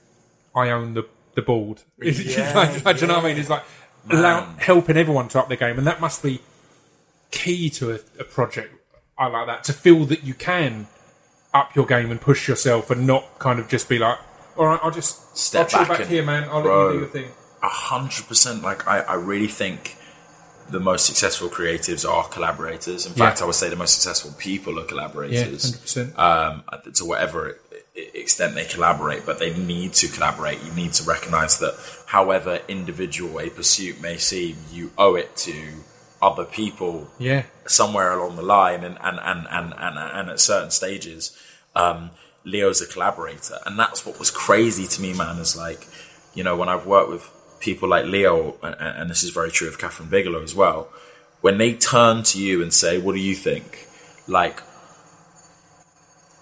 I 0.55 0.71
own 0.71 0.95
the 0.95 1.05
the 1.35 1.43
board. 1.43 1.83
Yeah, 2.03 2.81
Like, 2.85 2.97
do 2.97 3.03
you 3.03 3.07
know 3.09 3.17
what 3.17 3.25
I 3.27 3.29
mean? 3.29 3.37
It's 3.39 3.51
like 3.51 3.63
allow, 4.11 4.55
helping 4.59 4.97
everyone 4.97 5.29
to 5.29 5.39
up 5.41 5.49
their 5.49 5.57
game, 5.57 5.79
and 5.79 5.87
that 5.87 6.01
must 6.01 6.23
be 6.23 6.41
key 7.31 7.69
to 7.71 7.93
a, 7.93 7.99
a 8.21 8.25
project. 8.25 8.75
I 9.19 9.27
like 9.27 9.47
that 9.47 9.65
to 9.65 9.73
feel 9.73 10.05
that 10.07 10.25
you 10.25 10.35
can 10.35 10.87
up 11.55 11.75
your 11.75 11.87
game 11.87 12.11
and 12.11 12.21
push 12.21 12.47
yourself, 12.49 12.91
and 12.91 13.07
not 13.07 13.39
kind 13.39 13.59
of 13.59 13.69
just 13.69 13.89
be 13.89 13.99
like, 13.99 14.19
all 14.57 14.67
right, 14.67 14.81
I'll 14.83 14.91
just 14.91 15.37
Step 15.37 15.73
I'll 15.73 15.81
back 15.81 15.89
back, 15.89 16.01
and- 16.01 16.09
here, 16.11 16.25
man. 16.25 16.45
I'll 16.51 16.63
Bro. 16.63 16.87
let 16.87 16.87
you 16.87 16.93
do 16.95 16.99
your 17.05 17.09
thing. 17.09 17.31
A 17.63 17.69
hundred 17.69 18.27
percent. 18.29 18.63
Like 18.63 18.87
I, 18.87 19.01
I 19.01 19.15
really 19.15 19.49
think 19.49 19.97
the 20.71 20.79
most 20.81 21.07
successful 21.07 21.49
creatives 21.49 22.09
are 22.09 22.29
collaborators. 22.29 23.07
In 23.07 23.13
fact, 23.15 23.39
Yeah. 23.39 23.45
I 23.45 23.47
would 23.47 23.55
say 23.57 23.69
the 23.69 23.77
most 23.77 23.95
successful 23.95 24.33
people 24.39 24.79
are 24.79 24.85
collaborators. 24.85 25.35
Yeah, 25.35 25.43
collaborators. 25.45 25.65
hundred 25.71 25.81
percent. 25.83 26.19
um, 26.19 26.65
to 26.95 27.05
whatever 27.05 27.59
extent 28.15 28.55
they 28.55 28.65
collaborate, 28.65 29.27
but 29.27 29.39
they 29.39 29.57
need 29.57 29.93
to 29.95 30.09
collaborate. 30.09 30.63
You 30.65 30.73
need 30.73 30.93
to 30.95 31.05
recognize 31.05 31.59
that, 31.59 31.75
however 32.07 32.61
individual 32.69 33.41
a 33.41 33.51
pursuit 33.51 34.01
may 34.01 34.17
seem, 34.17 34.57
you 34.73 34.93
owe 34.97 35.15
it 35.15 35.37
to 35.37 35.55
other 36.21 36.45
people 36.45 37.11
Yeah, 37.19 37.45
somewhere 37.67 38.13
along 38.13 38.37
the 38.37 38.43
line, 38.43 38.85
and 38.85 38.99
and 39.01 39.19
and 39.21 39.47
and 39.51 39.75
and, 39.77 39.99
and 39.99 40.31
at 40.31 40.41
certain 40.41 40.71
stages, 40.71 41.37
um, 41.75 42.11
Leo's 42.45 42.81
a 42.81 42.87
collaborator, 42.87 43.59
and 43.67 43.79
that's 43.79 44.05
what 44.05 44.19
was 44.19 44.31
crazy 44.31 44.87
to 44.87 45.03
me, 45.03 45.13
man. 45.15 45.39
Is 45.39 45.57
like, 45.57 45.87
you 46.35 46.43
know, 46.43 46.57
when 46.57 46.69
I've 46.69 46.87
worked 46.87 47.11
with 47.11 47.31
people 47.61 47.89
like 47.89 48.05
Leo, 48.05 48.57
and, 48.63 48.75
and 48.81 49.11
this 49.11 49.23
is 49.23 49.31
very 49.31 49.51
true 49.51 49.69
of 49.69 49.79
Kathryn 49.79 50.11
Bigelow 50.11 50.43
as 50.43 50.55
well, 50.55 50.89
when 51.41 51.59
they 51.59 51.75
turn 51.75 52.23
to 52.25 52.39
you 52.41 52.63
and 52.63 52.73
say, 52.73 52.99
"What 52.99 53.15
do 53.15 53.21
you 53.21 53.35
think?" 53.35 53.87
like 54.29 54.61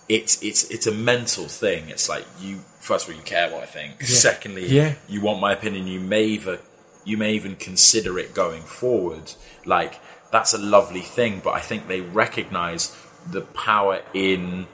it's 0.09 0.43
it's 0.43 0.65
it's 0.71 0.87
a 0.87 0.93
mental 0.93 1.47
thing. 1.47 1.89
It's 1.89 2.09
like 2.09 2.25
you 2.41 2.61
first 2.81 3.07
of 3.09 3.13
all 3.15 3.19
you 3.19 3.25
care 3.25 3.51
what 3.51 3.63
I 3.63 3.67
think. 3.67 4.03
Secondly, 4.03 4.67
Yeah. 4.67 4.95
you 5.09 5.21
want 5.21 5.41
my 5.41 5.53
opinion. 5.53 5.87
You 5.87 6.01
may 6.01 6.25
even 6.25 6.59
you 7.05 7.17
may 7.17 7.33
even 7.35 7.57
consider 7.57 8.19
it 8.19 8.35
going 8.35 8.63
forward. 8.63 9.33
Like 9.65 10.01
that's 10.31 10.53
a 10.53 10.59
lovely 10.59 11.01
thing, 11.03 11.41
but 11.43 11.55
I 11.55 11.61
think 11.61 11.89
they 11.89 12.01
recognise 12.01 12.95
the 13.31 13.41
power 13.43 14.03
in 14.15 14.67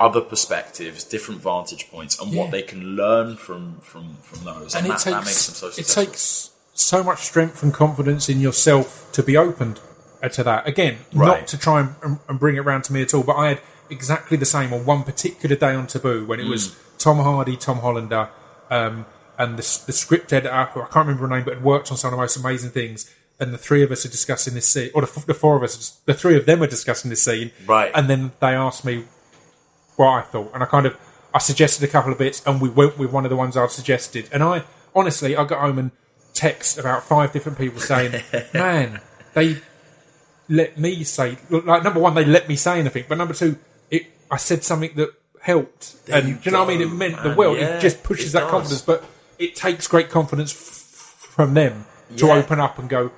other 0.00 0.20
perspectives, 0.20 1.04
different 1.04 1.40
vantage 1.40 1.90
points, 1.90 2.18
and 2.20 2.32
Yeah. 2.32 2.42
what 2.42 2.50
they 2.50 2.62
can 2.62 2.96
learn 2.96 3.36
from 3.36 3.80
from 3.80 4.18
from 4.22 4.44
those, 4.44 4.74
and, 4.74 4.84
and 4.84 4.86
it 4.86 4.88
that, 4.88 4.92
takes 4.98 5.04
that 5.04 5.24
makes 5.24 5.46
them 5.46 5.54
so 5.54 5.80
it 5.80 5.86
takes 5.86 6.50
so 6.74 7.02
much 7.04 7.20
strength 7.22 7.62
and 7.62 7.72
confidence 7.72 8.28
in 8.28 8.40
yourself 8.40 9.06
to 9.12 9.22
be 9.22 9.36
opened 9.36 9.80
to 10.32 10.42
that. 10.42 10.66
Again, 10.66 10.98
Right. 11.12 11.40
not 11.40 11.46
to 11.48 11.58
try 11.58 11.80
and, 11.80 11.94
and- 12.02 12.18
and 12.28 12.40
bring 12.40 12.56
it 12.56 12.60
around 12.60 12.82
to 12.84 12.92
me 12.92 13.02
at 13.02 13.12
all, 13.14 13.22
but 13.22 13.36
I 13.36 13.48
had 13.50 13.60
exactly 13.90 14.36
the 14.36 14.46
same 14.46 14.72
on 14.72 14.84
one 14.84 15.02
particular 15.02 15.56
day 15.56 15.74
on 15.74 15.86
Taboo 15.86 16.24
when 16.24 16.40
it 16.40 16.46
was 16.46 16.68
Mm. 16.68 16.98
Tom 16.98 17.18
Hardy, 17.18 17.56
Tom 17.56 17.78
Hollander, 17.78 18.30
um, 18.70 19.04
and 19.36 19.58
the, 19.58 19.82
the 19.86 19.92
script 19.92 20.32
editor, 20.32 20.64
who 20.72 20.80
I 20.80 20.84
can't 20.84 21.06
remember 21.06 21.26
her 21.26 21.36
name, 21.36 21.44
but 21.44 21.54
had 21.54 21.64
worked 21.64 21.90
on 21.90 21.96
some 21.96 22.08
of 22.08 22.12
the 22.12 22.22
most 22.22 22.36
amazing 22.36 22.70
things. 22.70 23.12
And 23.40 23.52
the 23.52 23.58
three 23.58 23.82
of 23.82 23.90
us 23.90 24.06
are 24.06 24.08
discussing 24.08 24.54
this 24.54 24.68
scene, 24.68 24.90
or 24.94 25.02
the, 25.02 25.24
the 25.26 25.34
four 25.34 25.56
of 25.56 25.62
us, 25.64 25.98
the 26.06 26.14
three 26.14 26.36
of 26.36 26.46
them 26.46 26.62
are 26.62 26.68
discussing 26.68 27.10
this 27.10 27.22
scene. 27.24 27.50
Right. 27.66 27.90
And 27.94 28.08
then 28.08 28.32
they 28.40 28.54
asked 28.54 28.84
me 28.84 29.04
what 29.96 30.08
I 30.08 30.22
thought, 30.22 30.52
and 30.54 30.62
I 30.62 30.66
kind 30.66 30.86
of 30.86 30.96
I 31.34 31.38
suggested 31.38 31.84
a 31.84 31.88
couple 31.90 32.12
of 32.12 32.18
bits, 32.18 32.46
and 32.46 32.60
we 32.60 32.68
went 32.68 32.96
with 32.96 33.10
one 33.10 33.24
of 33.24 33.30
the 33.30 33.36
ones 33.36 33.56
I'd 33.56 33.70
suggested. 33.72 34.28
And 34.32 34.42
I 34.42 34.62
honestly, 34.94 35.36
I 35.36 35.44
got 35.44 35.60
home 35.60 35.78
and 35.78 35.90
text 36.32 36.78
about 36.78 37.02
five 37.02 37.32
different 37.32 37.58
people 37.58 37.80
saying, 37.80 38.22
"Man, 38.54 39.00
they 39.34 39.58
let 40.48 40.78
me 40.78 41.02
say 41.02 41.38
like 41.50 41.82
number 41.82 41.98
one, 42.00 42.14
they 42.14 42.24
let 42.24 42.48
me 42.48 42.54
say 42.54 42.78
anything, 42.78 43.04
but 43.08 43.18
number 43.18 43.34
two, 43.34 43.58
I 44.30 44.36
said 44.36 44.64
something 44.64 44.92
that 44.96 45.10
helped, 45.40 46.06
There 46.06 46.18
and 46.18 46.28
you 46.28 46.34
do 46.34 46.40
you 46.44 46.50
know 46.52 46.64
what 46.64 46.74
I 46.74 46.78
mean? 46.78 46.88
It 46.88 46.92
meant 46.92 47.22
the 47.22 47.34
world. 47.34 47.58
Yeah, 47.58 47.76
it 47.76 47.80
just 47.80 48.02
pushes 48.02 48.30
it 48.30 48.32
that 48.38 48.40
does. 48.40 48.50
confidence, 48.50 48.82
but 48.82 49.04
it 49.38 49.54
takes 49.56 49.86
great 49.86 50.08
confidence 50.10 50.52
f- 50.52 51.28
from 51.30 51.54
them 51.54 51.84
to 52.16 52.26
Yeah. 52.26 52.34
open 52.34 52.60
up 52.60 52.78
and 52.78 52.88
go, 52.88 53.10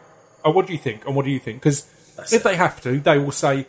"Oh, 0.44 0.50
what 0.50 0.66
do 0.66 0.72
you 0.72 0.78
think? 0.78 1.06
And 1.06 1.14
what 1.14 1.24
do 1.24 1.30
you 1.30 1.38
think?" 1.38 1.60
Because 1.62 1.86
if 2.18 2.32
it. 2.32 2.42
they 2.44 2.56
have 2.56 2.80
to, 2.82 2.98
they 3.00 3.18
will 3.18 3.32
say, 3.32 3.66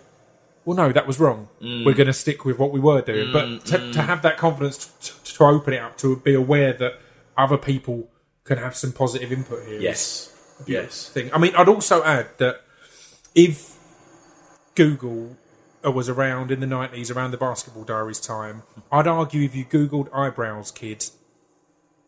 well, 0.66 0.76
no, 0.76 0.92
that 0.92 1.06
was 1.08 1.18
wrong. 1.20 1.48
Mm. 1.62 1.86
We're 1.86 1.94
going 1.94 2.08
to 2.08 2.14
stick 2.14 2.44
with 2.44 2.58
what 2.60 2.72
we 2.72 2.80
were 2.80 3.02
doing. 3.02 3.32
but 3.32 3.66
to, 3.68 3.92
to 3.94 4.02
have 4.02 4.22
that 4.24 4.38
confidence 4.38 4.90
to, 5.02 5.34
to 5.36 5.44
open 5.46 5.74
it 5.74 5.82
up, 5.82 5.98
to 6.00 6.18
be 6.18 6.34
aware 6.34 6.74
that 6.74 6.96
other 7.38 7.58
people 7.58 8.10
can 8.44 8.58
have 8.58 8.76
some 8.76 8.92
positive 8.92 9.32
input 9.32 9.66
here. 9.66 9.80
yes, 9.80 10.34
yes, 10.66 11.10
Thing. 11.10 11.30
I 11.34 11.38
mean, 11.38 11.56
I'd 11.56 11.70
also 11.70 12.04
add 12.04 12.28
that 12.40 12.62
if 13.36 13.78
Google 14.76 15.38
was 15.90 16.10
around 16.10 16.52
in 16.52 16.60
the 16.60 16.66
90s, 16.68 17.14
around 17.16 17.32
the 17.32 17.38
Basketball 17.38 17.84
Diaries 17.84 18.20
time, 18.20 18.64
I'd 18.92 19.08
argue 19.08 19.44
if 19.44 19.56
you 19.56 19.66
Googled 19.66 20.14
eyebrows, 20.14 20.72
kids, 20.72 21.14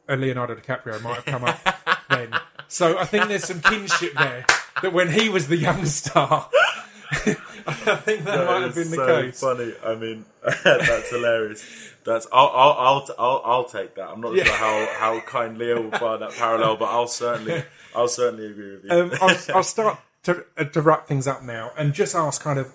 a 0.08 0.16
Leonardo 0.16 0.56
DiCaprio 0.56 1.02
might 1.02 1.16
have 1.16 1.26
come 1.26 1.44
up 1.44 1.60
then. 2.10 2.34
So 2.68 2.98
I 2.98 3.06
think 3.06 3.28
there's 3.28 3.44
some 3.46 3.62
kinship 3.62 4.14
there. 4.16 4.46
That 4.82 4.94
when 4.94 5.10
he 5.12 5.30
was 5.30 5.48
the 5.48 5.58
young 5.58 5.86
star, 5.86 6.50
I 7.12 7.34
think 7.98 8.24
that, 8.26 8.46
might 8.46 8.62
have 8.62 8.76
been 8.76 8.90
the 8.92 9.06
case. 9.06 9.40
funny. 9.40 9.74
I 9.86 9.96
mean, 9.96 10.26
that's 10.64 11.10
hilarious. 11.10 11.64
That's 12.06 12.28
I'll 12.32 12.48
I'll 12.48 12.72
I'll, 12.78 13.08
I'll, 13.20 13.42
I'll 13.46 13.64
take 13.66 13.96
that. 13.96 14.10
I'm 14.10 14.22
not 14.22 14.34
Yeah. 14.36 14.46
sure 14.46 14.54
how, 14.56 14.88
how 14.98 15.20
kind 15.22 15.58
Leo 15.58 15.82
will 15.82 15.92
find 15.92 16.22
that 16.22 16.32
parallel, 16.32 16.78
but 16.78 16.86
I'll 16.86 17.08
certainly 17.08 17.64
I'll 17.96 18.08
certainly 18.08 18.48
agree 18.48 18.72
with 18.76 18.86
you. 18.86 18.92
Um, 18.92 19.12
I'll, 19.22 19.38
I'll 19.58 19.64
start 19.64 20.00
to, 20.24 20.46
uh, 20.58 20.64
to 20.66 20.82
wrap 20.82 21.08
things 21.08 21.28
up 21.28 21.44
now 21.44 21.72
and 21.78 21.94
just 21.94 22.16
ask 22.16 22.42
kind 22.42 22.58
of 22.60 22.72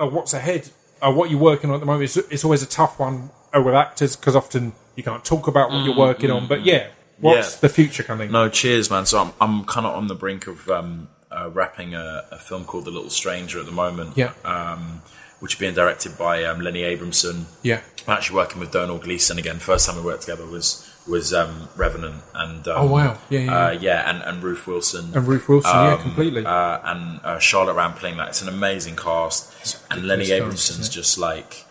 uh, 0.00 0.06
what's 0.06 0.32
ahead, 0.34 0.70
uh, 1.02 1.12
what 1.12 1.30
you're 1.30 1.40
working 1.40 1.70
on 1.70 1.76
at 1.76 1.80
the 1.80 1.86
moment. 1.86 2.04
It's, 2.04 2.16
it's 2.16 2.44
always 2.44 2.62
a 2.62 2.66
tough 2.66 2.98
one 2.98 3.30
uh, 3.56 3.60
with 3.62 3.74
actors 3.74 4.16
because 4.16 4.34
often 4.36 4.72
you 4.96 5.02
can't 5.02 5.24
talk 5.24 5.46
about 5.46 5.70
what 5.70 5.84
you're 5.84 5.96
working 5.96 6.30
on. 6.30 6.46
But 6.46 6.64
yeah, 6.64 6.88
what's 7.18 7.54
Yeah. 7.54 7.60
the 7.60 7.68
future 7.68 8.02
coming? 8.02 8.30
no, 8.30 8.48
cheers, 8.48 8.90
man. 8.90 9.06
So 9.06 9.18
I'm 9.20 9.32
I'm 9.40 9.64
kind 9.64 9.86
of 9.86 9.94
on 9.94 10.06
the 10.08 10.14
brink 10.14 10.46
of 10.46 10.68
um, 10.68 11.08
uh, 11.30 11.50
wrapping 11.52 11.94
a, 11.94 12.24
a 12.30 12.38
film 12.38 12.64
called 12.64 12.84
The 12.84 12.90
Little 12.90 13.10
Stranger 13.10 13.58
at 13.60 13.66
the 13.66 13.72
moment. 13.72 14.16
Yeah. 14.16 14.32
Um, 14.44 15.02
which 15.40 15.54
is 15.54 15.60
being 15.60 15.74
directed 15.74 16.16
by 16.16 16.42
um, 16.44 16.60
Lenny 16.60 16.84
Abrahamson. 16.84 17.44
Yeah. 17.62 17.80
I'm 18.06 18.14
actually 18.14 18.36
working 18.36 18.60
with 18.60 18.70
Domhnall 18.70 18.98
Gleeson 18.98 19.36
again. 19.36 19.58
First 19.58 19.86
time 19.86 19.96
we 19.96 20.02
worked 20.02 20.22
together 20.22 20.46
was 20.46 20.88
was 21.08 21.32
um, 21.34 21.68
Revenant 21.76 22.22
and 22.34 22.66
um, 22.68 22.74
Oh, 22.76 22.86
wow. 22.86 23.18
Yeah, 23.30 23.40
yeah, 23.40 23.56
uh, 23.66 23.70
yeah, 23.72 24.10
and, 24.10 24.22
and 24.22 24.42
Ruth 24.42 24.66
Wilson 24.66 25.10
And 25.14 25.26
Ruth 25.28 25.48
Wilson, 25.48 25.70
yeah, 25.74 25.96
completely. 26.00 26.44
uh, 26.46 26.78
and 26.84 27.20
uh, 27.24 27.38
Charlotte 27.38 27.74
Rampling. 27.74 28.16
That 28.16 28.28
it's 28.28 28.42
an 28.42 28.48
amazing 28.48 28.96
cast, 28.96 29.78
and 29.90 30.06
Lenny 30.06 30.30
Abrahamson's 30.32 30.88
just 30.88 31.18
like 31.18 31.64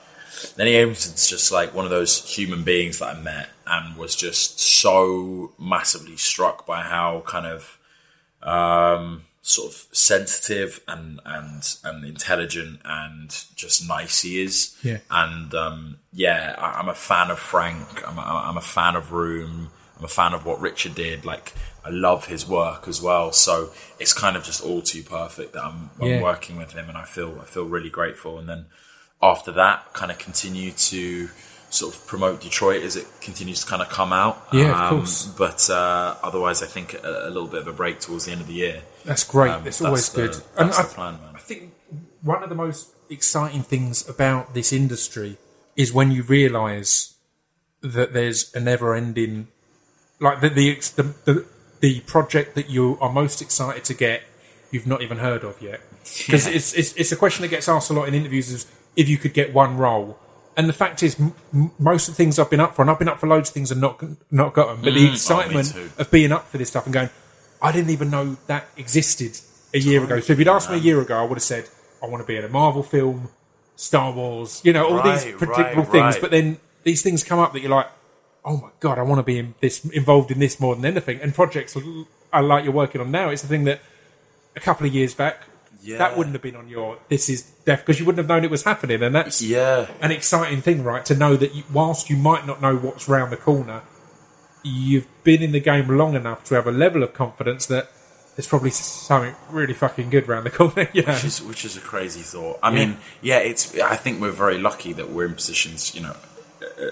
Lenny 0.58 0.76
Abrahamson's 0.76 1.28
just 1.28 1.52
like 1.52 1.74
one 1.74 1.86
of 1.86 1.92
those 1.92 2.24
human 2.36 2.64
beings 2.64 3.00
that 3.00 3.16
I 3.16 3.20
met 3.20 3.50
and 3.66 3.96
was 3.98 4.16
just 4.16 4.60
so 4.60 5.54
massively 5.58 6.18
struck 6.18 6.66
by 6.66 6.82
how 6.82 7.24
kind 7.26 7.48
of 7.48 7.80
um, 8.42 9.24
sort 9.46 9.70
of 9.74 9.88
sensitive 9.92 10.80
and 10.88 11.20
and 11.26 11.76
and 11.84 12.06
intelligent 12.06 12.80
and 12.86 13.30
just 13.56 13.86
nice 13.88 14.22
he 14.22 14.42
is. 14.42 14.74
Yeah. 14.82 15.00
And 15.12 15.54
um, 15.54 15.98
yeah, 16.14 16.56
I, 16.58 16.80
I'm 16.80 16.88
a 16.88 16.96
fan 16.96 17.30
of 17.30 17.40
Frank. 17.40 18.08
I'm 18.08 18.18
a, 18.18 18.22
I'm 18.22 18.58
a 18.58 18.62
fan 18.62 18.96
of 18.96 19.12
Room. 19.12 19.70
I'm 19.98 20.06
a 20.06 20.08
fan 20.08 20.34
of 20.34 20.46
what 20.46 20.62
Richard 20.62 20.96
did. 20.96 21.26
Like 21.26 21.52
I 21.86 21.90
love 21.90 22.28
his 22.28 22.48
work 22.48 22.88
as 22.88 23.02
well. 23.02 23.34
So 23.34 23.72
it's 24.00 24.14
kind 24.14 24.38
of 24.38 24.44
just 24.46 24.64
all 24.64 24.82
too 24.82 25.04
perfect 25.04 25.52
that 25.54 25.64
I'm, 25.66 25.90
I'm 26.02 26.08
Yeah. 26.08 26.22
working 26.22 26.56
with 26.56 26.72
him, 26.72 26.88
and 26.88 26.98
I 26.98 27.04
feel 27.04 27.38
I 27.42 27.46
feel 27.46 27.66
really 27.66 27.90
grateful. 27.90 28.40
And 28.40 28.48
then 28.48 28.68
after 29.22 29.52
that, 29.54 29.92
kind 29.94 30.10
of 30.12 30.18
continue 30.20 30.72
to 30.72 31.30
sort 31.70 31.94
of 31.96 32.08
promote 32.08 32.40
Detroit 32.40 32.84
as 32.84 32.96
it 32.96 33.08
continues 33.20 33.62
to 33.64 33.68
kind 33.70 33.82
of 33.82 33.90
come 33.90 34.14
out. 34.14 34.48
Um, 34.52 34.60
Yeah, 34.60 34.84
of 34.86 34.90
course. 35.00 35.26
But 35.26 35.70
uh, 35.70 36.16
otherwise, 36.24 36.64
I 36.64 36.68
think 36.68 36.94
a, 36.94 37.28
a 37.28 37.30
little 37.30 37.48
bit 37.50 37.60
of 37.62 37.68
a 37.68 37.74
break 37.74 38.00
towards 38.00 38.26
the 38.26 38.32
end 38.32 38.40
of 38.42 38.48
the 38.48 38.54
year. 38.54 38.84
That's 39.06 39.24
great. 39.24 39.52
Um, 39.52 39.68
it's 39.68 39.80
that's 39.80 39.86
always 39.88 40.10
the- 40.10 40.22
good. 40.28 40.34
that's 40.58 40.80
I, 40.80 40.84
the 40.84 40.88
plan, 40.90 41.14
man. 41.22 41.36
I 41.36 41.40
think 41.40 41.74
one 42.22 42.44
of 42.44 42.50
the 42.50 42.56
most 42.56 42.90
exciting 43.10 43.64
things 43.64 44.08
about 44.08 44.54
this 44.54 44.72
industry 44.74 45.38
is 45.76 45.92
when 45.94 46.12
you 46.12 46.24
realise 46.24 47.16
that 47.82 48.14
there's 48.14 48.54
a 48.56 48.60
never-ending, 48.60 49.48
like 50.20 50.40
the 50.42 50.50
the, 50.50 50.76
the 50.96 51.04
the 51.26 51.46
the 51.82 52.00
project 52.02 52.56
that 52.56 52.70
you 52.70 52.98
are 53.02 53.12
most 53.12 53.42
excited 53.42 53.84
to 53.86 53.94
get, 53.94 54.22
you've 54.72 54.88
not 54.88 55.02
even 55.02 55.18
heard 55.18 55.44
of 55.44 55.62
yet. 55.62 55.82
Because 56.26 56.48
Yeah. 56.48 56.54
it's, 56.56 56.74
it's 56.74 56.94
it's 56.94 57.12
a 57.12 57.16
question 57.16 57.42
that 57.44 57.48
gets 57.50 57.68
asked 57.70 57.90
a 57.90 57.94
lot 57.94 58.08
in 58.10 58.14
interviews: 58.14 58.50
is 58.50 58.66
if 58.96 59.08
you 59.10 59.18
could 59.18 59.34
get 59.34 59.54
one 59.54 59.78
role. 59.78 60.18
And 60.56 60.70
the 60.70 60.74
fact 60.74 61.02
is, 61.02 61.20
m- 61.20 61.72
most 61.80 62.08
of 62.08 62.14
the 62.14 62.18
things 62.18 62.38
I've 62.38 62.50
been 62.50 62.60
up 62.60 62.76
for, 62.76 62.84
and 62.84 62.92
I've 62.92 63.00
been 63.00 63.08
up 63.10 63.20
for 63.20 63.26
loads 63.28 63.50
of 63.50 63.54
things 63.56 63.72
and 63.72 63.82
not 63.82 64.04
not 64.32 64.54
got 64.54 64.68
them. 64.68 64.82
But 64.84 64.94
the 64.94 65.00
Mm, 65.00 65.04
oh, 65.04 65.08
me 65.08 65.14
excitement 65.14 65.72
too. 65.74 65.90
of 65.98 66.12
being 66.12 66.32
up 66.32 66.48
for 66.50 66.58
this 66.60 66.70
stuff 66.70 66.86
and 66.86 66.94
going, 66.94 67.10
I 67.64 67.72
didn't 67.72 67.92
even 67.92 68.10
know 68.10 68.38
that 68.48 68.68
existed 68.78 69.40
a 69.74 69.80
year 69.80 70.04
ago. 70.04 70.20
So 70.20 70.34
if 70.34 70.40
you'd 70.40 70.48
asked 70.48 70.70
me 70.70 70.76
a 70.76 70.80
year 70.80 71.02
ago, 71.02 71.18
I 71.18 71.24
would 71.24 71.36
have 71.36 71.44
said, 71.44 71.70
I 72.02 72.08
want 72.08 72.22
to 72.22 72.28
be 72.28 72.36
in 72.36 72.44
a 72.44 72.50
Marvel 72.50 72.84
film, 72.84 73.30
Star 73.76 74.12
Wars, 74.12 74.62
you 74.64 74.74
know, 74.74 74.86
all 74.86 75.02
these 75.02 75.24
predictable 75.24 75.84
right, 75.84 75.92
things. 75.92 76.16
right. 76.16 76.22
But 76.22 76.32
then 76.32 76.58
these 76.84 77.02
things 77.02 77.24
come 77.24 77.40
up 77.40 77.54
that 77.54 77.62
you're 77.62 77.72
like, 77.72 77.88
oh 78.46 78.58
my 78.58 78.70
god, 78.80 79.00
I 79.00 79.04
want 79.04 79.20
to 79.20 79.24
be 79.24 79.40
in 79.40 79.56
this 79.62 79.86
involved 79.86 80.30
in 80.30 80.40
this 80.40 80.60
more 80.60 80.76
than 80.76 80.86
anything. 80.86 81.20
And 81.22 81.34
projects 81.34 81.78
I 82.32 82.42
like 82.42 82.66
you're 82.66 82.74
working 82.74 83.02
on 83.02 83.12
now. 83.12 83.30
It's 83.30 83.42
the 83.42 83.48
thing 83.48 83.64
that 83.64 83.80
a 84.56 84.60
couple 84.60 84.86
of 84.86 84.94
years 84.94 85.14
back. 85.14 85.44
Yeah. 85.82 85.98
That 85.98 86.18
wouldn't 86.18 86.34
have 86.34 86.42
been 86.42 86.56
on 86.56 86.70
your 86.70 86.98
this 87.10 87.28
is 87.28 87.44
death 87.66 87.80
because 87.80 88.00
you 88.00 88.06
wouldn't 88.06 88.20
have 88.20 88.30
known 88.30 88.46
it 88.46 88.52
was 88.52 88.64
happening, 88.64 89.04
and 89.04 89.14
that's 89.14 89.42
Yeah, 89.42 89.88
an 90.02 90.12
exciting 90.12 90.62
thing, 90.62 90.82
right? 90.82 91.04
To 91.06 91.16
know 91.16 91.36
that 91.36 91.54
you, 91.56 91.64
whilst 91.74 92.10
you 92.10 92.16
might 92.16 92.48
not 92.48 92.62
know 92.62 92.78
what's 92.78 93.10
round 93.10 93.34
the 93.34 93.38
corner, 93.38 93.82
you've 94.64 95.08
been 95.24 95.42
in 95.42 95.52
the 95.52 95.60
game 95.60 95.88
long 95.90 96.16
enough 96.16 96.44
to 96.46 96.56
have 96.56 96.68
a 96.68 96.72
level 96.72 97.04
of 97.04 97.14
confidence 97.14 97.66
that 97.68 97.90
there's 98.36 98.48
probably 98.48 98.72
something 98.72 99.36
really 99.52 99.74
fucking 99.74 100.10
good 100.10 100.28
around 100.28 100.46
the 100.46 100.50
corner. 100.50 100.90
yeah, 100.94 101.14
which 101.14 101.24
is 101.24 101.42
which 101.44 101.66
is 101.66 101.78
a 101.78 101.82
crazy 101.82 102.22
thought. 102.22 102.58
I 102.64 102.72
mean, 102.72 102.98
yeah, 103.22 103.38
it's. 103.40 103.78
I 103.80 103.96
think 103.96 104.20
we're 104.22 104.32
very 104.32 104.58
lucky 104.58 104.94
that 104.94 105.10
we're 105.12 105.26
in 105.28 105.36
positions, 105.36 105.94
you 105.94 106.02
know, 106.02 106.16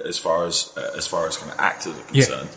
as 0.06 0.18
far 0.20 0.46
as 0.46 0.72
uh, 0.78 0.92
as 0.96 1.08
far 1.08 1.28
as 1.28 1.38
kind 1.38 1.52
of 1.52 1.60
actors 1.60 1.94
are 1.96 2.04
Yeah. 2.14 2.26
concerned, 2.26 2.50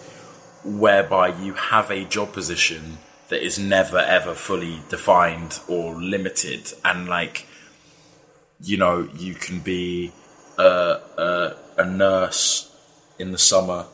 whereby 0.65 1.29
you 1.29 1.55
have 1.55 1.91
a 1.91 2.05
job 2.05 2.33
position 2.35 2.99
that 3.29 3.43
is 3.43 3.59
never 3.59 3.99
ever 3.99 4.35
fully 4.35 4.81
defined 4.91 5.61
or 5.67 5.95
limited, 5.95 6.73
and 6.85 7.09
like, 7.09 7.47
you 8.61 8.77
know, 8.77 9.09
you 9.17 9.35
can 9.35 9.61
be 9.61 10.13
a 10.59 10.99
a, 11.17 11.57
a 11.79 11.85
nurse 11.87 12.71
in 13.19 13.33
the 13.33 13.39
summer, 13.39 13.87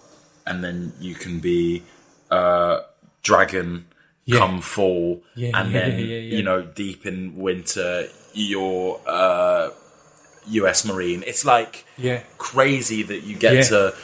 and 0.47 0.63
then 0.65 0.93
you 1.01 1.15
can 1.15 1.41
be 1.41 1.83
a 2.31 2.81
dragon 3.23 3.87
Yeah. 4.25 4.39
come 4.39 4.61
fall, 4.61 5.23
Yeah, 5.35 5.51
and 5.55 5.73
yeah, 5.73 5.89
then 5.89 5.99
you 5.99 6.43
know, 6.43 6.63
deep 6.63 7.07
in 7.07 7.35
winter, 7.37 8.07
you're 8.33 9.01
uh, 9.07 9.71
U.S. 10.49 10.85
Marine. 10.85 11.23
It's 11.27 11.45
like 11.45 11.85
yeah, 11.99 12.23
crazy 12.39 13.03
that 13.03 13.23
you 13.25 13.37
get 13.37 13.67
to, 13.69 13.95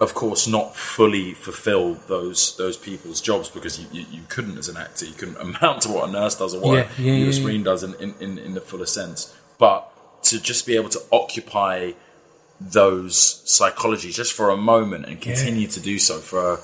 of 0.00 0.14
course, 0.14 0.46
not 0.48 0.74
fully 0.76 1.34
fulfill 1.34 1.94
those 2.08 2.56
those 2.56 2.76
people's 2.76 3.20
jobs 3.20 3.48
because 3.48 3.78
you, 3.80 3.86
you, 3.92 4.06
you 4.10 4.22
couldn't 4.28 4.58
as 4.58 4.68
an 4.68 4.76
actor. 4.76 5.04
You 5.06 5.12
couldn't 5.14 5.36
amount 5.40 5.82
to 5.82 5.90
what 5.90 6.08
a 6.08 6.12
nurse 6.12 6.34
does 6.36 6.54
or 6.54 6.60
what 6.60 6.88
a 6.98 7.02
U.S. 7.02 7.38
Marine 7.40 7.62
does 7.62 7.82
in, 7.82 7.94
in, 7.96 8.14
in, 8.20 8.38
in 8.38 8.54
the 8.54 8.60
fullest 8.60 8.94
sense. 8.94 9.34
But 9.58 9.88
to 10.24 10.40
just 10.40 10.66
be 10.66 10.76
able 10.76 10.88
to 10.90 11.00
occupy 11.12 11.92
those 12.70 13.42
psychologies 13.46 14.14
just 14.14 14.32
for 14.32 14.50
a 14.50 14.56
moment 14.56 15.06
and 15.06 15.20
continue 15.20 15.66
to 15.66 15.80
do 15.80 15.98
so 15.98 16.18
for 16.18 16.54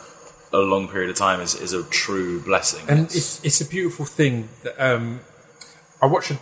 a, 0.53 0.57
a 0.57 0.61
long 0.61 0.89
period 0.89 1.11
of 1.11 1.17
time 1.17 1.41
is, 1.41 1.55
is 1.55 1.73
a 1.73 1.83
true 1.85 2.41
blessing. 2.41 2.85
and 2.89 3.01
It's- 3.01 3.17
it's 3.17 3.45
it's 3.45 3.61
a 3.61 3.65
beautiful 3.67 4.05
thing. 4.05 4.49
That, 4.63 4.79
um, 4.79 5.21
I 6.01 6.07
watched 6.07 6.31
a 6.31 6.39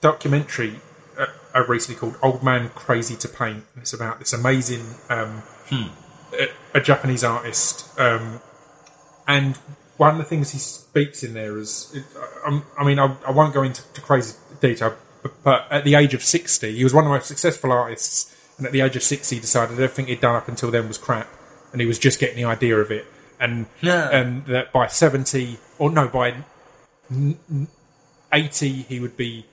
documentary 0.00 0.80
uh, 1.18 1.26
uh, 1.54 1.64
recently 1.66 1.98
called 1.98 2.16
"Old 2.22 2.42
Man 2.42 2.70
Crazy 2.74 3.16
to 3.16 3.28
Paint," 3.28 3.64
and 3.74 3.82
it's 3.82 3.92
about 3.92 4.18
this 4.18 4.32
amazing 4.32 4.84
um, 5.08 5.42
a, 6.32 6.48
a 6.74 6.80
Japanese 6.80 7.24
artist. 7.24 7.98
Um, 7.98 8.40
and 9.26 9.56
one 9.96 10.12
of 10.12 10.18
the 10.18 10.24
things 10.24 10.50
he 10.50 10.58
speaks 10.58 11.22
in 11.22 11.34
there 11.34 11.56
is, 11.58 11.90
it, 11.94 12.04
I, 12.44 12.62
I 12.78 12.84
mean, 12.84 12.98
I, 12.98 13.16
I 13.26 13.30
won't 13.30 13.54
go 13.54 13.62
into 13.62 13.82
crazy 14.00 14.34
detail, 14.60 14.94
but, 15.22 15.32
but 15.44 15.66
at 15.70 15.84
the 15.84 15.94
age 15.94 16.14
of 16.14 16.22
sixty, 16.22 16.76
he 16.76 16.84
was 16.84 16.92
one 16.94 17.04
of 17.04 17.08
the 17.10 17.14
most 17.14 17.26
successful 17.28 17.72
artists. 17.72 18.34
And 18.58 18.66
at 18.66 18.72
the 18.72 18.80
age 18.80 18.96
of 18.96 19.02
sixty, 19.02 19.36
he 19.36 19.40
decided 19.40 19.74
everything 19.74 20.06
he'd 20.06 20.20
done 20.20 20.36
up 20.36 20.48
until 20.48 20.70
then 20.70 20.88
was 20.88 20.98
crap, 20.98 21.28
and 21.72 21.80
he 21.80 21.86
was 21.86 21.98
just 21.98 22.18
getting 22.20 22.36
the 22.36 22.44
idea 22.44 22.76
of 22.76 22.90
it. 22.90 23.06
And 23.40 23.66
Yeah. 23.80 24.08
and 24.10 24.46
that 24.46 24.72
by 24.72 24.86
seventy, 24.86 25.58
or 25.78 25.90
no, 25.90 26.08
by 26.08 26.44
80 28.32 28.68
he 28.82 29.00
would 29.00 29.16
be 29.16 29.46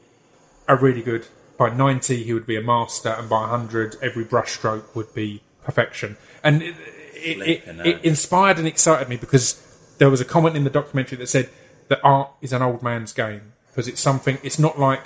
a 0.68 0.76
really 0.76 1.02
good 1.02 1.28
by 1.58 1.70
90 1.70 2.24
he 2.24 2.34
would 2.34 2.46
be 2.46 2.56
a 2.56 2.62
master 2.62 3.10
and 3.10 3.28
by 3.28 3.42
100 3.42 3.98
every 4.02 4.24
brushstroke 4.24 4.96
would 4.96 5.14
be 5.14 5.42
perfection 5.64 6.16
and 6.44 6.62
it, 6.62 6.76
it, 7.16 7.38
it, 7.68 7.86
it 7.86 8.04
inspired 8.06 8.58
and 8.58 8.68
excited 8.68 9.10
me 9.10 9.18
because 9.18 9.62
there 9.98 10.10
was 10.10 10.22
a 10.22 10.26
comment 10.26 10.56
in 10.56 10.64
the 10.64 10.70
documentary 10.70 11.18
that 11.18 11.28
said 11.28 11.50
that 11.90 12.00
art 12.04 12.32
is 12.42 12.54
an 12.54 12.62
old 12.62 12.82
man's 12.82 13.12
game 13.12 13.52
because 13.68 13.88
it's 13.88 14.00
something 14.00 14.38
it's 14.42 14.60
not 14.60 14.80
like 14.80 15.04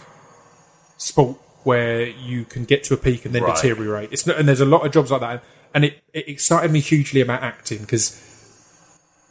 sport 0.97 1.37
where 1.63 2.03
you 2.05 2.45
can 2.45 2.65
get 2.65 2.83
to 2.85 2.93
a 2.93 2.97
peak 2.97 3.25
and 3.25 3.33
then 3.33 3.43
Right. 3.43 3.55
deteriorate. 3.55 4.09
It's 4.11 4.27
not, 4.27 4.37
and 4.37 4.47
there's 4.47 4.61
a 4.61 4.65
lot 4.65 4.85
of 4.85 4.91
jobs 4.91 5.11
like 5.11 5.21
that 5.21 5.43
and 5.73 5.85
it, 5.85 6.01
it 6.13 6.27
excited 6.27 6.71
me 6.71 6.79
hugely 6.79 7.21
about 7.21 7.41
acting 7.41 7.79
because 7.79 8.19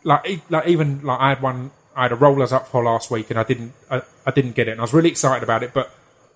like 0.04 0.40
like 0.50 0.66
even 0.66 1.02
like 1.02 1.20
I 1.20 1.28
had 1.30 1.42
one 1.42 1.70
I 1.94 2.02
had 2.02 2.12
a 2.12 2.16
role 2.16 2.36
I 2.36 2.38
was 2.40 2.52
up 2.52 2.66
for 2.68 2.82
last 2.82 3.10
week 3.10 3.30
and 3.30 3.38
I 3.38 3.44
didn't 3.44 3.72
I, 3.90 4.02
I 4.26 4.30
didn't 4.30 4.52
get 4.52 4.68
it 4.68 4.72
and 4.72 4.80
I 4.80 4.82
was 4.82 4.92
really 4.92 5.10
excited 5.10 5.42
about 5.42 5.62
it 5.62 5.72
but 5.72 5.94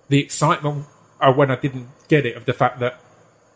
the 0.09 0.19
excitement 0.19 0.85
uh, 1.19 1.33
when 1.33 1.51
I 1.51 1.55
didn't 1.55 1.89
get 2.07 2.25
it 2.25 2.37
of 2.37 2.45
the 2.45 2.53
fact 2.53 2.79
that 2.79 2.99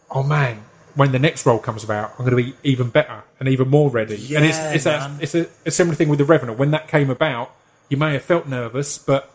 oh 0.09 0.23
man 0.23 0.65
when 0.95 1.13
the 1.13 1.19
next 1.19 1.45
role 1.45 1.59
comes 1.59 1.83
about 1.83 2.11
I'm 2.19 2.25
going 2.25 2.31
to 2.31 2.51
be 2.51 2.57
even 2.63 2.89
better 2.89 3.23
and 3.39 3.47
even 3.47 3.69
more 3.69 3.89
ready. 3.89 4.35
And 4.35 4.45
it's 4.45 4.57
it's, 4.57 4.85
a, 4.85 5.17
it's 5.21 5.35
a, 5.35 5.47
a 5.65 5.71
similar 5.71 5.95
thing 5.95 6.09
with 6.09 6.19
the 6.19 6.25
Revenant. 6.25 6.59
When 6.59 6.71
that 6.71 6.89
came 6.89 7.09
about 7.09 7.51
you 7.87 7.95
may 7.95 8.13
have 8.13 8.23
felt 8.23 8.47
nervous 8.47 8.97
but 8.97 9.31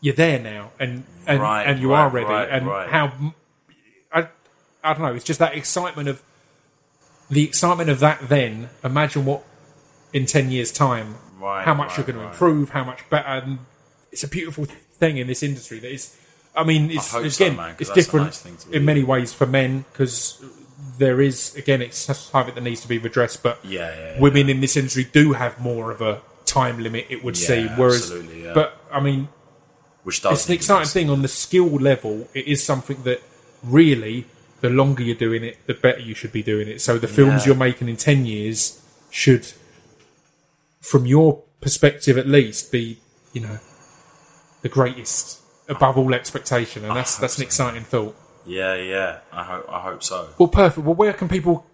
you're 0.00 0.14
there 0.14 0.38
now 0.38 0.70
and 0.78 1.04
and, 1.26 1.40
Right, 1.40 1.64
and 1.64 1.80
you 1.80 1.90
right, 1.90 2.00
are 2.02 2.08
ready 2.08 2.26
right, 2.28 2.48
and 2.48 2.64
how 2.66 3.12
I 4.12 4.28
I 4.82 4.92
don't 4.94 5.02
know 5.02 5.14
it's 5.14 5.24
just 5.24 5.40
that 5.40 5.54
excitement 5.54 6.08
of 6.08 6.22
the 7.30 7.44
excitement 7.44 7.90
of 7.90 8.00
that 8.00 8.28
then 8.28 8.70
imagine 8.82 9.24
what 9.24 9.42
in 10.12 10.26
10 10.26 10.50
years 10.50 10.72
time 10.72 11.16
Right, 11.40 11.64
how 11.64 11.74
much 11.74 11.96
you're 11.96 12.06
going 12.06 12.18
to 12.18 12.24
improve 12.26 12.70
how 12.70 12.82
much 12.84 13.08
better 13.10 13.28
and 13.28 13.58
it's 14.10 14.24
a 14.24 14.28
beautiful 14.28 14.64
thing 14.64 15.18
in 15.18 15.26
this 15.28 15.42
industry 15.42 15.78
that 15.78 15.92
is 15.92 16.16
i 16.56 16.64
mean 16.64 16.90
it's 16.90 17.12
hope 17.12 17.28
so, 17.30 17.44
again 17.46 17.76
it's 17.78 17.90
different 17.92 18.26
nice 18.44 18.66
in 18.72 18.84
many 18.84 19.04
ways 19.04 19.32
for 19.32 19.46
men 19.46 19.84
because 19.92 20.42
there 20.98 21.20
is 21.20 21.54
again 21.54 21.80
it's 21.80 22.08
a 22.08 22.14
something 22.14 22.54
that 22.56 22.62
needs 22.62 22.80
to 22.80 22.88
be 22.88 22.98
redressed 22.98 23.42
but 23.44 23.58
Yeah, 23.64 23.88
yeah, 23.94 24.14
yeah. 24.14 24.20
women 24.20 24.48
in 24.48 24.60
this 24.60 24.76
industry 24.76 25.04
do 25.04 25.34
have 25.34 25.60
more 25.60 25.92
of 25.92 26.00
a 26.00 26.22
time 26.44 26.80
limit 26.82 27.06
it 27.08 27.22
would 27.22 27.38
Yeah, 27.38 27.46
seem 27.46 27.68
whereas 27.76 28.02
absolutely, 28.10 28.44
yeah. 28.44 28.54
but 28.54 28.76
i 28.90 28.98
mean 28.98 29.28
which 30.08 30.22
does 30.22 30.32
it's 30.40 30.48
an 30.48 30.54
exciting 30.54 30.88
thing 30.88 31.10
on 31.10 31.20
the 31.22 31.28
skill 31.28 31.66
level. 31.68 32.26
It 32.34 32.46
is 32.46 32.64
something 32.64 33.02
that 33.04 33.20
really, 33.62 34.24
the 34.62 34.70
longer 34.70 35.02
you're 35.02 35.14
doing 35.28 35.44
it, 35.44 35.58
the 35.66 35.74
better 35.74 36.00
you 36.00 36.14
should 36.14 36.32
be 36.32 36.42
doing 36.42 36.66
it. 36.66 36.80
So 36.80 36.98
the 36.98 37.06
films 37.08 37.42
Yeah. 37.42 37.48
you're 37.48 37.56
making 37.68 37.88
in 37.88 37.96
ten 37.96 38.24
years 38.24 38.80
should, 39.10 39.52
from 40.80 41.06
your 41.06 41.42
perspective 41.60 42.16
at 42.16 42.26
least, 42.26 42.72
be 42.72 42.98
you 43.32 43.42
know, 43.42 43.58
the 44.62 44.68
greatest 44.68 45.40
above 45.68 45.98
all 45.98 46.14
expectation, 46.14 46.84
and 46.84 46.96
that's 46.96 47.16
that's 47.18 47.36
an 47.38 47.44
exciting 47.44 47.84
thought. 47.84 48.16
Yeah, 48.46 48.74
yeah. 48.76 49.18
I 49.30 49.44
hope 49.44 49.66
I 49.68 49.80
hope 49.80 50.02
so. 50.02 50.28
Well, 50.38 50.48
perfect. 50.48 50.86
Well, 50.86 50.94
where 50.94 51.12
can 51.12 51.28
people 51.28 51.66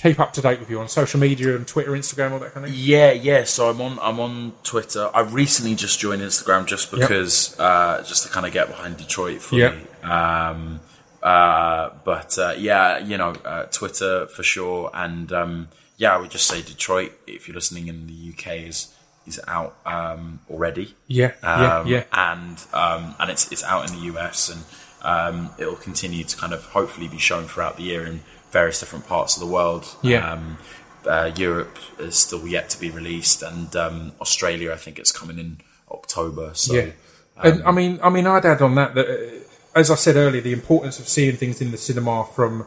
keep 0.00 0.20
up 0.20 0.32
to 0.34 0.40
date 0.40 0.60
with 0.60 0.70
you 0.70 0.78
on 0.80 0.88
social 0.88 1.18
media 1.20 1.56
and 1.56 1.66
Twitter, 1.66 1.90
Instagram, 1.92 2.30
all 2.32 2.38
that 2.38 2.54
kind 2.54 2.64
of 2.66 2.72
thing? 2.72 2.80
Yeah, 2.82 3.10
yeah. 3.12 3.44
So 3.44 3.68
I'm 3.68 3.80
on 3.80 3.98
I'm 4.00 4.20
on 4.20 4.52
Twitter. 4.62 5.10
I 5.12 5.20
recently 5.20 5.74
just 5.74 5.98
joined 5.98 6.22
Instagram 6.22 6.66
just 6.66 6.90
because 6.90 7.58
uh, 7.58 8.02
just 8.06 8.22
to 8.24 8.28
kind 8.30 8.46
of 8.46 8.52
get 8.52 8.68
behind 8.68 8.96
Detroit 8.96 9.42
fully. 9.42 9.62
Yep. 9.62 10.04
Um, 10.04 10.80
uh, 11.22 11.90
but 12.04 12.38
uh, 12.38 12.54
yeah, 12.56 12.98
you 12.98 13.16
know, 13.18 13.30
uh, 13.44 13.64
Twitter 13.64 14.26
for 14.28 14.42
sure, 14.42 14.90
and 14.94 15.32
um, 15.32 15.68
yeah, 15.96 16.14
I 16.14 16.18
would 16.18 16.30
just 16.30 16.46
say 16.46 16.62
Detroit. 16.62 17.12
If 17.26 17.48
you're 17.48 17.56
listening 17.56 17.88
in 17.88 18.06
the 18.06 18.32
UK, 18.32 18.68
is 18.68 18.94
is 19.26 19.40
out 19.48 19.76
um, 19.84 20.40
already. 20.48 20.94
Yeah, 21.08 21.32
yeah, 21.42 21.78
Um, 21.80 21.86
yeah. 21.88 22.04
and 22.12 22.64
um, 22.72 23.14
and 23.18 23.30
it's 23.30 23.50
it's 23.50 23.64
out 23.64 23.90
in 23.90 23.96
the 23.98 24.06
US, 24.14 24.48
and 24.48 24.62
um, 25.02 25.50
it 25.58 25.66
will 25.66 25.76
continue 25.76 26.22
to 26.24 26.36
kind 26.36 26.52
of 26.52 26.62
hopefully 26.66 27.08
be 27.08 27.18
shown 27.18 27.44
throughout 27.46 27.76
the 27.76 27.82
year 27.82 28.06
in 28.06 28.20
various 28.50 28.80
different 28.80 29.06
parts 29.06 29.36
of 29.36 29.40
the 29.40 29.46
world. 29.52 29.86
Yeah. 30.02 30.32
Um, 30.32 30.58
uh, 31.06 31.30
Europe 31.36 31.78
is 31.98 32.16
still 32.16 32.46
yet 32.46 32.68
to 32.70 32.80
be 32.80 32.90
released, 32.90 33.42
and 33.42 33.74
um, 33.76 34.12
Australia, 34.20 34.72
I 34.72 34.76
think 34.76 34.98
it's 34.98 35.12
coming 35.12 35.38
in 35.38 35.58
October. 35.90 36.50
So 36.54 36.74
Yeah, 36.74 36.90
and 37.36 37.62
I 37.62 37.70
mean, 37.70 37.98
I 38.02 38.10
mean, 38.10 38.26
I'd 38.26 38.44
add 38.44 38.60
on 38.60 38.74
that 38.74 38.94
that, 38.94 39.08
uh, 39.08 39.78
as 39.78 39.90
I 39.90 39.94
said 39.94 40.16
earlier, 40.16 40.42
the 40.42 40.52
importance 40.52 40.98
of 40.98 41.08
seeing 41.08 41.36
things 41.36 41.60
in 41.60 41.70
the 41.70 41.78
cinema 41.78 42.26
from 42.34 42.66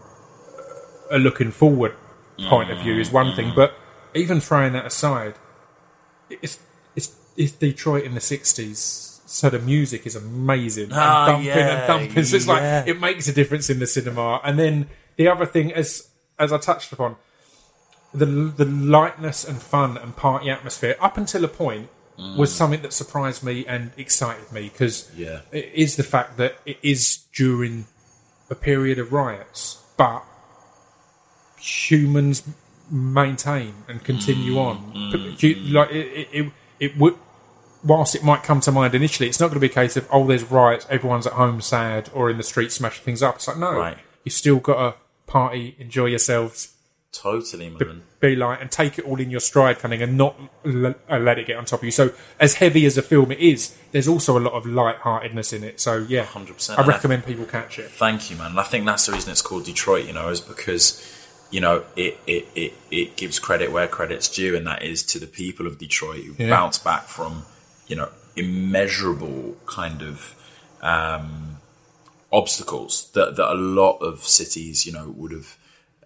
a 1.12 1.20
looking 1.20 1.52
forward 1.52 1.94
point 2.50 2.72
of 2.72 2.80
view 2.80 3.00
is 3.00 3.12
one 3.12 3.36
thing, 3.36 3.52
but 3.56 3.74
even 4.16 4.40
throwing 4.40 4.74
that 4.74 4.86
aside, 4.86 5.36
it's 6.30 6.58
it's 6.96 7.14
it's 7.36 7.52
Detroit 7.52 8.06
in 8.06 8.14
the 8.14 8.22
'60s, 8.22 9.20
so 9.30 9.50
the 9.50 9.60
music 9.60 10.08
is 10.08 10.16
amazing 10.16 10.86
and 10.86 10.94
Ah, 10.94 11.26
thumping 11.28 11.48
yeah, 11.48 11.78
and 11.78 11.88
thumping. 11.88 12.24
So 12.24 12.36
it's 12.38 12.48
like 12.48 12.88
it 12.88 13.00
makes 13.00 13.28
a 13.28 13.34
difference 13.34 13.70
in 13.70 13.80
the 13.80 13.88
cinema. 13.88 14.40
And 14.44 14.58
then 14.58 14.88
the 15.22 15.28
other 15.34 15.46
thing, 15.46 15.72
as 15.82 15.90
as 16.40 16.52
I 16.52 16.58
touched 16.58 16.92
upon, 16.92 17.16
the 18.14 18.26
the 18.26 18.66
lightness 18.66 19.40
and 19.50 19.62
fun 19.62 19.98
and 19.98 20.16
party 20.16 20.50
atmosphere 20.50 20.96
up 21.00 21.16
until 21.18 21.44
a 21.46 21.48
point 21.48 21.90
mm. 22.18 22.38
was 22.38 22.50
something 22.54 22.82
that 22.82 22.94
surprised 22.94 23.44
me 23.44 23.66
and 23.74 23.92
excited 23.98 24.52
me 24.52 24.64
because 24.70 24.96
Yeah. 25.16 25.42
it 25.52 25.70
is 25.74 25.96
the 25.96 26.04
fact 26.04 26.38
that 26.38 26.54
it 26.66 26.78
is 26.82 27.02
during 27.34 27.86
a 28.50 28.56
period 28.56 28.98
of 29.00 29.14
riots, 29.14 29.62
but 29.98 30.24
humans 31.60 32.44
maintain 32.90 33.74
and 33.88 34.04
continue 34.04 34.58
on. 34.60 34.78
Mm-hmm. 34.94 35.12
But 35.12 35.44
you- 35.44 35.56
Like 35.56 35.92
it, 35.92 36.08
it, 36.08 36.28
it, 36.34 36.52
it 36.80 36.98
would. 36.98 37.16
Whilst 37.84 38.14
it 38.14 38.24
might 38.24 38.44
come 38.44 38.60
to 38.62 38.72
mind 38.72 38.94
initially, 38.94 39.28
it's 39.28 39.40
not 39.40 39.48
going 39.48 39.56
to 39.56 39.68
be 39.68 39.72
a 39.72 39.74
case 39.84 39.98
of 39.98 40.08
oh, 40.12 40.28
there's 40.28 40.44
riots, 40.44 40.86
everyone's 40.90 41.26
at 41.26 41.34
home 41.34 41.62
sad 41.62 42.10
or 42.14 42.30
in 42.30 42.38
the 42.38 42.44
street 42.44 42.72
smashing 42.72 43.04
things 43.04 43.24
up. 43.24 43.36
It's 43.36 43.48
like 43.48 43.58
no, 43.58 43.72
Right. 43.74 43.98
you've 44.24 44.36
still 44.36 44.60
got 44.60 44.76
to 44.78 44.98
party, 45.32 45.76
enjoy 45.80 46.08
yourselves, 46.08 46.76
totally, 47.14 47.70
man. 47.70 48.04
be 48.20 48.36
like 48.36 48.62
and 48.62 48.72
take 48.72 48.98
it 49.00 49.06
all 49.06 49.20
in 49.20 49.30
your 49.30 49.40
stride 49.42 49.80
kind 49.80 49.94
of 49.94 50.00
and 50.02 50.18
not 50.18 50.34
l- 50.66 50.96
uh, 51.10 51.18
let 51.20 51.38
it 51.40 51.46
get 51.48 51.58
on 51.58 51.66
top 51.66 51.80
of 51.82 51.84
you 51.84 51.92
so 51.92 52.12
as 52.40 52.54
heavy 52.56 52.86
as 52.86 52.98
a 52.98 53.02
film 53.02 53.32
it 53.34 53.40
is 53.40 53.76
there's 53.92 54.08
also 54.08 54.38
a 54.38 54.44
lot 54.48 54.54
of 54.54 54.66
light-heartedness 54.66 55.52
in 55.52 55.62
it 55.64 55.80
so 55.82 55.98
yeah 56.08 56.24
100%. 56.26 56.78
i 56.80 56.86
recommend 56.88 57.26
people 57.26 57.44
catch 57.46 57.78
it 57.80 57.90
Thank 57.92 58.30
you, 58.32 58.38
man. 58.38 58.52
And 58.52 58.60
I 58.60 58.64
think 58.64 58.86
that's 58.86 59.06
the 59.08 59.12
reason 59.12 59.30
it's 59.32 59.42
called 59.42 59.66
Detroit. 59.66 60.06
You 60.08 60.14
know, 60.14 60.30
is 60.30 60.40
because 60.40 60.86
you 61.50 61.60
know 61.60 61.84
it 61.98 62.18
it, 62.28 62.48
it, 62.56 62.74
it 62.92 63.18
gives 63.18 63.40
credit 63.40 63.72
where 63.74 63.88
credit's 63.90 64.30
due, 64.30 64.56
and 64.56 64.66
that 64.68 64.82
is 64.84 65.04
to 65.12 65.20
the 65.20 65.28
people 65.28 65.68
of 65.68 65.78
Detroit 65.78 66.24
who 66.24 66.34
Yeah. 66.42 66.50
bounced 66.50 66.84
back 66.84 67.04
from 67.08 67.44
you 67.88 67.96
know 67.98 68.10
immeasurable 68.38 69.58
kind 69.66 70.02
of 70.02 70.36
um, 70.82 71.58
obstacles 72.32 73.10
that 73.14 73.36
that 73.36 73.52
a 73.52 73.56
lot 73.56 73.98
of 74.00 74.24
cities 74.26 74.86
you 74.86 74.92
know 74.94 75.10
would 75.18 75.32
have 75.32 75.58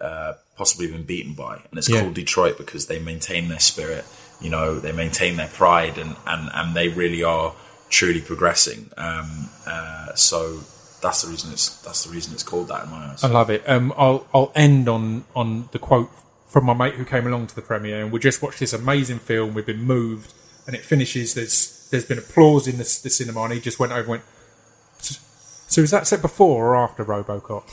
uh, 0.02 0.34
possibly 0.58 0.88
been 0.88 1.04
beaten 1.04 1.34
by, 1.34 1.56
and 1.70 1.78
it's 1.78 1.90
Yeah. 1.90 2.02
called 2.02 2.14
Detroit 2.16 2.58
because 2.58 2.88
they 2.88 3.00
maintain 3.00 3.48
their 3.50 3.60
spirit. 3.60 4.06
You 4.42 4.50
know, 4.50 4.80
they 4.80 4.92
maintain 4.92 5.38
their 5.38 5.48
pride, 5.48 5.98
and 5.98 6.16
and 6.28 6.50
and 6.54 6.76
they 6.76 6.90
really 6.90 7.24
are 7.24 7.54
truly 7.90 8.22
progressing. 8.22 8.90
Um, 8.98 9.50
uh, 9.66 10.14
so 10.16 10.60
that's 11.02 11.22
the 11.22 11.30
reason 11.30 11.52
it's 11.54 11.82
that's 11.82 12.04
the 12.06 12.12
reason 12.12 12.34
it's 12.34 12.44
called 12.44 12.68
that 12.70 12.86
in 12.86 12.90
my 12.90 12.98
eyes. 13.12 13.24
i 13.24 13.28
love 13.28 13.52
it 13.52 13.62
um, 13.70 13.94
I'll, 13.96 14.26
I'll 14.34 14.52
end 14.56 14.90
on 14.90 15.26
on 15.36 15.70
the 15.72 15.78
quote 15.78 16.10
from 16.48 16.66
my 16.66 16.74
mate 16.74 16.96
who 16.96 17.06
came 17.06 17.28
along 17.28 17.46
to 17.48 17.56
the 17.56 17.62
premiere 17.62 18.02
and 18.02 18.12
we 18.12 18.20
just 18.20 18.42
watched 18.42 18.60
this 18.60 18.74
amazing 18.74 19.20
film 19.20 19.54
we've 19.54 19.68
been 19.68 19.84
moved 19.84 20.34
and 20.66 20.76
it 20.76 20.82
finishes 20.82 21.36
there's 21.36 21.88
there's 21.92 22.06
been 22.06 22.18
applause 22.18 22.68
in 22.68 22.78
the, 22.78 23.00
the 23.04 23.10
cinema 23.12 23.42
and 23.44 23.54
he 23.54 23.60
just 23.60 23.78
went 23.78 23.92
over 23.92 24.00
and 24.02 24.10
went 24.10 24.24
so, 25.68 25.82
is 25.82 25.92
that 25.92 26.08
set 26.08 26.22
before 26.22 26.70
or 26.70 26.76
after 26.76 27.04
robocop 27.06 27.64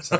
so, 0.00 0.16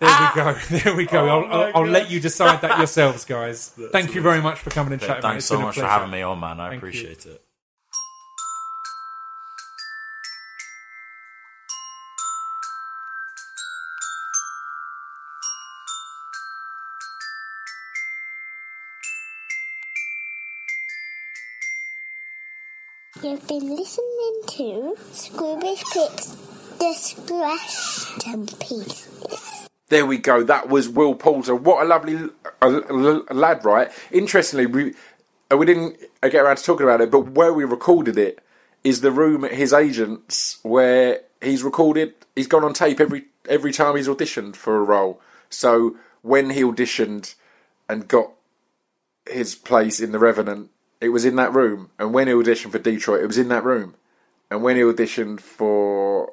there 0.00 0.18
we 0.20 0.34
go 0.34 0.54
there 0.70 0.96
we 0.96 1.06
go 1.06 1.20
oh 1.20 1.42
I'll, 1.42 1.60
I'll, 1.62 1.76
I'll 1.76 1.86
let 1.86 2.10
you 2.10 2.20
decide 2.20 2.60
that 2.62 2.78
yourselves 2.78 3.24
guys 3.24 3.68
thank 3.92 4.14
you 4.14 4.20
very 4.20 4.40
much 4.40 4.58
for 4.60 4.70
coming 4.70 4.92
and 4.92 5.00
chatting. 5.00 5.22
Thanks 5.22 5.44
so 5.44 5.60
much 5.60 5.76
for 5.76 5.86
having 5.86 6.10
me 6.10 6.22
on, 6.22 6.40
man. 6.40 6.60
I 6.60 6.70
Thank 6.70 6.82
you. 6.82 6.88
appreciate 6.88 7.26
it. 7.26 7.42
You've 23.22 23.46
been 23.46 23.76
listening 23.76 24.40
to 24.46 24.96
Scroobius 25.12 25.84
Pip's 25.92 26.36
Distraction 26.78 28.46
Pieces. 28.46 29.68
There 29.90 30.06
we 30.06 30.16
go. 30.16 30.42
That 30.42 30.70
was 30.70 30.88
Will 30.88 31.14
Poulter. 31.14 31.54
What 31.54 31.84
a 31.84 31.86
lovely 31.86 32.30
lad, 32.62 33.62
right? 33.62 33.90
Interestingly, 34.10 34.64
we 34.64 34.94
uh, 35.52 35.58
we 35.58 35.66
didn't 35.66 35.98
uh, 36.22 36.28
get 36.28 36.42
around 36.42 36.56
to 36.56 36.64
talking 36.64 36.84
about 36.84 37.02
it, 37.02 37.10
but 37.10 37.32
where 37.32 37.52
we 37.52 37.64
recorded 37.64 38.16
it 38.16 38.38
is 38.84 39.02
the 39.02 39.12
room 39.12 39.44
at 39.44 39.52
his 39.52 39.74
agent's 39.74 40.58
where 40.62 41.20
he's 41.42 41.62
recorded. 41.62 42.14
He's 42.34 42.46
gone 42.46 42.64
on 42.64 42.72
tape 42.72 43.00
every 43.00 43.24
every 43.50 43.72
time 43.72 43.96
he's 43.96 44.08
auditioned 44.08 44.56
for 44.56 44.78
a 44.78 44.82
role. 44.82 45.20
So 45.50 45.96
when 46.22 46.48
he 46.50 46.62
auditioned 46.62 47.34
and 47.86 48.08
got 48.08 48.30
his 49.28 49.54
place 49.54 50.00
in 50.00 50.12
The 50.12 50.18
Revenant, 50.18 50.70
it 51.00 51.08
was 51.10 51.24
in 51.24 51.36
that 51.36 51.54
room. 51.54 51.90
And 51.98 52.12
when 52.12 52.26
he 52.26 52.32
auditioned 52.32 52.72
for 52.72 52.78
Detroit, 52.78 53.22
it 53.22 53.26
was 53.26 53.38
in 53.38 53.48
that 53.48 53.64
room. 53.64 53.94
And 54.50 54.62
when 54.62 54.76
he 54.76 54.82
auditioned 54.82 55.40
for 55.40 56.32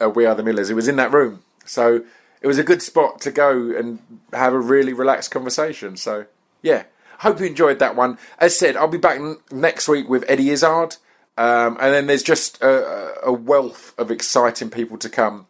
uh, 0.00 0.10
We 0.10 0.26
Are 0.26 0.34
the 0.34 0.42
Millers, 0.42 0.70
it 0.70 0.74
was 0.74 0.88
in 0.88 0.96
that 0.96 1.12
room. 1.12 1.42
So 1.64 2.04
it 2.40 2.46
was 2.46 2.58
a 2.58 2.64
good 2.64 2.82
spot 2.82 3.20
to 3.22 3.30
go 3.30 3.74
and 3.74 3.98
have 4.32 4.52
a 4.52 4.60
really 4.60 4.92
relaxed 4.92 5.30
conversation. 5.30 5.96
So 5.96 6.26
yeah, 6.62 6.84
hope 7.20 7.40
you 7.40 7.46
enjoyed 7.46 7.78
that 7.78 7.96
one. 7.96 8.18
As 8.38 8.58
said, 8.58 8.76
I'll 8.76 8.88
be 8.88 8.98
back 8.98 9.18
n- 9.18 9.38
next 9.50 9.88
week 9.88 10.08
with 10.08 10.24
Eddie 10.28 10.50
Izzard, 10.50 10.96
um, 11.36 11.76
and 11.80 11.92
then 11.94 12.06
there's 12.06 12.22
just 12.22 12.62
a, 12.62 13.14
a 13.24 13.32
wealth 13.32 13.94
of 13.98 14.10
exciting 14.10 14.70
people 14.70 14.98
to 14.98 15.08
come. 15.08 15.46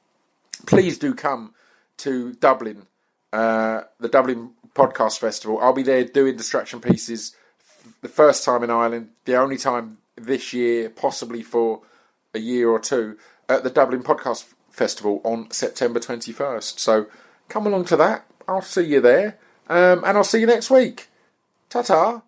Please 0.66 0.98
do 0.98 1.15
come 1.15 1.55
to 1.98 2.32
Dublin, 2.35 2.86
uh, 3.32 3.82
the 3.98 4.09
Dublin 4.09 4.52
Podcast 4.74 5.19
Festival. 5.19 5.59
I'll 5.61 5.73
be 5.73 5.82
there 5.82 6.05
doing 6.05 6.36
distraction 6.36 6.81
pieces. 6.81 7.36
The 8.01 8.09
first 8.09 8.44
time 8.44 8.62
in 8.62 8.70
Ireland, 8.70 9.11
the 9.24 9.36
only 9.36 9.56
time 9.56 9.98
this 10.16 10.52
year, 10.52 10.90
possibly 10.90 11.43
for 11.43 11.82
a 12.35 12.39
year 12.39 12.69
or 12.69 12.81
two, 12.81 13.19
at 13.48 13.62
the 13.62 13.70
Dublin 13.70 14.02
Podcast 14.02 14.52
Festival 14.70 15.20
on 15.24 15.51
September 15.51 16.01
21st. 16.01 16.78
So 16.78 17.06
come 17.48 17.66
along 17.66 17.85
to 17.86 17.97
that. 17.97 18.27
I'll 18.48 18.62
see 18.62 18.85
you 18.85 19.01
there. 19.01 19.39
Um, 19.69 20.05
and 20.05 20.19
I'll 20.19 20.24
see 20.24 20.40
you 20.40 20.47
next 20.47 20.70
week. 20.70 21.09
Ta 21.70 21.82
ta. 21.82 22.23